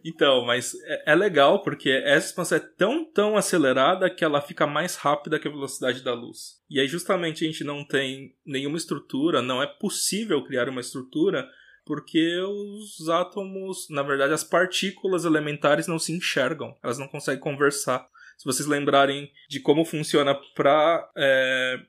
Então, 0.06 0.46
mas 0.46 0.74
é, 0.86 1.12
é 1.12 1.16
legal 1.16 1.62
porque 1.62 1.90
essa 1.90 2.28
expansão 2.28 2.58
é 2.58 2.62
tão, 2.62 3.06
tão 3.06 3.38
acelerada 3.38 4.10
que 4.10 4.24
ela 4.24 4.42
fica 4.42 4.66
mais 4.66 4.96
rápida 4.96 5.40
que 5.40 5.48
a 5.48 5.52
velocidade 5.52 6.04
da 6.04 6.14
luz. 6.14 6.62
E 6.70 6.80
aí, 6.80 6.88
justamente, 6.88 7.44
a 7.44 7.48
gente 7.48 7.64
não 7.64 7.86
tem 7.86 8.36
nenhuma 8.46 8.78
estrutura, 8.78 9.42
não 9.42 9.62
é 9.62 9.68
possível 9.68 10.44
criar 10.44 10.70
uma 10.70 10.82
estrutura 10.82 11.48
porque 11.90 12.40
os 12.42 13.10
átomos, 13.10 13.88
na 13.90 14.04
verdade, 14.04 14.32
as 14.32 14.44
partículas 14.44 15.26
elementares 15.26 15.88
não 15.88 15.98
se 15.98 16.14
enxergam, 16.14 16.78
elas 16.84 17.00
não 17.00 17.08
conseguem 17.08 17.42
conversar. 17.42 18.08
Se 18.40 18.46
vocês 18.46 18.66
lembrarem 18.70 19.30
de 19.50 19.60
como 19.60 19.84
funciona 19.84 20.34
para 20.56 21.12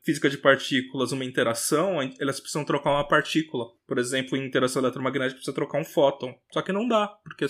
física 0.03 0.29
de 0.29 0.37
partículas 0.37 1.13
uma 1.13 1.25
interação, 1.25 1.99
elas 2.19 2.41
precisam 2.41 2.65
trocar 2.65 2.91
uma 2.91 3.07
partícula. 3.07 3.67
Por 3.87 3.99
exemplo, 3.99 4.37
em 4.37 4.45
interação 4.45 4.83
eletromagnética 4.83 5.37
precisa 5.37 5.55
trocar 5.55 5.81
um 5.81 5.85
fóton. 5.85 6.35
Só 6.53 6.61
que 6.61 6.73
não 6.73 6.89
dá, 6.89 7.07
porque 7.23 7.47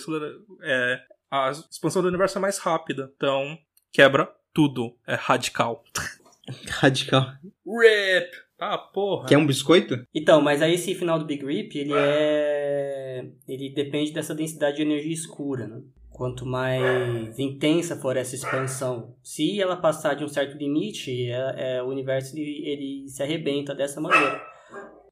é, 0.61 1.01
a 1.31 1.49
expansão 1.49 2.03
do 2.03 2.09
universo 2.09 2.37
é 2.37 2.41
mais 2.41 2.59
rápida. 2.59 3.11
Então, 3.15 3.57
quebra 3.91 4.31
tudo. 4.53 4.95
É 5.07 5.15
radical. 5.15 5.83
Radical. 6.69 7.33
RIP! 7.65 8.31
Ah, 8.59 8.77
porra. 8.77 9.27
Quer 9.27 9.37
um 9.39 9.47
biscoito? 9.47 10.05
Então, 10.13 10.41
mas 10.41 10.61
aí 10.61 10.75
esse 10.75 10.93
final 10.93 11.17
do 11.17 11.25
Big 11.25 11.43
Rip, 11.43 11.75
ele 11.75 11.93
é. 11.95 13.25
Ele 13.47 13.73
depende 13.73 14.11
dessa 14.11 14.35
densidade 14.35 14.77
de 14.77 14.83
energia 14.83 15.11
escura, 15.13 15.65
né? 15.65 15.81
Quanto 16.21 16.45
mais 16.45 17.39
intensa 17.39 17.95
for 17.95 18.15
essa 18.15 18.35
expansão, 18.35 19.15
se 19.23 19.59
ela 19.59 19.75
passar 19.75 20.13
de 20.13 20.23
um 20.23 20.27
certo 20.27 20.55
limite, 20.55 21.31
é, 21.31 21.77
é, 21.77 21.81
o 21.81 21.87
universo 21.87 22.37
ele, 22.37 22.61
ele 22.63 23.09
se 23.09 23.23
arrebenta 23.23 23.73
dessa 23.73 23.99
maneira. 23.99 24.39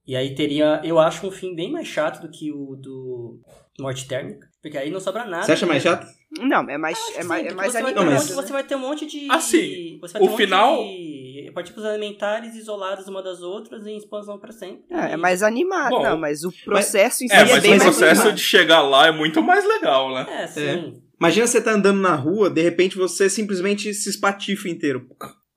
E 0.05 0.15
aí 0.15 0.35
teria, 0.35 0.79
eu 0.83 0.99
acho, 0.99 1.25
um 1.25 1.31
fim 1.31 1.55
bem 1.55 1.71
mais 1.71 1.87
chato 1.87 2.21
do 2.21 2.29
que 2.29 2.51
o 2.51 2.75
do 2.75 3.39
Morte 3.79 4.07
Térmica. 4.07 4.47
Porque 4.61 4.77
aí 4.77 4.91
não 4.91 4.99
sobra 4.99 5.25
nada. 5.25 5.45
Você 5.45 5.53
acha 5.53 5.65
mais 5.65 5.81
chato? 5.81 6.05
Não, 6.41 6.69
é 6.69 6.77
mais, 6.77 6.99
é 7.15 7.23
Sim, 7.23 7.27
mais, 7.27 7.41
é 7.41 7.43
porque 7.47 7.55
mais 7.55 7.71
você 7.71 7.81
vai, 7.81 7.91
ter 7.91 7.99
Não, 7.99 8.03
um 8.03 8.11
mas- 8.11 8.21
monte, 8.25 8.33
você 8.35 8.53
vai 8.53 8.63
ter 8.63 8.75
um 8.75 8.79
monte 8.79 9.05
de. 9.07 9.31
Assim, 9.31 9.97
você 9.99 10.13
vai 10.13 10.21
o 10.21 10.25
ter 10.25 10.29
um 10.29 10.31
monte 10.31 10.43
final- 10.43 10.77
de 10.83 11.18
partículas 11.51 11.85
elementares 11.89 12.55
isoladas 12.55 13.07
uma 13.07 13.21
das 13.21 13.41
outras 13.41 13.85
em 13.85 13.97
expansão 13.97 14.37
para 14.39 14.51
sempre. 14.51 14.83
É, 14.89 15.11
é 15.11 15.13
E- 15.13 15.17
mais 15.17 15.41
animado. 15.43 15.89
Bom, 15.91 16.03
não, 16.03 16.17
mas 16.17 16.43
o 16.43 16.51
processo 16.65 17.23
em 17.23 17.27
si 17.27 17.33
É, 17.33 17.39
é, 17.39 17.45
mas 17.45 17.61
bem 17.61 17.73
o 17.73 17.77
mais 17.77 17.83
processo 17.83 18.21
animado. 18.21 18.35
de 18.35 18.41
chegar 18.41 18.81
lá 18.81 19.07
é 19.07 19.11
muito 19.11 19.41
mais 19.41 19.65
legal, 19.65 20.13
né? 20.13 20.25
É, 20.43 20.47
sim. 20.47 21.01
Imagina 21.19 21.47
você 21.47 21.61
tá 21.61 21.71
andando 21.71 21.99
na 21.99 22.15
rua, 22.15 22.49
de 22.49 22.61
repente 22.61 22.97
você 22.97 23.29
simplesmente 23.29 23.93
se 23.93 24.09
espatifa 24.09 24.69
inteiro. 24.69 25.05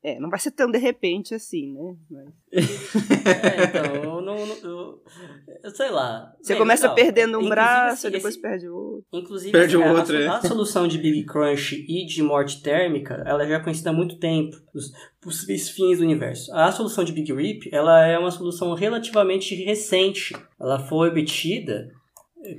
É, 0.05 0.18
não 0.18 0.28
vai 0.28 0.38
ser 0.40 0.50
tão 0.50 0.68
de 0.68 0.78
repente 0.78 1.32
assim, 1.32 1.72
né? 1.74 1.96
Mas- 2.11 2.26
É, 2.53 3.64
então, 3.64 3.94
eu 4.16 4.20
não. 4.20 4.36
eu- 4.36 4.57
eu- 4.64 5.03
eu 5.62 5.70
sei 5.70 5.90
lá. 5.90 6.34
Você 6.42 6.55
É, 6.55 6.57
começa 6.57 6.82
legal. 6.88 6.94
perdendo 6.96 7.28
um 7.38 7.42
Inclusive, 7.42 7.50
braço 7.55 7.94
esse- 7.94 8.07
e 8.09 8.11
depois 8.11 8.34
esse- 8.34 8.42
perde 8.42 8.68
o 8.68 8.74
outro. 8.74 9.05
Inclusive, 9.12 9.53
Perde 9.53 9.76
assim, 9.76 9.84
o 9.84 9.88
a- 9.88 9.92
outro, 9.92 10.16
a, 10.16 10.20
é. 10.20 10.26
a 10.26 10.40
solução 10.42 10.88
de 10.88 10.98
Big 10.98 11.24
Crunch 11.24 11.86
e 11.88 12.05
de 12.05 12.22
morte 12.22 12.61
térmica, 12.62 13.22
ela 13.24 13.46
já 13.46 13.55
é 13.55 13.61
conhecida 13.61 13.90
há 13.90 13.92
muito 13.92 14.18
tempo, 14.18 14.57
os 14.74 14.90
possíveis 15.20 15.70
fins 15.70 15.98
do 15.98 16.05
universo. 16.05 16.53
A 16.53 16.72
solução 16.72 17.05
de 17.05 17.12
Big 17.12 17.32
Rip, 17.32 17.68
ela 17.72 18.05
é 18.05 18.18
uma 18.18 18.30
solução 18.32 18.74
relativamente 18.74 19.55
recente. 19.55 20.34
Ela 20.61 20.80
foi 20.80 21.09
obtida... 21.11 21.90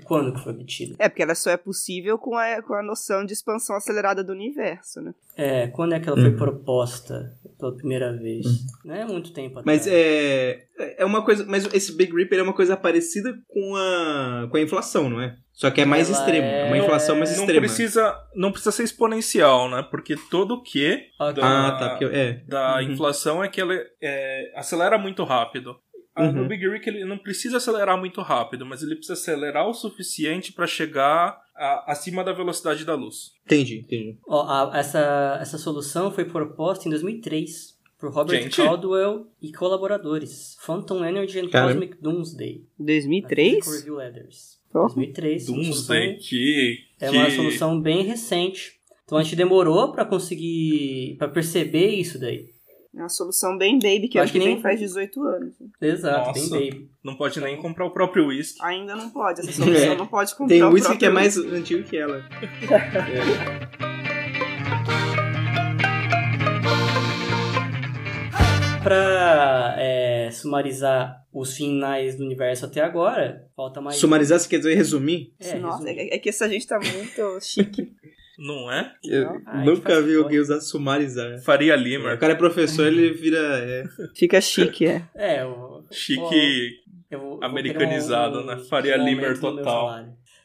Quando 0.05 0.33
que 0.33 0.41
foi 0.43 0.53
obtida? 0.53 0.95
É, 0.97 1.09
porque 1.09 1.21
ela 1.23 1.35
só 1.35 1.49
é 1.51 1.57
possível 1.57 2.17
com 2.17 2.37
a, 2.37 2.61
com 2.61 2.73
a 2.73 2.81
noção 2.81 3.25
de 3.25 3.33
expansão 3.33 3.75
acelerada 3.75 4.23
do 4.23 4.31
universo, 4.31 5.01
né? 5.01 5.13
É, 5.35 5.67
quando 5.67 5.93
é 5.93 5.99
que 5.99 6.07
ela 6.07 6.17
foi 6.17 6.29
Hum. 6.29 6.37
proposta 6.37 7.35
pela 7.59 7.75
primeira 7.75 8.15
vez? 8.15 8.45
Não 8.85 8.95
é 8.95 9.05
muito 9.05 9.33
tempo 9.33 9.59
atrás. 9.59 9.65
Mas 9.65 9.87
é. 9.87 10.65
É 10.97 11.05
uma 11.05 11.23
coisa. 11.23 11.45
Mas 11.47 11.65
esse 11.73 11.95
Big 11.95 12.15
Rip 12.15 12.31
ele 12.31 12.41
é 12.41 12.43
uma 12.43 12.53
coisa 12.53 12.77
parecida 12.77 13.33
com 13.47 13.75
a. 13.75 14.47
com 14.49 14.57
a 14.57 14.61
inflação, 14.61 15.09
não 15.09 15.21
é? 15.21 15.35
Só 15.51 15.69
que 15.69 15.81
é 15.81 15.85
mais 15.85 16.09
Ela 16.09 16.17
extremo. 16.19 16.47
É 16.47 16.65
uma 16.65 16.77
é- 16.77 16.79
inflação 16.79 17.15
mais 17.15 17.29
Não 17.31 17.39
extrema. 17.43 17.59
precisa, 17.61 18.15
não 18.35 18.51
precisa 18.51 18.71
ser 18.71 18.83
exponencial, 18.83 19.69
né? 19.69 19.85
Porque 19.89 20.15
todo 20.31 20.55
o 20.55 20.63
que. 20.63 20.99
Ah, 21.19 21.31
tá. 21.79 21.89
Porque, 21.91 22.05
é. 22.05 22.41
da 22.47 22.75
Uhum. 22.77 22.81
inflação 22.91 23.43
é 23.43 23.47
que 23.47 23.61
ele 23.61 23.79
é, 24.01 24.51
acelera 24.55 24.97
muito 24.97 25.23
rápido. 25.23 25.75
Ah, 26.15 26.31
No 26.31 26.43
Uhum. 26.43 26.47
Big 26.47 26.67
Rick 26.69 26.87
ele 26.87 27.05
não 27.05 27.17
precisa 27.17 27.57
acelerar 27.57 27.97
muito 27.97 28.21
rápido, 28.21 28.65
mas 28.65 28.83
ele 28.83 28.95
precisa 28.95 29.13
acelerar 29.13 29.67
o 29.67 29.73
suficiente 29.73 30.53
para 30.53 30.67
chegar 30.67 31.41
a- 31.55 31.91
acima 31.91 32.23
da 32.23 32.31
velocidade 32.33 32.85
da 32.85 32.93
luz. 32.95 33.31
Entendi, 33.45 33.79
entendi. 33.79 34.17
Ó, 34.27 34.43
a- 34.47 34.77
essa, 34.77 35.37
essa 35.41 35.57
solução 35.57 36.11
foi 36.11 36.25
proposta 36.25 36.87
em 36.87 36.91
2003 36.91 37.75
por 37.99 38.11
Robert 38.11 38.43
Gente. 38.43 38.57
Caldwell 38.57 39.25
e 39.41 39.51
colaboradores. 39.51 40.55
Phantom 40.61 41.03
Energy 41.03 41.39
and 41.39 41.49
Caramba. 41.49 41.73
Cosmic 41.73 42.01
Doomsday. 42.01 42.63
2003? 42.77 43.55
Physical 43.55 43.73
Review 43.79 43.95
Letters. 43.95 44.59
Oh. 44.73 44.79
2003. 44.87 45.49
uma 45.49 45.55
Doomsday, 45.63 45.73
solução- 45.73 46.29
que, 46.29 46.77
É 46.99 47.09
que- 47.09 47.15
uma 47.17 47.29
solução 47.31 47.81
bem 47.81 48.03
recente. 48.03 48.73
Então 49.05 49.17
a 49.17 49.23
gente 49.23 49.35
demorou 49.35 49.91
pra 49.91 50.05
conseguir, 50.05 51.15
pra 51.17 51.27
perceber 51.27 51.89
isso 51.89 52.19
daí. 52.19 52.52
É 52.95 52.99
uma 52.99 53.09
solução 53.09 53.57
bem 53.57 53.79
baby, 53.79 54.07
que 54.07 54.19
Eu 54.19 54.23
acho 54.23 54.31
que 54.31 54.37
nem- 54.39 54.61
faz 54.61 54.79
18 54.79 55.23
anos. 55.23 55.53
Exato, 55.81 56.27
Nossa. 56.27 56.39
bem 56.39 56.69
baby. 56.69 56.89
não 57.03 57.15
pode 57.15 57.39
nem 57.41 57.57
comprar 57.59 57.85
o 57.85 57.91
próprio 57.91 58.27
whisky. 58.27 58.59
Ainda 58.63 58.95
não 58.95 59.09
pode, 59.09 59.41
essa 59.41 59.51
solução 59.51 59.93
É. 59.93 59.95
não 59.95 60.05
pode 60.07 60.35
comprar 60.35 60.53
Tem 60.55 60.63
o 60.63 60.69
whisky 60.69 60.97
que 60.97 61.05
é 61.05 61.09
próprio 61.09 61.13
mais 61.13 61.37
antigo 61.59 61.83
que 61.83 61.97
ela. 61.97 62.23
Pra 68.83 69.75
é, 69.77 70.29
sumarizar 70.31 71.23
os 71.31 71.55
finais 71.55 72.17
do 72.17 72.23
universo 72.25 72.65
até 72.65 72.81
agora, 72.81 73.47
falta 73.55 73.79
mais. 73.79 73.95
Sumarizar, 73.95 74.39
você 74.39 74.49
quer 74.49 74.57
dizer 74.57 74.75
resumir? 74.75 75.33
É, 75.39 75.57
Nossa, 75.57 75.83
resumir. 75.85 76.09
é, 76.11 76.15
é 76.15 76.19
que 76.19 76.27
essa 76.29 76.49
gente 76.49 76.67
tá 76.67 76.77
muito 76.79 77.39
chique. 77.41 77.91
Não 78.37 78.71
é? 78.71 78.93
Eu 79.03 79.41
Ah, 79.45 79.63
nunca 79.63 80.01
vi 80.01 80.15
alguém 80.15 80.39
usar 80.39 80.59
sumarizar. 80.59 81.39
Faria 81.43 81.75
O 81.75 81.77
Limer. 81.77 82.17
cara 82.19 82.33
é 82.33 82.35
professor, 82.35 82.87
ele 82.87 83.11
vira. 83.13 83.37
é, 83.39 83.83
Fica 84.15 84.41
chique, 84.41 84.87
é. 84.87 85.07
É, 85.15 85.45
o. 85.45 85.83
Chique. 85.91 86.71
eu 87.11 87.19
vou- 87.19 87.43
Americanizado, 87.43 88.41
querer 88.43 88.57
né? 88.57 88.63
Faria 88.69 88.97
um 88.99 89.05
Limer 89.05 89.39
total. 89.39 89.87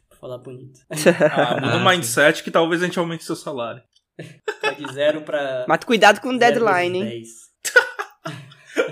Pra 0.09 0.18
falar 0.18 0.39
bonito. 0.39 0.80
Ah, 1.32 1.55
muda 1.61 1.72
Ah, 1.74 1.76
o 1.76 1.84
mindset 1.89 2.43
que 2.45 2.51
talvez 2.51 2.82
a 2.82 2.86
gente 2.86 2.99
aumente 2.99 3.24
seu 3.24 3.36
salário. 3.36 3.82
Vai 4.61 4.74
de 4.74 4.93
zero 4.93 5.22
pra. 5.22 5.64
Mas 5.68 5.78
cuidado 5.84 6.20
com 6.20 6.30
o 6.30 6.39
deadline, 6.39 6.99
hein? 6.99 7.05
vezes 7.05 7.49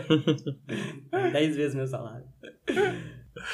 10. 0.09 1.33
10 1.33 1.57
vezes 1.57 1.75
meu 1.75 1.87
salário. 1.87 2.25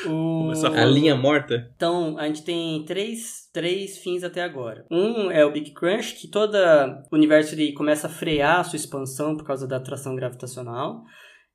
O... 0.06 0.42
Começar 0.42 0.72
A 0.78 0.84
linha 0.84 1.14
morta? 1.14 1.70
Então, 1.76 2.18
a 2.18 2.26
gente 2.26 2.44
tem 2.44 2.84
três, 2.84 3.48
três 3.52 3.98
fins 3.98 4.24
até 4.24 4.42
agora. 4.42 4.84
Um 4.90 5.30
é 5.30 5.44
o 5.44 5.52
Big 5.52 5.72
Crunch, 5.72 6.14
que 6.14 6.28
todo 6.28 6.56
o 6.56 7.16
universo 7.16 7.54
ele 7.54 7.72
começa 7.72 8.06
a 8.06 8.10
frear 8.10 8.60
a 8.60 8.64
sua 8.64 8.76
expansão 8.76 9.36
por 9.36 9.44
causa 9.44 9.66
da 9.66 9.76
atração 9.76 10.14
gravitacional. 10.14 11.02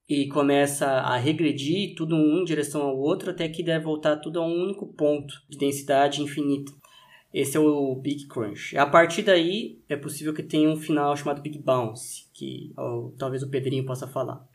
E 0.10 0.28
começa 0.30 0.88
a 0.88 1.18
regredir 1.18 1.94
tudo 1.96 2.16
um 2.16 2.40
em 2.40 2.46
direção 2.46 2.82
ao 2.82 2.98
outro, 2.98 3.32
até 3.32 3.50
que 3.50 3.62
deve 3.62 3.84
voltar 3.84 4.16
tudo 4.18 4.40
a 4.40 4.46
um 4.46 4.64
único 4.64 4.88
ponto 4.94 5.34
de 5.50 5.58
densidade 5.58 6.22
infinita. 6.22 6.72
Esse 7.34 7.58
é 7.58 7.60
o 7.60 7.94
Big 7.96 8.26
Crunch. 8.28 8.78
A 8.78 8.86
partir 8.86 9.22
daí, 9.22 9.80
é 9.90 9.98
possível 9.98 10.34
que 10.34 10.42
tenha 10.42 10.70
um 10.70 10.78
final 10.78 11.16
chamado 11.16 11.42
Big 11.42 11.60
Bounce, 11.60 12.24
que 12.34 12.72
ó, 12.78 13.12
talvez 13.18 13.44
o 13.44 13.50
Pedrinho 13.50 13.86
possa 13.86 14.08
falar. 14.08 14.48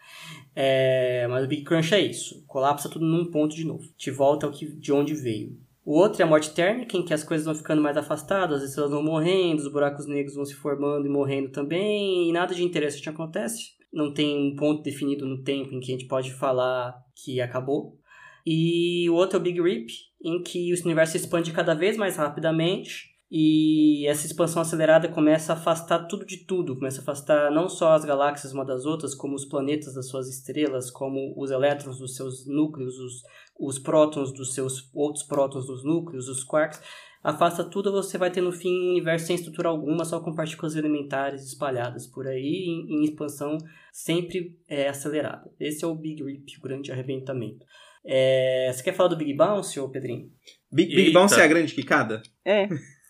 É, 0.55 1.27
mas 1.29 1.45
o 1.45 1.49
Big 1.49 1.65
Crunch 1.65 1.95
é 1.95 2.01
isso. 2.01 2.45
Colapsa 2.47 2.89
tudo 2.89 3.05
num 3.05 3.31
ponto 3.31 3.55
de 3.55 3.65
novo. 3.65 3.89
Te 3.97 4.11
volta 4.11 4.47
ao 4.47 4.53
que, 4.53 4.67
de 4.67 4.93
onde 4.93 5.15
veio. 5.15 5.59
O 5.85 5.99
outro 5.99 6.23
é 6.23 6.25
a 6.25 6.29
morte 6.29 6.55
térmica, 6.55 6.97
em 6.97 7.05
que 7.05 7.13
as 7.13 7.25
coisas 7.25 7.45
vão 7.45 7.55
ficando 7.55 7.83
mais 7.83 7.97
afastadas, 7.97 8.63
as 8.63 8.69
estrelas 8.69 8.93
vão 8.93 9.03
morrendo, 9.03 9.61
os 9.61 9.73
buracos 9.73 10.07
negros 10.07 10.37
vão 10.37 10.45
se 10.45 10.55
formando 10.55 11.07
e 11.07 11.11
morrendo 11.11 11.51
também, 11.51 12.29
e 12.29 12.33
nada 12.33 12.55
de 12.55 12.63
interessante 12.63 13.09
acontece. 13.09 13.73
Não 13.93 14.15
tem 14.15 14.39
um 14.39 14.55
ponto 14.55 14.83
definido 14.83 15.27
no 15.27 15.43
tempo 15.43 15.75
em 15.75 15.81
que 15.81 15.93
a 15.93 15.97
gente 15.97 16.07
pode 16.07 16.33
falar 16.33 16.95
que 17.17 17.41
acabou. 17.41 17.99
E 18.47 19.11
o 19.11 19.15
outro 19.15 19.39
é 19.39 19.41
o 19.41 19.43
Big 19.43 19.61
Rip, 19.61 19.93
em 20.25 20.41
que 20.43 20.73
o 20.73 20.85
universo 20.85 21.13
se 21.13 21.19
expande 21.19 21.53
cada 21.53 21.75
vez 21.75 21.97
mais 21.97 22.17
rapidamente 22.17 23.12
e 23.35 24.07
essa 24.09 24.27
expansão 24.27 24.61
acelerada 24.61 25.09
começa 25.09 25.55
a 25.55 25.57
afastar 25.57 26.01
tudo 26.01 26.27
de 26.27 26.45
tudo, 26.45 26.77
começa 26.77 27.01
a 27.01 27.03
afastar 27.03 27.51
não 27.51 27.67
só 27.67 27.95
as 27.95 28.05
galáxias 28.05 28.53
uma 28.53 28.63
das 28.63 28.85
outras, 28.85 29.15
como 29.15 29.35
os 29.35 29.47
planetas 29.47 29.95
das 29.95 30.07
suas 30.11 30.29
estrelas, 30.29 30.91
como 30.91 31.33
os 31.35 31.51
elétrons 31.51 31.99
dos 31.99 32.15
seus 32.15 32.47
núcleos, 32.47 32.99
os, 32.99 33.23
os 33.59 33.79
prótons 33.79 34.35
dos 34.35 34.53
seus 34.53 34.91
outros 34.93 35.25
prótons 35.25 35.67
dos 35.67 35.83
núcleos, 35.83 36.29
os 36.29 36.45
quarks. 36.45 36.83
Afasta 37.25 37.65
tudo, 37.65 37.91
você 37.91 38.19
vai 38.19 38.31
ter 38.31 38.43
no 38.43 38.53
fim 38.53 38.69
um 38.69 38.91
universo 38.91 39.29
sem 39.29 39.37
estrutura 39.37 39.71
alguma, 39.71 40.05
só 40.05 40.21
com 40.21 40.35
partículas 40.35 40.77
elementares 40.77 41.43
espalhadas 41.43 42.07
por 42.07 42.27
aí, 42.27 42.67
em, 42.67 42.97
em 42.97 43.05
expansão 43.05 43.57
sempre 43.91 44.59
é, 44.69 44.89
acelerada. 44.89 45.51
Esse 45.59 45.87
é 45.87 45.89
o 45.89 45.95
Big 45.95 46.23
Rip, 46.23 46.59
o 46.59 46.61
grande 46.61 46.93
arrebentamento. 46.93 47.65
É, 48.05 48.71
você 48.71 48.83
quer 48.83 48.93
falar 48.93 49.09
do 49.09 49.17
Big 49.17 49.33
Bounce, 49.33 49.81
ô 49.81 49.89
Pedrinho? 49.89 50.31
Big, 50.71 50.95
Big. 50.95 51.13
Bounce 51.13 51.41
é 51.41 51.45
a 51.45 51.49
grande 51.49 51.73
quicada? 51.73 52.21
É. 52.45 52.69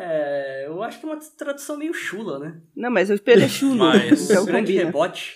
É, 0.00 0.64
eu 0.66 0.82
acho 0.82 0.98
que 1.00 1.06
é 1.06 1.08
uma 1.08 1.18
tradução 1.36 1.76
meio 1.76 1.92
chula, 1.94 2.38
né? 2.38 2.60
Não, 2.74 2.90
mas 2.90 3.10
o 3.10 3.14
espelho 3.14 3.42
é 3.42 3.48
chulo. 3.48 3.76
Mas- 3.76 4.30
então 4.30 4.42
o 4.42 4.46
grande 4.46 4.72
combina. 4.72 4.84
rebote. 4.86 5.34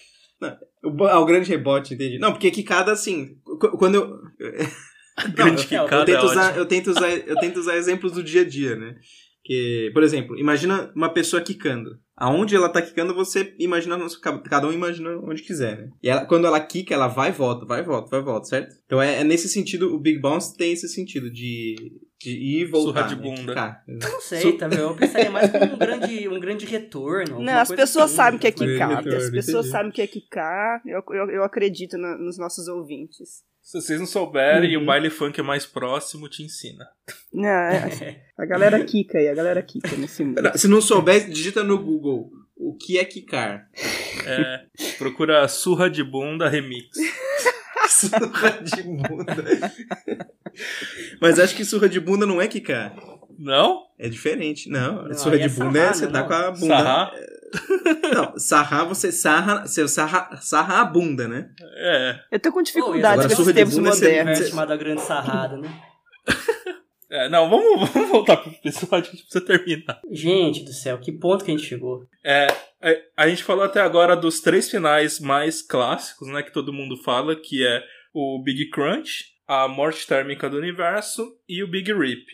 O, 0.85 0.91
bo- 0.91 1.07
ah, 1.07 1.21
o 1.21 1.27
grande 1.27 1.49
rebote, 1.49 1.95
entendi. 1.95 2.19
Não, 2.19 2.33
porque 2.33 2.51
quicada, 2.51 2.93
assim, 2.93 3.39
qu- 3.45 3.77
quando 3.77 3.95
eu... 3.97 4.19
Grande 5.35 5.63
eu- 5.63 5.85
quicada 5.85 5.97
eu 6.03 6.05
tento, 6.05 6.19
é 6.19 6.25
usar, 6.25 6.57
eu, 6.59 6.67
tento 6.67 6.87
usar, 6.91 7.09
eu 7.11 7.37
tento 7.37 7.57
usar 7.59 7.77
exemplos 7.77 8.13
do 8.13 8.23
dia 8.23 8.43
a 8.43 8.45
dia, 8.45 8.77
né? 8.77 8.95
Que, 9.43 9.91
por 9.95 10.03
exemplo, 10.03 10.39
imagina 10.39 10.93
uma 10.95 11.09
pessoa 11.09 11.41
quicando. 11.41 11.99
Aonde 12.15 12.55
ela 12.55 12.69
tá 12.69 12.83
quicando, 12.83 13.15
você 13.15 13.55
imagina, 13.59 13.97
cada 14.45 14.67
um 14.67 14.73
imagina 14.73 15.17
onde 15.23 15.43
quiser, 15.43 15.79
né? 15.79 15.89
E 16.03 16.09
ela, 16.11 16.27
quando 16.27 16.47
ela 16.47 16.61
quica, 16.61 16.93
ela 16.93 17.09
vai 17.09 17.31
e 17.31 17.33
volta, 17.33 17.65
vai 17.65 17.81
e 17.81 17.85
volta, 17.85 18.11
vai 18.11 18.21
e 18.21 18.25
volta, 18.25 18.47
certo? 18.47 18.75
Então 18.85 19.01
é, 19.01 19.21
é 19.21 19.25
nesse 19.25 19.49
sentido, 19.49 19.95
o 19.95 19.99
Big 19.99 20.19
Bounce 20.21 20.55
tem 20.57 20.73
esse 20.73 20.89
sentido 20.89 21.31
de, 21.31 21.77
de 22.21 22.31
ir 22.31 22.61
e 22.63 22.65
voltar. 22.65 23.09
Surra 23.09 23.15
de 23.15 23.17
né? 23.17 23.23
bunda. 23.23 23.83
Eu 23.87 23.99
não 24.11 24.21
sei, 24.21 24.41
Su- 24.41 24.59
tá 24.59 24.69
vendo? 24.69 24.81
Eu 24.81 24.97
pensaria 24.97 25.31
mais 25.31 25.51
como 25.51 25.65
um 25.75 25.79
grande, 25.79 26.29
um 26.29 26.41
grande 26.41 26.67
retorno. 26.67 27.41
Não, 27.41 27.59
as 27.59 27.69
pessoas 27.69 28.07
assim. 28.07 28.17
sabem 28.17 28.39
o 28.39 28.41
que 28.41 28.47
é 28.47 28.51
Grande 28.51 28.73
quicar. 28.73 28.89
retorno, 28.97 29.19
As 29.19 29.31
pessoas 29.31 29.57
entendi. 29.67 29.71
sabem 29.71 29.91
o 29.91 29.93
que 29.93 30.03
é 30.03 30.07
quicar. 30.07 30.83
Eu, 30.87 31.03
eu, 31.11 31.31
eu 31.31 31.45
acredito 31.45 31.99
na- 31.99 32.17
nos 32.17 32.39
nossos 32.39 32.69
ouvintes. 32.69 33.45
Se 33.63 33.81
vocês 33.81 33.99
não 33.99 34.07
souberem 34.07 34.77
Uhum. 34.77 34.83
o 34.85 34.87
baile 34.87 35.11
funk 35.11 35.41
é 35.41 35.43
mais 35.43 35.67
próximo, 35.67 36.29
te 36.29 36.43
ensina. 36.43 36.87
Não, 37.33 37.49
é- 37.49 38.23
a 38.39 38.47
galera 38.47 38.83
quica 38.85 39.19
aí, 39.19 39.29
a 39.29 39.35
galera 39.35 39.61
quica 39.63 39.95
nesse 39.97 40.25
mundo. 40.25 40.41
Não, 40.41 40.53
Se 40.57 40.69
não 40.69 40.81
souber, 40.81 41.29
digita 41.29 41.65
no 41.65 41.77
Google 41.77 42.31
o 42.57 42.75
que 42.77 42.97
é 42.97 43.05
quicar. 43.05 43.69
É, 44.25 44.67
procura 44.99 45.47
surra 45.49 45.91
de 45.91 46.03
bunda 46.03 46.49
remix. 46.49 46.89
surra 47.89 48.51
de 48.63 48.83
bunda. 48.83 49.73
Mas 51.21 51.39
acho 51.39 51.55
que 51.55 51.65
surra 51.65 51.89
de 51.89 52.01
bunda 52.01 52.27
não 52.27 52.41
é 52.41 52.47
quicar. 52.49 52.95
Não? 53.39 53.83
É 53.99 54.09
diferente. 54.09 54.69
Não, 54.71 55.05
Não, 55.05 55.15
surra 55.15 55.39
de 55.39 55.45
é 55.45 55.49
bunda 55.49 55.79
sarrar, 55.79 55.91
é 55.91 55.95
você 55.95 56.05
não, 56.07 56.13
tá 56.13 56.21
não. 56.21 56.27
com 56.29 56.35
a 56.35 56.51
bunda. 56.51 56.67
Sarrar? 56.67 57.13
Não, 58.13 58.39
sarrar 58.39 58.89
você 58.89 59.13
sarra, 59.13 59.67
você 59.67 59.87
sarra, 59.89 60.37
sarra 60.41 60.81
a 60.81 60.85
bunda, 60.85 61.29
né? 61.29 61.49
É. 61.77 62.19
Eu 62.33 62.41
tô 62.41 62.51
com 62.53 62.59
Oh, 62.59 62.63
dificuldade 62.63 63.21
agora 63.21 63.29
com 63.37 63.43
esses 63.43 63.57
é 63.57 63.65
Um 63.65 63.83
modernos. 63.83 64.01
universo 64.03 64.51
chamado 64.51 64.73
A 64.73 64.77
Grande 64.77 65.01
Sarrada, 65.03 65.57
né? 65.57 65.69
É, 67.09 67.29
não, 67.29 67.49
vamos, 67.49 67.89
vamos 67.89 68.09
voltar 68.11 68.37
pro 68.37 68.51
episódio, 68.51 68.97
a 69.13 69.15
gente 69.15 69.23
precisa 69.23 69.41
terminar. 69.41 70.01
Gente 70.11 70.65
do 70.65 70.73
céu, 70.73 70.99
que 70.99 71.13
ponto 71.13 71.45
que 71.45 71.53
a 71.53 71.57
gente 71.57 71.65
chegou. 71.65 72.05
É, 72.25 72.49
é, 72.87 73.03
a 73.17 73.29
gente 73.29 73.43
falou 73.45 73.65
até 73.65 73.81
agora 73.81 74.17
dos 74.17 74.41
três 74.41 74.71
finais 74.71 75.19
mais 75.21 75.61
clássicos, 75.63 76.29
né, 76.29 76.43
que 76.43 76.53
todo 76.53 76.73
mundo 76.73 76.97
fala, 77.03 77.35
que 77.37 77.67
é 77.67 77.83
o 78.15 78.41
Big 78.43 78.71
Crunch, 78.71 79.25
a 79.47 79.69
morte 79.69 80.07
térmica 80.07 80.49
do 80.49 80.57
universo 80.57 81.37
e 81.49 81.63
o 81.63 81.69
Big 81.69 81.93
Rip. 81.93 82.25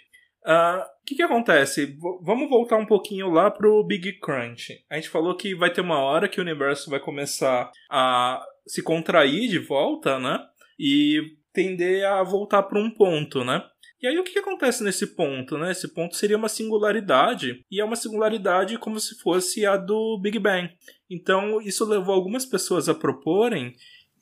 Ah, 0.45 0.87
O 1.03 1.05
que 1.05 1.15
que 1.17 1.23
acontece? 1.23 1.87
V- 1.87 2.19
vamos 2.23 2.49
voltar 2.49 2.77
um 2.77 2.87
pouquinho 2.87 3.29
lá 3.31 3.51
pro 3.51 3.85
Big 3.85 4.19
Crunch. 4.21 4.73
A 4.91 4.95
gente 4.97 5.09
falou 5.09 5.37
que 5.37 5.55
vai 5.55 5.71
ter 5.73 5.81
uma 5.81 5.99
hora 5.99 6.29
que 6.29 6.39
o 6.39 6.43
universo 6.43 6.91
vai 6.91 7.01
começar 7.01 7.71
a 7.91 8.41
se 8.67 8.83
contrair 8.83 9.49
de 9.49 9.59
volta, 9.59 10.19
né? 10.19 10.39
E 10.79 11.21
tender 11.53 12.05
a 12.07 12.23
voltar 12.23 12.63
para 12.63 12.79
um 12.79 12.91
ponto, 12.91 13.45
né? 13.45 13.63
E 14.03 14.09
aí 14.09 14.19
o 14.19 14.25
que, 14.25 14.39
acontece 14.39 14.83
nesse 14.83 15.07
ponto, 15.15 15.57
né? 15.57 15.71
Esse 15.71 15.87
ponto 15.87 16.17
seria 16.17 16.37
uma 16.37 16.49
singularidade, 16.49 17.65
e 17.71 17.81
é 17.81 17.85
uma 17.85 17.95
singularidade 17.95 18.77
como 18.79 18.99
se 18.99 19.15
fosse 19.21 19.65
a 19.65 19.77
do 19.77 20.19
Big 20.21 20.41
Bang. 20.41 20.69
Então 21.09 21.63
isso 21.63 21.85
levou 21.85 22.13
algumas 22.13 22.45
pessoas 22.45 22.89
a 22.89 22.95
proporem 22.95 23.73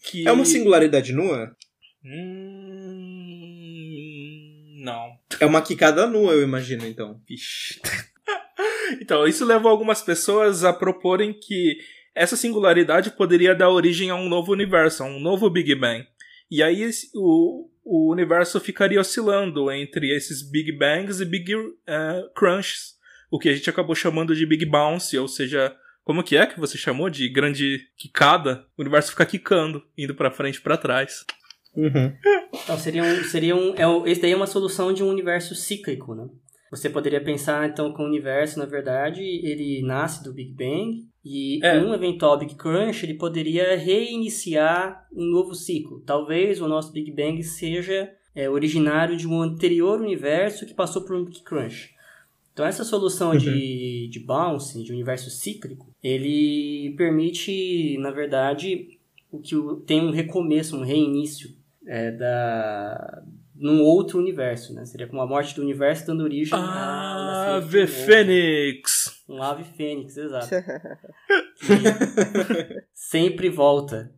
que... 0.03 0.29
É 0.29 0.33
uma 0.33 0.45
singularidade 0.45 1.15
nua? 1.15 1.57
Hum... 2.05 3.31
Não. 4.83 5.19
É 5.39 5.47
uma 5.47 5.63
quicada 5.63 6.07
nua, 6.07 6.33
eu 6.33 6.43
imagino, 6.43 6.87
então. 6.87 7.21
Vixe. 7.29 7.81
então, 9.01 9.27
isso 9.27 9.45
levou 9.45 9.71
algumas 9.71 10.03
pessoas 10.03 10.65
a 10.65 10.73
proporem 10.73 11.33
que 11.33 11.79
essa 12.15 12.37
singularidade 12.37 13.11
poderia 13.11 13.55
dar 13.55 13.71
origem 13.71 14.11
a 14.11 14.15
um 14.15 14.29
novo 14.29 14.53
universo, 14.53 15.03
a 15.03 15.07
um 15.07 15.21
novo 15.21 15.49
Big 15.51 15.75
Bang. 15.75 16.07
E 16.51 16.63
aí 16.63 16.91
o, 17.15 17.70
o 17.85 18.11
universo 18.11 18.61
ficaria 18.61 19.01
oscilando 19.01 19.71
entre 19.71 20.15
esses 20.15 20.49
Big 20.49 20.73
Bangs 20.73 21.21
e 21.21 21.25
Big 21.25 21.53
eh, 21.87 22.25
Crunches, 22.35 22.95
o 23.31 23.39
que 23.39 23.49
a 23.49 23.55
gente 23.55 23.71
acabou 23.71 23.95
chamando 23.95 24.35
de 24.35 24.45
Big 24.45 24.67
Bounce, 24.67 25.17
ou 25.17 25.29
seja, 25.29 25.75
como 26.05 26.23
que 26.23 26.37
é 26.37 26.47
que 26.47 26.59
você 26.59 26.77
chamou 26.77 27.09
de 27.09 27.29
grande 27.29 27.81
quicada? 27.97 28.67
O 28.77 28.83
universo 28.83 29.11
fica 29.11 29.27
quicando, 29.27 29.83
indo 29.97 30.15
pra 30.15 30.31
frente 30.31 30.57
e 30.57 30.61
pra 30.61 30.77
trás. 30.77 31.25
Uhum. 31.75 32.13
Então 32.53 32.77
seria 32.77 33.05
um. 33.05 33.25
Seria 33.25 33.55
um 33.55 33.75
é, 33.77 34.11
esse 34.11 34.21
daí 34.21 34.33
é 34.33 34.37
uma 34.37 34.47
solução 34.47 34.93
de 34.93 35.05
um 35.05 35.09
universo 35.09 35.55
cíclico, 35.55 36.15
né? 36.15 36.27
Você 36.71 36.91
poderia 36.91 37.23
pensar 37.23 37.69
então 37.69 37.95
que 37.95 38.03
o 38.03 38.05
universo, 38.05 38.59
na 38.59 38.67
verdade, 38.67 39.21
ele 39.23 39.83
nasce 39.83 40.23
do 40.23 40.33
Big 40.33 40.53
Bang 40.53 41.10
e 41.25 41.61
É. 41.63 41.79
um 41.79 41.93
eventual 41.95 42.39
Big 42.39 42.55
Crunch 42.55 43.05
ele 43.05 43.15
poderia 43.15 43.77
reiniciar 43.77 45.07
um 45.13 45.25
novo 45.25 45.55
ciclo. 45.55 46.01
Talvez 46.07 46.61
o 46.61 46.69
nosso 46.69 46.93
Big 46.93 47.11
Bang 47.11 47.43
seja 47.43 48.11
é, 48.35 48.49
originário 48.49 49.17
de 49.17 49.27
um 49.29 49.43
anterior 49.43 50.01
universo 50.01 50.65
que 50.67 50.75
passou 50.75 51.03
por 51.03 51.17
um 51.17 51.25
Big 51.25 51.43
Crunch. 51.43 51.95
Então 52.53 52.67
essa 52.67 52.85
solução 52.85 53.37
de, 53.37 54.09
de 54.09 54.21
bounce, 54.21 54.83
de 54.83 54.93
universo 54.93 55.31
cíclico, 55.31 55.89
ele 56.03 56.95
permite, 56.97 57.97
na 57.99 58.11
verdade, 58.11 58.99
o 59.31 59.39
que 59.39 59.55
tem 59.87 60.01
um 60.01 60.11
recomeço, 60.11 60.77
um 60.77 60.85
reinício 60.85 61.51
é, 61.87 62.11
da 62.11 63.23
num 63.55 63.83
outro 63.83 64.19
universo, 64.19 64.73
né? 64.73 64.87
Seria 64.87 65.07
como 65.07 65.21
a 65.21 65.27
morte 65.27 65.55
do 65.55 65.61
universo 65.61 66.07
dando 66.07 66.23
origem 66.25 66.55
a 66.59 67.57
Ave. 67.57 67.87
Fênix! 67.87 69.20
Um 69.31 69.43
ave 69.43 69.63
fênix, 69.63 70.17
exato. 70.17 70.49
Que 71.61 72.83
sempre 72.93 73.49
volta. 73.49 74.13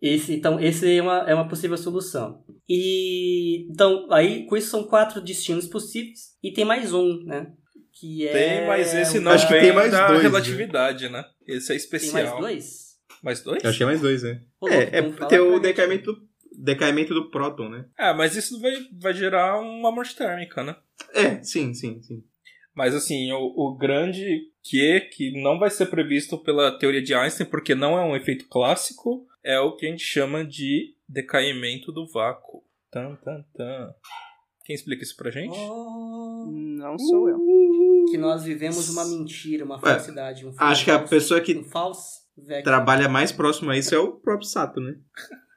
Esse, 0.00 0.34
então, 0.34 0.60
esse 0.60 0.96
é 0.96 1.02
uma, 1.02 1.28
é 1.28 1.34
uma 1.34 1.48
possível 1.48 1.76
solução. 1.76 2.44
E 2.68 3.66
então, 3.70 4.06
aí 4.12 4.46
com 4.46 4.56
isso 4.56 4.70
são 4.70 4.84
quatro 4.84 5.20
destinos 5.20 5.66
possíveis 5.66 6.36
e 6.42 6.52
tem 6.52 6.64
mais 6.64 6.92
um, 6.92 7.24
né? 7.24 7.52
Que 7.92 8.28
é 8.28 8.32
Tem, 8.32 8.66
mas 8.68 8.94
esse 8.94 9.18
não 9.18 9.32
Acho 9.32 9.48
que 9.48 9.54
vem 9.54 9.62
tem 9.62 9.72
mais 9.72 9.90
da 9.90 10.06
dois, 10.06 10.22
relatividade, 10.22 11.08
né? 11.08 11.24
Esse 11.46 11.66
é 11.66 11.68
tem 11.68 11.76
especial. 11.76 12.14
mais 12.14 12.40
dois? 12.40 12.88
Mais 13.22 13.42
dois? 13.42 13.64
Eu 13.64 13.70
achei 13.70 13.84
mais 13.84 14.00
dois, 14.00 14.22
né? 14.22 14.40
Ô, 14.60 14.68
é, 14.68 14.82
é 14.82 15.02
tem 15.02 15.12
pra 15.12 15.42
o 15.42 15.58
decaimento 15.58 16.12
do, 16.12 16.28
decaimento 16.52 17.12
do 17.12 17.28
próton, 17.30 17.68
né? 17.68 17.86
É, 17.98 18.14
mas 18.14 18.36
isso 18.36 18.60
vai, 18.60 18.74
vai 19.00 19.14
gerar 19.14 19.58
uma 19.60 19.90
morte 19.90 20.14
térmica, 20.14 20.62
né? 20.62 20.76
É, 21.12 21.42
sim, 21.42 21.74
sim, 21.74 22.00
sim. 22.02 22.22
Mas 22.78 22.94
assim, 22.94 23.32
o, 23.32 23.52
o 23.56 23.74
grande 23.76 24.52
que 24.62 25.00
que 25.00 25.42
não 25.42 25.58
vai 25.58 25.68
ser 25.68 25.86
previsto 25.86 26.38
pela 26.38 26.78
teoria 26.78 27.02
de 27.02 27.12
Einstein, 27.12 27.44
porque 27.44 27.74
não 27.74 27.98
é 27.98 28.04
um 28.04 28.14
efeito 28.14 28.46
clássico, 28.46 29.26
é 29.42 29.58
o 29.58 29.74
que 29.74 29.84
a 29.84 29.90
gente 29.90 30.04
chama 30.04 30.44
de 30.44 30.94
decaimento 31.08 31.90
do 31.90 32.06
vácuo. 32.06 32.62
Tan, 32.88 33.16
tan, 33.16 33.44
tan. 33.52 33.92
Quem 34.64 34.76
explica 34.76 35.02
isso 35.02 35.16
pra 35.16 35.28
gente? 35.28 35.58
Oh, 35.58 36.46
Não 36.48 36.96
sou 37.00 37.28
eu. 37.28 37.40
que 38.12 38.16
nós 38.16 38.44
vivemos 38.44 38.88
uma 38.90 39.04
mentira, 39.04 39.64
uma 39.64 39.80
falsidade. 39.80 40.46
Um 40.46 40.54
Acho 40.56 40.84
que 40.84 40.92
a 40.92 41.00
pessoa 41.00 41.40
que 41.40 41.56
Um 41.56 41.64
falso 41.64 42.20
trabalha 42.62 43.08
mais 43.08 43.32
próximo 43.32 43.72
a 43.72 43.76
isso 43.76 43.92
é 43.92 43.98
o 43.98 44.12
próprio 44.12 44.46
Sato, 44.46 44.80
né? 44.80 44.94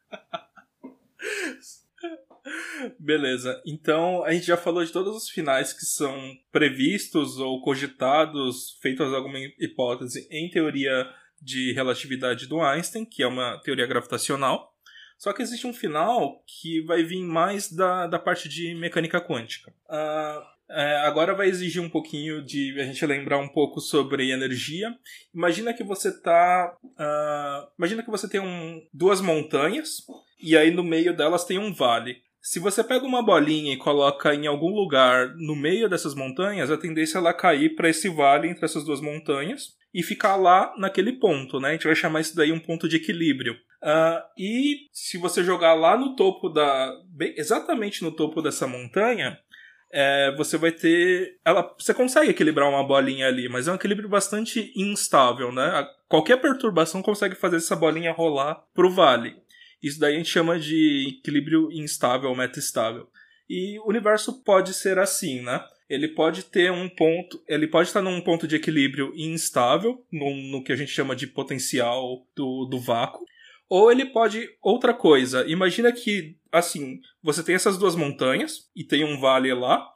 Beleza. 2.99 3.61
Então, 3.65 4.23
a 4.23 4.31
gente 4.33 4.45
já 4.45 4.57
falou 4.57 4.83
de 4.83 4.91
todos 4.91 5.15
os 5.15 5.29
finais 5.29 5.73
que 5.73 5.85
são 5.85 6.15
previstos 6.51 7.37
ou 7.37 7.61
cogitados, 7.61 8.77
feitas 8.81 9.13
alguma 9.13 9.39
hipótese 9.59 10.27
em 10.31 10.49
teoria 10.49 11.07
de 11.41 11.73
relatividade 11.73 12.47
do 12.47 12.61
Einstein, 12.61 13.05
que 13.05 13.23
é 13.23 13.27
uma 13.27 13.59
teoria 13.59 13.87
gravitacional. 13.87 14.71
Só 15.17 15.31
que 15.33 15.41
existe 15.41 15.67
um 15.67 15.73
final 15.73 16.43
que 16.47 16.81
vai 16.81 17.03
vir 17.03 17.23
mais 17.23 17.71
da, 17.71 18.07
da 18.07 18.17
parte 18.17 18.49
de 18.49 18.73
mecânica 18.73 19.21
quântica. 19.21 19.71
Ah, 19.87 20.43
é, 20.67 20.97
agora 21.05 21.35
vai 21.35 21.47
exigir 21.47 21.81
um 21.81 21.89
pouquinho 21.89 22.43
de 22.43 22.79
a 22.79 22.83
gente 22.85 23.05
lembrar 23.05 23.37
um 23.37 23.47
pouco 23.47 23.79
sobre 23.79 24.31
energia. 24.31 24.91
Imagina 25.33 25.73
que 25.73 25.83
você 25.83 26.11
tá. 26.21 26.75
ah, 26.97 27.69
imagina 27.77 28.01
que 28.01 28.09
você 28.09 28.27
tem 28.27 28.39
um, 28.39 28.81
duas 28.93 29.21
montanhas 29.21 29.97
e 30.41 30.57
aí 30.57 30.71
no 30.71 30.83
meio 30.83 31.15
delas 31.15 31.45
tem 31.45 31.59
um 31.59 31.73
vale. 31.73 32.23
Se 32.41 32.59
você 32.59 32.83
pega 32.83 33.05
uma 33.05 33.21
bolinha 33.21 33.71
e 33.71 33.77
coloca 33.77 34.33
em 34.33 34.47
algum 34.47 34.73
lugar 34.73 35.35
no 35.35 35.55
meio 35.55 35.87
dessas 35.87 36.15
montanhas, 36.15 36.71
a 36.71 36.77
tendência 36.77 37.17
é 37.17 37.19
ela 37.19 37.33
cair 37.33 37.75
para 37.75 37.89
esse 37.89 38.09
vale 38.09 38.47
entre 38.47 38.65
essas 38.65 38.83
duas 38.83 38.99
montanhas 38.99 39.77
e 39.93 40.01
ficar 40.01 40.35
lá 40.35 40.73
naquele 40.77 41.13
ponto, 41.13 41.59
né? 41.59 41.69
A 41.69 41.71
gente 41.73 41.85
vai 41.85 41.95
chamar 41.95 42.21
isso 42.21 42.35
daí 42.35 42.51
um 42.51 42.59
ponto 42.59 42.89
de 42.89 42.95
equilíbrio. 42.95 43.55
Ah, 43.81 44.25
e 44.37 44.87
se 44.91 45.17
você 45.17 45.43
jogar 45.43 45.73
lá 45.73 45.97
no 45.97 46.15
topo 46.15 46.49
da. 46.49 46.91
bem- 47.09 47.33
exatamente 47.37 48.03
no 48.03 48.11
topo 48.11 48.41
dessa 48.41 48.65
montanha, 48.67 49.37
é, 49.91 50.33
você 50.35 50.57
vai 50.57 50.71
ter. 50.71 51.37
Ela, 51.43 51.73
você 51.77 51.93
consegue 51.93 52.31
equilibrar 52.31 52.69
uma 52.69 52.83
bolinha 52.83 53.27
ali, 53.27 53.49
mas 53.49 53.67
é 53.67 53.71
um 53.71 53.75
equilíbrio 53.75 54.09
bastante 54.09 54.71
instável, 54.75 55.51
né? 55.51 55.87
Qualquer 56.07 56.37
perturbação 56.37 57.01
consegue 57.01 57.35
fazer 57.35 57.57
essa 57.57 57.75
bolinha 57.75 58.11
rolar 58.11 58.63
pro 58.73 58.89
vale. 58.89 59.35
Isso 59.81 59.99
daí 59.99 60.15
a 60.15 60.17
gente 60.17 60.29
chama 60.29 60.59
de 60.59 61.17
equilíbrio 61.19 61.71
instável, 61.71 62.33
meta-estável. 62.35 63.07
E 63.49 63.79
o 63.79 63.89
universo 63.89 64.43
pode 64.43 64.73
ser 64.73 64.99
assim, 64.99 65.41
né? 65.41 65.63
Ele 65.89 66.07
pode 66.07 66.43
ter 66.43 66.71
um 66.71 66.87
ponto, 66.87 67.43
ele 67.47 67.67
pode 67.67 67.89
estar 67.89 68.01
num 68.01 68.21
ponto 68.21 68.47
de 68.47 68.55
equilíbrio 68.55 69.11
instável, 69.15 70.05
no, 70.11 70.33
no 70.51 70.63
que 70.63 70.71
a 70.71 70.75
gente 70.75 70.91
chama 70.91 71.15
de 71.15 71.27
potencial 71.27 72.25
do, 72.35 72.65
do 72.65 72.79
vácuo, 72.79 73.25
ou 73.67 73.91
ele 73.91 74.05
pode 74.05 74.47
outra 74.61 74.93
coisa. 74.93 75.45
Imagina 75.47 75.91
que 75.91 76.37
assim, 76.51 76.99
você 77.23 77.43
tem 77.43 77.55
essas 77.55 77.77
duas 77.77 77.95
montanhas 77.95 78.69
e 78.75 78.83
tem 78.83 79.03
um 79.03 79.19
vale 79.19 79.53
lá, 79.53 79.87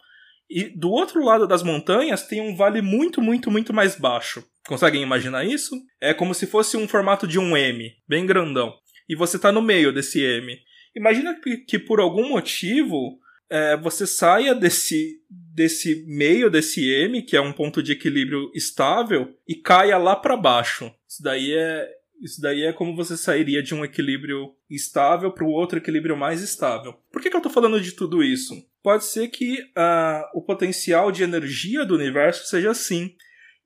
e 0.49 0.65
do 0.65 0.89
outro 0.89 1.23
lado 1.23 1.47
das 1.47 1.63
montanhas 1.63 2.27
tem 2.27 2.39
um 2.39 2.55
vale 2.55 2.81
muito, 2.81 3.21
muito, 3.21 3.51
muito 3.51 3.73
mais 3.73 3.95
baixo. 3.95 4.43
Conseguem 4.67 5.01
imaginar 5.01 5.43
isso? 5.43 5.75
É 5.99 6.13
como 6.13 6.33
se 6.33 6.47
fosse 6.47 6.77
um 6.77 6.87
formato 6.87 7.27
de 7.27 7.39
um 7.39 7.57
M, 7.57 7.91
bem 8.07 8.25
grandão. 8.25 8.73
E 9.07 9.15
você 9.15 9.37
está 9.37 9.51
no 9.51 9.61
meio 9.61 9.93
desse 9.93 10.21
M. 10.21 10.57
Imagina 10.95 11.39
que, 11.39 11.57
que 11.57 11.77
por 11.77 11.99
algum 11.99 12.29
motivo 12.29 13.19
é, 13.49 13.77
você 13.77 14.07
saia 14.07 14.55
desse, 14.55 15.21
desse 15.29 16.05
meio 16.07 16.49
desse 16.49 16.89
M, 16.89 17.21
que 17.21 17.35
é 17.35 17.41
um 17.41 17.53
ponto 17.53 17.83
de 17.83 17.91
equilíbrio 17.91 18.51
estável, 18.53 19.35
e 19.47 19.55
caia 19.55 19.97
lá 19.97 20.15
para 20.15 20.37
baixo. 20.37 20.91
Isso 21.07 21.21
daí 21.21 21.53
é, 21.53 21.89
isso 22.21 22.41
daí 22.41 22.63
é 22.63 22.73
como 22.73 22.95
você 22.95 23.17
sairia 23.17 23.61
de 23.61 23.75
um 23.75 23.83
equilíbrio 23.83 24.53
estável 24.69 25.31
para 25.31 25.43
o 25.43 25.49
outro 25.49 25.77
equilíbrio 25.77 26.17
mais 26.17 26.41
estável. 26.41 26.93
Por 27.11 27.21
que, 27.21 27.29
que 27.29 27.35
eu 27.35 27.39
estou 27.39 27.51
falando 27.51 27.79
de 27.79 27.91
tudo 27.91 28.23
isso? 28.23 28.55
Pode 28.81 29.05
ser 29.05 29.27
que 29.27 29.59
ah, 29.75 30.29
o 30.33 30.41
potencial 30.41 31.11
de 31.11 31.23
energia 31.23 31.85
do 31.85 31.95
universo 31.95 32.47
seja 32.47 32.71
assim. 32.71 33.15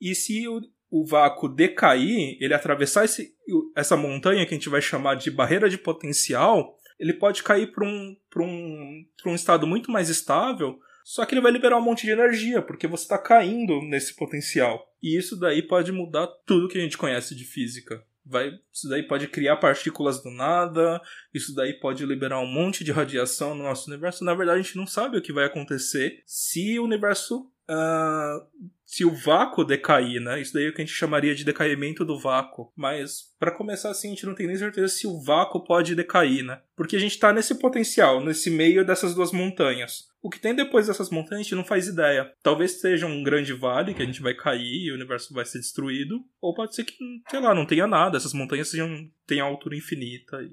E 0.01 0.15
se 0.15 0.47
o, 0.47 0.61
o 0.89 1.05
vácuo 1.05 1.47
decair, 1.47 2.37
ele 2.39 2.53
atravessar 2.53 3.05
esse, 3.05 3.33
essa 3.75 3.95
montanha 3.95 4.45
que 4.45 4.53
a 4.53 4.57
gente 4.57 4.69
vai 4.69 4.81
chamar 4.81 5.15
de 5.15 5.29
barreira 5.29 5.69
de 5.69 5.77
potencial, 5.77 6.77
ele 6.99 7.13
pode 7.13 7.43
cair 7.43 7.71
para 7.71 7.85
um, 7.85 8.15
um, 8.37 9.05
um 9.27 9.35
estado 9.35 9.65
muito 9.65 9.91
mais 9.91 10.09
estável, 10.09 10.79
só 11.03 11.25
que 11.25 11.33
ele 11.33 11.41
vai 11.41 11.51
liberar 11.51 11.77
um 11.77 11.81
monte 11.81 12.05
de 12.05 12.11
energia, 12.11 12.61
porque 12.61 12.87
você 12.87 13.03
está 13.03 13.17
caindo 13.17 13.81
nesse 13.81 14.15
potencial. 14.15 14.85
E 15.01 15.17
isso 15.17 15.39
daí 15.39 15.61
pode 15.61 15.91
mudar 15.91 16.27
tudo 16.45 16.67
que 16.67 16.77
a 16.77 16.81
gente 16.81 16.97
conhece 16.97 17.33
de 17.33 17.45
física. 17.45 18.03
Vai, 18.25 18.51
isso 18.71 18.87
daí 18.87 19.01
pode 19.07 19.27
criar 19.27 19.57
partículas 19.57 20.21
do 20.21 20.29
nada, 20.29 21.01
isso 21.33 21.55
daí 21.55 21.73
pode 21.79 22.05
liberar 22.05 22.39
um 22.39 22.45
monte 22.45 22.83
de 22.83 22.91
radiação 22.91 23.55
no 23.55 23.63
nosso 23.63 23.89
universo. 23.89 24.23
Na 24.23 24.35
verdade, 24.35 24.59
a 24.59 24.61
gente 24.61 24.77
não 24.77 24.85
sabe 24.85 25.17
o 25.17 25.21
que 25.21 25.33
vai 25.33 25.45
acontecer 25.45 26.21
se 26.27 26.77
o 26.77 26.83
universo. 26.83 27.51
ah, 27.67 28.45
se 28.89 29.05
o 29.05 29.11
vácuo 29.11 29.63
decair, 29.63 30.19
né? 30.19 30.41
Isso 30.41 30.51
daí 30.51 30.65
é 30.65 30.69
o 30.69 30.73
que 30.73 30.81
a 30.81 30.85
gente 30.85 30.95
chamaria 30.95 31.35
de 31.35 31.45
decaimento 31.45 32.03
do 32.03 32.19
vácuo. 32.19 32.73
Mas, 32.75 33.31
para 33.37 33.51
começar 33.51 33.91
assim, 33.91 34.07
a 34.07 34.09
gente 34.15 34.25
não 34.25 34.33
tem 34.33 34.47
nem 34.47 34.55
certeza 34.55 34.87
se 34.87 35.05
o 35.05 35.21
vácuo 35.21 35.63
pode 35.63 35.93
decair, 35.93 36.43
né? 36.43 36.59
Porque 36.75 36.95
a 36.95 36.99
gente 36.99 37.19
tá 37.19 37.31
nesse 37.31 37.53
potencial, 37.59 38.19
nesse 38.19 38.49
meio 38.49 38.83
dessas 38.83 39.13
duas 39.13 39.31
montanhas. 39.31 40.09
O 40.23 40.29
que 40.29 40.39
tem 40.39 40.55
depois 40.55 40.87
dessas 40.87 41.11
montanhas 41.11 41.41
a 41.41 41.43
gente 41.43 41.55
não 41.55 41.63
faz 41.63 41.87
ideia. 41.87 42.33
Talvez 42.41 42.81
seja 42.81 43.05
um 43.05 43.21
grande 43.21 43.53
vale 43.53 43.93
que 43.93 44.01
a 44.01 44.05
gente 44.05 44.23
vai 44.23 44.33
cair 44.33 44.87
e 44.87 44.91
o 44.91 44.95
universo 44.95 45.35
vai 45.35 45.45
ser 45.45 45.59
destruído. 45.59 46.25
Ou 46.41 46.55
pode 46.55 46.73
ser 46.73 46.83
que, 46.83 46.95
sei 47.29 47.39
lá, 47.39 47.53
não 47.53 47.67
tenha 47.67 47.85
nada. 47.85 48.17
Essas 48.17 48.33
montanhas 48.33 48.69
sejam, 48.69 49.07
tenham 49.27 49.45
altura 49.45 49.75
infinita. 49.75 50.41
E... 50.41 50.51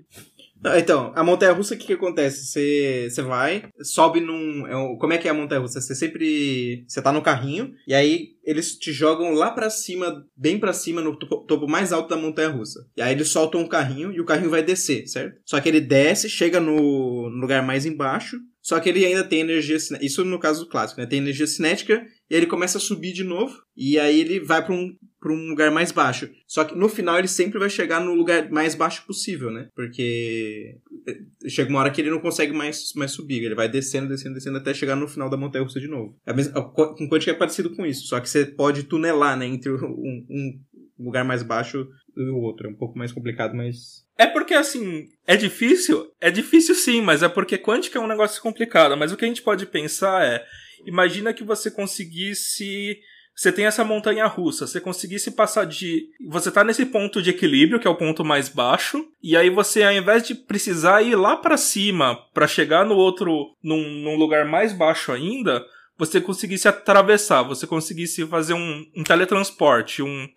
Ah, 0.64 0.78
Então, 0.78 1.12
a 1.14 1.22
montanha 1.22 1.52
russa, 1.52 1.74
o 1.74 1.78
que, 1.78 1.86
que 1.86 1.92
acontece? 1.92 2.46
Você, 2.46 3.08
você 3.10 3.22
vai, 3.22 3.68
sobe 3.82 4.20
num. 4.20 4.66
é 4.66 4.76
um- 4.76 4.96
como 4.96 5.12
é 5.12 5.18
que 5.18 5.28
é 5.28 5.30
a 5.30 5.34
montanha 5.34 5.60
russa? 5.60 5.80
Você 5.80 5.94
sempre. 5.94 6.84
Você 6.88 7.00
tá 7.00 7.12
no 7.12 7.22
carrinho, 7.22 7.72
e 7.86 7.94
aí 7.94 8.30
eles 8.44 8.76
te 8.78 8.92
jogam 8.92 9.32
lá 9.34 9.50
pra 9.50 9.68
cima, 9.70 10.24
bem 10.36 10.58
pra 10.58 10.72
cima, 10.72 11.00
no 11.00 11.16
topo, 11.16 11.44
topo 11.46 11.68
mais 11.68 11.92
alto 11.92 12.08
da 12.08 12.16
montanha 12.16 12.48
russa. 12.48 12.86
E 12.96 13.02
aí 13.02 13.12
eles 13.12 13.28
soltam 13.28 13.62
o 13.62 13.68
carrinho 13.68 14.12
e 14.12 14.20
o 14.20 14.24
carrinho 14.24 14.50
vai 14.50 14.62
descer, 14.62 15.06
certo? 15.06 15.38
Só 15.44 15.60
que 15.60 15.68
ele 15.68 15.80
desce, 15.80 16.28
chega 16.28 16.58
no, 16.60 17.28
no 17.30 17.36
lugar 17.40 17.62
mais 17.62 17.84
embaixo, 17.86 18.38
só 18.66 18.80
que 18.80 18.88
ele 18.88 19.06
ainda 19.06 19.22
tem 19.22 19.38
energia 19.38 19.78
cinética. 19.78 20.04
Isso 20.04 20.24
no 20.24 20.40
caso 20.40 20.68
clássico, 20.68 21.00
né? 21.00 21.06
Tem 21.06 21.20
energia 21.20 21.46
cinética, 21.46 22.04
e 22.28 22.34
aí 22.34 22.40
ele 22.40 22.48
começa 22.48 22.78
a 22.78 22.80
subir 22.80 23.12
de 23.12 23.22
novo, 23.22 23.56
e 23.76 23.96
aí 23.96 24.18
ele 24.18 24.40
vai 24.40 24.64
pra 24.64 24.74
um, 24.74 24.92
um 25.24 25.50
lugar 25.50 25.70
mais 25.70 25.92
baixo. 25.92 26.28
Só 26.48 26.64
que 26.64 26.74
no 26.74 26.88
final 26.88 27.16
ele 27.16 27.28
sempre 27.28 27.60
vai 27.60 27.70
chegar 27.70 28.00
no 28.00 28.12
lugar 28.12 28.50
mais 28.50 28.74
baixo 28.74 29.06
possível, 29.06 29.52
né? 29.52 29.68
Porque 29.72 30.78
eh, 31.06 31.48
chega 31.48 31.70
uma 31.70 31.78
hora 31.78 31.92
que 31.92 32.00
ele 32.00 32.10
não 32.10 32.18
consegue 32.18 32.52
mais, 32.52 32.92
mais 32.96 33.12
subir. 33.12 33.44
Ele 33.44 33.54
vai 33.54 33.68
descendo, 33.68 34.08
descendo, 34.08 34.34
descendo 34.34 34.58
até 34.58 34.74
chegar 34.74 34.96
no 34.96 35.06
final 35.06 35.30
da 35.30 35.36
montanha 35.36 35.62
russa 35.62 35.78
de 35.78 35.86
novo. 35.86 36.18
É 36.26 36.32
a 36.32 36.34
mesma, 36.34 36.60
com 36.60 37.08
quântica 37.08 37.30
é 37.30 37.34
parecido 37.34 37.70
com 37.70 37.86
isso, 37.86 38.08
só 38.08 38.18
que 38.18 38.28
você 38.28 38.46
pode 38.46 38.82
tunelar, 38.82 39.38
né? 39.38 39.46
Entre 39.46 39.70
um, 39.70 40.26
um 40.28 40.60
lugar 40.98 41.24
mais 41.24 41.42
baixo 41.42 41.86
e 42.16 42.30
o 42.30 42.38
outro. 42.38 42.66
É 42.66 42.70
um 42.70 42.74
pouco 42.74 42.98
mais 42.98 43.12
complicado, 43.12 43.54
mas. 43.54 44.04
É 44.18 44.26
porque, 44.26 44.54
assim, 44.54 45.08
é 45.26 45.36
difícil? 45.36 46.10
É 46.20 46.30
difícil 46.30 46.74
sim, 46.74 47.00
mas 47.00 47.22
é 47.22 47.28
porque 47.28 47.58
quântica 47.58 47.98
é 47.98 48.02
um 48.02 48.06
negócio 48.06 48.40
complicado. 48.40 48.96
Mas 48.96 49.12
o 49.12 49.16
que 49.16 49.24
a 49.24 49.28
gente 49.28 49.42
pode 49.42 49.66
pensar 49.66 50.24
é: 50.24 50.44
imagina 50.86 51.34
que 51.34 51.44
você 51.44 51.70
conseguisse. 51.70 52.98
Você 53.34 53.52
tem 53.52 53.66
essa 53.66 53.84
montanha 53.84 54.26
russa, 54.26 54.66
você 54.66 54.80
conseguisse 54.80 55.30
passar 55.30 55.66
de. 55.66 56.08
Você 56.28 56.50
tá 56.50 56.64
nesse 56.64 56.86
ponto 56.86 57.20
de 57.20 57.28
equilíbrio, 57.28 57.78
que 57.78 57.86
é 57.86 57.90
o 57.90 57.96
ponto 57.96 58.24
mais 58.24 58.48
baixo, 58.48 59.06
e 59.22 59.36
aí 59.36 59.50
você, 59.50 59.82
ao 59.82 59.92
invés 59.92 60.26
de 60.26 60.34
precisar 60.34 61.02
ir 61.02 61.14
lá 61.14 61.36
pra 61.36 61.58
cima 61.58 62.16
para 62.32 62.48
chegar 62.48 62.86
no 62.86 62.94
outro. 62.94 63.54
Num, 63.62 63.82
num 64.02 64.16
lugar 64.16 64.46
mais 64.46 64.72
baixo 64.72 65.12
ainda, 65.12 65.62
você 65.98 66.20
conseguisse 66.20 66.68
atravessar, 66.68 67.42
você 67.42 67.66
conseguisse 67.66 68.26
fazer 68.26 68.54
um, 68.54 68.86
um 68.96 69.02
teletransporte, 69.02 70.02
um. 70.02 70.28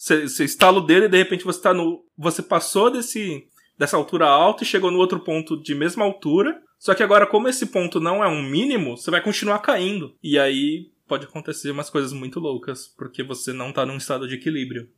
Você, 0.00 0.26
você 0.26 0.44
estala 0.46 0.78
o 0.78 0.86
dedo 0.86 1.04
e 1.04 1.08
de 1.10 1.18
repente 1.18 1.44
você 1.44 1.60
tá 1.60 1.74
no. 1.74 2.02
Você 2.16 2.42
passou 2.42 2.90
desse. 2.90 3.46
dessa 3.78 3.98
altura 3.98 4.26
alta 4.26 4.62
e 4.62 4.66
chegou 4.66 4.90
no 4.90 4.98
outro 4.98 5.20
ponto 5.20 5.62
de 5.62 5.74
mesma 5.74 6.02
altura. 6.06 6.58
Só 6.78 6.94
que 6.94 7.02
agora, 7.02 7.26
como 7.26 7.48
esse 7.48 7.66
ponto 7.66 8.00
não 8.00 8.24
é 8.24 8.26
um 8.26 8.42
mínimo, 8.42 8.96
você 8.96 9.10
vai 9.10 9.22
continuar 9.22 9.58
caindo. 9.58 10.16
E 10.22 10.38
aí 10.38 10.90
pode 11.06 11.26
acontecer 11.26 11.70
umas 11.70 11.90
coisas 11.90 12.14
muito 12.14 12.40
loucas, 12.40 12.86
porque 12.96 13.22
você 13.22 13.52
não 13.52 13.74
tá 13.74 13.84
num 13.84 13.98
estado 13.98 14.26
de 14.26 14.36
equilíbrio. 14.36 14.88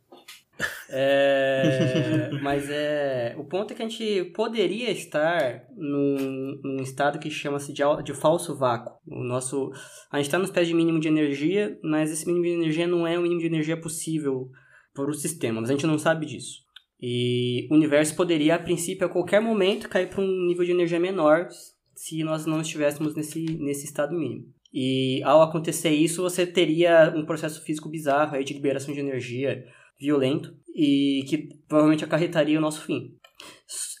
É, 0.95 2.29
mas 2.43 2.69
é, 2.69 3.33
o 3.39 3.43
ponto 3.43 3.73
é 3.73 3.75
que 3.75 3.81
a 3.81 3.87
gente 3.87 4.25
poderia 4.35 4.91
estar 4.91 5.63
num, 5.75 6.59
num 6.63 6.83
estado 6.83 7.17
que 7.17 7.31
chama-se 7.31 7.73
de, 7.73 7.81
de 8.03 8.13
falso 8.13 8.55
vácuo. 8.55 8.93
O 9.07 9.23
nosso, 9.23 9.71
a 10.11 10.17
gente 10.17 10.27
está 10.27 10.37
nos 10.37 10.51
pés 10.51 10.67
de 10.67 10.75
mínimo 10.75 10.99
de 10.99 11.07
energia, 11.07 11.79
mas 11.83 12.11
esse 12.11 12.27
mínimo 12.27 12.45
de 12.45 12.51
energia 12.51 12.85
não 12.85 13.07
é 13.07 13.17
o 13.17 13.23
mínimo 13.23 13.41
de 13.41 13.47
energia 13.47 13.75
possível 13.75 14.51
para 14.93 15.09
o 15.09 15.13
sistema, 15.13 15.61
mas 15.61 15.69
a 15.69 15.73
gente 15.73 15.87
não 15.87 15.97
sabe 15.97 16.25
disso. 16.25 16.63
E 17.01 17.67
o 17.69 17.75
universo 17.75 18.15
poderia, 18.15 18.55
a 18.55 18.59
princípio, 18.59 19.05
a 19.05 19.09
qualquer 19.09 19.41
momento, 19.41 19.89
cair 19.89 20.09
para 20.09 20.21
um 20.21 20.47
nível 20.47 20.63
de 20.63 20.71
energia 20.71 20.99
menor 20.99 21.47
se 21.95 22.23
nós 22.23 22.45
não 22.45 22.61
estivéssemos 22.61 23.15
nesse, 23.15 23.43
nesse 23.57 23.85
estado 23.85 24.17
mínimo. 24.17 24.45
E 24.73 25.21
ao 25.23 25.41
acontecer 25.41 25.91
isso, 25.91 26.21
você 26.21 26.47
teria 26.47 27.13
um 27.15 27.25
processo 27.25 27.61
físico 27.63 27.89
bizarro 27.89 28.35
aí 28.35 28.43
de 28.43 28.53
liberação 28.53 28.93
de 28.93 28.99
energia 28.99 29.63
violento 29.99 30.55
e 30.75 31.23
que 31.27 31.49
provavelmente 31.67 32.03
acarretaria 32.03 32.57
o 32.57 32.61
nosso 32.61 32.81
fim. 32.81 33.15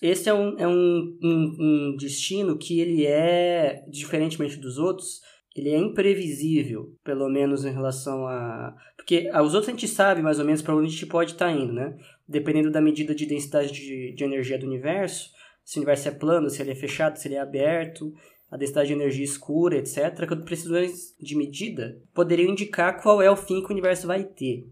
Esse 0.01 0.29
é 0.29 0.33
um, 0.33 0.57
é 0.57 0.67
um, 0.67 1.17
um, 1.23 1.55
um 1.59 1.95
destino 1.97 2.57
que 2.57 2.79
ele 2.79 3.05
é, 3.05 3.83
diferentemente 3.89 4.57
dos 4.57 4.77
outros, 4.77 5.21
ele 5.55 5.69
é 5.69 5.77
imprevisível, 5.77 6.95
pelo 7.03 7.29
menos 7.29 7.63
em 7.63 7.71
relação 7.71 8.27
a... 8.27 8.75
Porque 9.03 9.29
os 9.29 9.53
outros 9.53 9.67
a 9.67 9.71
gente 9.71 9.87
sabe 9.87 10.21
mais 10.21 10.39
ou 10.39 10.45
menos 10.45 10.61
para 10.61 10.73
onde 10.73 10.87
a 10.87 10.89
gente 10.89 11.05
pode 11.05 11.33
estar 11.33 11.47
tá 11.47 11.51
indo, 11.51 11.73
né? 11.73 11.93
Dependendo 12.25 12.71
da 12.71 12.79
medida 12.79 13.13
de 13.13 13.25
densidade 13.25 13.71
de, 13.71 14.13
de 14.13 14.23
energia 14.23 14.57
do 14.57 14.65
universo, 14.65 15.29
se 15.63 15.77
o 15.77 15.81
universo 15.81 16.07
é 16.07 16.11
plano, 16.11 16.49
se 16.49 16.61
ele 16.61 16.71
é 16.71 16.75
fechado, 16.75 17.17
se 17.17 17.27
ele 17.27 17.35
é 17.35 17.39
aberto, 17.39 18.13
a 18.49 18.55
densidade 18.55 18.87
de 18.87 18.93
energia 18.93 19.25
escura, 19.25 19.77
etc., 19.77 20.25
que 20.25 20.35
precisões 20.37 21.13
de 21.19 21.35
medida 21.35 22.01
poderiam 22.13 22.49
indicar 22.49 23.01
qual 23.01 23.21
é 23.21 23.29
o 23.29 23.35
fim 23.35 23.61
que 23.61 23.67
o 23.67 23.73
universo 23.73 24.07
vai 24.07 24.23
ter. 24.23 24.65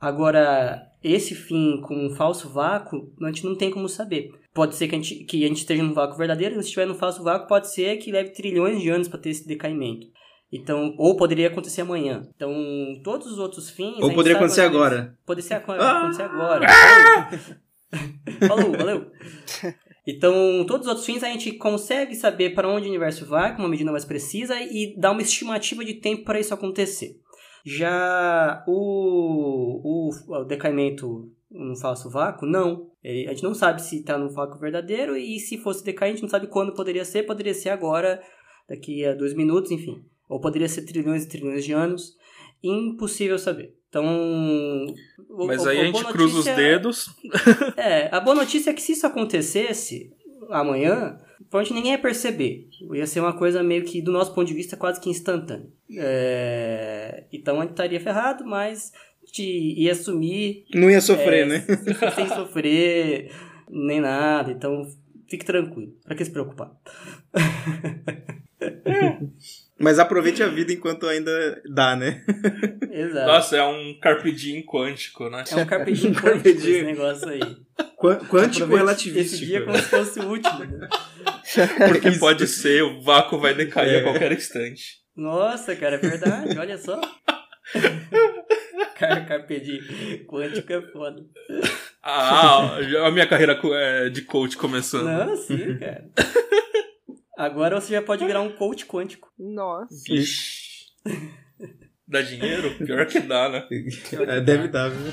Agora, 0.00 0.90
esse 1.02 1.34
fim 1.34 1.80
com 1.82 2.06
um 2.06 2.14
falso 2.14 2.48
vácuo, 2.48 3.12
a 3.22 3.26
gente 3.26 3.44
não 3.44 3.54
tem 3.54 3.70
como 3.70 3.88
saber. 3.90 4.32
Pode 4.54 4.74
ser 4.74 4.88
que 4.88 4.94
a 4.94 4.98
gente, 4.98 5.24
que 5.24 5.44
a 5.44 5.48
gente 5.48 5.58
esteja 5.58 5.82
num 5.82 5.92
vácuo 5.92 6.16
verdadeiro, 6.16 6.54
se 6.54 6.60
estiver 6.60 6.86
num 6.86 6.94
falso 6.94 7.22
vácuo, 7.22 7.46
pode 7.46 7.70
ser 7.70 7.98
que 7.98 8.10
leve 8.10 8.30
trilhões 8.30 8.80
de 8.80 8.88
anos 8.88 9.06
para 9.06 9.18
ter 9.18 9.30
esse 9.30 9.46
decaimento. 9.46 10.06
Então, 10.52 10.94
ou 10.96 11.16
poderia 11.16 11.48
acontecer 11.48 11.80
amanhã. 11.80 12.28
Então, 12.34 12.52
todos 13.02 13.26
os 13.26 13.38
outros 13.38 13.68
fins. 13.68 14.00
Ou 14.00 14.14
poderia 14.14 14.36
acontecer 14.36 14.62
agora. 14.62 15.18
Pode 15.26 15.42
ser 15.42 15.54
ah! 15.54 15.58
acontecer 15.58 16.22
agora. 16.22 16.66
Ah! 16.68 17.30
Falou, 18.46 18.72
valeu. 18.72 19.10
Então, 20.06 20.64
todos 20.66 20.86
os 20.86 20.88
outros 20.88 21.06
fins 21.06 21.24
a 21.24 21.28
gente 21.28 21.52
consegue 21.52 22.14
saber 22.14 22.54
para 22.54 22.68
onde 22.68 22.86
o 22.86 22.88
universo 22.88 23.26
vai 23.26 23.54
com 23.54 23.62
uma 23.62 23.68
medida 23.68 23.90
mais 23.90 24.04
precisa 24.04 24.54
e 24.60 24.94
dar 24.96 25.10
uma 25.10 25.22
estimativa 25.22 25.84
de 25.84 25.94
tempo 25.94 26.24
para 26.24 26.38
isso 26.38 26.54
acontecer. 26.54 27.16
Já 27.64 28.62
o, 28.68 29.80
o, 29.82 30.10
o 30.28 30.44
decaimento 30.44 31.28
no 31.50 31.76
falso 31.76 32.08
vácuo, 32.08 32.46
não. 32.46 32.90
A 33.04 33.30
gente 33.30 33.42
não 33.42 33.54
sabe 33.54 33.82
se 33.82 33.98
está 33.98 34.16
no 34.16 34.30
vácuo 34.30 34.58
verdadeiro 34.58 35.16
e 35.16 35.40
se 35.40 35.58
fosse 35.58 35.84
decair, 35.84 36.10
a 36.10 36.14
gente 36.14 36.22
não 36.22 36.28
sabe 36.28 36.46
quando 36.46 36.74
poderia 36.74 37.04
ser. 37.04 37.24
Poderia 37.24 37.54
ser 37.54 37.70
agora, 37.70 38.22
daqui 38.68 39.04
a 39.04 39.14
dois 39.14 39.34
minutos, 39.34 39.72
enfim. 39.72 40.04
Ou 40.28 40.40
poderia 40.40 40.68
ser 40.68 40.82
trilhões 40.82 41.24
e 41.24 41.28
trilhões 41.28 41.64
de 41.64 41.72
anos. 41.72 42.16
Impossível 42.62 43.38
saber. 43.38 43.74
Então. 43.88 44.04
Mas 45.46 45.66
aí 45.66 45.78
a, 45.78 45.82
a 45.82 45.84
gente 45.86 46.04
cruza 46.04 46.38
os 46.38 46.44
dedos. 46.44 47.10
É, 47.76 48.14
a 48.14 48.20
boa 48.20 48.34
notícia 48.34 48.70
é 48.70 48.74
que 48.74 48.82
se 48.82 48.92
isso 48.92 49.06
acontecesse 49.06 50.12
amanhã, 50.50 51.18
provavelmente 51.50 51.74
ninguém 51.74 51.92
ia 51.92 51.98
perceber. 51.98 52.68
Ia 52.94 53.06
ser 53.06 53.20
uma 53.20 53.32
coisa 53.32 53.62
meio 53.62 53.84
que, 53.84 54.02
do 54.02 54.12
nosso 54.12 54.34
ponto 54.34 54.46
de 54.46 54.54
vista, 54.54 54.76
quase 54.76 55.00
que 55.00 55.10
instantânea. 55.10 55.68
É... 55.96 57.24
Então 57.32 57.58
a 57.58 57.62
gente 57.62 57.72
estaria 57.72 58.00
ferrado, 58.00 58.44
mas 58.44 58.92
a 59.22 59.26
gente 59.26 59.42
ia 59.42 59.92
assumir. 59.92 60.64
Não 60.74 60.90
ia 60.90 61.00
sofrer, 61.00 61.44
é, 61.44 61.46
né? 61.46 61.64
Sem 62.14 62.28
sofrer, 62.28 63.32
nem 63.70 64.00
nada. 64.00 64.52
Então 64.52 64.86
fique 65.28 65.44
tranquilo. 65.44 65.92
Pra 66.04 66.14
que 66.14 66.24
se 66.24 66.30
preocupar? 66.30 66.72
Mas 69.78 69.98
aproveite 69.98 70.42
a 70.42 70.48
vida 70.48 70.72
enquanto 70.72 71.06
ainda 71.06 71.62
dá, 71.68 71.94
né? 71.94 72.24
Exato. 72.90 73.26
Nossa, 73.26 73.56
é 73.58 73.62
um 73.62 73.98
carpe 74.00 74.32
diem 74.32 74.64
quântico, 74.64 75.28
né? 75.28 75.44
É 75.50 75.56
um 75.56 75.66
carpe 75.66 75.92
diem 75.92 76.14
quântico 76.14 76.48
esse 76.48 76.82
negócio 76.82 77.28
aí. 77.28 77.40
Qu 77.96 78.26
quântico 78.26 78.74
relativístico. 78.74 79.34
Esse 79.34 79.44
dia 79.44 79.62
como 79.64 79.76
se 79.76 79.84
fosse 79.84 80.20
o 80.20 80.28
último. 80.28 80.60
Né? 80.60 80.88
Porque 81.88 82.12
pode 82.12 82.46
ser, 82.46 82.82
o 82.82 83.02
vácuo 83.02 83.38
vai 83.38 83.54
decair 83.54 83.96
é. 83.96 83.98
a 83.98 84.02
qualquer 84.02 84.32
instante. 84.32 85.02
Nossa, 85.14 85.76
cara, 85.76 85.96
é 85.96 85.98
verdade, 85.98 86.58
olha 86.58 86.78
só. 86.78 86.98
Cara, 88.98 89.26
carpe 89.26 89.60
diem 89.60 90.24
quântico 90.26 90.72
é 90.72 90.80
foda. 90.80 91.22
Ah, 92.02 92.78
a 93.04 93.10
minha 93.10 93.26
carreira 93.26 93.60
é, 93.74 94.08
de 94.08 94.22
coach 94.22 94.56
começando. 94.56 95.04
Não, 95.04 95.36
sim, 95.36 95.76
cara. 95.76 96.08
Agora 97.36 97.78
você 97.78 97.92
já 97.92 98.00
pode 98.00 98.24
virar 98.24 98.40
um 98.40 98.50
coach 98.50 98.86
quântico. 98.86 99.30
Nossa. 99.38 100.10
Ixi. 100.10 100.86
Dá 102.08 102.22
dinheiro? 102.22 102.74
Pior 102.78 103.06
que 103.06 103.20
dá, 103.20 103.50
né? 103.50 103.68
É, 104.26 104.40
deve 104.40 104.68
dar, 104.68 104.88
viu? 104.88 105.12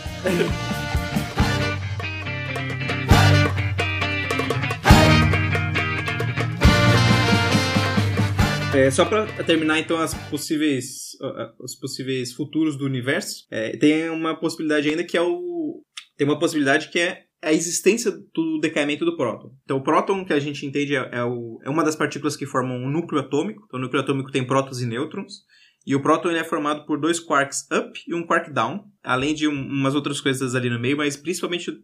É, 8.74 8.90
só 8.90 9.04
para 9.04 9.28
terminar 9.44 9.80
então 9.80 9.98
as 9.98 10.14
possíveis 10.30 11.18
os 11.60 11.76
possíveis 11.76 12.32
futuros 12.32 12.78
do 12.78 12.86
universo, 12.86 13.46
é, 13.52 13.76
tem 13.76 14.10
uma 14.10 14.40
possibilidade 14.40 14.90
ainda 14.90 15.04
que 15.04 15.18
é 15.18 15.22
o 15.22 15.84
tem 16.16 16.26
uma 16.26 16.40
possibilidade 16.40 16.88
que 16.88 17.00
é 17.00 17.26
a 17.44 17.54
existência 17.54 18.12
do 18.34 18.60
decaimento 18.60 19.06
do 19.06 19.18
próton. 19.18 19.52
Então, 19.64 19.78
o 19.78 19.84
próton, 19.84 20.24
que 20.24 20.34
a 20.34 20.40
gente 20.40 20.66
entende, 20.66 20.96
é, 20.96 21.10
é, 21.12 21.24
o, 21.24 21.60
é 21.64 21.70
uma 21.70 21.84
das 21.84 21.96
partículas 21.96 22.36
que 22.36 22.46
formam 22.46 22.78
um 22.78 22.90
núcleo 22.90 23.22
atômico. 23.22 23.64
Então, 23.68 23.80
o 23.80 23.84
núcleo 23.84 24.02
atômico 24.02 24.32
tem 24.32 24.46
prótons 24.46 24.82
e 24.82 24.86
nêutrons. 24.86 25.44
E 25.86 25.96
o 25.96 26.02
próton 26.02 26.30
ele 26.30 26.40
é 26.40 26.44
formado 26.44 26.86
por 26.86 27.00
dois 27.00 27.20
quarks 27.20 27.68
up 27.72 28.00
e 28.08 28.16
um 28.16 28.26
quark 28.26 28.50
down, 28.52 28.86
além 29.04 29.36
de 29.36 29.48
um, 29.48 29.54
umas 29.54 29.94
outras 29.94 30.22
coisas 30.22 30.56
ali 30.56 30.70
no 30.70 30.80
meio, 30.80 30.96
mas 30.96 31.18
principalmente 31.18 31.78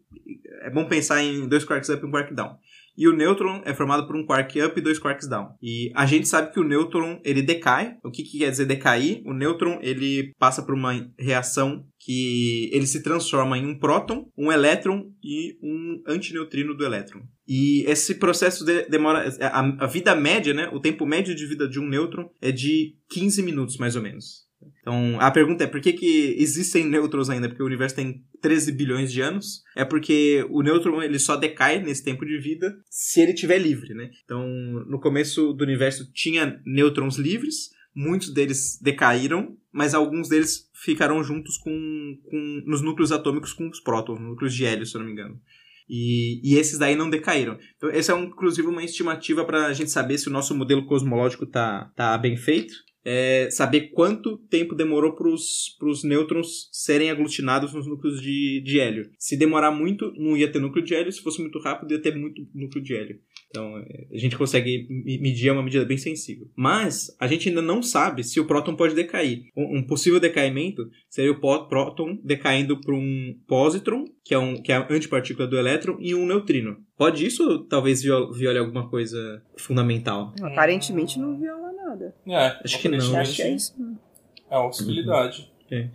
é 0.61 0.69
bom 0.69 0.85
pensar 0.85 1.21
em 1.21 1.47
dois 1.47 1.65
quarks 1.65 1.89
up 1.89 2.01
e 2.01 2.07
um 2.07 2.11
quark 2.11 2.33
down. 2.33 2.57
E 2.99 3.07
o 3.07 3.13
nêutron 3.13 3.61
é 3.63 3.73
formado 3.73 4.05
por 4.05 4.17
um 4.17 4.25
quark 4.25 4.61
up 4.61 4.77
e 4.77 4.83
dois 4.83 4.99
quarks 4.99 5.25
down. 5.25 5.51
E 5.63 5.89
a 5.95 6.05
gente 6.05 6.27
sabe 6.27 6.51
que 6.51 6.59
o 6.59 6.65
nêutron, 6.65 7.21
ele 7.23 7.41
decai. 7.41 7.95
O 8.03 8.11
que, 8.11 8.23
que 8.23 8.39
quer 8.39 8.51
dizer 8.51 8.65
decair? 8.65 9.21
O 9.25 9.33
nêutron, 9.33 9.79
ele 9.81 10.33
passa 10.37 10.61
por 10.61 10.75
uma 10.75 11.09
reação 11.17 11.85
que 11.97 12.69
ele 12.73 12.85
se 12.85 13.01
transforma 13.01 13.57
em 13.57 13.65
um 13.65 13.79
próton, 13.79 14.29
um 14.37 14.51
elétron 14.51 15.05
e 15.23 15.57
um 15.63 16.03
antineutrino 16.05 16.75
do 16.75 16.83
elétron. 16.83 17.21
E 17.47 17.85
esse 17.89 18.15
processo 18.15 18.65
de, 18.65 18.89
demora. 18.89 19.33
A, 19.43 19.85
a, 19.85 19.87
vida 19.87 20.13
média, 20.13 20.53
né? 20.53 20.69
O 20.73 20.81
tempo 20.81 21.05
médio 21.05 21.33
de 21.33 21.45
vida 21.45 21.69
de 21.69 21.79
um 21.79 21.87
nêutron 21.87 22.29
é 22.41 22.51
de 22.51 22.97
15 23.11 23.41
minutos, 23.43 23.77
mais 23.77 23.95
ou 23.95 24.01
menos. 24.01 24.48
Então, 24.81 25.19
a 25.19 25.29
pergunta 25.29 25.63
é 25.63 25.67
por 25.67 25.81
que, 25.81 25.93
que 25.93 26.35
existem 26.37 26.85
nêutrons 26.85 27.29
ainda? 27.29 27.47
Porque 27.47 27.61
o 27.61 27.65
universo 27.65 27.95
tem 27.95 28.23
13 28.41 28.71
bilhões 28.71 29.11
de 29.11 29.21
anos. 29.21 29.63
É 29.75 29.83
porque 29.83 30.45
o 30.49 30.61
nêutron 30.61 31.01
ele 31.01 31.19
só 31.19 31.35
decai 31.35 31.81
nesse 31.81 32.03
tempo 32.03 32.25
de 32.25 32.37
vida 32.37 32.77
se 32.89 33.21
ele 33.21 33.33
estiver 33.33 33.57
livre, 33.57 33.93
né? 33.93 34.09
Então, 34.23 34.47
no 34.87 34.99
começo 34.99 35.53
do 35.53 35.63
universo 35.63 36.11
tinha 36.13 36.61
nêutrons 36.65 37.17
livres, 37.17 37.71
muitos 37.93 38.33
deles 38.33 38.79
decaíram, 38.81 39.57
mas 39.71 39.93
alguns 39.93 40.29
deles 40.29 40.69
ficaram 40.73 41.23
juntos 41.23 41.57
com, 41.57 42.17
com 42.23 42.63
nos 42.65 42.81
núcleos 42.81 43.11
atômicos 43.11 43.53
com 43.53 43.67
os 43.69 43.79
prótons, 43.79 44.19
núcleos 44.19 44.53
de 44.53 44.65
hélio, 44.65 44.85
se 44.85 44.95
eu 44.95 44.99
não 44.99 45.07
me 45.07 45.13
engano. 45.13 45.39
E, 45.89 46.39
e, 46.43 46.55
esses 46.55 46.77
daí 46.77 46.95
não 46.95 47.09
decaíram. 47.09 47.57
Então, 47.75 47.89
essa 47.89 48.11
é, 48.11 48.15
um, 48.15 48.25
inclusive, 48.25 48.67
uma 48.67 48.83
estimativa 48.83 49.43
para 49.43 49.65
a 49.65 49.73
gente 49.73 49.89
saber 49.89 50.19
se 50.19 50.27
o 50.27 50.31
nosso 50.31 50.53
modelo 50.55 50.85
cosmológico 50.85 51.47
tá, 51.47 51.91
tá 51.95 52.15
bem 52.15 52.37
feito 52.37 52.73
é 53.03 53.49
saber 53.51 53.91
quanto 53.91 54.37
tempo 54.49 54.75
demorou 54.75 55.13
para 55.15 55.27
os 55.27 56.03
nêutrons 56.03 56.69
serem 56.71 57.09
aglutinados 57.09 57.73
nos 57.73 57.87
núcleos 57.87 58.21
de, 58.21 58.61
de 58.63 58.79
hélio. 58.79 59.09
Se 59.17 59.37
demorar 59.37 59.71
muito, 59.71 60.11
não 60.17 60.35
ia 60.35 60.51
ter 60.51 60.59
núcleo 60.59 60.83
de 60.83 60.93
hélio, 60.93 61.11
se 61.11 61.21
fosse 61.21 61.41
muito 61.41 61.59
rápido, 61.59 61.91
ia 61.91 62.01
ter 62.01 62.15
muito 62.15 62.41
núcleo 62.53 62.83
de 62.83 62.95
hélio. 62.95 63.19
Então, 63.49 63.77
é, 63.79 64.07
a 64.13 64.17
gente 64.17 64.37
consegue 64.37 64.87
medir 65.21 65.49
é 65.49 65.51
uma 65.51 65.63
medida 65.63 65.83
bem 65.83 65.97
sensível. 65.97 66.47
Mas, 66.55 67.15
a 67.19 67.27
gente 67.27 67.49
ainda 67.49 67.61
não 67.61 67.81
sabe 67.81 68.23
se 68.23 68.39
o 68.39 68.45
próton 68.45 68.75
pode 68.75 68.93
decair. 68.93 69.43
Um 69.55 69.81
possível 69.81 70.19
decaimento 70.19 70.87
seria 71.09 71.31
o 71.31 71.39
próton 71.39 72.19
decaindo 72.23 72.79
para 72.79 72.93
um 72.93 73.35
positron, 73.47 74.05
que 74.23 74.33
é, 74.33 74.37
um, 74.37 74.61
que 74.61 74.71
é 74.71 74.75
a 74.75 74.87
antipartícula 74.89 75.47
do 75.47 75.57
elétron, 75.57 75.97
e 75.99 76.13
um 76.13 76.27
neutrino. 76.27 76.77
Pode 76.95 77.25
isso 77.25 77.65
talvez 77.65 78.03
viole 78.03 78.59
alguma 78.59 78.89
coisa 78.89 79.41
fundamental? 79.57 80.33
Aparentemente 80.41 81.17
não 81.17 81.39
viola 81.39 81.68
nada. 81.89 82.15
É, 82.27 82.59
acho 82.63 82.79
que 82.79 82.89
não. 82.89 83.15
Acho 83.17 83.35
que 83.35 83.41
é 83.41 83.51
isso. 83.51 83.75
É 84.49 84.57
uma 84.57 84.67
possibilidade. 84.67 85.51
Uhum. 85.71 85.77
É. 85.77 85.89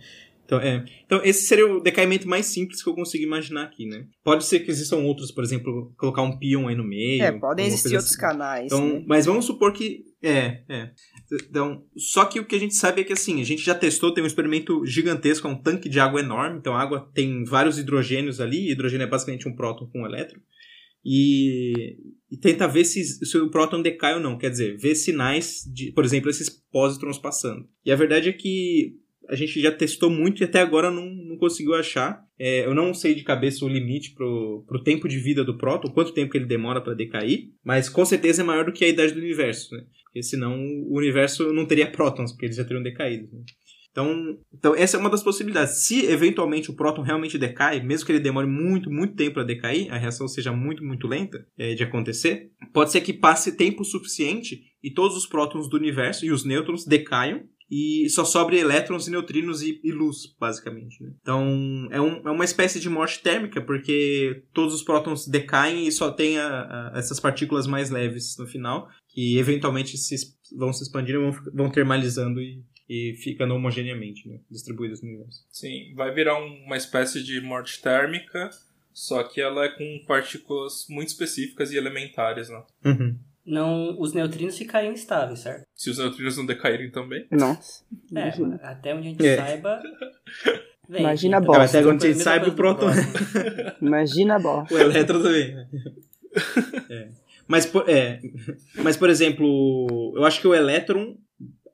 Então, 0.45 0.59
é. 0.59 0.85
então, 1.03 1.21
esse 1.23 1.47
seria 1.47 1.65
o 1.65 1.81
decaimento 1.81 2.29
mais 2.29 2.45
simples 2.45 2.83
que 2.83 2.87
eu 2.87 2.93
consigo 2.93 3.23
imaginar 3.23 3.63
aqui, 3.63 3.87
né? 3.87 4.05
Pode 4.23 4.45
ser 4.45 4.59
que 4.59 4.69
existam 4.69 4.97
outros, 4.97 5.31
por 5.31 5.43
exemplo, 5.43 5.91
colocar 5.97 6.21
um 6.21 6.37
pion 6.37 6.67
aí 6.67 6.75
no 6.75 6.83
meio. 6.83 7.23
É, 7.23 7.31
podem 7.31 7.65
existir 7.65 7.95
outros 7.95 8.11
assim. 8.11 8.21
canais. 8.21 8.65
Então, 8.67 8.87
né? 8.87 9.03
Mas 9.07 9.25
vamos 9.25 9.45
supor 9.45 9.73
que 9.73 10.05
É, 10.21 10.61
é. 10.69 10.91
Então, 11.49 11.83
só 11.97 12.25
que 12.25 12.39
o 12.39 12.45
que 12.45 12.55
a 12.55 12.59
gente 12.59 12.75
sabe 12.75 13.01
é 13.01 13.03
que 13.03 13.13
assim, 13.13 13.41
a 13.41 13.43
gente 13.43 13.63
já 13.63 13.73
testou, 13.73 14.13
tem 14.13 14.23
um 14.23 14.27
experimento 14.27 14.85
gigantesco, 14.85 15.47
é 15.47 15.49
um 15.49 15.59
tanque 15.59 15.89
de 15.89 15.99
água 15.99 16.19
enorme, 16.19 16.59
então 16.59 16.75
a 16.75 16.81
água 16.81 17.09
tem 17.13 17.43
vários 17.43 17.79
hidrogênios 17.79 18.39
ali, 18.39 18.71
hidrogênio 18.71 19.05
é 19.05 19.09
basicamente 19.09 19.47
um 19.49 19.55
próton 19.55 19.87
com 19.87 20.03
um 20.03 20.05
elétron, 20.05 20.39
e, 21.05 21.97
e 22.31 22.37
tenta 22.37 22.67
ver 22.67 22.83
se, 22.83 23.03
se, 23.03 23.37
o 23.37 23.51
próton 23.51 23.81
decai 23.81 24.15
ou 24.15 24.19
não, 24.19 24.37
quer 24.37 24.49
dizer, 24.49 24.75
ver 24.77 24.95
sinais 24.95 25.63
de, 25.71 25.91
por 25.91 26.03
exemplo, 26.03 26.29
esses 26.29 26.49
pósitrons 26.71 27.19
passando. 27.19 27.67
E 27.85 27.91
a 27.91 27.95
verdade 27.95 28.29
é 28.29 28.33
que 28.33 28.95
a 29.29 29.35
gente 29.35 29.59
já 29.61 29.71
testou 29.71 30.09
muito 30.09 30.41
e 30.41 30.45
até 30.45 30.59
agora 30.59 30.89
não, 30.89 31.05
não 31.05 31.37
conseguiu 31.37 31.75
achar. 31.75 32.23
É, 32.37 32.65
eu 32.65 32.73
não 32.73 32.93
sei 32.93 33.13
de 33.13 33.23
cabeça 33.23 33.63
o 33.63 33.69
limite 33.69 34.13
pro, 34.13 34.63
pro 34.67 34.83
tempo 34.83 35.07
de 35.07 35.19
vida 35.19 35.43
do 35.43 35.57
próton, 35.57 35.91
quanto 35.91 36.13
tempo 36.13 36.31
que 36.31 36.37
ele 36.37 36.45
demora 36.45 36.81
para 36.81 36.93
decair, 36.93 37.51
mas 37.63 37.87
com 37.87 38.03
certeza 38.03 38.41
é 38.41 38.45
maior 38.45 38.65
do 38.65 38.73
que 38.73 38.83
a 38.83 38.89
idade 38.89 39.13
do 39.13 39.19
universo, 39.19 39.73
né? 39.73 39.85
Porque 40.03 40.21
senão 40.23 40.57
o 40.57 40.97
universo 40.97 41.53
não 41.53 41.65
teria 41.65 41.89
prótons, 41.89 42.31
porque 42.31 42.45
eles 42.45 42.55
já 42.55 42.63
teriam 42.63 42.83
decaído. 42.83 43.29
Né? 43.31 43.43
Então, 43.95 44.37
então, 44.53 44.75
essa 44.75 44.97
é 44.97 44.99
uma 44.99 45.09
das 45.09 45.23
possibilidades. 45.23 45.85
Se 45.85 46.05
eventualmente 46.05 46.69
o 46.69 46.75
próton 46.75 47.01
realmente 47.01 47.37
decai, 47.37 47.79
mesmo 47.81 48.05
que 48.05 48.11
ele 48.11 48.19
demore 48.19 48.45
muito, 48.45 48.91
muito 48.91 49.15
tempo 49.15 49.35
para 49.35 49.45
decair, 49.45 49.89
a 49.89 49.97
reação 49.97 50.27
seja 50.27 50.51
muito, 50.51 50.83
muito 50.83 51.07
lenta 51.07 51.47
é, 51.57 51.73
de 51.73 51.81
acontecer, 51.81 52.51
pode 52.73 52.91
ser 52.91 52.99
que 52.99 53.13
passe 53.13 53.55
tempo 53.55 53.85
suficiente 53.85 54.63
e 54.83 54.91
todos 54.91 55.15
os 55.15 55.25
prótons 55.25 55.69
do 55.69 55.77
universo 55.77 56.25
e 56.25 56.31
os 56.31 56.43
nêutrons 56.43 56.85
decaiam 56.85 57.43
e 57.71 58.07
só 58.09 58.25
sobre 58.25 58.59
elétrons 58.59 59.07
e 59.07 59.11
neutrinos 59.11 59.61
e, 59.61 59.79
e 59.81 59.93
luz, 59.93 60.35
basicamente. 60.37 61.01
Né? 61.01 61.13
Então, 61.21 61.87
é, 61.89 61.99
um, 62.01 62.17
é, 62.27 62.31
uma 62.31 62.45
espécie 62.45 62.81
de 62.81 62.89
morte 62.89 63.23
térmica, 63.23 63.61
porque 63.61 64.43
todos 64.53 64.73
os 64.75 64.83
prótons 64.83 65.25
decaem 65.25 65.87
e 65.87 65.91
só 65.91 66.11
tem 66.11 66.37
a, 66.37 66.91
a, 66.93 66.99
essas 66.99 67.19
partículas 67.19 67.65
mais 67.65 67.89
leves 67.89 68.35
no 68.37 68.45
final, 68.45 68.89
que 69.07 69.37
eventualmente 69.37 69.97
se, 69.97 70.15
vão 70.55 70.73
se 70.73 70.83
expandindo 70.83 71.21
vão, 71.21 71.31
vão 71.53 71.71
termalizando 71.71 72.41
e, 72.41 72.61
e 72.87 73.15
ficando 73.15 73.55
homogeneamente 73.55 74.27
né? 74.27 74.39
distribuídas 74.49 75.01
no 75.01 75.09
universo. 75.09 75.45
Sim, 75.49 75.93
vai 75.95 76.13
virar 76.13 76.37
uma 76.37 76.77
espécie 76.77 77.23
de 77.23 77.41
morte 77.41 77.81
térmica, 77.81 78.49
só 78.93 79.23
que 79.23 79.41
ela 79.41 79.65
é 79.65 79.69
com 79.69 80.05
partículas 80.07 80.85
muito 80.89 81.09
específicas 81.09 81.71
e 81.71 81.77
elementares, 81.77 82.49
né? 82.49 82.63
Uhum 82.83 83.17
não, 83.45 83.95
os 83.99 84.11
neutrinos 84.11 84.57
ficariam 84.57 84.91
estáveis, 84.91 85.39
certo? 85.39 85.67
Se 85.75 85.91
os 85.91 85.99
neutrinos 85.99 86.35
não 86.35 86.45
decaírem 86.45 86.89
também? 86.89 87.27
Nossa. 87.29 87.83
É, 88.15 88.29
até 88.65 88.95
onde 88.95 89.07
a 89.07 89.11
gente 89.11 89.25
é. 89.25 89.37
saiba. 89.37 89.81
Vem, 90.89 91.01
Imagina 91.01 91.37
a 91.37 91.41
bosta. 91.41 91.79
Até 91.79 91.87
onde 91.87 92.07
a 92.07 92.11
gente 92.11 92.23
saiba 92.23 92.49
o 92.49 92.53
próton. 92.53 92.87
Imagina 93.81 94.35
a 94.35 94.39
bosta. 94.39 94.73
O 94.73 94.79
elétron 94.79 95.21
também. 95.21 95.67
é. 96.89 97.09
Mas, 97.47 97.71
é, 97.87 98.19
mas, 98.81 98.97
por 98.97 99.07
exemplo, 99.07 100.13
eu 100.15 100.25
acho 100.25 100.41
que 100.41 100.47
o 100.47 100.55
elétron 100.55 101.15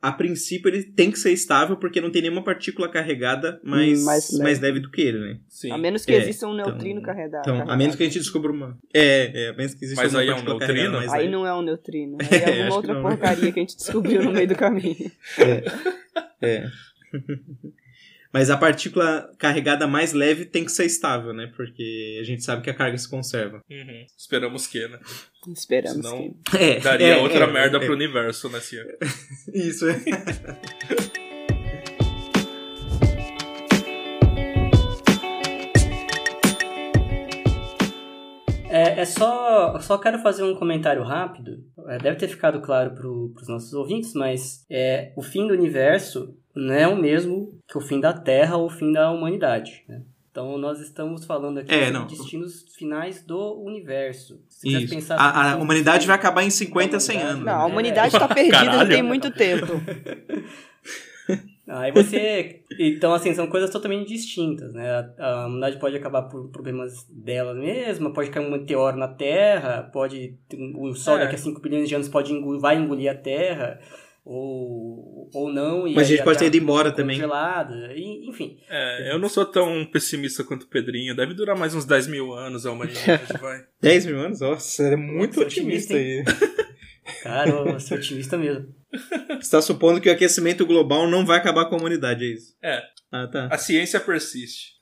a 0.02 0.12
princípio 0.12 0.70
ele 0.70 0.84
tem 0.84 1.12
que 1.12 1.20
ser 1.20 1.32
estável 1.32 1.78
porque 1.78 2.02
não 2.02 2.12
tem 2.12 2.24
nenhuma 2.24 2.44
partícula 2.44 2.90
carregada 2.90 3.62
mais, 3.64 4.04
mais, 4.04 4.32
leve. 4.32 4.44
mais 4.44 4.60
leve 4.60 4.80
do 4.80 4.90
que 4.90 5.02
ele, 5.02 5.20
né? 5.20 5.40
Sim. 5.48 5.72
A 5.72 5.78
menos 5.78 6.04
que 6.04 6.12
é, 6.12 6.18
exista 6.18 6.48
um 6.48 6.56
neutrino 6.56 7.00
então, 7.00 7.14
carregado. 7.14 7.42
Então, 7.42 7.70
a 7.70 7.78
menos 7.78 7.96
que 7.96 8.02
a 8.02 8.06
gente 8.08 8.18
descubra 8.18 8.52
uma. 8.52 8.78
É, 8.94 9.46
é 9.46 9.50
a 9.50 9.54
menos 9.54 9.76
que 9.76 9.86
exista 9.86 10.04
mas 10.04 10.14
uma 10.14 10.22
aí 10.22 10.30
é 10.30 10.36
um 10.36 10.44
neutrino? 10.44 10.98
Aí, 10.98 11.10
aí 11.12 11.30
não 11.30 11.46
é 11.46 11.54
um 11.54 11.62
neutrino. 11.62 12.18
Aí 12.32 12.38
é 12.38 12.64
alguma 12.64 12.76
outra 12.76 13.02
porcaria 13.02 13.52
que 13.52 13.60
a 13.60 13.62
gente 13.62 13.78
descobriu 13.78 14.24
no 14.24 14.32
meio 14.32 14.48
do 14.48 14.56
caminho. 14.56 15.12
É. 16.42 16.64
é. 16.64 16.68
Mas 18.34 18.50
a 18.50 18.58
partícula 18.58 19.30
carregada 19.38 19.86
mais 19.88 20.14
leve 20.14 20.46
tem 20.46 20.64
que 20.64 20.72
ser 20.72 20.86
estável, 20.86 21.34
né? 21.34 21.52
Porque 21.56 22.18
a 22.22 22.24
gente 22.24 22.44
sabe 22.44 22.62
que 22.62 22.70
a 22.70 22.74
carga 22.74 22.98
se 22.98 23.10
conserva. 23.10 23.62
Uhum. 23.70 24.06
Esperamos 24.18 24.68
que, 24.68 24.88
né? 24.88 25.00
Esperamos 25.50 26.06
Senão 26.06 26.34
que. 26.50 26.58
É, 26.58 26.80
daria 26.80 27.16
é, 27.16 27.18
outra 27.18 27.46
é, 27.46 27.52
merda 27.52 27.78
é, 27.78 27.80
pro 27.80 27.94
universo, 27.94 28.50
né, 28.50 28.60
Cia? 28.60 28.86
Isso, 29.54 29.86
é. 29.90 30.00
É, 39.02 39.06
só, 39.06 39.80
só 39.80 39.98
quero 39.98 40.20
fazer 40.20 40.44
um 40.44 40.54
comentário 40.54 41.02
rápido. 41.02 41.64
É, 41.88 41.98
deve 41.98 42.18
ter 42.18 42.28
ficado 42.28 42.62
claro 42.62 42.92
para 42.92 43.08
os 43.08 43.48
nossos 43.48 43.74
ouvintes, 43.74 44.14
mas 44.14 44.64
é, 44.70 45.12
o 45.16 45.24
fim 45.24 45.48
do 45.48 45.54
universo 45.54 46.36
não 46.56 46.74
é 46.74 46.88
o 46.88 46.96
mesmo 46.96 47.58
que 47.68 47.78
o 47.78 47.82
fim 47.82 48.00
da 48.00 48.14
Terra 48.14 48.58
ou 48.58 48.68
o 48.68 48.70
fim 48.70 48.92
da 48.92 49.12
humanidade. 49.12 49.84
Né? 49.88 50.04
Então 50.30 50.56
nós 50.60 50.80
estamos 50.80 51.26
falando 51.26 51.58
aqui 51.58 51.74
é, 51.74 51.92
sobre 51.92 52.16
destinos 52.16 52.66
finais 52.78 53.24
do 53.24 53.60
universo. 53.64 54.40
Se 54.48 54.70
Isso. 54.70 54.94
Pensar 54.94 55.16
a, 55.16 55.54
a 55.54 55.56
humanidade 55.58 56.06
vai 56.06 56.16
acabar 56.16 56.44
em 56.44 56.52
50, 56.52 57.00
100 57.00 57.22
anos. 57.22 57.46
Não, 57.46 57.54
a 57.54 57.66
humanidade 57.66 58.16
está 58.16 58.26
é. 58.26 58.34
perdida 58.34 58.72
já 58.72 58.86
tem 58.88 59.02
muito 59.02 59.32
tempo. 59.32 59.66
Aí 61.72 61.92
você. 61.92 62.62
Então, 62.78 63.14
assim, 63.14 63.34
são 63.34 63.48
coisas 63.48 63.70
totalmente 63.70 64.10
distintas, 64.10 64.74
né? 64.74 65.14
A, 65.18 65.26
a 65.26 65.46
humanidade 65.46 65.80
pode 65.80 65.96
acabar 65.96 66.24
por 66.24 66.50
problemas 66.50 67.06
dela 67.10 67.54
mesma, 67.54 68.12
pode 68.12 68.30
cair 68.30 68.46
um 68.46 68.52
meteoro 68.52 68.98
na 68.98 69.08
Terra, 69.08 69.90
pode. 69.94 70.38
O 70.76 70.94
Sol 70.94 71.16
é. 71.16 71.20
daqui 71.22 71.36
a 71.36 71.38
5 71.38 71.62
bilhões 71.62 71.88
de 71.88 71.96
anos 71.96 72.10
pode 72.10 72.34
engolir, 72.34 72.60
vai 72.60 72.76
engolir 72.76 73.10
a 73.10 73.16
Terra 73.16 73.80
ou, 74.26 75.30
ou 75.34 75.52
não. 75.52 75.84
Mas 75.94 76.08
a 76.08 76.16
gente 76.16 76.24
pode 76.24 76.40
ter 76.40 76.48
ido 76.48 76.58
embora 76.58 76.92
também. 76.92 77.18
E, 77.96 78.30
enfim. 78.30 78.58
É, 78.70 79.14
eu 79.14 79.20
não 79.20 79.30
sou 79.30 79.46
tão 79.46 79.86
pessimista 79.86 80.44
quanto 80.44 80.64
o 80.64 80.68
Pedrinho. 80.68 81.16
Deve 81.16 81.34
durar 81.34 81.58
mais 81.58 81.74
uns 81.74 81.86
10 81.86 82.08
mil 82.08 82.34
anos 82.34 82.66
a 82.66 82.72
humanidade, 82.72 83.32
vai. 83.40 83.64
10 83.82 84.06
mil 84.08 84.20
anos? 84.20 84.42
Nossa, 84.42 84.84
é 84.84 84.96
muito 84.98 85.40
otimista, 85.40 85.94
otimista 85.94 85.96
aí. 85.96 86.24
Cara, 87.24 87.50
eu 87.50 87.80
sou 87.80 87.98
otimista 87.98 88.38
mesmo. 88.38 88.74
Você 88.92 89.36
está 89.38 89.62
supondo 89.62 90.02
que 90.02 90.10
o 90.10 90.12
aquecimento 90.12 90.66
global 90.66 91.08
não 91.08 91.26
vai 91.26 91.38
acabar 91.38 91.66
com 91.66 91.76
a 91.76 91.78
humanidade, 91.78 92.26
é 92.26 92.28
isso? 92.28 92.56
É. 92.62 92.84
Ah, 93.12 93.28
tá. 93.28 93.48
A 93.52 93.58
ciência 93.58 94.00
persiste 94.00 94.82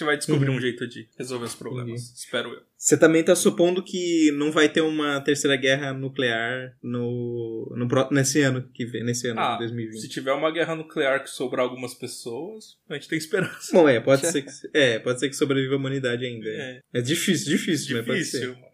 gente 0.00 0.04
vai 0.04 0.16
descobrir 0.16 0.48
uhum. 0.48 0.56
um 0.56 0.60
jeito 0.60 0.86
de 0.86 1.08
resolver 1.18 1.44
os 1.44 1.54
problemas. 1.54 2.00
Uhum. 2.00 2.14
Espero 2.14 2.50
eu. 2.50 2.62
Você 2.76 2.96
também 2.96 3.22
tá 3.22 3.36
supondo 3.36 3.82
que 3.82 4.32
não 4.32 4.50
vai 4.50 4.68
ter 4.68 4.80
uma 4.80 5.20
terceira 5.20 5.56
guerra 5.56 5.92
nuclear 5.92 6.74
no, 6.82 7.72
no 7.76 7.88
nesse 8.10 8.40
ano 8.40 8.68
que 8.72 8.86
vem, 8.86 9.04
nesse 9.04 9.28
ano, 9.28 9.40
ah, 9.40 9.56
2020. 9.58 10.00
Se 10.00 10.08
tiver 10.08 10.32
uma 10.32 10.50
guerra 10.50 10.74
nuclear 10.74 11.22
que 11.22 11.30
sobrar 11.30 11.64
algumas 11.64 11.94
pessoas, 11.94 12.78
a 12.88 12.94
gente 12.94 13.08
tem 13.08 13.18
esperança. 13.18 13.72
Bom, 13.72 13.88
é, 13.88 14.00
pode 14.00 14.26
ser 14.28 14.42
que, 14.42 14.50
é, 14.72 14.98
pode 14.98 15.20
ser 15.20 15.28
que 15.28 15.36
sobreviva 15.36 15.74
a 15.74 15.78
humanidade 15.78 16.24
ainda. 16.24 16.48
É, 16.48 16.80
é 16.94 17.02
difícil, 17.02 17.50
difícil, 17.50 18.02
difícil 18.02 18.56
mas 18.58 18.70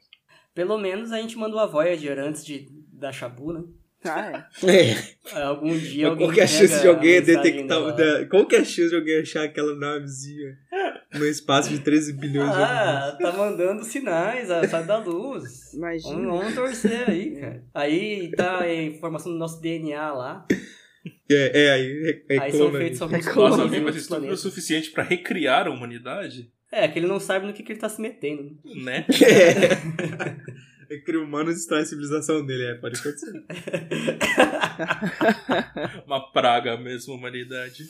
Pelo 0.54 0.78
menos 0.78 1.12
a 1.12 1.20
gente 1.20 1.36
mandou 1.36 1.58
a 1.58 1.66
Voyager 1.66 2.18
antes 2.18 2.44
de 2.44 2.68
da 2.98 3.12
Shabu, 3.12 3.52
né? 3.52 3.64
Ah, 4.04 4.48
é. 4.62 4.66
é. 5.34 5.42
Algum 5.42 5.76
dia 5.76 6.08
alguém 6.08 6.26
Qual 6.26 6.34
que 6.34 6.40
é 6.40 6.44
a 6.44 6.46
chance 6.46 6.80
de 6.80 6.88
alguém 6.88 7.22
detectar. 7.22 7.96
Da... 7.96 8.26
Qual 8.26 8.46
que 8.46 8.56
é 8.56 8.60
a 8.60 8.64
chance 8.64 8.90
de 8.90 8.96
alguém 8.96 9.20
achar 9.20 9.44
aquela 9.44 9.74
navezinha? 9.74 10.56
no 11.14 11.24
espaço 11.24 11.70
de 11.70 11.80
13 11.80 12.12
bilhões 12.14 12.50
ah, 12.50 12.54
de 12.54 12.62
anos. 12.62 13.14
Ah, 13.14 13.18
tá 13.20 13.32
mandando 13.32 13.84
sinais, 13.84 14.48
sai 14.48 14.84
da 14.84 14.98
luz. 14.98 15.72
Imagina. 15.74 16.14
Vamos, 16.14 16.38
vamos 16.38 16.54
torcer 16.54 17.08
aí, 17.08 17.36
cara. 17.40 17.64
Aí 17.74 18.30
tá 18.32 18.60
a 18.60 18.74
informação 18.84 19.32
do 19.32 19.38
nosso 19.38 19.60
DNA 19.60 20.12
lá. 20.12 20.46
É, 21.30 21.64
é 21.64 21.70
aí. 21.72 22.24
É, 22.28 22.38
aí 22.38 22.52
são 22.52 22.72
feitos 22.72 22.98
só 22.98 23.08
Nossa, 23.08 23.62
alguém 23.62 23.82
vai 23.82 23.92
ter 23.92 24.30
o 24.30 24.36
suficiente 24.36 24.90
pra 24.90 25.02
recriar 25.02 25.66
a 25.66 25.70
humanidade? 25.70 26.50
É, 26.70 26.86
que 26.88 26.98
ele 26.98 27.06
não 27.06 27.20
sabe 27.20 27.46
no 27.46 27.52
que, 27.52 27.62
que 27.62 27.72
ele 27.72 27.80
tá 27.80 27.88
se 27.88 28.00
metendo. 28.00 28.58
Né? 28.84 29.06
É. 29.22 30.66
é 30.88 30.98
cria 30.98 31.20
humanos 31.20 31.54
e 31.54 31.56
destrói 31.56 31.82
a 31.82 31.84
civilização 31.84 32.44
dele, 32.44 32.64
é, 32.64 32.74
pode 32.74 33.00
acontecer. 33.00 33.32
Uma 36.06 36.30
praga 36.32 36.76
mesmo, 36.76 37.14
humanidade. 37.14 37.86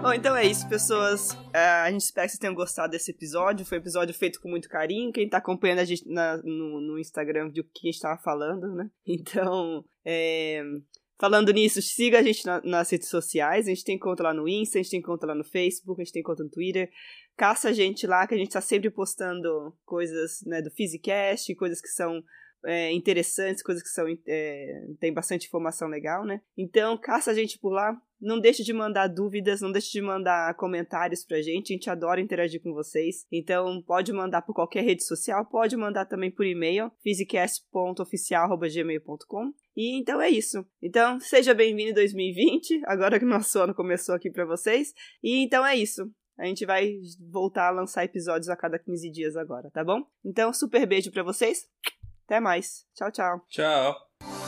Bom, 0.00 0.12
então 0.14 0.34
é 0.34 0.46
isso, 0.46 0.66
pessoas. 0.68 1.36
É, 1.52 1.58
a 1.58 1.90
gente 1.90 2.00
espera 2.00 2.26
que 2.26 2.30
vocês 2.30 2.40
tenham 2.40 2.54
gostado 2.54 2.92
desse 2.92 3.10
episódio. 3.10 3.66
Foi 3.66 3.78
um 3.78 3.82
episódio 3.82 4.14
feito 4.14 4.40
com 4.40 4.48
muito 4.48 4.68
carinho. 4.68 5.12
Quem 5.12 5.28
tá 5.28 5.36
acompanhando 5.36 5.80
a 5.80 5.84
gente 5.84 6.08
na, 6.08 6.38
no, 6.38 6.80
no, 6.80 6.98
Instagram 6.98 7.50
viu 7.50 7.62
o 7.62 7.66
que 7.66 7.88
a 7.88 7.92
gente 7.92 8.00
tava 8.00 8.18
falando, 8.20 8.74
né? 8.74 8.90
Então, 9.06 9.84
é, 10.04 10.62
Falando 11.20 11.52
nisso, 11.52 11.82
siga 11.82 12.20
a 12.20 12.22
gente 12.22 12.46
na, 12.46 12.60
nas 12.62 12.90
redes 12.90 13.08
sociais. 13.08 13.66
A 13.66 13.70
gente 13.70 13.84
tem 13.84 13.98
conta 13.98 14.22
lá 14.22 14.32
no 14.32 14.48
Insta, 14.48 14.78
a 14.78 14.82
gente 14.82 14.90
tem 14.90 15.02
conta 15.02 15.26
lá 15.26 15.34
no 15.34 15.44
Facebook, 15.44 16.00
a 16.00 16.04
gente 16.04 16.12
tem 16.12 16.22
conta 16.22 16.44
no 16.44 16.50
Twitter. 16.50 16.88
Caça 17.36 17.70
a 17.70 17.72
gente 17.72 18.06
lá, 18.06 18.26
que 18.26 18.34
a 18.34 18.38
gente 18.38 18.52
tá 18.52 18.60
sempre 18.60 18.88
postando 18.88 19.76
coisas 19.84 20.42
né, 20.46 20.62
do 20.62 20.70
Physicast, 20.70 21.52
coisas 21.56 21.80
que 21.80 21.88
são 21.88 22.22
é, 22.64 22.92
interessantes, 22.92 23.62
coisas 23.62 23.82
que 23.82 23.88
são 23.88 24.06
é, 24.26 24.86
tem 25.00 25.12
bastante 25.12 25.46
informação 25.46 25.88
legal, 25.88 26.24
né? 26.24 26.40
Então, 26.56 26.96
caça 26.96 27.32
a 27.32 27.34
gente 27.34 27.58
por 27.58 27.70
lá. 27.70 28.00
Não 28.20 28.40
deixe 28.40 28.64
de 28.64 28.72
mandar 28.72 29.06
dúvidas, 29.06 29.60
não 29.60 29.70
deixe 29.70 29.92
de 29.92 30.02
mandar 30.02 30.52
comentários 30.54 31.24
pra 31.24 31.40
gente. 31.40 31.72
A 31.72 31.76
gente 31.76 31.88
adora 31.88 32.20
interagir 32.20 32.60
com 32.62 32.72
vocês. 32.72 33.24
Então, 33.30 33.80
pode 33.82 34.12
mandar 34.12 34.42
por 34.42 34.52
qualquer 34.54 34.82
rede 34.82 35.04
social, 35.04 35.46
pode 35.46 35.76
mandar 35.76 36.06
também 36.06 36.28
por 36.30 36.44
e-mail, 36.44 36.90
physicast.oficial.gmail.com. 37.02 39.52
E 39.76 40.00
então 40.00 40.20
é 40.20 40.28
isso. 40.28 40.66
Então, 40.82 41.20
seja 41.20 41.54
bem-vindo 41.54 41.90
em 41.90 41.94
2020, 41.94 42.82
agora 42.86 43.16
que 43.18 43.24
nosso 43.24 43.58
ano 43.60 43.74
começou 43.74 44.14
aqui 44.14 44.30
para 44.30 44.44
vocês. 44.44 44.92
E 45.22 45.42
então 45.44 45.64
é 45.64 45.74
isso. 45.76 46.10
A 46.38 46.46
gente 46.46 46.64
vai 46.64 46.94
voltar 47.32 47.68
a 47.68 47.72
lançar 47.72 48.04
episódios 48.04 48.48
a 48.48 48.56
cada 48.56 48.78
15 48.78 49.10
dias 49.10 49.36
agora, 49.36 49.70
tá 49.70 49.84
bom? 49.84 50.02
Então, 50.24 50.52
super 50.52 50.86
beijo 50.86 51.10
para 51.10 51.24
vocês. 51.24 51.66
Até 52.26 52.38
mais. 52.40 52.86
Tchau, 52.94 53.10
tchau. 53.10 53.44
Tchau. 53.48 54.47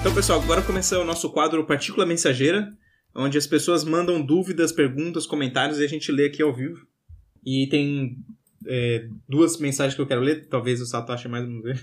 Então, 0.00 0.14
pessoal, 0.14 0.40
agora 0.40 0.62
começa 0.62 0.98
o 0.98 1.04
nosso 1.04 1.30
quadro 1.30 1.66
Partícula 1.66 2.06
Mensageira, 2.06 2.74
onde 3.14 3.36
as 3.36 3.46
pessoas 3.46 3.84
mandam 3.84 4.24
dúvidas, 4.24 4.72
perguntas, 4.72 5.26
comentários 5.26 5.78
e 5.78 5.84
a 5.84 5.86
gente 5.86 6.10
lê 6.10 6.24
aqui 6.24 6.40
ao 6.42 6.54
vivo. 6.54 6.86
E 7.44 7.66
tem 7.66 8.16
é, 8.66 9.06
duas 9.28 9.58
mensagens 9.58 9.94
que 9.94 10.00
eu 10.00 10.06
quero 10.06 10.22
ler, 10.22 10.48
talvez 10.48 10.80
o 10.80 10.86
Sato 10.86 11.12
ache 11.12 11.28
mais, 11.28 11.44
vamos 11.44 11.62
ver. 11.62 11.78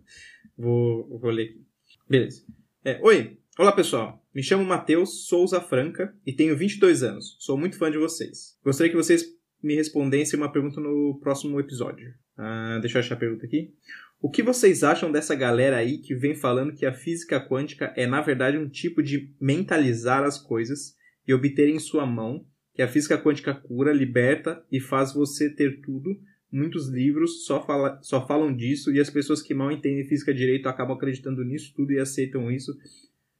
vou, 0.56 1.18
vou 1.18 1.30
ler 1.30 1.42
aqui. 1.42 1.62
Beleza. 2.08 2.42
É, 2.82 2.98
Oi, 3.02 3.38
olá 3.58 3.70
pessoal. 3.70 4.24
Me 4.34 4.42
chamo 4.42 4.64
Matheus 4.64 5.26
Souza 5.26 5.60
Franca 5.60 6.16
e 6.24 6.32
tenho 6.32 6.56
22 6.56 7.02
anos. 7.02 7.36
Sou 7.38 7.58
muito 7.58 7.76
fã 7.76 7.90
de 7.90 7.98
vocês. 7.98 8.56
Gostaria 8.64 8.90
que 8.90 8.96
vocês 8.96 9.26
me 9.62 9.74
respondessem 9.74 10.38
uma 10.38 10.50
pergunta 10.50 10.80
no 10.80 11.18
próximo 11.20 11.60
episódio. 11.60 12.14
Ah, 12.34 12.78
deixa 12.80 12.96
eu 12.96 13.00
achar 13.00 13.16
a 13.16 13.18
pergunta 13.18 13.44
aqui. 13.44 13.74
O 14.20 14.28
que 14.28 14.42
vocês 14.42 14.82
acham 14.82 15.12
dessa 15.12 15.34
galera 15.34 15.76
aí 15.76 15.98
que 15.98 16.12
vem 16.12 16.34
falando 16.34 16.74
que 16.74 16.84
a 16.84 16.92
física 16.92 17.40
quântica 17.40 17.92
é 17.96 18.04
na 18.04 18.20
verdade 18.20 18.58
um 18.58 18.68
tipo 18.68 19.00
de 19.00 19.32
mentalizar 19.40 20.24
as 20.24 20.36
coisas 20.36 20.96
e 21.26 21.32
obter 21.32 21.68
em 21.68 21.78
sua 21.78 22.04
mão, 22.04 22.44
que 22.74 22.82
a 22.82 22.88
física 22.88 23.16
quântica 23.16 23.54
cura, 23.54 23.92
liberta 23.92 24.64
e 24.72 24.80
faz 24.80 25.14
você 25.14 25.48
ter 25.48 25.80
tudo? 25.82 26.18
Muitos 26.50 26.88
livros 26.88 27.44
só, 27.44 27.64
fala, 27.64 28.00
só 28.02 28.26
falam 28.26 28.54
disso 28.54 28.92
e 28.92 28.98
as 28.98 29.10
pessoas 29.10 29.40
que 29.40 29.54
mal 29.54 29.70
entendem 29.70 30.08
física 30.08 30.34
direito 30.34 30.68
acabam 30.68 30.96
acreditando 30.96 31.44
nisso 31.44 31.72
tudo 31.76 31.92
e 31.92 32.00
aceitam 32.00 32.50
isso 32.50 32.72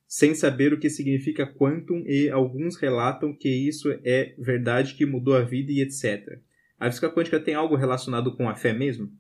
sem 0.07 0.35
saber 0.35 0.73
o 0.73 0.79
que 0.79 0.89
significa 0.89 1.47
quantum 1.47 2.05
e 2.07 2.31
alguns 2.31 2.77
relatam 2.77 3.37
que 3.37 3.49
isso 3.49 3.91
é 4.05 4.35
verdade 4.39 4.95
que 4.95 5.05
mudou 5.05 5.35
a 5.35 5.43
vida 5.43 5.73
e 5.73 5.81
etc. 5.81 6.39
A 6.79 6.89
física 6.89 7.13
quântica 7.13 7.41
tem 7.41 7.55
algo 7.55 7.75
relacionado 7.75 8.37
com 8.37 8.49
a 8.49 8.55
fé 8.55 8.73
mesmo? 8.73 9.11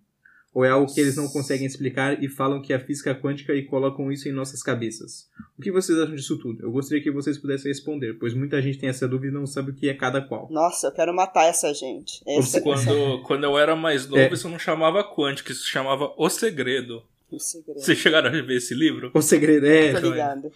Ou 0.59 0.65
é 0.65 0.71
algo 0.71 0.93
que 0.93 1.01
eles 1.01 1.15
não 1.15 1.29
conseguem 1.29 1.69
explicar 1.69 2.21
e 2.21 2.29
falam 2.29 2.61
que 2.61 2.73
é 2.73 2.77
a 2.77 2.81
física 2.81 3.15
quântica 3.15 3.55
e 3.55 3.63
colocam 3.63 4.11
isso 4.11 4.29
em 4.29 4.33
nossas 4.33 4.61
cabeças? 4.61 5.29
O 5.57 5.63
que 5.63 5.71
vocês 5.71 5.97
acham 5.97 6.17
disso 6.17 6.37
tudo? 6.37 6.65
Eu 6.65 6.73
gostaria 6.73 7.01
que 7.01 7.13
vocês 7.13 7.39
pudessem 7.39 7.71
responder, 7.71 8.15
pois 8.15 8.35
muita 8.35 8.61
gente 8.61 8.77
tem 8.77 8.89
essa 8.89 9.07
dúvida 9.07 9.29
e 9.29 9.39
não 9.39 9.47
sabe 9.47 9.71
o 9.71 9.75
que 9.75 9.89
é 9.89 9.95
cada 9.95 10.21
qual. 10.21 10.49
Nossa, 10.51 10.89
eu 10.89 10.93
quero 10.93 11.15
matar 11.15 11.45
essa 11.45 11.73
gente. 11.73 12.21
Essa... 12.27 12.61
Quando, 12.61 13.23
quando 13.23 13.45
eu 13.45 13.57
era 13.57 13.77
mais 13.77 14.09
novo, 14.09 14.21
é. 14.21 14.33
isso 14.33 14.49
não 14.49 14.59
chamava 14.59 15.05
quântica, 15.05 15.53
isso 15.53 15.65
chamava 15.65 16.13
O 16.17 16.29
Segredo. 16.29 17.05
O 17.31 17.39
Segredo. 17.39 17.79
Vocês 17.79 17.97
chegaram 17.97 18.29
a 18.29 18.33
ver 18.33 18.57
esse 18.57 18.75
livro? 18.75 19.13
O 19.15 19.23
Segredo, 19.23 19.65
é. 19.65 19.93
Tô 19.93 20.11
ligado. 20.11 20.51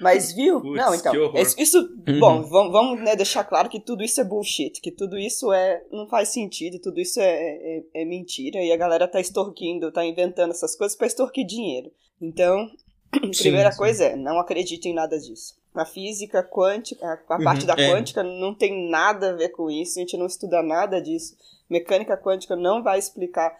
Mas 0.00 0.32
viu? 0.32 0.60
Puts, 0.60 0.76
não, 0.76 0.94
então. 0.94 1.12
Isso, 1.58 1.78
uhum. 2.06 2.20
bom, 2.20 2.42
vamos, 2.42 2.72
vamos 2.72 3.00
né, 3.00 3.16
deixar 3.16 3.44
claro 3.44 3.68
que 3.68 3.80
tudo 3.80 4.04
isso 4.04 4.20
é 4.20 4.24
bullshit, 4.24 4.80
que 4.80 4.92
tudo 4.92 5.18
isso 5.18 5.52
é 5.52 5.82
não 5.90 6.06
faz 6.06 6.28
sentido, 6.28 6.78
tudo 6.78 7.00
isso 7.00 7.20
é, 7.20 7.24
é, 7.24 7.82
é 7.94 8.04
mentira 8.04 8.62
e 8.62 8.72
a 8.72 8.76
galera 8.76 9.08
tá 9.08 9.20
extorquindo, 9.20 9.90
tá 9.90 10.04
inventando 10.04 10.50
essas 10.50 10.76
coisas 10.76 10.96
para 10.96 11.06
extorquir 11.06 11.44
dinheiro. 11.44 11.90
Então, 12.20 12.70
sim, 13.32 13.42
primeira 13.42 13.72
sim. 13.72 13.78
coisa 13.78 14.04
é, 14.04 14.16
não 14.16 14.38
acredite 14.38 14.88
em 14.88 14.94
nada 14.94 15.18
disso. 15.18 15.56
A 15.74 15.84
física 15.84 16.42
quântica, 16.42 17.04
a, 17.04 17.34
a 17.34 17.42
parte 17.42 17.62
uhum, 17.62 17.66
da 17.66 17.74
é. 17.74 17.90
quântica 17.90 18.22
não 18.22 18.54
tem 18.54 18.88
nada 18.88 19.30
a 19.30 19.36
ver 19.36 19.50
com 19.50 19.70
isso, 19.70 19.98
a 19.98 20.00
gente 20.00 20.16
não 20.16 20.26
estuda 20.26 20.62
nada 20.62 21.00
disso. 21.00 21.36
Mecânica 21.68 22.16
quântica 22.16 22.56
não 22.56 22.82
vai 22.82 22.98
explicar 22.98 23.56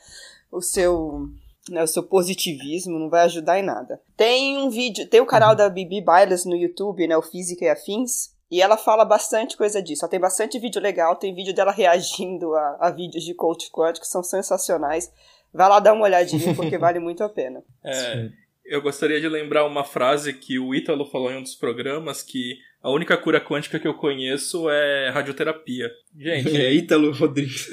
o 0.51 0.63
seu 0.63 1.29
né, 1.73 1.83
o 1.83 1.87
seu 1.87 2.03
positivismo 2.03 2.99
não 2.99 3.09
vai 3.09 3.23
ajudar 3.23 3.59
em 3.59 3.63
nada. 3.63 4.01
Tem 4.17 4.59
um 4.59 4.71
vídeo, 4.71 5.07
tem 5.09 5.21
o 5.21 5.27
canal 5.27 5.55
da 5.55 5.69
Bibi 5.69 6.01
Bailes 6.01 6.45
no 6.45 6.57
YouTube, 6.57 7.07
né, 7.07 7.17
o 7.17 7.23
Física 7.23 7.65
e 7.65 7.69
Afins, 7.69 8.37
e 8.51 8.63
ela 8.63 8.77
fala 8.77 9.05
bastante 9.05 9.57
coisa 9.57 9.83
disso. 9.83 10.05
Ela 10.05 10.11
tem 10.11 10.21
bastante 10.21 10.59
vídeo 10.59 10.81
legal, 10.81 11.17
tem 11.17 11.35
vídeo 11.35 11.55
dela 11.55 11.71
reagindo 11.73 12.55
a, 12.55 12.79
a 12.81 12.91
vídeos 12.91 13.25
de 13.25 13.35
coach 13.35 13.71
quântico 13.71 14.05
que 14.05 14.11
são 14.11 14.23
sensacionais. 14.23 15.13
Vai 15.53 15.69
lá 15.69 15.81
dar 15.81 15.93
uma 15.93 16.05
olhadinha 16.05 16.55
porque 16.55 16.77
vale 16.79 16.99
muito 16.99 17.23
a 17.23 17.29
pena. 17.29 17.63
É, 17.85 18.29
eu 18.65 18.83
gostaria 18.83 19.21
de 19.21 19.29
lembrar 19.29 19.67
uma 19.67 19.85
frase 19.85 20.33
que 20.33 20.59
o 20.59 20.75
Ítalo 20.75 21.07
falou 21.07 21.31
em 21.31 21.39
um 21.39 21.43
dos 21.43 21.55
programas 21.55 22.23
que 22.23 22.59
a 22.81 22.91
única 22.91 23.17
cura 23.17 23.41
quântica 23.41 23.79
que 23.79 23.89
eu 23.89 23.95
conheço 23.95 24.71
é 24.71 25.11
radioterapia. 25.11 25.91
Gente. 26.17 26.57
É 26.57 26.73
Ítalo 26.73 27.13
Rodrigues. 27.13 27.69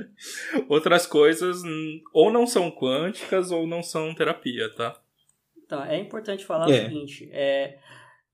outras 0.68 1.06
coisas 1.06 1.62
ou 2.12 2.30
não 2.30 2.46
são 2.46 2.70
quânticas 2.70 3.50
ou 3.50 3.66
não 3.66 3.82
são 3.82 4.14
terapia, 4.14 4.68
tá? 4.74 5.00
Então, 5.64 5.82
é 5.82 5.98
importante 5.98 6.44
falar 6.44 6.70
é. 6.70 6.72
o 6.72 6.84
seguinte: 6.84 7.30
é, 7.32 7.78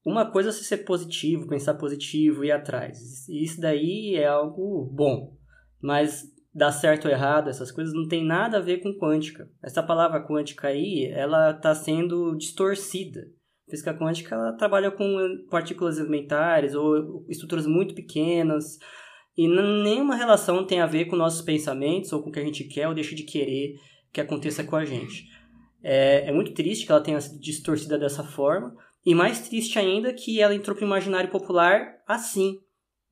uma 0.05 0.29
coisa 0.29 0.49
é 0.49 0.53
ser 0.53 0.79
positivo, 0.79 1.49
pensar 1.49 1.75
positivo 1.75 2.45
e 2.45 2.49
ir 2.49 2.53
atrás. 2.53 3.29
Isso 3.29 3.61
daí 3.61 4.17
é 4.17 4.27
algo 4.27 4.91
bom. 4.93 5.37
Mas 5.81 6.25
dar 6.53 6.73
certo 6.73 7.05
ou 7.05 7.13
errado, 7.13 7.49
essas 7.49 7.71
coisas 7.71 7.95
não 7.95 8.09
tem 8.09 8.27
nada 8.27 8.59
a 8.59 8.63
ver 8.63 8.79
com 8.79 8.99
quântica. 8.99 9.49
Essa 9.63 9.81
palavra 9.81 10.27
quântica 10.27 10.67
aí, 10.67 11.07
ela 11.15 11.53
está 11.53 11.73
sendo 11.73 12.35
distorcida 12.37 13.29
física 13.71 13.95
quântica 13.95 14.35
ela 14.35 14.53
trabalha 14.53 14.91
com 14.91 15.07
partículas 15.51 15.99
elementares 15.99 16.75
ou 16.75 17.25
estruturas 17.29 17.67
muito 17.67 17.95
pequenas 17.95 18.79
e 19.37 19.49
nenhuma 19.49 20.17
relação 20.17 20.67
tem 20.67 20.81
a 20.81 20.87
ver 20.87 21.07
com 21.07 21.17
nossos 21.17 21.43
pensamentos 21.43 22.13
ou 22.13 22.23
com 22.23 22.29
o 22.29 22.33
que 22.33 22.41
a 22.41 22.45
gente 22.45 22.65
quer 22.65 22.89
ou 22.89 22.95
deixa 22.95 23.15
de 23.15 23.23
querer 23.23 23.77
que 24.13 24.21
aconteça 24.21 24.65
com 24.65 24.77
a 24.77 24.85
gente. 24.85 25.25
É, 25.83 26.29
é 26.29 26.33
muito 26.33 26.53
triste 26.53 26.85
que 26.85 26.93
ela 26.93 27.01
tenha 27.01 27.21
sido 27.21 27.41
distorcida 27.41 27.99
dessa 27.99 28.23
forma 28.23 28.75
e 29.07 29.15
mais 29.15 29.49
triste 29.49 29.79
ainda 29.79 30.13
que 30.13 30.41
ela 30.41 30.55
entrou 30.55 30.77
para 30.77 30.85
o 30.85 30.87
imaginário 30.87 31.31
popular 31.31 32.03
assim. 32.07 32.59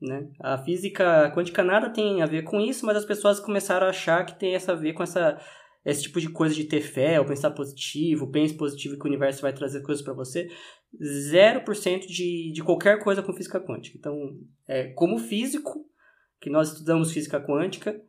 Né? 0.01 0.29
A 0.41 0.59
física 0.59 1.33
quântica 1.35 1.65
nada 1.65 1.91
tem 1.91 2.23
a 2.23 2.27
ver 2.27 2.43
com 2.43 2.61
isso, 2.61 2.85
mas 2.85 2.97
as 2.97 3.05
pessoas 3.05 3.41
começaram 3.41 3.87
a 3.87 3.91
achar 3.91 4.25
que 4.25 4.39
tem 4.39 4.55
essa 4.55 4.73
a 4.73 4.77
ver 4.77 4.93
com 4.93 5.03
essa 5.03 5.41
esse 5.85 6.03
tipo 6.03 6.21
de 6.21 6.29
coisa 6.29 6.55
de 6.55 6.65
ter 6.65 6.81
fé, 6.81 7.19
ou 7.19 7.27
pensar 7.27 7.51
positivo, 7.51 8.31
pense 8.31 8.55
positivo 8.55 8.99
que 8.99 9.05
o 9.05 9.09
universo 9.09 9.43
vai 9.43 9.53
trazer 9.53 9.83
coisas 9.83 10.05
para 10.05 10.13
você, 10.13 10.51
0% 10.97 12.07
de, 12.07 12.53
de 12.53 12.63
qualquer 12.63 13.03
coisa 13.03 13.23
com 13.23 13.33
física 13.33 13.61
quântica. 13.61 13.97
Então, 13.99 14.39
é, 14.67 14.89
como 14.89 15.19
físico, 15.19 15.87
que 16.41 16.51
nós 16.51 16.73
estudamos 16.73 17.13
física 17.13 17.41
quântica, 17.41 18.01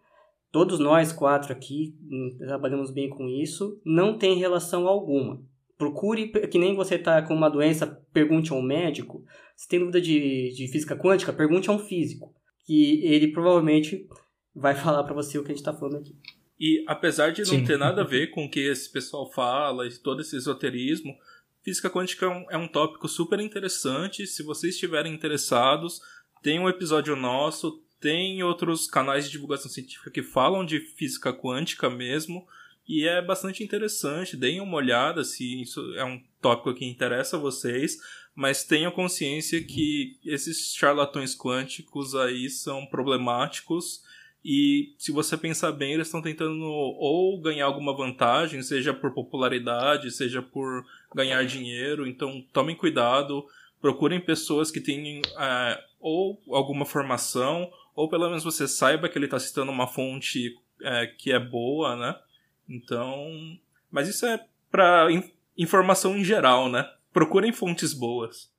todos 0.52 0.80
nós 0.80 1.12
quatro 1.12 1.52
aqui 1.52 1.96
hum, 2.02 2.36
trabalhamos 2.40 2.91
bem 2.91 3.10
com 3.10 3.28
isso, 3.28 3.80
não 3.86 4.18
tem 4.18 4.38
relação 4.38 4.88
alguma. 4.88 5.41
Procure, 5.78 6.28
que 6.28 6.60
nem 6.60 6.76
você 6.76 6.96
está 6.96 7.22
com 7.22 7.34
uma 7.34 7.50
doença, 7.50 7.88
pergunte 8.12 8.52
a 8.52 8.56
um 8.56 8.62
médico. 8.62 9.24
Se 9.56 9.68
tem 9.68 9.80
dúvida 9.80 10.02
de, 10.02 10.52
de 10.54 10.68
física 10.68 10.98
quântica, 10.98 11.32
pergunte 11.32 11.70
a 11.70 11.74
um 11.74 11.80
físico, 11.80 12.34
que 12.66 13.06
ele 13.06 13.32
provavelmente 13.32 14.08
vai 14.54 14.76
falar 14.76 15.04
para 15.04 15.14
você 15.14 15.38
o 15.38 15.44
que 15.44 15.52
a 15.52 15.56
gente 15.56 15.62
está 15.62 15.74
falando 15.74 15.98
aqui. 15.98 16.16
E 16.60 16.84
apesar 16.88 17.31
de 17.31 17.41
não 17.41 17.60
Sim. 17.60 17.64
ter 17.64 17.77
nada 17.77 18.02
a 18.02 18.06
ver 18.06 18.31
com 18.31 18.45
o 18.45 18.49
que 18.49 18.60
esse 18.60 18.91
pessoal 18.91 19.31
fala 19.31 19.88
e 19.88 19.98
todo 19.98 20.22
esse 20.22 20.36
esoterismo, 20.36 21.18
física 21.64 21.90
quântica 21.90 22.26
é 22.26 22.30
um, 22.30 22.45
é 22.52 22.57
um 22.57 22.68
tópico 22.68 23.07
super 23.07 23.40
interessante. 23.40 24.27
Se 24.27 24.44
vocês 24.44 24.73
estiverem 24.73 25.14
interessados, 25.14 26.02
tem 26.44 26.60
um 26.60 26.68
episódio 26.68 27.15
nosso, 27.15 27.81
tem 27.99 28.44
outros 28.44 28.88
canais 28.88 29.26
de 29.26 29.31
divulgação 29.31 29.72
científica 29.72 30.11
que 30.11 30.22
falam 30.22 30.65
de 30.65 30.80
física 30.80 31.31
quântica 31.31 31.90
mesmo. 31.90 32.45
E 32.88 33.07
é 33.07 33.22
bastante 33.22 33.64
interessante, 33.64 34.36
deem 34.36 34.60
uma 34.60 34.77
olhada 34.77 35.23
se 35.23 35.61
isso 35.61 35.94
é 35.94 36.03
um 36.03 36.19
tópico 36.41 36.73
que 36.73 36.86
interessa 36.86 37.38
a 37.38 37.40
vocês, 37.40 37.98
mas 38.34 38.64
tenham 38.64 38.91
consciência 38.91 39.64
que 39.64 40.18
esses 40.26 40.73
charlatões 40.73 41.38
quânticos 41.38 42.15
aí 42.15 42.49
são 42.49 42.86
problemáticos 42.88 44.02
e 44.51 44.95
se 44.97 45.11
você 45.11 45.38
pensar 45.38 45.71
bem, 45.71 45.93
eles 45.93 46.07
estão 46.07 46.23
tentando 46.23 46.65
ou 46.65 47.39
ganhar 47.39 47.67
alguma 47.67 47.95
vantagem, 47.95 48.63
seja 48.63 48.91
por 48.91 49.13
popularidade, 49.13 50.09
seja 50.09 50.41
por 50.41 50.84
ganhar 51.13 51.45
dinheiro. 51.45 52.07
Então 52.07 52.43
tomem 52.51 52.76
cuidado, 52.76 53.45
procurem 53.80 54.19
pessoas 54.19 54.71
que 54.71 54.81
tenham 54.81 55.21
é, 55.39 55.84
ou 55.99 56.41
alguma 56.49 56.84
formação, 56.84 57.71
ou 57.93 58.09
pelo 58.09 58.27
menos 58.27 58.43
você 58.43 58.67
saiba 58.67 59.07
que 59.07 59.19
ele 59.19 59.26
está 59.26 59.38
citando 59.38 59.71
uma 59.71 59.85
fonte 59.85 60.57
é, 60.81 61.05
que 61.05 61.31
é 61.31 61.38
boa, 61.38 61.95
né? 61.95 62.19
Então. 62.67 63.55
Mas 63.91 64.07
isso 64.07 64.26
é 64.26 64.43
para 64.71 65.11
in 65.11 65.31
informação 65.55 66.17
em 66.17 66.23
geral, 66.23 66.69
né? 66.69 66.91
Procurem 67.13 67.53
fontes 67.53 67.93
boas. 67.93 68.51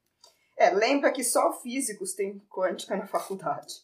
É, 0.57 0.71
lembra 0.71 1.11
que 1.11 1.25
só 1.25 1.53
físicos 1.61 2.15
têm 2.15 2.41
quântica 2.49 2.97
na 2.97 3.09
faculdade. 3.09 3.75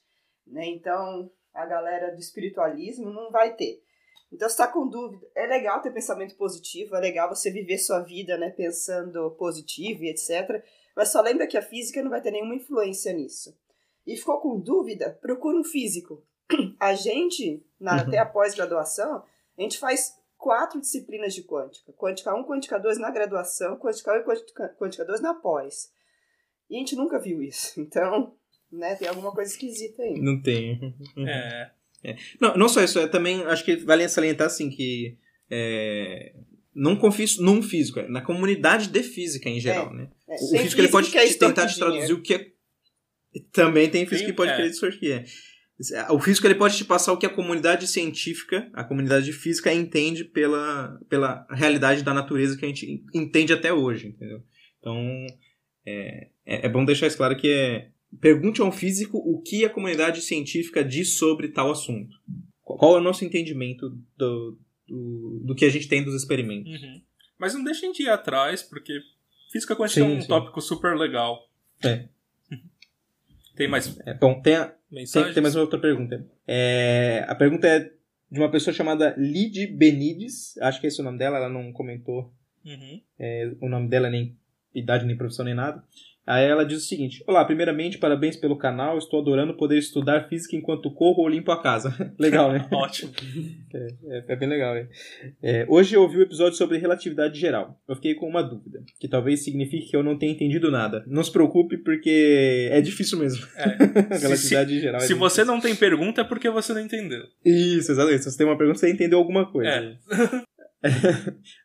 Né? 0.47 0.67
Então, 0.67 1.31
a 1.57 1.67
galera 1.67 2.13
do 2.13 2.21
espiritualismo 2.21 3.11
não 3.11 3.31
vai 3.31 3.55
ter. 3.55 3.83
Então, 4.33 4.49
se 4.49 4.57
tá 4.57 4.67
com 4.67 4.89
dúvida, 4.89 5.27
é 5.35 5.47
legal 5.47 5.81
ter 5.81 5.93
pensamento 5.93 6.37
positivo, 6.37 6.97
é 6.97 7.01
legal 7.01 7.29
você 7.29 7.51
viver 7.51 7.79
sua 7.79 8.01
vida, 8.01 8.37
né, 8.37 8.51
pensando 8.51 9.31
positivo 9.33 10.05
e 10.05 10.11
etc. 10.11 10.63
Mas 10.95 11.11
só 11.11 11.21
lembra 11.21 11.47
que 11.47 11.57
a 11.57 11.63
física 11.63 12.03
não 12.03 12.11
vai 12.11 12.21
ter 12.21 12.31
nenhuma 12.31 12.55
influência 12.55 13.13
nisso. 13.13 13.57
E 14.07 14.17
ficou 14.17 14.41
com 14.41 14.59
dúvida? 14.59 15.17
Procura 15.21 15.57
um 15.57 15.65
físico. 15.65 16.23
A 16.79 16.95
gente, 16.95 17.65
na, 17.79 17.95
uhum. 17.95 18.01
até 18.01 18.19
a 18.19 18.27
pós-graduação, 18.27 19.25
a 19.59 19.63
gente 19.63 19.79
faz 19.79 20.17
quatro 20.37 20.81
disciplinas 20.81 21.35
de 21.35 21.43
quântica. 21.43 21.93
Quântica 21.93 22.35
1, 22.35 22.45
quântica 22.45 22.79
2 22.79 22.99
na 22.99 23.11
graduação, 23.11 23.77
quântica 23.77 24.13
1 24.13 24.17
e 24.17 24.25
quântica, 24.25 24.77
quântica 24.79 25.05
2 25.05 25.21
na 25.21 25.35
pós. 25.35 25.91
E 26.69 26.77
a 26.77 26.79
gente 26.79 26.97
nunca 26.97 27.19
viu 27.19 27.43
isso. 27.43 27.79
Então, 27.81 28.35
né, 28.77 28.95
tem 28.95 29.09
alguma 29.09 29.33
coisa 29.33 29.51
esquisita 29.51 30.03
aí. 30.03 30.21
Não 30.21 30.41
tem. 30.41 30.95
É. 31.27 31.71
É. 32.05 32.17
Não, 32.41 32.57
não 32.57 32.69
só 32.69 32.83
isso, 32.83 32.99
é 32.99 33.09
também 33.09 33.43
acho 33.45 33.65
que 33.65 33.77
vale 33.77 34.09
salientar 34.09 34.47
assim 34.47 34.71
que 34.71 35.17
é, 35.51 36.35
não 36.75 36.95
confio 36.95 37.27
num 37.41 37.63
físico, 37.63 37.99
é 38.01 38.09
na 38.09 38.21
comunidade 38.21 38.89
de 38.89 39.03
física 39.03 39.49
em 39.49 39.59
geral, 39.59 39.93
né? 39.93 40.09
É, 40.29 40.35
O 40.35 40.59
físico 40.59 40.81
ele 40.81 40.89
pode 40.89 41.11
que 41.11 41.19
é 41.19 41.27
te 41.27 41.35
tentar 41.39 41.67
te 41.67 41.79
traduzir 41.79 42.13
o 42.13 42.21
que 42.23 42.35
é. 42.35 42.47
Também 43.53 43.89
tem 43.91 44.07
físico 44.07 44.27
Tem- 44.27 44.33
que 44.33 44.37
pode 44.37 44.53
é. 44.53 44.57
querer 44.57 44.71
distorcer. 44.71 45.25
é. 45.25 46.13
O 46.13 46.19
físico 46.21 46.47
ele 46.47 46.55
pode 46.55 46.77
te 46.77 46.85
passar 46.85 47.13
o 47.13 47.19
que 47.19 47.27
a 47.27 47.31
comunidade 47.31 47.87
científica, 47.87 48.71
a 48.73 48.85
comunidade 48.85 49.33
física 49.33 49.73
entende 49.73 50.25
pela, 50.25 50.99
pela 51.09 51.47
realidade 51.51 52.03
da 52.03 52.15
natureza 52.15 52.57
que 52.57 52.65
a 52.65 52.69
gente 52.69 53.05
entende 53.15 53.53
até 53.53 53.73
hoje, 53.73 54.09
entendeu? 54.09 54.43
Então, 54.79 55.27
é, 55.85 56.29
é, 56.47 56.67
é 56.67 56.69
bom 56.69 56.85
deixar 56.85 57.07
isso 57.09 57.17
claro 57.17 57.37
que 57.37 57.49
é 57.51 57.89
pergunte 58.21 58.61
a 58.61 58.65
um 58.65 58.73
físico 58.73 59.19
o 59.19 59.41
que 59.43 59.65
a 59.65 59.71
comunidade 59.71 60.21
científica 60.23 60.85
diz 60.85 61.19
sobre 61.19 61.49
tal 61.49 61.71
assunto. 61.71 62.17
Qual 62.63 62.97
é 62.97 63.01
o 63.01 63.03
nosso 63.03 63.25
entendimento 63.25 63.89
do, 64.17 64.59
do, 64.87 65.43
do 65.45 65.55
que 65.55 65.65
a 65.65 65.71
gente 65.71 65.89
tem 65.89 66.03
dos 66.03 66.15
experimentos? 66.15 66.83
Uhum. 66.83 67.01
Mas 67.39 67.55
não 67.55 67.63
deixem 67.65 67.93
de 67.93 68.03
ir 68.05 68.09
atrás, 68.09 68.63
porque 68.63 68.99
física 69.53 69.77
quântica 69.77 70.01
Sim, 70.01 70.13
é 70.15 70.17
um 70.17 70.21
sim. 70.21 70.29
tópico 70.29 70.61
super 70.61 70.97
legal. 70.97 71.49
É. 71.85 72.09
Tem 73.55 73.69
mais 73.69 73.99
É, 74.05 74.13
bom, 74.15 74.41
tem, 74.43 74.55
a? 74.57 74.75
Tem, 74.91 75.33
tem 75.33 75.43
mais 75.43 75.55
uma 75.55 75.63
outra 75.63 75.79
pergunta. 75.81 76.27
É, 76.47 77.25
a 77.27 77.35
pergunta 77.35 77.67
é 77.67 77.81
de 78.31 78.39
uma 78.39 78.51
pessoa 78.51 78.75
chamada 78.75 79.15
Lid 79.17 79.67
Benides. 79.69 80.59
Acho 80.59 80.81
que 80.81 80.87
esse 80.87 81.01
é 81.01 81.03
o 81.03 81.05
nome 81.05 81.19
dela, 81.19 81.39
ela 81.39 81.49
não 81.49 81.73
comentou 81.73 82.33
Uhum. 82.65 83.01
é, 83.19 83.53
o 83.61 83.69
nome 83.69 83.89
dela, 83.89 84.11
nem 84.11 84.37
idade, 84.75 85.07
nem 85.07 85.17
profissão, 85.17 85.45
nem 85.45 85.55
nada. 85.55 85.83
Aí 86.27 86.45
ela 86.45 86.67
diz 86.67 86.83
o 86.83 86.87
seguinte: 86.87 87.23
Olá, 87.25 87.45
primeiramente, 87.45 87.99
parabéns 87.99 88.37
pelo 88.37 88.59
canal. 88.59 88.99
Estou 88.99 89.21
adorando 89.21 89.57
poder 89.57 89.79
estudar 89.79 90.29
física 90.29 90.57
enquanto 90.57 90.91
corro 90.91 91.23
ou 91.23 91.29
limpo 91.29 91.53
a 91.53 91.63
casa. 91.63 91.95
legal, 92.19 92.53
né? 92.53 92.67
Ótimo. 92.73 93.13
É, 93.73 94.33
é 94.33 94.37
bem 94.37 94.49
legal, 94.49 94.75
né? 94.75 94.89
É, 95.41 95.65
hoje 95.69 95.95
eu 95.95 96.03
ouvi 96.03 96.17
o 96.19 96.23
episódio 96.23 96.59
sobre 96.59 96.79
relatividade 96.79 97.39
geral. 97.39 97.81
Eu 97.89 97.95
fiquei 97.95 98.15
com 98.15 98.29
uma 98.29 98.43
dúvida, 98.43 98.83
que 98.99 99.07
talvez 99.07 99.45
signifique 99.45 99.91
que 99.91 99.97
eu 99.97 100.03
não 100.03 100.19
tenha 100.19 100.33
entendido 100.33 100.69
nada. 100.69 101.05
Não 101.07 101.23
se 101.23 101.31
preocupe, 101.31 101.77
porque 101.77 102.69
é 102.73 102.81
difícil 102.81 103.21
mesmo. 103.21 103.47
É. 103.57 104.17
relatividade 104.19 104.81
geral. 104.81 104.97
é 104.97 105.01
Se 105.01 105.07
difícil. 105.07 105.19
você 105.19 105.45
não 105.45 105.61
tem 105.61 105.77
pergunta, 105.77 106.23
é 106.23 106.25
porque 106.25 106.51
você 106.51 106.73
não 106.75 106.81
entendeu. 106.81 107.23
Isso, 107.45 107.93
exatamente. 107.93 108.25
Se 108.25 108.33
você 108.33 108.39
tem 108.39 108.47
uma 108.47 108.59
pergunta, 108.59 108.81
você 108.81 108.91
entendeu 108.91 109.19
alguma 109.19 109.49
coisa. 109.49 109.71
É. 109.71 109.97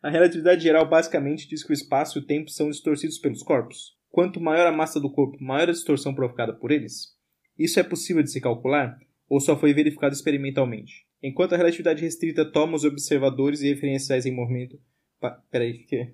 a 0.03 0.09
relatividade 0.09 0.61
geral 0.61 0.87
basicamente 0.87 1.47
diz 1.49 1.63
que 1.63 1.71
o 1.71 1.73
espaço 1.73 2.19
e 2.19 2.21
o 2.21 2.25
tempo 2.25 2.51
são 2.51 2.69
distorcidos 2.69 3.17
pelos 3.17 3.41
corpos. 3.41 3.99
Quanto 4.11 4.41
maior 4.41 4.67
a 4.67 4.71
massa 4.71 4.99
do 4.99 5.09
corpo, 5.11 5.41
maior 5.41 5.69
a 5.69 5.71
distorção 5.71 6.13
provocada 6.13 6.53
por 6.53 6.69
eles. 6.71 7.15
Isso 7.57 7.79
é 7.79 7.83
possível 7.83 8.21
de 8.21 8.29
se 8.29 8.41
calcular 8.41 8.99
ou 9.29 9.39
só 9.39 9.57
foi 9.57 9.73
verificado 9.73 10.13
experimentalmente? 10.13 11.05
Enquanto 11.23 11.53
a 11.53 11.57
relatividade 11.57 12.01
restrita 12.01 12.43
toma 12.43 12.75
os 12.75 12.83
observadores 12.83 13.61
e 13.61 13.69
referenciais 13.69 14.25
em 14.25 14.35
movimento. 14.35 14.77
Pa, 15.19 15.31
peraí, 15.49 15.85
que. 15.85 16.13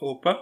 Opa. 0.00 0.38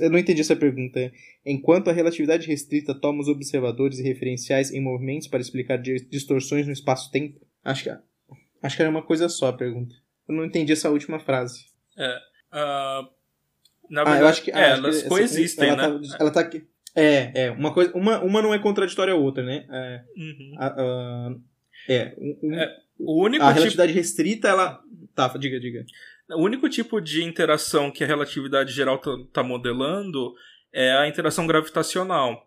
Eu 0.00 0.10
não 0.10 0.18
entendi 0.18 0.40
essa 0.40 0.56
pergunta. 0.56 1.12
Enquanto 1.44 1.88
a 1.88 1.92
relatividade 1.92 2.46
restrita 2.46 2.98
toma 2.98 3.20
os 3.20 3.28
observadores 3.28 3.98
e 3.98 4.02
referenciais 4.02 4.72
em 4.72 4.80
movimentos 4.80 5.28
para 5.28 5.40
explicar 5.40 5.76
di- 5.76 6.08
distorções 6.08 6.66
no 6.66 6.72
espaço-tempo? 6.72 7.38
Acho 7.62 7.84
que, 7.84 7.90
acho 8.62 8.76
que 8.76 8.82
era 8.82 8.90
uma 8.90 9.02
coisa 9.02 9.28
só 9.28 9.48
a 9.48 9.52
pergunta. 9.52 9.94
Eu 10.26 10.34
não 10.34 10.46
entendi 10.46 10.72
essa 10.72 10.90
última 10.90 11.20
frase. 11.20 11.66
Ah, 12.50 13.02
na 13.90 14.02
Ah, 14.02 14.04
verdade, 14.04 14.22
eu 14.22 14.28
acho 14.28 14.42
que. 14.42 14.52
ah, 14.52 14.58
é, 14.58 14.64
acho 14.72 14.80
que 14.80 14.86
elas 14.86 14.96
essa- 14.98 15.08
coexistem, 15.08 15.68
ela 15.70 15.98
né? 15.98 16.08
Tá, 16.08 16.16
ela 16.20 16.30
tá 16.30 16.40
aqui. 16.40 16.64
É, 16.94 17.46
é. 17.46 17.50
Uma, 17.50 17.72
coisa, 17.74 17.92
uma, 17.94 18.20
uma 18.20 18.40
não 18.42 18.54
é 18.54 18.58
contraditória 18.58 19.12
à 19.12 19.16
outra, 19.16 19.42
né? 19.44 19.66
É. 19.70 20.00
Uhum. 20.16 20.54
a- 20.58 20.66
a- 20.66 21.34
é, 21.88 22.14
um- 22.18 22.54
É, 22.54 22.76
O 22.98 23.22
único, 23.22 23.44
a 23.44 23.48
tipo, 23.48 23.58
relatividade 23.58 23.92
restrita, 23.92 24.48
ela. 24.48 24.80
Tá, 25.14 25.28
diga, 25.38 25.60
diga. 25.60 25.84
o 26.30 26.42
único 26.42 26.68
tipo 26.68 27.00
de 27.00 27.22
interação 27.22 27.90
que 27.90 28.02
a 28.02 28.06
relatividade 28.06 28.72
geral 28.72 29.00
está 29.26 29.42
modelando 29.42 30.34
é 30.72 30.92
a 30.96 31.06
interação 31.06 31.46
gravitacional. 31.46 32.45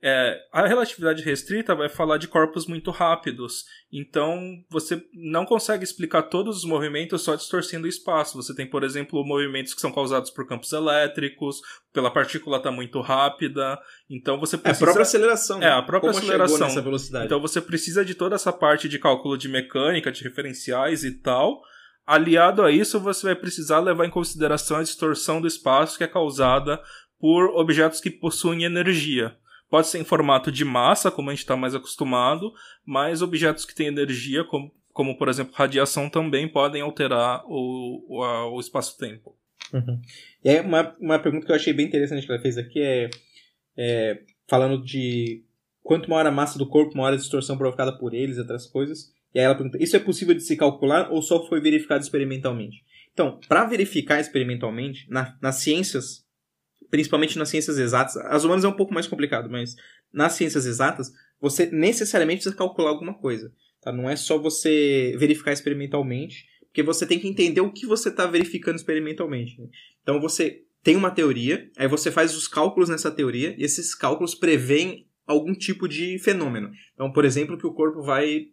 É, 0.00 0.38
a 0.52 0.64
relatividade 0.64 1.24
restrita 1.24 1.74
vai 1.74 1.88
falar 1.88 2.18
de 2.18 2.28
corpos 2.28 2.66
muito 2.66 2.92
rápidos, 2.92 3.64
então 3.92 4.40
você 4.70 5.02
não 5.12 5.44
consegue 5.44 5.82
explicar 5.82 6.22
todos 6.22 6.58
os 6.58 6.64
movimentos 6.64 7.22
só 7.22 7.34
distorcendo 7.34 7.84
o 7.84 7.88
espaço. 7.88 8.40
Você 8.40 8.54
tem, 8.54 8.64
por 8.64 8.84
exemplo, 8.84 9.24
movimentos 9.26 9.74
que 9.74 9.80
são 9.80 9.90
causados 9.90 10.30
por 10.30 10.46
campos 10.46 10.72
elétricos, 10.72 11.60
pela 11.92 12.12
partícula 12.12 12.58
estar 12.58 12.70
muito 12.70 13.00
rápida, 13.00 13.76
então 14.08 14.38
você 14.38 14.54
É 14.54 14.58
a 14.58 14.62
precisa... 14.62 14.84
própria 14.84 15.02
aceleração. 15.02 15.60
É, 15.60 15.68
a 15.68 15.82
própria 15.82 16.12
Como 16.12 16.22
aceleração. 16.22 16.56
Chegou 16.56 16.68
nessa 16.68 16.80
velocidade. 16.82 17.26
Então 17.26 17.40
você 17.40 17.60
precisa 17.60 18.04
de 18.04 18.14
toda 18.14 18.36
essa 18.36 18.52
parte 18.52 18.88
de 18.88 19.00
cálculo 19.00 19.36
de 19.36 19.48
mecânica, 19.48 20.12
de 20.12 20.22
referenciais 20.22 21.02
e 21.02 21.10
tal. 21.18 21.60
Aliado 22.06 22.62
a 22.62 22.70
isso, 22.70 23.00
você 23.00 23.26
vai 23.26 23.34
precisar 23.34 23.80
levar 23.80 24.06
em 24.06 24.10
consideração 24.10 24.76
a 24.76 24.82
distorção 24.82 25.40
do 25.40 25.48
espaço 25.48 25.98
que 25.98 26.04
é 26.04 26.08
causada 26.08 26.80
por 27.18 27.48
objetos 27.56 28.00
que 28.00 28.12
possuem 28.12 28.62
energia. 28.62 29.36
Pode 29.70 29.88
ser 29.88 29.98
em 29.98 30.04
formato 30.04 30.50
de 30.50 30.64
massa, 30.64 31.10
como 31.10 31.30
a 31.30 31.32
gente 31.32 31.40
está 31.40 31.56
mais 31.56 31.74
acostumado, 31.74 32.52
mas 32.84 33.20
objetos 33.22 33.64
que 33.64 33.74
têm 33.74 33.88
energia, 33.88 34.44
como, 34.44 34.72
como 34.92 35.18
por 35.18 35.28
exemplo 35.28 35.54
radiação, 35.54 36.08
também 36.08 36.48
podem 36.48 36.80
alterar 36.80 37.42
o, 37.46 38.04
o, 38.08 38.54
o 38.56 38.60
espaço-tempo. 38.60 39.36
Uhum. 39.72 40.00
E 40.42 40.48
aí, 40.48 40.60
uma, 40.60 40.96
uma 40.98 41.18
pergunta 41.18 41.44
que 41.44 41.52
eu 41.52 41.56
achei 41.56 41.72
bem 41.72 41.86
interessante 41.86 42.24
que 42.24 42.32
ela 42.32 42.40
fez 42.40 42.56
aqui 42.56 42.80
é, 42.80 43.10
é, 43.76 44.22
falando 44.48 44.82
de 44.82 45.44
quanto 45.82 46.08
maior 46.08 46.26
a 46.26 46.30
massa 46.30 46.58
do 46.58 46.66
corpo, 46.66 46.96
maior 46.96 47.12
a 47.12 47.16
distorção 47.16 47.58
provocada 47.58 47.96
por 47.96 48.14
eles 48.14 48.36
e 48.36 48.40
outras 48.40 48.66
coisas. 48.66 49.12
E 49.34 49.38
aí 49.38 49.44
ela 49.44 49.54
pergunta, 49.54 49.82
isso 49.82 49.96
é 49.96 49.98
possível 49.98 50.34
de 50.34 50.40
se 50.40 50.56
calcular 50.56 51.10
ou 51.12 51.20
só 51.20 51.46
foi 51.46 51.60
verificado 51.60 52.02
experimentalmente? 52.02 52.82
Então, 53.12 53.38
para 53.48 53.64
verificar 53.64 54.20
experimentalmente, 54.20 55.06
na- 55.10 55.36
nas 55.42 55.56
ciências, 55.56 56.26
principalmente 56.90 57.38
nas 57.38 57.48
ciências 57.48 57.78
exatas, 57.78 58.16
as 58.16 58.44
humanas 58.44 58.64
é 58.64 58.68
um 58.68 58.76
pouco 58.76 58.94
mais 58.94 59.06
complicado, 59.06 59.50
mas 59.50 59.74
nas 60.12 60.32
ciências 60.32 60.66
exatas, 60.66 61.12
você 61.40 61.66
necessariamente 61.66 62.38
precisa 62.38 62.56
calcular 62.56 62.90
alguma 62.90 63.14
coisa. 63.14 63.52
Tá? 63.80 63.92
Não 63.92 64.08
é 64.08 64.16
só 64.16 64.38
você 64.38 65.14
verificar 65.18 65.52
experimentalmente, 65.52 66.46
porque 66.64 66.82
você 66.82 67.06
tem 67.06 67.18
que 67.18 67.28
entender 67.28 67.60
o 67.60 67.72
que 67.72 67.86
você 67.86 68.08
está 68.08 68.26
verificando 68.26 68.76
experimentalmente. 68.76 69.60
né? 69.60 69.68
Então 70.02 70.20
você 70.20 70.62
tem 70.82 70.96
uma 70.96 71.10
teoria, 71.10 71.70
aí 71.76 71.88
você 71.88 72.10
faz 72.10 72.34
os 72.36 72.48
cálculos 72.48 72.88
nessa 72.88 73.10
teoria, 73.10 73.54
e 73.58 73.64
esses 73.64 73.94
cálculos 73.94 74.34
preveem 74.34 75.06
algum 75.26 75.54
tipo 75.54 75.86
de 75.86 76.18
fenômeno. 76.18 76.70
Então, 76.94 77.12
por 77.12 77.24
exemplo, 77.24 77.58
que 77.58 77.66
o 77.66 77.74
corpo 77.74 78.02
vai 78.02 78.46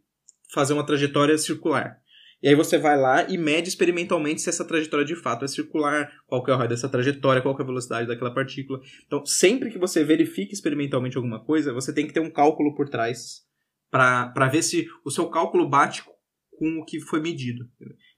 fazer 0.54 0.74
uma 0.74 0.86
trajetória 0.86 1.38
circular. 1.38 2.00
E 2.44 2.48
aí 2.50 2.56
você 2.56 2.78
vai 2.78 3.00
lá 3.00 3.24
e 3.30 3.38
mede 3.38 3.70
experimentalmente 3.70 4.42
se 4.42 4.50
essa 4.50 4.64
trajetória 4.66 5.06
de 5.06 5.16
fato 5.16 5.46
é 5.46 5.48
circular, 5.48 6.12
qual 6.28 6.44
que 6.44 6.52
é 6.52 6.54
o 6.54 6.58
raio 6.58 6.70
dessa 6.70 6.88
trajetória, 6.90 7.42
qual 7.42 7.56
que 7.56 7.62
é 7.62 7.64
a 7.64 7.68
velocidade 7.68 8.08
daquela 8.08 8.34
partícula. 8.34 8.80
Então, 9.08 9.26
sempre 9.26 9.72
que 9.72 9.78
você 9.80 10.04
verifica 10.04 10.54
experimentalmente 10.54 11.18
alguma 11.18 11.44
coisa, 11.44 11.74
você 11.74 11.94
tem 11.94 12.06
que 12.06 12.14
ter 12.14 12.20
um 12.20 12.30
cálculo 12.30 12.76
por 12.76 12.88
trás 12.90 13.44
para 13.90 14.48
ver 14.52 14.62
se 14.62 14.86
o 15.04 15.10
seu 15.10 15.28
cálculo 15.30 15.68
bate 15.68 16.04
com 16.58 16.80
o 16.80 16.86
que 16.86 17.00
foi 17.00 17.20
medido. 17.20 17.66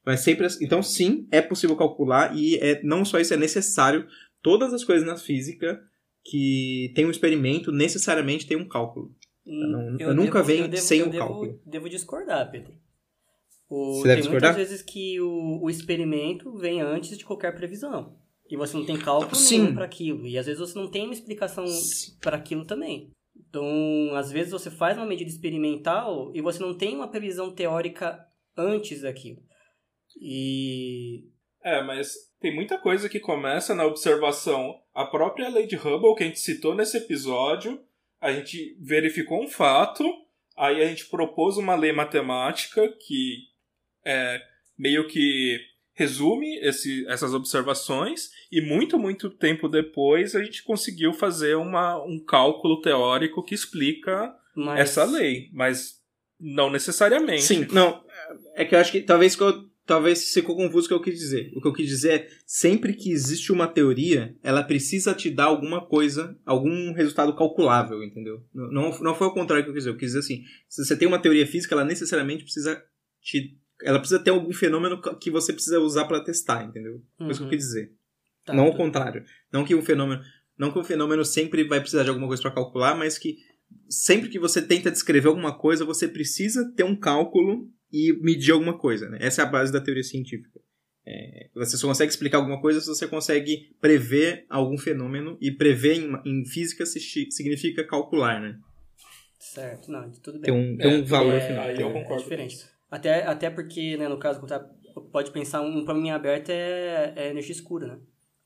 Então, 0.01 0.13
é 0.13 0.17
sempre 0.17 0.45
assim. 0.45 0.65
então 0.65 0.81
sim, 0.83 1.27
é 1.31 1.41
possível 1.41 1.75
calcular 1.75 2.35
e 2.35 2.55
é, 2.57 2.81
não 2.83 3.05
só 3.05 3.19
isso, 3.19 3.33
é 3.33 3.37
necessário. 3.37 4.05
Todas 4.41 4.73
as 4.73 4.83
coisas 4.83 5.05
na 5.07 5.15
física 5.15 5.79
que 6.25 6.91
tem 6.95 7.05
um 7.05 7.11
experimento 7.11 7.71
necessariamente 7.71 8.45
tem 8.47 8.57
um 8.57 8.67
cálculo. 8.67 9.11
Hum, 9.45 9.71
não- 9.71 9.97
eu 9.99 10.13
nunca 10.13 10.43
venho 10.43 10.65
eu 10.65 10.67
devo, 10.67 10.81
sem 10.83 10.99
eu 10.99 11.07
o 11.07 11.09
devo- 11.09 11.25
cálculo. 11.27 11.61
Devo 11.65 11.89
discordar, 11.89 12.51
Pedro. 12.51 12.73
O- 13.69 13.93
Você 13.95 14.03
deve 14.07 14.13
tem 14.13 14.21
discordar? 14.23 14.53
muitas 14.53 14.69
vezes 14.69 14.83
que 14.85 15.19
o, 15.19 15.63
o 15.63 15.69
experimento 15.69 16.53
vem 16.57 16.81
antes 16.81 17.17
de 17.17 17.25
qualquer 17.25 17.53
previsão. 17.55 18.17
E 18.49 18.55
você 18.55 18.77
não 18.77 18.85
tem 18.85 18.97
cálculo 18.97 19.35
Sim. 19.35 19.59
nenhum 19.63 19.75
para 19.75 19.85
aquilo. 19.85 20.25
E 20.25 20.37
às 20.37 20.45
vezes 20.45 20.59
você 20.59 20.79
não 20.79 20.89
tem 20.89 21.03
uma 21.03 21.13
explicação 21.13 21.65
para 22.21 22.37
aquilo 22.37 22.63
também. 22.65 23.11
Então, 23.35 23.65
às 24.15 24.31
vezes 24.31 24.51
você 24.51 24.71
faz 24.71 24.97
uma 24.97 25.05
medida 25.05 25.29
experimental 25.29 26.31
e 26.33 26.41
você 26.41 26.59
não 26.61 26.75
tem 26.77 26.95
uma 26.95 27.09
previsão 27.09 27.53
teórica 27.53 28.17
antes 28.57 29.01
daquilo. 29.01 29.41
E 30.19 31.25
É, 31.63 31.83
mas 31.83 32.13
tem 32.39 32.55
muita 32.55 32.77
coisa 32.77 33.09
que 33.09 33.19
começa 33.19 33.75
na 33.75 33.85
observação. 33.85 34.75
A 34.93 35.05
própria 35.05 35.49
lei 35.49 35.67
de 35.67 35.75
Hubble, 35.75 36.15
que 36.15 36.23
a 36.23 36.27
gente 36.27 36.39
citou 36.39 36.73
nesse 36.73 36.97
episódio, 36.97 37.79
a 38.21 38.31
gente 38.31 38.77
verificou 38.79 39.43
um 39.43 39.47
fato, 39.47 40.03
aí 40.57 40.81
a 40.81 40.87
gente 40.87 41.07
propôs 41.09 41.57
uma 41.57 41.75
lei 41.75 41.91
matemática 41.91 42.87
que 43.05 43.45
é, 44.07 44.41
meio 44.77 45.05
que 45.07 45.59
resume 45.93 46.59
esse, 46.59 47.05
essas 47.07 47.33
observações, 47.33 48.29
e 48.51 48.61
muito, 48.61 48.97
muito 48.97 49.29
tempo 49.29 49.67
depois 49.67 50.35
a 50.35 50.43
gente 50.43 50.63
conseguiu 50.63 51.11
fazer 51.11 51.55
uma, 51.55 52.01
um 52.03 52.23
cálculo 52.23 52.79
teórico 52.81 53.43
que 53.43 53.55
explica 53.55 54.33
mas 54.55 54.79
essa 54.79 55.03
lei, 55.03 55.49
mas 55.51 55.95
não 56.39 56.69
necessariamente. 56.69 57.43
Sim, 57.43 57.67
não. 57.71 58.03
É 58.55 58.63
que 58.63 58.75
eu 58.75 58.79
acho 58.79 58.91
que 58.91 59.01
talvez 59.01 59.35
que 59.35 59.41
eu 59.41 59.67
talvez 59.87 60.33
ficou 60.33 60.55
confuso 60.55 60.85
o 60.85 60.89
que 60.89 60.93
eu 60.93 61.01
quis 61.01 61.17
dizer. 61.17 61.51
O 61.55 61.61
que 61.61 61.67
eu 61.67 61.73
quis 61.73 61.87
dizer 61.87 62.11
é, 62.11 62.27
sempre 62.45 62.93
que 62.93 63.09
existe 63.09 63.51
uma 63.51 63.67
teoria, 63.67 64.35
ela 64.43 64.61
precisa 64.61 65.15
te 65.15 65.31
dar 65.31 65.45
alguma 65.45 65.83
coisa, 65.83 66.37
algum 66.45 66.91
resultado 66.93 67.33
calculável, 67.35 68.03
entendeu? 68.03 68.43
Não, 68.53 68.99
não 68.99 69.15
foi 69.15 69.27
o 69.27 69.33
contrário 69.33 69.63
que 69.63 69.69
eu 69.69 69.73
quis 69.73 69.85
dizer. 69.85 69.93
Eu 69.95 69.97
quis 69.97 70.09
dizer 70.09 70.19
assim, 70.19 70.43
se 70.67 70.83
você 70.83 70.95
tem 70.95 71.07
uma 71.07 71.21
teoria 71.21 71.47
física, 71.47 71.73
ela 71.73 71.85
necessariamente 71.85 72.43
precisa 72.43 72.83
te... 73.21 73.57
Ela 73.83 73.99
precisa 73.99 74.19
ter 74.19 74.31
algum 74.31 74.51
fenômeno 74.53 74.99
que 75.19 75.29
você 75.29 75.53
precisa 75.53 75.79
usar 75.79 76.05
para 76.05 76.23
testar, 76.23 76.63
entendeu? 76.63 77.01
Foi 77.17 77.29
isso 77.29 77.39
que 77.41 77.45
eu 77.45 77.49
quis 77.49 77.59
dizer. 77.65 77.91
Tá, 78.45 78.53
não 78.53 78.67
o 78.67 78.71
tá. 78.71 78.77
contrário. 78.77 79.23
Não 79.51 79.63
que 79.65 79.75
um 79.75 79.81
fenômeno... 79.81 80.21
Não 80.57 80.71
que 80.71 80.79
um 80.79 80.83
fenômeno 80.83 81.23
sempre 81.23 81.63
vai 81.63 81.79
precisar 81.79 82.01
de 82.03 82.09
alguma 82.09 82.27
coisa 82.27 82.41
para 82.41 82.51
calcular, 82.51 82.95
mas 82.95 83.17
que 83.19 83.37
sempre 83.87 84.29
que 84.29 84.39
você 84.39 84.59
tenta 84.61 84.89
descrever 84.89 85.27
alguma 85.27 85.55
coisa, 85.55 85.85
você 85.85 86.07
precisa 86.07 86.73
ter 86.75 86.83
um 86.83 86.95
cálculo 86.95 87.69
e 87.93 88.13
medir 88.23 88.51
alguma 88.53 88.75
coisa. 88.77 89.07
Né? 89.07 89.19
Essa 89.21 89.43
é 89.43 89.45
a 89.45 89.47
base 89.47 89.71
da 89.71 89.79
teoria 89.79 90.03
científica. 90.03 90.59
É, 91.05 91.49
você 91.53 91.77
só 91.77 91.87
consegue 91.87 92.11
explicar 92.11 92.39
alguma 92.39 92.59
coisa 92.59 92.81
se 92.81 92.87
você 92.87 93.07
consegue 93.07 93.75
prever 93.79 94.45
algum 94.49 94.77
fenômeno, 94.77 95.37
e 95.39 95.51
prever 95.51 95.93
em, 95.93 96.11
em 96.25 96.43
física 96.45 96.85
se- 96.85 96.99
significa 97.31 97.83
calcular, 97.85 98.41
né? 98.41 98.57
Certo, 99.39 99.91
não, 99.91 100.09
tudo 100.11 100.39
bem. 100.39 100.51
Tem 100.51 100.53
um, 100.53 100.77
tem 100.77 100.87
um 100.87 101.03
É, 101.03 101.05
valor 101.05 101.35
é, 101.35 101.47
final. 101.47 101.63
Aí 101.65 101.79
eu 101.79 101.89
é 101.89 101.93
concordo. 101.93 102.23
diferente. 102.23 102.57
Até, 102.89 103.25
até 103.25 103.49
porque, 103.49 103.97
né, 103.97 104.07
no 104.07 104.17
caso, 104.17 104.45
tá- 104.47 104.65
pode 105.11 105.31
pensar 105.31 105.61
um 105.61 105.83
problema 105.83 106.07
em 106.07 106.11
aberto 106.11 106.49
é, 106.49 107.13
é 107.15 107.29
energia 107.29 107.51
escura, 107.53 107.87
né? 107.87 107.99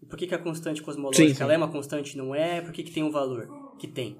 Por 0.09 0.17
que, 0.17 0.25
que 0.27 0.33
a 0.35 0.39
constante 0.39 0.81
cosmológica 0.81 1.27
Sim, 1.29 1.33
sim. 1.35 1.43
ela 1.43 1.53
é 1.53 1.57
uma 1.57 1.71
constante 1.71 2.17
não 2.17 2.33
é? 2.33 2.59
Por 2.59 2.71
que, 2.73 2.83
que 2.83 2.91
tem 2.91 3.03
um 3.03 3.11
valor 3.11 3.47
que 3.79 3.87
tem? 3.87 4.17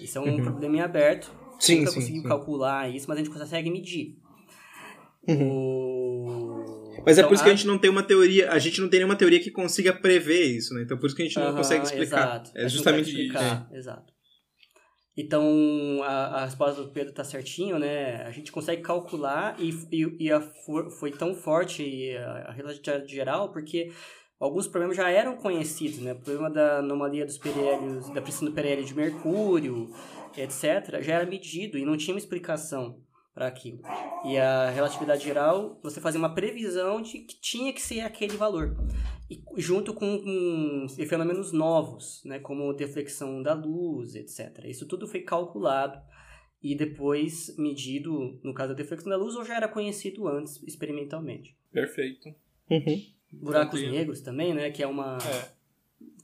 Isso 0.00 0.16
é 0.16 0.20
um 0.20 0.36
Uhum. 0.36 0.42
problema 0.42 0.76
em 0.76 0.80
aberto. 0.80 1.30
Sim, 1.58 1.78
Nunca 1.80 1.90
sim, 1.90 1.96
conseguiu 2.00 2.22
sim. 2.22 2.28
calcular 2.28 2.88
isso, 2.88 3.06
mas 3.08 3.18
a 3.18 3.22
gente 3.24 3.32
consegue 3.36 3.70
medir. 3.70 4.16
O... 5.26 7.02
Mas 7.04 7.18
é 7.18 7.20
Então, 7.20 7.28
por 7.28 7.34
isso 7.34 7.42
que 7.42 7.50
a 7.50 7.52
a- 7.52 7.56
gente 7.56 7.66
não 7.66 7.78
tem 7.78 7.90
uma 7.90 8.02
teoria, 8.02 8.50
a 8.52 8.58
gente 8.58 8.80
não 8.80 8.88
tem 8.88 9.00
nenhuma 9.00 9.16
teoria 9.16 9.40
que 9.40 9.50
consiga 9.50 9.92
prever 9.92 10.44
isso, 10.44 10.72
né? 10.74 10.82
Então 10.82 10.96
por 10.96 11.06
isso 11.06 11.16
que 11.16 11.22
a 11.22 11.24
gente 11.24 11.36
não 11.38 11.46
Aham, 11.48 11.56
consegue 11.56 11.84
explicar. 11.84 12.26
Exato. 12.36 12.50
É 12.54 12.64
A 12.64 12.68
justamente 12.68 13.08
explicar, 13.08 13.68
Exato. 13.72 14.13
Então, 15.16 16.00
a, 16.02 16.42
a 16.42 16.44
resposta 16.44 16.82
do 16.82 16.90
Pedro 16.90 17.12
tá 17.12 17.22
certinho, 17.22 17.78
né? 17.78 18.22
A 18.24 18.30
gente 18.30 18.50
consegue 18.50 18.82
calcular 18.82 19.54
e, 19.60 19.70
e, 19.92 20.24
e 20.26 20.32
a 20.32 20.40
foi 20.40 21.12
tão 21.12 21.34
forte 21.34 22.16
a, 22.16 22.48
a 22.48 22.52
relatividade 22.52 23.12
geral 23.12 23.50
porque 23.52 23.92
alguns 24.40 24.66
problemas 24.66 24.96
já 24.96 25.08
eram 25.08 25.36
conhecidos, 25.36 26.00
né? 26.00 26.12
O 26.12 26.16
problema 26.16 26.50
da 26.50 26.78
anomalia 26.78 27.24
dos 27.24 27.38
perihélios, 27.38 28.10
da 28.10 28.20
pressão 28.20 28.48
do 28.48 28.52
periélio 28.54 28.84
de 28.84 28.94
mercúrio, 28.94 29.88
etc., 30.36 31.00
já 31.00 31.14
era 31.14 31.26
medido 31.26 31.78
e 31.78 31.84
não 31.84 31.96
tinha 31.96 32.14
uma 32.14 32.18
explicação 32.18 33.00
para 33.32 33.46
aquilo. 33.48 33.80
E 34.24 34.38
a 34.38 34.70
relatividade 34.70 35.24
geral, 35.24 35.78
você 35.82 36.00
fazia 36.00 36.18
uma 36.18 36.34
previsão 36.34 37.02
de 37.02 37.18
que 37.18 37.40
tinha 37.40 37.72
que 37.72 37.82
ser 37.82 38.00
aquele 38.00 38.36
valor. 38.36 38.76
E 39.30 39.42
junto 39.56 39.94
com, 39.94 40.18
com 40.18 40.86
fenômenos 41.06 41.50
novos, 41.52 42.22
né, 42.24 42.38
como 42.38 42.72
deflexão 42.74 43.42
da 43.42 43.54
luz, 43.54 44.14
etc. 44.14 44.64
Isso 44.66 44.86
tudo 44.86 45.06
foi 45.06 45.20
calculado 45.22 45.98
e 46.62 46.74
depois 46.74 47.54
medido, 47.58 48.38
no 48.42 48.52
caso 48.52 48.70
da 48.70 48.74
deflexão 48.76 49.10
da 49.10 49.16
luz, 49.16 49.34
ou 49.34 49.44
já 49.44 49.56
era 49.56 49.68
conhecido 49.68 50.28
antes 50.28 50.62
experimentalmente. 50.62 51.56
Perfeito. 51.72 52.34
Uhum. 52.70 53.02
Buracos 53.32 53.80
Entendi. 53.80 53.96
negros 53.96 54.20
também, 54.20 54.54
né, 54.54 54.70
que 54.70 54.82
é 54.82 54.86
uma, 54.86 55.18
É. 55.18 55.52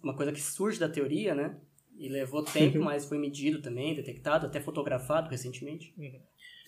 uma 0.03 0.15
coisa 0.15 0.33
que 0.33 0.41
surge 0.41 0.79
da 0.79 0.89
teoria, 0.89 1.35
né, 1.35 1.59
e 1.99 2.09
levou 2.09 2.43
tempo, 2.43 2.79
mas 2.81 3.07
foi 3.07 3.19
medido 3.19 3.61
também, 3.61 3.95
detectado, 3.95 4.47
até 4.47 4.61
fotografado 4.61 5.29
recentemente. 5.29 5.95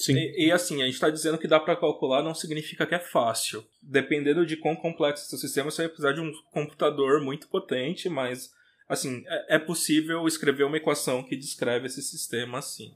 Sim. 0.03 0.17
E, 0.17 0.47
e, 0.47 0.53
assim, 0.53 0.83
a 0.83 0.87
gente 0.87 0.95
está 0.95 1.09
dizendo 1.09 1.39
que 1.39 1.47
dá 1.47 1.61
para 1.61 1.77
calcular 1.77 2.23
não 2.23 2.35
significa 2.35 2.85
que 2.85 2.95
é 2.95 2.99
fácil. 2.99 3.65
Dependendo 3.81 4.45
de 4.45 4.57
quão 4.57 4.75
complexo 4.75 5.25
é 5.25 5.29
seu 5.29 5.39
sistema, 5.39 5.71
você 5.71 5.83
vai 5.83 5.89
precisar 5.89 6.13
de 6.13 6.21
um 6.21 6.33
computador 6.51 7.21
muito 7.21 7.47
potente, 7.47 8.09
mas 8.09 8.53
assim, 8.89 9.23
é, 9.27 9.57
é 9.57 9.59
possível 9.59 10.27
escrever 10.27 10.65
uma 10.65 10.77
equação 10.77 11.23
que 11.23 11.37
descreve 11.37 11.87
esse 11.87 12.03
sistema 12.03 12.59
assim. 12.59 12.93